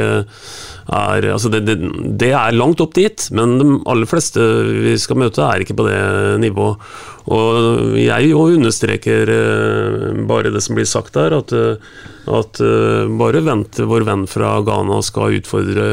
er 1.01 1.31
altså 1.33 1.49
det, 1.55 1.65
det, 1.71 1.79
det 2.21 2.35
er 2.37 2.59
langt 2.59 2.85
opp 2.85 2.93
dit, 2.99 3.31
men 3.33 3.57
de 3.63 3.69
aller 3.89 4.11
fleste 4.11 4.45
vi 4.85 4.99
skal 5.01 5.23
møte, 5.25 5.41
er 5.41 5.65
ikke 5.65 5.79
på 5.81 5.89
det 5.89 6.05
nivået. 6.45 6.85
Og 7.33 7.97
jeg 7.97 8.29
jo 8.29 8.43
understreker 8.53 9.31
eh, 9.33 10.09
bare 10.29 10.53
det 10.53 10.61
som 10.65 10.77
blir 10.77 10.89
sagt 10.89 11.17
der, 11.17 11.39
at, 11.39 11.55
eh, 11.57 11.81
at 12.29 12.61
eh, 12.61 13.09
bare 13.17 13.41
vent 13.47 13.81
vår 13.81 14.05
venn 14.05 14.27
fra 14.29 14.59
Ghana 14.67 15.01
skal 15.05 15.39
utfordre 15.39 15.87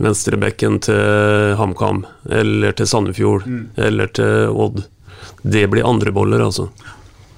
venstrebekken 0.00 0.78
til 0.86 1.54
HamKam, 1.60 2.04
eller 2.40 2.72
til 2.78 2.88
Sandefjord, 2.88 3.44
eller 3.76 4.10
til 4.16 4.50
Odd. 4.50 4.82
Det 5.42 5.66
blir 5.72 5.86
andre 5.88 6.12
boller, 6.12 6.42
altså. 6.44 6.68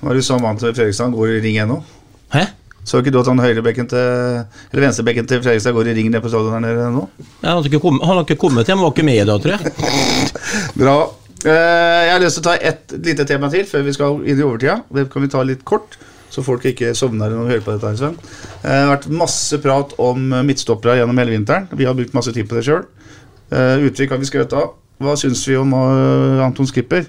Hva 0.02 0.10
er 0.12 0.18
du 0.18 0.24
så 0.26 0.38
vant 0.42 0.58
til 0.62 0.72
Fredrikstad? 0.74 1.12
Går 1.14 1.36
i 1.36 1.40
ring 1.44 1.58
ennå? 1.62 1.80
Hæ? 2.34 2.44
Så 2.82 2.98
ikke 2.98 3.12
du 3.14 3.20
at 3.20 3.28
han 3.30 3.38
høyrebekken 3.38 3.86
til 3.86 3.98
Eller 4.02 4.82
venstrebekken 4.88 5.26
til 5.30 5.38
Fredrikstad 5.44 5.74
går 5.76 5.90
i 5.92 5.94
ring 5.94 6.08
nede 6.10 6.22
på 6.24 6.30
stadion 6.32 6.56
der 6.56 6.64
nede 6.74 6.88
nå? 6.90 7.04
Ja, 7.44 7.52
han, 7.52 7.60
har 7.60 7.68
ikke 7.70 7.78
kommet, 7.84 8.02
han 8.08 8.16
har 8.18 8.24
ikke 8.26 8.40
kommet 8.42 8.66
hjem, 8.70 8.82
var 8.82 8.90
ikke 8.94 9.04
med 9.06 9.20
da, 9.30 9.36
tror 9.38 9.54
jeg. 9.54 9.74
Bra. 10.80 10.96
Eh, 11.44 12.00
Jeg 12.06 12.10
har 12.16 12.22
lyst 12.24 12.38
til 12.40 12.42
å 12.42 12.48
ta 12.48 12.56
ett 12.72 12.96
lite 13.06 13.26
tema 13.30 13.50
til 13.52 13.66
før 13.70 13.86
vi 13.86 13.94
skal 13.94 14.18
inn 14.26 14.40
i 14.42 14.46
overtida. 14.46 14.80
Det 14.94 15.06
kan 15.12 15.22
vi 15.26 15.30
ta 15.30 15.42
litt 15.46 15.62
kort, 15.68 15.94
så 16.32 16.42
folk 16.44 16.64
ikke 16.70 16.94
sovner 16.96 17.28
når 17.28 17.42
de 17.44 17.52
hører 17.52 17.64
på 17.66 17.74
dette. 17.76 17.92
her, 17.92 18.08
Eh, 18.08 18.16
Det 18.62 18.70
har 18.88 18.96
vært 18.96 19.10
masse 19.10 19.58
prat 19.60 19.92
om 19.98 20.28
midtstoppere 20.46 20.96
gjennom 20.98 21.18
hele 21.18 21.36
vinteren. 21.36 21.68
Vi 21.76 21.84
har 21.84 21.94
brukt 21.94 22.14
masse 22.14 22.32
tid 22.32 22.48
på 22.48 22.56
det 22.56 22.64
sjøl. 22.64 22.84
Utvik 23.52 24.10
har 24.10 24.18
vi 24.18 24.24
skrevet 24.24 24.52
av. 24.56 24.72
Hva 25.02 25.16
syns 25.18 25.42
vi 25.48 25.56
om 25.58 25.72
eh, 25.74 26.44
Anton 26.44 26.68
Skipper? 26.68 27.06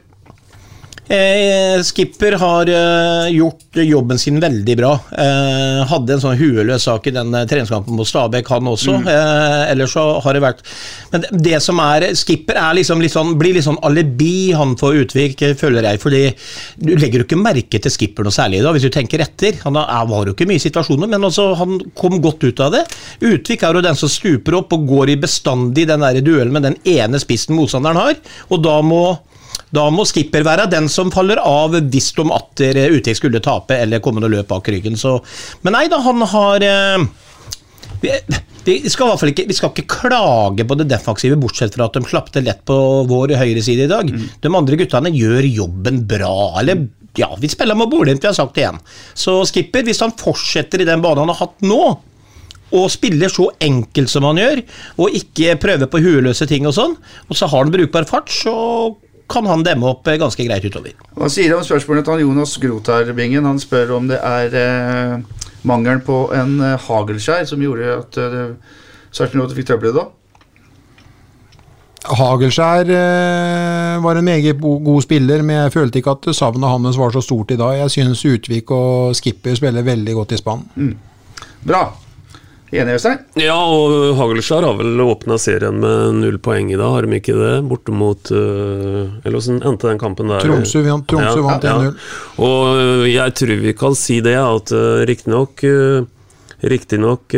Eh, 1.07 1.81
Skipper 1.83 2.31
har 2.39 2.69
eh, 2.71 3.35
gjort 3.35 3.75
jobben 3.75 4.19
sin 4.19 4.39
veldig 4.39 4.75
bra. 4.79 4.91
Eh, 5.11 5.81
hadde 5.89 6.15
en 6.15 6.21
sånn 6.23 6.37
hueløs 6.39 6.85
sak 6.87 7.09
i 7.09 7.13
den 7.15 7.35
treningskampen 7.49 7.97
mot 7.97 8.07
Stabæk, 8.07 8.47
han 8.53 8.69
også. 8.71 8.95
Mm. 9.03 9.09
ellers 9.73 9.93
så 9.95 10.03
har 10.23 10.35
det 10.35 10.41
vært 10.43 10.61
Men 11.11 11.25
det, 11.43 11.57
som 11.63 11.79
er 11.83 12.05
Skipper 12.17 12.57
er 12.59 12.77
liksom 12.77 13.01
litt 13.03 13.13
sånn, 13.13 13.33
blir 13.39 13.55
litt 13.57 13.65
sånn 13.65 13.81
alibi 13.83 14.53
han 14.55 14.77
får 14.79 15.01
Utvik, 15.03 15.43
føler 15.59 15.89
jeg. 15.89 15.99
fordi 15.99 16.23
du 16.79 16.93
legger 16.95 17.21
jo 17.21 17.27
ikke 17.27 17.41
merke 17.41 17.81
til 17.83 17.91
Skipper 17.91 18.23
noe 18.23 18.35
særlig 18.35 18.63
da, 18.63 18.71
hvis 18.71 18.87
du 18.87 18.93
tenker 18.93 19.25
etter. 19.25 19.59
Han 19.65 19.75
var 19.75 20.29
jo 20.29 20.37
ikke 20.37 20.47
mye 20.47 20.61
i 20.61 20.63
situasjoner, 20.63 21.11
men 21.11 21.27
altså, 21.27 21.51
han 21.59 21.81
kom 21.99 22.21
godt 22.23 22.47
ut 22.47 22.63
av 22.63 22.77
det. 22.77 22.85
Utvik 23.27 23.63
er 23.63 23.75
jo 23.75 23.83
den 23.83 23.99
som 23.99 24.11
stuper 24.11 24.61
opp 24.61 24.73
og 24.77 24.87
går 24.87 25.13
i 25.13 25.19
bestandig 25.19 25.87
den 25.89 26.05
der 26.05 26.23
duellen 26.23 26.55
med 26.55 26.69
den 26.69 26.79
ene 26.87 27.19
spissen 27.21 27.57
motstanderen 27.59 27.99
har, 27.99 28.17
og 28.49 28.63
da 28.63 28.79
må 28.85 29.03
da 29.73 29.87
må 29.93 30.05
skipper 30.05 30.45
være 30.45 30.69
den 30.69 30.87
som 30.91 31.11
faller 31.13 31.41
av 31.41 31.73
hvis 31.73 32.11
de 32.17 32.25
atter 32.35 32.77
eh, 32.77 32.93
Utvik 32.93 33.17
skulle 33.17 33.41
tape 33.43 33.79
eller 33.81 34.03
komme 34.03 34.21
noe 34.21 34.31
løp 34.31 34.51
bak 34.51 34.69
ryggen. 34.69 34.97
Så. 34.99 35.17
Men 35.65 35.77
nei 35.77 35.87
da, 35.91 36.01
han 36.05 36.21
har 36.29 36.65
eh, 36.67 37.05
vi, 38.03 38.11
vi, 38.65 38.75
skal 38.91 39.07
i 39.07 39.11
hvert 39.11 39.21
fall 39.21 39.31
ikke, 39.31 39.47
vi 39.49 39.57
skal 39.57 39.71
ikke 39.73 39.87
klage 39.95 40.65
på 40.67 40.77
det 40.79 40.89
defensive, 40.91 41.39
bortsett 41.39 41.75
fra 41.75 41.87
at 41.87 41.97
de 41.97 42.05
klapte 42.05 42.43
lett 42.43 42.61
på 42.67 42.77
vår 43.09 43.37
høyre 43.39 43.63
side 43.65 43.87
i 43.87 43.91
dag. 43.91 44.09
De 44.43 44.51
andre 44.51 44.79
guttene 44.79 45.13
gjør 45.15 45.47
jobben 45.47 46.03
bra. 46.09 46.35
eller 46.61 46.87
ja, 47.17 47.31
Vi 47.39 47.49
spiller 47.51 47.77
med 47.77 47.89
Bodø, 47.89 48.13
vi 48.13 48.27
har 48.27 48.35
sagt 48.35 48.55
det 48.57 48.65
igjen. 48.65 48.81
Så 49.13 49.39
skipper, 49.49 49.85
hvis 49.87 50.01
han 50.03 50.15
fortsetter 50.17 50.81
i 50.81 50.89
den 50.89 51.03
banen 51.03 51.25
han 51.25 51.33
har 51.33 51.45
hatt 51.45 51.63
nå, 51.65 51.83
og 52.73 52.89
spiller 52.89 53.29
så 53.29 53.51
enkelt 53.61 54.09
som 54.09 54.25
han 54.25 54.39
gjør, 54.41 54.63
og 54.97 55.17
ikke 55.19 55.57
prøver 55.61 55.89
på 55.89 56.01
hueløse 56.01 56.47
ting 56.49 56.65
og 56.65 56.73
sånn, 56.73 56.95
og 57.29 57.37
så 57.37 57.49
har 57.51 57.65
han 57.65 57.73
brukbar 57.73 58.07
fart, 58.09 58.33
så 58.33 58.53
kan 59.31 59.47
han 59.49 59.63
demme 59.65 59.87
opp 59.89 60.07
eh, 60.07 60.19
ganske 60.21 60.45
greit 60.47 60.65
utover. 60.65 60.95
Hva 61.17 61.29
sier 61.31 61.51
du 61.51 61.57
om 61.57 61.65
spørsmålet 61.65 62.07
til 62.07 62.25
Jonas 62.25 62.57
Grothar-bingen? 62.61 63.47
Han 63.47 63.61
spør 63.61 63.95
om 63.97 64.09
det 64.11 64.19
er 64.19 64.57
eh, 64.59 65.45
mangelen 65.67 66.03
på 66.05 66.25
en 66.35 66.57
eh, 66.61 66.75
hagelskjær 66.87 67.47
som 67.49 67.63
gjorde 67.63 67.95
at 68.01 68.19
eh, 68.19 68.75
Sarpsborg 69.13 69.55
fikk 69.55 69.69
trøbbel 69.69 69.93
i 69.93 69.97
dag. 69.99 70.11
Hagelskjær 72.03 72.89
eh, 72.91 74.03
var 74.03 74.19
en 74.19 74.27
meget 74.27 74.59
god 74.59 75.01
spiller, 75.05 75.43
men 75.45 75.61
jeg 75.61 75.75
følte 75.77 76.01
ikke 76.01 76.17
at 76.17 76.31
savnet 76.35 76.67
hans 76.73 76.99
var 76.99 77.15
så 77.15 77.23
stort 77.23 77.53
i 77.55 77.59
dag. 77.59 77.77
Jeg 77.79 77.95
synes 77.95 78.25
Utvik 78.27 78.71
og 78.75 79.15
Skipper 79.15 79.55
spiller 79.55 79.85
veldig 79.87 80.17
godt 80.19 80.35
i 80.35 80.41
spann. 80.41 80.65
Bra. 81.63 81.85
Enig, 82.73 82.95
Øystein? 82.97 83.19
Ja, 83.37 83.53
og 83.53 84.15
Hagelskjær 84.17 84.65
har 84.65 84.77
vel 84.79 85.01
åpna 85.03 85.35
serien 85.41 85.75
med 85.81 86.15
null 86.23 86.39
poeng 86.41 86.71
i 86.73 86.77
dag, 86.79 86.89
har 86.95 87.05
de 87.05 87.19
ikke 87.19 87.35
det? 87.37 87.51
Borte 87.69 87.93
mot 87.93 88.31
øh, 88.33 89.11
Eller 89.21 89.37
åssen 89.37 89.59
endte 89.61 89.91
den 89.91 90.01
kampen 90.01 90.31
der? 90.33 90.41
Tromsø 90.41 90.81
vant- 90.87 91.05
Tromsø 91.11 91.43
vant 91.45 91.67
1-0. 91.69 91.93
Og 92.41 92.81
øh, 92.81 93.05
jeg 93.13 93.35
tror 93.37 93.61
vi 93.61 93.75
kan 93.77 93.93
si 93.99 94.17
det, 94.25 94.33
at 94.41 94.73
uh, 94.73 95.03
riktignok 95.05 95.61
uh, 95.69 96.09
Riktignok 96.63 97.33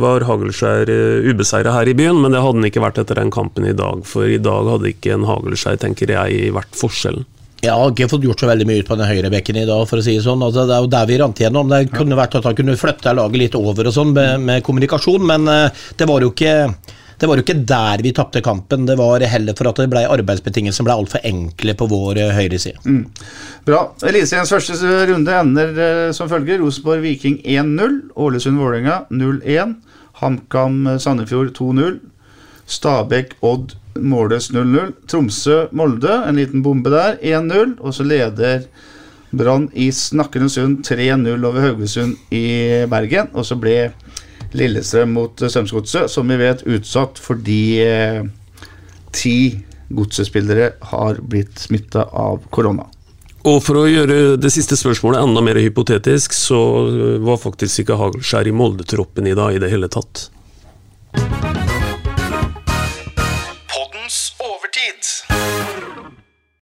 var 0.00 0.24
Hagelskjær 0.24 0.88
ubeseira 1.28 1.74
her 1.74 1.90
i 1.90 1.92
byen, 1.92 2.16
men 2.22 2.32
det 2.32 2.40
hadde 2.40 2.56
han 2.62 2.64
ikke 2.70 2.80
vært 2.80 2.96
etter 3.02 3.18
den 3.20 3.28
kampen 3.28 3.66
i 3.68 3.74
dag. 3.76 4.00
For 4.08 4.24
i 4.24 4.38
dag 4.40 4.70
hadde 4.72 4.88
ikke 4.88 5.12
en 5.18 5.26
Hagelskjær, 5.28 5.76
tenker 5.82 6.08
jeg, 6.14 6.46
vært 6.56 6.72
forskjellen. 6.80 7.26
Jeg 7.58 7.74
har 7.74 7.90
ikke 7.90 8.06
fått 8.10 8.22
gjort 8.22 8.42
så 8.42 8.46
veldig 8.46 8.66
mye 8.68 8.82
ut 8.82 8.90
på 8.90 8.98
den 8.98 9.08
høyre 9.08 9.32
bekken 9.34 9.56
i 9.58 9.66
dag, 9.66 9.82
for 9.90 9.98
å 9.98 10.04
si 10.04 10.14
det 10.14 10.22
sånn. 10.22 10.44
Altså, 10.46 10.62
det 10.68 10.76
er 10.76 10.84
jo 10.84 10.92
der 10.92 11.08
vi 11.10 11.18
rant 11.18 11.40
igjennom. 11.42 11.72
Det 11.72 11.88
kunne 11.90 12.18
vært 12.18 12.36
at 12.38 12.46
han 12.46 12.54
kunne 12.58 12.78
flytta 12.78 13.16
laget 13.18 13.42
litt 13.42 13.58
over 13.58 13.90
og 13.90 13.96
sånn 13.96 14.14
med, 14.14 14.44
med 14.46 14.62
kommunikasjon, 14.66 15.26
men 15.26 15.50
eh, 15.50 15.84
det 15.98 16.06
var 16.06 16.22
jo 16.22 16.30
ikke 16.34 16.54
det 17.18 17.26
var 17.26 17.40
jo 17.40 17.42
ikke 17.42 17.64
der 17.66 18.02
vi 18.04 18.12
tapte 18.14 18.42
kampen, 18.46 18.84
det 18.86 18.94
var 18.98 19.22
heller 19.26 19.56
for 19.58 19.66
at 19.70 19.80
det 19.80 19.88
ble 19.90 20.04
arbeidsbetingelser 20.06 20.78
som 20.78 20.86
ble 20.86 20.94
altfor 20.94 21.24
enkle 21.26 21.74
på 21.78 21.88
vår 21.90 22.20
eh, 22.22 22.34
høyre 22.36 22.60
side. 22.62 22.78
Bra. 23.66 23.80
Eliteseriens 24.06 24.52
første 24.54 24.92
runde 25.10 25.34
ender 25.34 25.82
eh, 25.82 26.04
som 26.14 26.30
følger. 26.30 26.62
Rosenborg 26.62 27.02
Viking 27.02 27.40
1-0. 27.42 27.98
Ålesund 28.14 28.62
Vålerenga 28.62 29.00
0-1. 29.10 29.74
HamKam 30.22 30.78
eh, 30.92 31.00
Sandefjord 31.02 31.50
2-0. 31.58 31.98
Måles 34.00 34.50
0-0. 34.54 34.92
Tromsø 35.10 35.64
Molde, 35.76 36.20
en 36.26 36.38
liten 36.38 36.62
bombe 36.64 36.92
der, 36.92 37.18
1-0. 37.22 37.78
Og 37.80 37.94
så 37.94 38.06
leder 38.06 38.66
Brann 39.30 39.68
i 39.74 39.90
Snakkende 39.92 40.48
stund 40.52 40.84
3-0 40.88 41.44
over 41.44 41.60
Haugesund 41.66 42.16
i 42.34 42.84
Bergen. 42.90 43.32
Og 43.34 43.46
så 43.46 43.58
ble 43.60 43.90
Lillestrøm 44.56 45.16
mot 45.16 45.42
eh, 45.42 45.50
Strømsgodset, 45.50 46.10
som 46.12 46.28
vi 46.30 46.38
vet, 46.40 46.64
utsatt 46.64 47.20
fordi 47.20 47.62
eh, 47.84 48.22
ti 49.12 49.38
godsespillere 49.88 50.72
har 50.92 51.20
blitt 51.24 51.58
smitta 51.68 52.06
av 52.12 52.44
korona. 52.52 52.86
Og 53.48 53.60
for 53.64 53.80
å 53.80 53.88
gjøre 53.88 54.36
det 54.40 54.50
siste 54.52 54.76
spørsmålet 54.76 55.22
enda 55.22 55.44
mer 55.44 55.60
hypotetisk, 55.62 56.34
så 56.36 56.58
var 57.24 57.40
faktisk 57.40 57.84
ikke 57.84 57.96
Hagelskjær 58.00 58.50
i 58.50 58.56
Molde-troppen 58.56 59.30
i 59.30 59.36
dag 59.38 59.56
i 59.56 59.62
det 59.62 59.70
hele 59.72 59.88
tatt. 59.92 60.26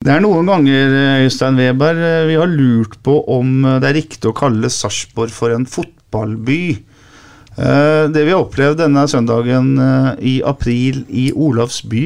Det 0.07 0.13
er 0.15 0.21
noen 0.23 0.47
ganger, 0.47 0.93
Øystein 1.25 1.57
Weber, 1.59 1.97
vi 2.29 2.37
har 2.39 2.47
lurt 2.47 2.93
på 3.03 3.17
om 3.35 3.65
det 3.83 3.89
er 3.89 3.97
riktig 3.97 4.29
å 4.31 4.37
kalle 4.39 4.69
Sarpsborg 4.71 5.33
for 5.35 5.51
en 5.51 5.65
fotballby. 5.67 6.77
Eh, 7.59 8.05
Det 8.15 8.23
vi 8.23 8.31
har 8.31 8.45
opplevd 8.45 8.85
denne 8.85 9.03
søndagen 9.11 9.73
eh, 9.83 10.11
i 10.23 10.35
april 10.47 11.01
i 11.11 11.33
Olavsby, 11.35 12.05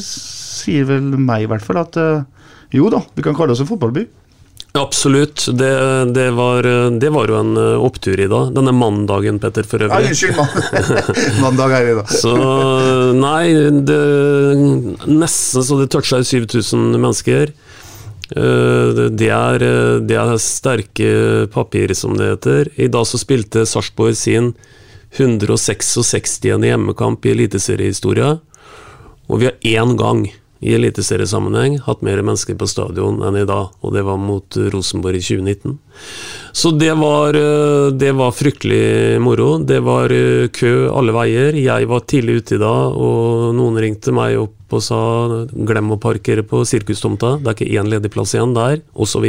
sier 0.00 0.88
vel 0.88 1.12
meg 1.20 1.44
i 1.44 1.50
hvert 1.52 1.66
fall 1.66 1.82
at 1.82 2.00
eh, 2.00 2.24
jo 2.72 2.88
da, 2.88 3.02
vi 3.12 3.26
kan 3.26 3.36
kalle 3.36 3.52
oss 3.52 3.60
en 3.60 3.68
fotballby. 3.68 4.06
Absolutt. 4.78 5.44
Det, 5.54 5.70
det, 6.14 6.30
var, 6.34 6.66
det 6.98 7.10
var 7.14 7.30
jo 7.30 7.36
en 7.38 7.52
eh, 7.60 7.76
opptur 7.86 8.18
i 8.18 8.26
dag. 8.26 8.48
Denne 8.56 8.72
mandagen, 8.74 9.38
Petter, 9.38 9.62
for 9.70 9.84
Ja, 9.84 9.86
øvrig. 9.86 10.10
unnskyld, 10.10 10.34
mann. 10.34 10.48
mandag 11.44 11.74
er 11.76 11.86
det 11.86 11.94
da. 12.00 12.04
Så 12.10 12.32
nei, 13.14 13.52
det, 13.86 14.00
nesten 15.14 15.62
så 15.62 15.78
det 15.78 15.86
toucha 15.94 16.18
7000 16.26 16.98
mennesker. 16.98 17.52
Eh, 18.34 19.02
Det 19.14 19.30
er, 19.30 19.62
eh, 19.62 20.00
det 20.10 20.18
er 20.18 20.34
sterke 20.42 21.12
papir, 21.54 21.94
som 21.94 22.18
det 22.18 22.32
heter. 22.32 22.72
I 22.74 22.90
dag 22.90 23.06
så 23.06 23.20
spilte 23.22 23.62
Sarpsborg 23.70 24.18
sin 24.18 24.56
166. 25.14 26.40
hjemmekamp 26.66 27.22
i 27.22 27.30
eliteseriehistoria. 27.36 28.40
Og 29.30 29.38
vi 29.38 29.46
har 29.52 29.54
én 29.86 29.94
gang 29.96 30.26
i 30.64 30.72
eliteseriesammenheng 30.78 31.76
hatt 31.84 32.02
mer 32.06 32.22
mennesker 32.24 32.56
på 32.56 32.68
stadion 32.70 33.20
enn 33.26 33.36
i 33.36 33.44
dag, 33.48 33.74
og 33.84 33.92
det 33.92 34.04
var 34.06 34.16
mot 34.20 34.56
Rosenborg 34.72 35.20
i 35.20 35.24
2019. 35.24 35.76
Så 36.56 36.72
det 36.78 36.92
var, 36.96 37.36
eh, 37.36 37.90
det 37.92 38.12
var 38.16 38.32
fryktelig 38.32 39.20
moro. 39.20 39.58
Det 39.58 39.80
var 39.84 40.12
eh, 40.14 40.48
kø 40.48 40.88
alle 40.88 41.12
veier. 41.12 41.58
Jeg 41.58 41.88
var 41.90 42.06
tidlig 42.08 42.40
ute 42.40 42.56
i 42.56 42.62
dag, 42.62 42.96
og 42.96 43.54
noen 43.58 43.80
ringte 43.82 44.14
meg 44.14 44.38
opp 44.40 44.74
og 44.74 44.82
sa 44.82 45.00
glem 45.52 45.92
å 45.94 46.00
parkere 46.00 46.42
på 46.46 46.64
sirkustomta, 46.66 47.36
det 47.42 47.50
er 47.50 47.58
ikke 47.58 47.80
én 47.80 47.90
ledig 47.92 48.10
plass 48.14 48.32
igjen 48.34 48.56
der, 48.56 48.80
osv. 48.94 49.26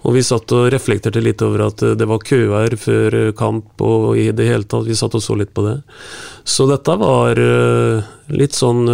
Og 0.00 0.14
vi 0.16 0.22
satt 0.24 0.48
og 0.56 0.70
reflekterte 0.72 1.20
litt 1.20 1.42
over 1.44 1.66
at 1.66 1.82
eh, 1.84 1.96
det 1.98 2.06
var 2.08 2.22
køer 2.24 2.76
før 2.80 3.16
eh, 3.18 3.32
kamp, 3.36 3.74
og 3.84 4.16
i 4.18 4.30
det 4.36 4.46
hele 4.48 4.64
tatt, 4.64 4.88
vi 4.88 4.96
satt 4.96 5.16
og 5.18 5.24
så 5.24 5.36
litt 5.36 5.52
på 5.56 5.64
det. 5.66 5.76
Så 6.48 6.64
dette 6.70 6.94
var 7.00 7.40
eh, 7.40 8.08
litt 8.32 8.56
sånn 8.56 8.84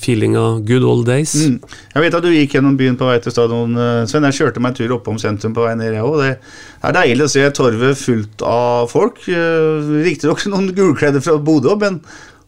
feeling 0.00 0.34
av 0.40 0.62
good 0.66 0.86
old 0.86 1.06
days. 1.06 1.36
Mm. 1.38 1.58
Jeg 1.94 2.04
vet 2.04 2.16
at 2.18 2.24
du 2.24 2.32
gikk 2.32 2.56
gjennom 2.56 2.78
byen 2.78 2.98
på 2.98 3.06
vei 3.06 3.18
til 3.22 3.34
stadion, 3.34 3.76
Sven. 4.08 4.26
Jeg 4.30 4.38
kjørte 4.40 4.62
meg 4.64 4.72
en 4.72 4.80
tur 4.80 4.96
oppom 4.96 5.20
sentrum 5.20 5.54
på 5.54 5.66
vei 5.66 5.76
ned, 5.78 5.94
jeg 5.94 6.06
òg. 6.08 6.22
Det 6.24 6.88
er 6.88 6.96
deilig 6.96 7.28
å 7.28 7.32
se 7.36 7.44
torvet 7.54 8.00
fullt 8.00 8.46
av 8.48 8.88
folk. 8.90 9.20
Riktignok 9.28 10.46
noen 10.50 10.72
gulkledde 10.74 11.22
fra 11.22 11.36
Bodø, 11.38 11.76
men 11.78 12.00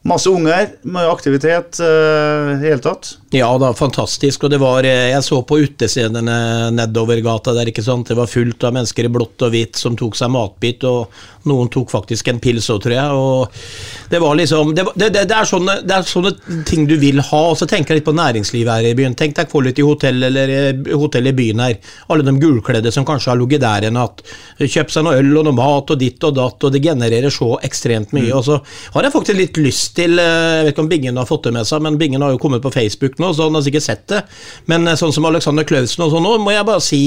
masse 0.03 0.31
unger, 0.33 0.71
mye 0.89 1.11
aktivitet 1.13 1.81
i 1.83 1.89
uh, 1.89 2.55
hele 2.63 2.81
tatt. 2.81 3.17
Ja 3.31 3.51
da, 3.63 3.71
fantastisk. 3.77 4.43
Og 4.43 4.51
det 4.51 4.59
var 4.59 4.83
eh, 4.83 5.13
Jeg 5.13 5.23
så 5.23 5.37
på 5.47 5.61
utestedene 5.63 6.71
nedover 6.75 7.21
gata 7.23 7.53
der, 7.55 7.69
ikke 7.71 7.85
sant. 7.85 8.09
Det 8.11 8.17
var 8.19 8.31
fullt 8.31 8.65
av 8.67 8.75
mennesker 8.75 9.07
i 9.07 9.11
blått 9.13 9.45
og 9.47 9.53
hvitt 9.55 9.79
som 9.79 9.95
tok 9.99 10.17
seg 10.19 10.33
matbit, 10.35 10.83
og 10.89 11.13
noen 11.47 11.71
tok 11.71 11.93
faktisk 11.93 12.27
en 12.33 12.41
pils 12.43 12.67
òg, 12.73 12.81
tror 12.83 12.95
jeg. 12.97 13.21
Og 13.21 14.11
det 14.11 14.23
var 14.25 14.35
liksom 14.41 14.73
Det, 14.75 14.87
det, 14.97 15.11
det, 15.15 15.37
er 15.37 15.47
sånne, 15.47 15.77
det 15.87 15.95
er 15.95 16.09
sånne 16.09 16.65
ting 16.67 16.89
du 16.91 16.97
vil 16.99 17.23
ha. 17.23 17.43
Og 17.53 17.59
så 17.61 17.69
tenker 17.71 17.95
jeg 17.95 18.01
litt 18.01 18.09
på 18.09 18.17
næringslivet 18.19 18.73
her 18.73 18.91
i 18.91 18.97
byen. 18.99 19.15
Tenk 19.15 19.39
deg 19.39 19.55
litt 19.69 19.79
i 19.79 19.87
hotell 19.87 20.27
eller 20.31 20.55
eh, 20.57 20.91
hotell 20.99 21.31
i 21.31 21.37
byen 21.37 21.63
her. 21.63 21.79
Alle 22.11 22.27
de 22.27 22.35
gulkledde 22.41 22.91
som 22.91 23.07
kanskje 23.07 23.31
har 23.31 23.39
ligget 23.39 23.63
der 23.63 23.87
en 23.87 23.99
natt. 24.01 24.25
Kjøpt 24.59 24.97
seg 24.97 25.07
noe 25.07 25.21
øl 25.21 25.31
og 25.37 25.47
noe 25.47 25.59
mat 25.61 25.95
og 25.95 26.03
ditt 26.03 26.27
og 26.27 26.35
datt, 26.41 26.67
og 26.67 26.75
det 26.75 26.83
genererer 26.83 27.31
så 27.31 27.53
ekstremt 27.63 28.17
mye. 28.17 28.33
Og 28.35 28.49
så 28.49 28.59
har 28.97 29.07
jeg 29.07 29.15
faktisk 29.15 29.39
litt 29.39 29.63
lyst 29.63 29.90
til 29.97 30.19
eh, 30.23 30.57
Jeg 30.61 30.65
vet 30.67 30.75
ikke 30.75 30.85
om 30.85 30.91
Bingen 30.91 31.21
har 31.21 31.29
fått 31.29 31.49
det 31.49 31.55
med 31.57 31.69
seg, 31.69 31.85
men 31.85 31.99
Bingen 32.01 32.25
har 32.25 32.35
jo 32.35 32.41
kommet 32.43 32.65
på 32.65 32.73
Facebook 32.75 33.21
nå, 33.21 33.33
så 33.35 33.49
han 33.49 33.59
har 33.59 33.67
sikkert 33.67 33.87
sett 33.87 34.09
det. 34.13 34.25
Men 34.71 34.89
eh, 34.89 34.99
sånn 34.99 35.15
som 35.15 35.29
Alexander 35.29 35.67
Klausen 35.69 36.07
og 36.07 36.15
sånn 36.15 36.27
nå, 36.27 36.37
må 36.43 36.55
jeg 36.55 36.69
bare 36.69 36.85
si 36.85 37.05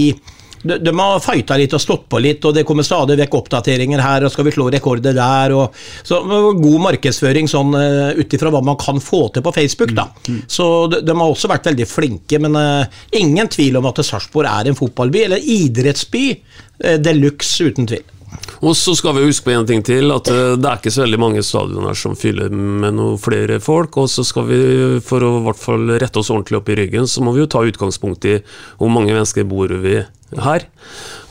de, 0.63 0.77
de 0.79 0.93
har 0.95 1.19
fighta 1.19 1.57
litt 1.59 1.73
og 1.75 1.81
stått 1.83 2.05
på 2.11 2.19
litt, 2.23 2.45
og 2.47 2.55
det 2.55 2.63
kommer 2.67 2.85
stadig 2.87 3.17
vekk 3.19 3.35
oppdateringer 3.41 3.99
her, 3.99 4.23
og 4.23 4.31
skal 4.31 4.47
vi 4.47 4.53
slå 4.55 4.69
rekorder 4.71 5.15
der, 5.17 5.55
og 5.57 5.75
så 6.07 6.21
God 6.23 6.79
markedsføring 6.85 7.49
sånn 7.51 7.75
uh, 7.75 8.15
ut 8.15 8.35
ifra 8.37 8.51
hva 8.53 8.63
man 8.63 8.79
kan 8.79 9.01
få 9.03 9.25
til 9.35 9.43
på 9.43 9.53
Facebook, 9.55 9.91
da. 9.97 10.07
Så 10.47 10.69
de, 10.93 11.01
de 11.03 11.17
har 11.19 11.35
også 11.35 11.51
vært 11.51 11.67
veldig 11.67 11.89
flinke, 11.89 12.39
men 12.39 12.55
uh, 12.55 13.03
ingen 13.19 13.51
tvil 13.51 13.81
om 13.81 13.91
at 13.91 13.99
Sarpsborg 14.07 14.47
er 14.47 14.71
en 14.71 14.79
fotballby, 14.79 15.25
eller 15.27 15.51
idrettsby, 15.57 16.25
uh, 16.85 16.95
de 17.03 17.17
luxe, 17.19 17.67
uten 17.67 17.91
tvil. 17.91 18.07
Og 18.63 18.75
så 18.79 18.93
skal 18.95 19.17
vi 19.17 19.25
huske 19.27 19.47
på 19.47 19.53
en 19.53 19.67
ting 19.67 19.83
til, 19.85 20.11
at 20.15 20.29
eh, 20.31 20.55
det 20.59 20.69
er 20.69 20.79
ikke 20.79 20.93
så 20.93 21.03
veldig 21.03 21.19
mange 21.21 21.43
stadioner 21.45 21.97
som 21.99 22.15
fyller 22.19 22.53
med 22.53 22.95
noe 22.97 23.19
flere 23.21 23.59
folk. 23.63 23.97
Og 24.01 24.09
så 24.11 24.25
skal 24.27 24.47
vi, 24.49 24.59
for 25.05 25.25
å 25.25 25.35
i 25.39 25.45
hvert 25.49 25.61
fall 25.61 25.95
rette 26.01 26.21
oss 26.21 26.31
ordentlig 26.33 26.61
opp 26.61 26.71
i 26.71 26.77
ryggen, 26.79 27.09
så 27.09 27.23
må 27.25 27.35
vi 27.35 27.43
jo 27.43 27.51
ta 27.51 27.63
utgangspunkt 27.67 28.27
i 28.29 28.37
hvor 28.79 28.91
mange 28.93 29.13
mennesker 29.13 29.47
bor 29.49 29.73
vi 29.83 29.99
her. 30.43 30.67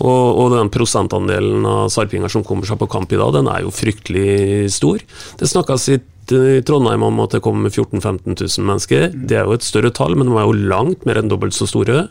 Og, 0.03 0.39
og 0.39 0.53
den 0.55 0.71
prosentandelen 0.73 1.67
av 1.67 1.91
sarpinger 1.95 2.33
som 2.33 2.45
kommer 2.47 2.69
seg 2.69 2.81
på 2.81 2.91
kamp 2.93 3.13
i 3.13 3.21
dag, 3.21 3.35
den 3.39 3.51
er 3.51 3.65
jo 3.65 3.75
fryktelig 3.75 4.71
stor. 4.77 5.03
Det 5.41 5.51
snakkes 5.51 5.89
i 5.95 6.01
i 6.33 6.63
Trondheim 6.67 7.05
om 7.07 7.21
at 7.25 7.37
det 7.37 7.43
kommer 7.45 7.71
14 7.71 8.01
000-15 8.01 8.37
000 8.59 8.67
mennesker. 8.69 9.09
Det 9.15 9.39
er 9.39 9.49
jo 9.49 9.57
et 9.57 9.67
større 9.67 9.93
tall, 9.95 10.17
men 10.19 10.31
de 10.31 10.37
er 10.37 10.47
jo 10.49 10.69
langt 10.73 11.07
mer 11.09 11.21
enn 11.21 11.31
dobbelt 11.31 11.57
så 11.57 11.69
store. 11.71 12.07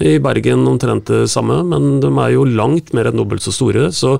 I 0.00 0.16
Bergen 0.22 0.66
omtrent 0.68 1.10
det 1.10 1.26
samme, 1.32 1.60
men 1.66 2.00
de 2.04 2.10
er 2.10 2.34
jo 2.34 2.46
langt 2.48 2.92
mer 2.96 3.10
enn 3.10 3.18
dobbelt 3.20 3.44
så 3.44 3.54
store. 3.54 3.88
Så, 3.96 4.16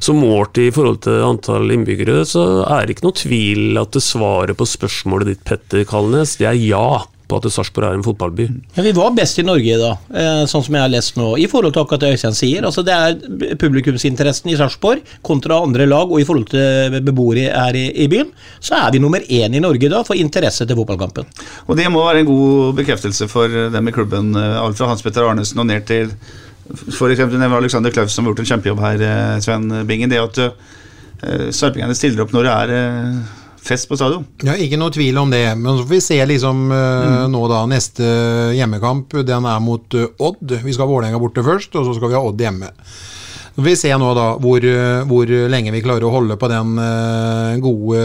så 0.00 0.16
målt 0.16 0.60
i 0.62 0.70
forhold 0.74 1.02
til 1.06 1.22
antall 1.26 1.70
innbyggere, 1.74 2.24
så 2.28 2.64
er 2.66 2.86
det 2.86 2.96
ikke 2.96 3.08
noe 3.08 3.20
tvil 3.22 3.82
at 3.82 3.94
det 3.96 4.04
svaret 4.04 4.58
på 4.58 4.68
spørsmålet 4.68 5.32
ditt, 5.32 5.46
Petter 5.48 5.86
Kalnes, 5.88 6.36
det 6.40 6.50
er 6.50 6.58
ja 6.58 6.88
på 7.28 7.38
at 7.38 7.48
Sarpsborg 7.52 7.88
er 7.88 7.98
en 7.98 8.04
fotballby. 8.06 8.46
Ja, 8.76 8.84
vi 8.86 8.94
var 8.96 9.12
best 9.16 9.38
i 9.40 9.44
Norge 9.46 9.76
da, 9.80 9.90
eh, 10.14 10.42
sånn 10.50 10.64
som 10.64 10.76
jeg 10.76 10.84
har 10.84 10.92
lest 10.92 11.18
nå, 11.20 11.34
i 11.38 11.48
forhold 11.50 11.76
til 11.76 11.84
akkurat 11.84 12.04
det 12.04 12.14
Øystein 12.16 12.36
sier. 12.36 12.64
Altså, 12.64 12.84
det 12.86 12.96
er 12.96 13.54
publikumsinteressen 13.60 14.50
i 14.52 14.56
Sarpsborg 14.58 15.04
kontra 15.26 15.60
andre 15.62 15.86
lag, 15.88 16.08
og 16.08 16.22
i 16.22 16.26
forhold 16.28 16.48
til 16.54 16.98
beboere 17.04 17.52
her 17.52 17.78
i, 17.78 17.86
i 18.04 18.08
byen, 18.10 18.32
så 18.60 18.80
er 18.80 18.96
vi 18.96 19.02
nummer 19.04 19.20
én 19.20 19.54
i 19.54 19.62
Norge 19.62 19.92
da 19.92 20.02
for 20.06 20.18
interesse 20.18 20.66
til 20.66 20.80
fotballkampen. 20.80 21.28
Og 21.68 21.78
det 21.78 21.88
må 21.92 22.04
være 22.06 22.24
en 22.24 22.32
god 22.32 22.76
bekreftelse 22.80 23.28
for 23.30 23.70
dem 23.72 23.88
i 23.88 23.94
klubben, 23.94 24.34
eh, 24.36 24.60
alt 24.62 24.80
fra 24.80 24.90
Hans 24.92 25.04
Petter 25.04 25.28
Arnesen 25.28 25.60
og 25.60 25.68
ned 25.68 25.88
til 25.88 26.12
for 26.68 27.08
eksempel 27.08 27.36
du 27.36 27.40
nevner 27.40 27.62
Alexander 27.62 27.92
Klaus 27.92 28.12
som 28.12 28.26
har 28.26 28.34
gjort 28.34 28.42
en 28.44 28.50
kjempejobb 28.50 28.80
her, 28.84 29.04
eh, 29.04 29.40
Sven 29.40 29.70
Bingen. 29.88 30.10
Det 30.10 30.20
at 30.20 30.40
uh, 30.44 31.50
sarpingene 31.54 31.96
stiller 31.96 32.24
opp 32.24 32.34
når 32.34 32.46
det 32.46 32.54
er 32.54 32.74
eh, 32.76 33.36
fest 33.68 33.88
på 33.90 33.98
stadion. 33.98 34.24
Ja, 34.46 34.56
Ikke 34.56 34.80
noe 34.80 34.94
tvil 34.94 35.18
om 35.20 35.30
det. 35.32 35.44
Men 35.58 35.76
så 35.76 35.84
får 35.84 35.94
vi 35.94 36.00
se 36.04 36.18
liksom 36.32 36.64
mm. 36.72 37.28
nå 37.34 37.44
da 37.52 37.62
neste 37.70 38.08
hjemmekamp. 38.56 39.20
Den 39.28 39.48
er 39.48 39.62
mot 39.64 39.98
eh, 39.98 40.10
Odd. 40.18 40.58
Vi 40.64 40.74
skal 40.74 40.86
ha 40.86 40.92
Vålerenga 40.94 41.22
borte 41.22 41.44
først, 41.46 41.76
og 41.76 41.86
så 41.88 41.96
skal 41.98 42.12
vi 42.12 42.18
ha 42.18 42.24
Odd 42.24 42.44
hjemme. 42.48 42.72
Så 43.58 43.62
får 43.62 43.66
vi 43.66 43.76
se 43.76 43.88
nå 43.98 44.08
da 44.14 44.24
hvor, 44.38 44.62
eh, 44.62 45.00
hvor 45.10 45.30
lenge 45.50 45.72
vi 45.74 45.82
klarer 45.82 46.04
å 46.06 46.12
holde 46.14 46.36
på 46.38 46.46
den 46.46 46.76
eh, 46.78 47.56
gode, 47.58 48.02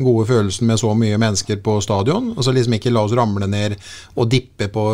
gode 0.00 0.24
følelsen 0.30 0.70
med 0.70 0.80
så 0.80 0.94
mye 0.96 1.18
mennesker 1.20 1.58
på 1.60 1.74
stadion. 1.84 2.30
Altså 2.38 2.54
liksom 2.56 2.78
ikke 2.78 2.92
la 2.94 3.02
oss 3.04 3.12
ramle 3.12 3.50
ned 3.52 3.76
og 4.16 4.30
dippe 4.32 4.70
på, 4.72 4.86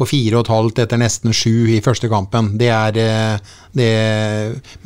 på 0.00 0.08
fire 0.08 0.38
og 0.38 0.46
et 0.46 0.52
halvt 0.54 0.80
etter 0.86 1.02
nesten 1.02 1.36
sju 1.36 1.68
i 1.74 1.82
første 1.84 2.08
kampen. 2.08 2.54
Det 2.56 2.72
er 2.72 3.02
eh, 3.02 3.52
det 3.76 3.92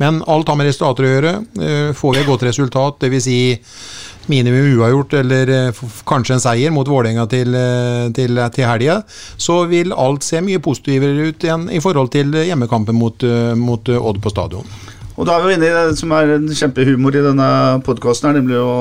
Men 0.03 0.19
alt 0.27 0.51
har 0.51 0.59
med 0.59 0.67
resultater 0.67 1.07
å 1.07 1.13
gjøre. 1.13 1.33
Eh, 1.63 1.89
Får 1.95 2.17
vi 2.17 2.23
et 2.25 2.31
godt 2.33 2.43
resultat, 2.49 2.99
dvs. 3.05 3.23
Si 3.29 3.39
minimum 4.29 4.67
uavgjort 4.77 5.13
eller 5.21 5.49
eh, 5.49 5.79
kanskje 6.07 6.35
en 6.37 6.43
seier 6.43 6.71
mot 6.73 6.87
Vålerenga 6.87 7.25
til, 7.31 7.55
eh, 7.57 8.09
til, 8.15 8.37
til 8.55 8.67
helga, 8.69 8.99
så 9.41 9.63
vil 9.71 9.93
alt 9.97 10.23
se 10.23 10.41
mye 10.45 10.61
positivere 10.63 11.29
ut 11.31 11.43
igjen 11.47 11.65
i 11.73 11.81
forhold 11.83 12.11
til 12.13 12.31
hjemmekampen 12.37 12.95
mot, 12.95 13.23
eh, 13.25 13.53
mot 13.57 13.89
Odd 13.97 14.21
på 14.21 14.29
stadion. 14.33 14.67
Og 15.17 15.25
da 15.27 15.35
er 15.37 15.47
vi 15.49 15.55
inne 15.57 15.67
i 15.67 15.73
det 15.75 15.97
som 15.99 16.13
er 16.15 16.35
en 16.37 16.45
kjempehumor 16.55 17.17
i 17.17 17.23
denne 17.25 17.47
podkasten, 17.85 18.37
nemlig 18.37 18.57
å 18.61 18.77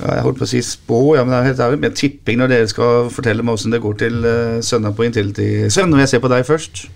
ja, 0.00 0.14
Jeg 0.16 0.22
holdt 0.24 0.38
på 0.40 0.46
å 0.46 0.48
si 0.48 0.60
spå, 0.64 0.98
ja, 1.16 1.24
men 1.24 1.32
det 1.34 1.38
er, 1.40 1.46
helt- 1.50 1.58
det 1.60 1.64
er 1.66 1.80
mer 1.82 1.96
tipping 1.96 2.38
når 2.40 2.48
dere 2.52 2.68
skal 2.70 3.08
fortelle 3.12 3.42
meg 3.44 3.52
hvordan 3.56 3.74
det 3.74 3.80
går 3.84 3.96
til 4.00 4.14
uh, 4.24 4.60
søndag 4.64 4.94
på 4.96 5.04
Intility. 5.04 5.48
Sven, 5.72 5.92
jeg 6.00 6.08
ser 6.08 6.22
på 6.24 6.30
deg 6.32 6.46
først. 6.48 6.86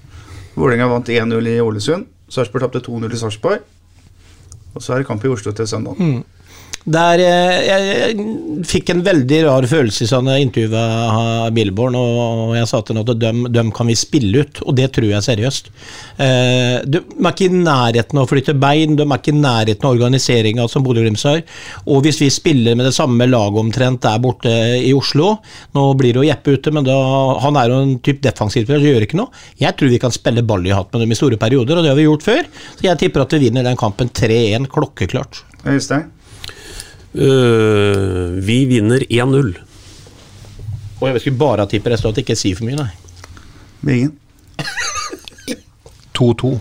Vålerenga 0.56 0.86
vant 0.88 1.10
1-0 1.12 1.50
i 1.52 1.58
Ålesund. 1.60 2.06
Sarpsborg 2.32 2.64
tapte 2.64 2.80
2-0 2.86 3.12
i 3.12 3.20
Sarpsborg. 3.20 3.60
Og 4.74 4.80
så 4.82 4.94
er 4.94 5.02
det 5.02 5.08
kamp 5.10 5.24
i 5.26 5.28
Oslo 5.34 5.52
til 5.52 5.68
søndag. 5.68 6.00
Der 6.84 7.20
eh, 7.24 7.58
jeg, 7.64 7.84
jeg 7.96 8.64
fikk 8.68 8.90
en 8.92 9.00
veldig 9.06 9.38
rar 9.46 9.64
følelse 9.68 10.04
i 10.04 10.08
sånne 10.10 10.34
intervjuet 10.42 11.54
Billborn, 11.56 11.94
og 11.96 12.52
jeg 12.58 12.68
sa 12.68 12.82
til 12.84 12.98
ham 12.98 13.06
at 13.06 13.12
dem, 13.22 13.46
dem 13.48 13.70
kan 13.72 13.88
vi 13.88 13.96
spille 13.96 14.42
ut, 14.44 14.60
og 14.66 14.76
det 14.76 14.90
tror 14.92 15.06
jeg 15.08 15.24
seriøst. 15.24 15.70
Eh, 16.20 16.82
de 16.84 17.00
er 17.00 17.30
ikke 17.30 17.48
i 17.48 17.54
nærheten 17.54 18.20
av 18.20 18.26
å 18.26 18.28
flytte 18.28 18.56
bein, 18.60 18.98
de 18.98 19.06
er 19.06 19.16
ikke 19.16 19.32
i 19.32 19.38
nærheten 19.38 19.88
av 19.88 19.96
organiseringa 19.96 20.66
som 20.68 20.84
Bodø-Glimt 20.84 21.24
har. 21.24 21.40
Og 21.88 22.04
hvis 22.04 22.20
vi 22.20 22.28
spiller 22.32 22.76
med 22.76 22.90
det 22.90 22.96
samme 22.96 23.30
laget 23.30 23.62
omtrent 23.64 24.02
der 24.04 24.20
borte 24.20 24.52
i 24.84 24.92
Oslo 24.94 25.38
Nå 25.74 25.82
blir 25.98 26.12
det 26.12 26.20
jo 26.20 26.26
Jeppe 26.28 26.56
ute, 26.58 26.72
men 26.74 26.84
da, 26.84 26.96
han 27.40 27.56
er 27.60 27.72
jo 27.72 27.78
en 27.80 27.94
type 28.04 28.20
defensiv 28.24 28.66
spiller, 28.66 28.82
så 28.84 28.92
gjør 28.92 29.06
ikke 29.06 29.20
noe. 29.22 29.44
Jeg 29.60 29.78
tror 29.78 29.92
vi 29.92 30.02
kan 30.02 30.12
spille 30.12 30.44
ball 30.44 30.68
i 30.68 30.74
hatt 30.76 30.92
med 30.92 31.06
dem 31.06 31.16
i 31.16 31.18
store 31.18 31.40
perioder, 31.40 31.80
og 31.80 31.86
det 31.86 31.94
har 31.94 31.98
vi 31.98 32.04
gjort 32.04 32.26
før. 32.26 32.44
Så 32.74 32.84
jeg 32.90 33.00
tipper 33.00 33.24
at 33.24 33.32
vi 33.32 33.46
vinner 33.46 33.64
den 33.64 33.80
kampen 33.80 34.12
3-1 34.12 34.68
klokkeklart. 34.74 35.40
Øystein? 35.64 36.10
Øh, 37.14 38.34
vi 38.42 38.64
vinner 38.66 39.04
1-0. 39.06 39.54
Og 41.00 41.08
jeg 41.08 41.20
skulle 41.20 41.38
bare 41.38 41.64
ha 41.64 41.70
tippet 41.70 41.94
resultat, 41.94 42.22
ikke 42.24 42.36
si 42.38 42.54
for 42.58 42.66
mye, 42.66 42.78
nei. 42.80 42.90
Bingen? 43.84 44.14
2-2. 46.14 46.54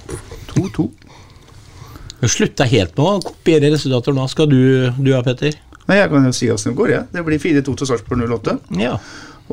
2-2. 0.53 0.87
Du 2.23 2.29
slutta 2.31 2.65
helt 2.69 2.95
med 2.97 3.03
å 3.03 3.19
kopiere 3.23 3.69
resultater 3.73 4.15
nå. 4.15 4.25
Skal 4.31 4.49
du, 4.51 4.61
du 4.95 5.11
ha, 5.13 5.21
Petter? 5.25 5.57
Nei, 5.89 5.99
Jeg 5.99 6.09
kan 6.13 6.25
jo 6.25 6.33
si 6.35 6.49
åssen 6.53 6.71
det 6.71 6.79
går. 6.79 6.93
Ja. 6.93 7.03
Det 7.11 7.23
blir 7.27 7.41
4-2 7.41 7.75
til 7.79 7.89
Sarpsborg 7.89 8.23
08. 8.31 8.57
Ja. 8.79 8.95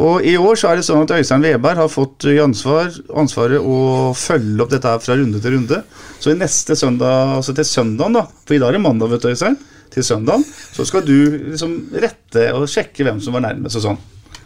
Og 0.00 0.22
i 0.22 0.36
år 0.38 0.54
så 0.56 0.70
er 0.70 0.78
det 0.78 0.84
sånn 0.86 1.02
at 1.02 1.12
Øystein 1.16 1.42
Weberg 1.42 1.80
har 1.82 1.90
fått 1.90 2.28
i 2.30 2.36
ansvar, 2.40 2.92
ansvaret 3.18 3.58
å 3.58 4.12
følge 4.16 4.62
opp 4.62 4.70
dette 4.70 4.92
her 4.92 5.02
fra 5.02 5.16
runde 5.18 5.40
til 5.42 5.56
runde. 5.56 5.80
Så 6.22 6.30
i 6.30 6.38
neste 6.38 6.76
søndag, 6.78 7.34
altså 7.40 7.56
til 7.58 7.66
søndagen, 7.66 8.20
da, 8.20 8.22
for 8.46 8.54
i 8.54 8.60
dag 8.62 8.70
er 8.70 8.78
det 8.78 8.84
mandag, 8.86 9.10
vet 9.10 9.26
du, 9.26 9.32
Øystein, 9.34 9.58
til 9.90 10.04
søndagen, 10.06 10.44
så 10.76 10.86
skal 10.88 11.02
du 11.06 11.16
liksom 11.52 11.74
rette 12.02 12.46
og 12.56 12.68
sjekke 12.70 13.06
hvem 13.06 13.20
som 13.24 13.36
var 13.36 13.44
nærmest 13.48 13.80
og 13.80 13.86
sånn. 13.88 13.98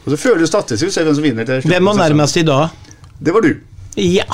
Og 0.04 0.12
så 0.12 0.18
føler 0.20 0.44
du 0.44 0.48
statistisk, 0.50 0.92
ser 0.92 1.06
hvem 1.08 1.16
som 1.16 1.24
vinner 1.24 1.46
til 1.48 1.64
Hvem 1.70 1.84
var 1.90 2.00
nærmest 2.02 2.36
i 2.40 2.44
dag? 2.48 2.68
Det 3.24 3.32
var 3.32 3.44
du. 3.44 3.54
Ja. 4.00 4.24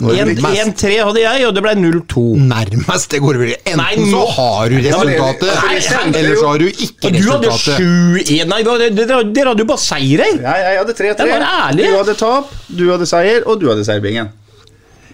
Nå 0.00 0.14
er 0.16 0.24
det 0.24 0.38
litt- 0.38 0.60
1-3 0.62 0.90
hadde 1.04 1.20
jeg, 1.20 1.46
og 1.46 1.54
det 1.54 1.62
ble 1.64 1.72
0-2. 1.76 2.22
Nærmest, 2.40 3.10
det 3.12 3.18
går 3.20 3.36
vel 3.42 3.50
Enten 3.52 3.76
Nei, 3.82 3.96
så 4.08 4.22
har 4.32 4.70
du 4.72 4.76
resultatet, 4.80 5.50
Nei, 5.60 5.74
nei, 5.76 6.20
eller 6.22 6.36
så 6.40 6.46
har 6.48 6.58
du 6.62 6.66
ikke 6.70 7.10
Du 7.12 7.18
hadde 7.28 7.50
resultatet. 7.50 7.82
7-1 7.84 8.54
dere, 8.64 8.88
dere, 8.96 9.18
dere 9.36 9.52
hadde 9.52 9.60
jo 9.60 9.68
bare 9.68 9.82
seirer! 9.84 10.40
Ja, 10.40 10.54
jeg 10.56 10.78
hadde 10.80 10.94
3-3. 11.02 11.16
Det 11.20 11.28
var 11.34 11.44
ærlig. 11.50 11.90
Du 11.90 11.98
hadde 11.98 12.14
tap, 12.22 12.54
du 12.80 12.84
hadde 12.94 13.06
seier, 13.12 13.44
og 13.46 13.60
du 13.60 13.68
hadde 13.68 13.84
seirbingen. 13.84 14.30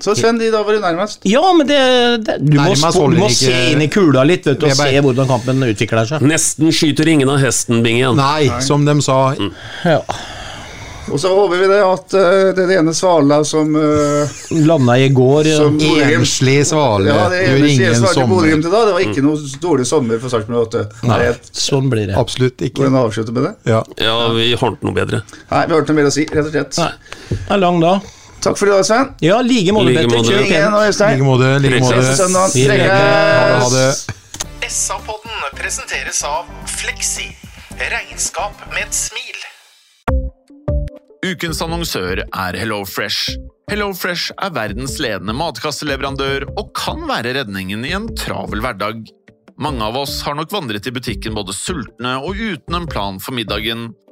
Så 0.00 0.14
Sven, 0.18 0.40
i 0.42 0.50
dag 0.52 0.64
var 0.66 0.76
du 0.76 0.80
nærmest. 0.84 1.20
Ja, 1.24 1.42
men 1.56 1.66
det, 1.66 1.80
det 2.26 2.38
Du 2.44 2.56
må, 2.58 2.62
Nærmest 2.68 2.92
spå, 2.92 3.08
du 3.10 3.16
må 3.16 3.30
ikke- 3.30 3.38
se 3.40 3.72
inn 3.72 3.82
i 3.82 3.88
kula 3.88 4.24
litt 4.28 4.46
vet 4.46 4.60
du, 4.60 4.66
og 4.68 4.76
bare... 4.76 4.90
se 4.92 5.00
hvordan 5.08 5.28
kampen 5.30 5.66
utvikler 5.66 6.08
seg. 6.08 6.20
Nesten 6.22 6.72
skyter 6.72 7.08
ingen 7.08 7.28
av 7.32 7.40
hesten, 7.42 7.82
Bingen. 7.82 8.16
Nei, 8.20 8.50
som 8.60 8.84
de 8.84 9.00
sa 9.02 9.20
Ja. 9.84 10.00
Og 11.06 11.20
så 11.22 11.30
håper 11.30 11.60
vi 11.60 11.66
det 11.70 11.78
at 11.86 12.14
uh, 12.18 12.52
det 12.56 12.64
er 12.64 12.70
det 12.72 12.76
ene 12.80 12.92
Svala 12.96 13.36
som 13.46 13.76
uh, 13.78 14.32
Landa 14.66 14.96
i 14.98 15.06
går. 15.14 15.46
Ja. 15.46 15.60
Som- 15.62 15.78
Enslig 15.78 16.56
svale 16.66 17.12
Ja, 17.12 17.28
det 17.30 17.44
gjør 17.44 17.60
ene 17.60 17.68
ingen 17.70 17.94
sommer. 18.02 18.32
Bodø-Glimt 18.32 18.66
i 18.66 18.72
dag. 18.72 18.88
Det 18.88 18.96
var 18.96 19.04
ikke 19.06 19.22
noe 19.22 19.52
dårlig 19.62 19.86
sommer 19.86 20.18
for 20.22 20.34
Sarpsborg 20.34 20.66
8. 20.66 20.82
Nei. 21.06 21.20
Nei. 21.22 21.30
Sånn 21.52 21.90
blir 21.92 22.10
det. 22.10 22.18
Absolutt 22.18 22.58
ikke. 22.58 22.82
Hvordan 22.82 22.98
avslutte 23.04 23.36
med 23.36 23.46
det? 23.46 23.54
Ja. 23.70 23.84
Ja, 24.02 24.16
vi 24.34 24.50
har 24.58 24.74
ikke 24.74 24.88
noe 24.90 24.98
bedre. 24.98 25.22
Nei, 25.52 25.62
vi 25.68 25.76
har 25.76 25.84
ikke 25.86 25.94
noe 25.94 26.00
mer 26.02 26.10
å 26.10 26.14
si, 26.18 26.26
rett 26.26 26.50
og 26.50 26.54
slett. 26.56 26.82
Nei. 26.82 26.92
Det 27.30 27.42
er 27.54 27.62
lang 27.62 27.80
dag. 27.86 28.12
Takk 28.44 28.58
for 28.58 28.68
i 28.68 28.70
dag, 28.70 28.84
Sven. 28.86 29.08
Ja, 29.24 29.40
like 29.42 29.72
måte, 29.74 29.90
Like 29.90 30.02
Petter. 30.04 30.16
måte. 30.18 30.30
Kjør 30.30 30.44
Ingen 30.44 30.52
pen. 30.52 30.74
og 30.74 30.82
I 30.82 30.88
Øystein. 30.90 31.10
like 31.10 31.26
måte. 31.26 31.48
like 31.62 31.80
måte. 33.64 33.84
SA-podden 34.66 35.36
presenteres 35.56 36.22
av 36.24 36.46
Fleksi. 36.66 37.28
Regnskap 37.76 38.54
med 38.72 38.82
et 38.86 38.94
smil. 38.94 39.42
Ukens 41.26 41.60
annonsør 41.62 42.22
er 42.32 42.56
HelloFresh. 42.56 43.36
HelloFresh 43.70 44.30
er 44.42 44.50
verdens 44.54 44.98
ledende 45.02 45.34
matkasseleverandør 45.34 46.46
og 46.56 46.70
kan 46.78 47.02
være 47.08 47.34
redningen 47.40 47.84
i 47.84 47.92
en 47.96 48.08
travel 48.16 48.60
hverdag. 48.62 49.02
Mange 49.58 49.82
av 49.82 49.96
oss 49.96 50.20
har 50.22 50.34
nok 50.38 50.50
vandret 50.52 50.86
i 50.86 50.92
butikken 50.94 51.34
både 51.34 51.52
sultne 51.56 52.16
og 52.22 52.36
uten 52.36 52.74
en 52.78 52.86
plan 52.86 53.18
for 53.18 53.32
middagen, 53.34 53.90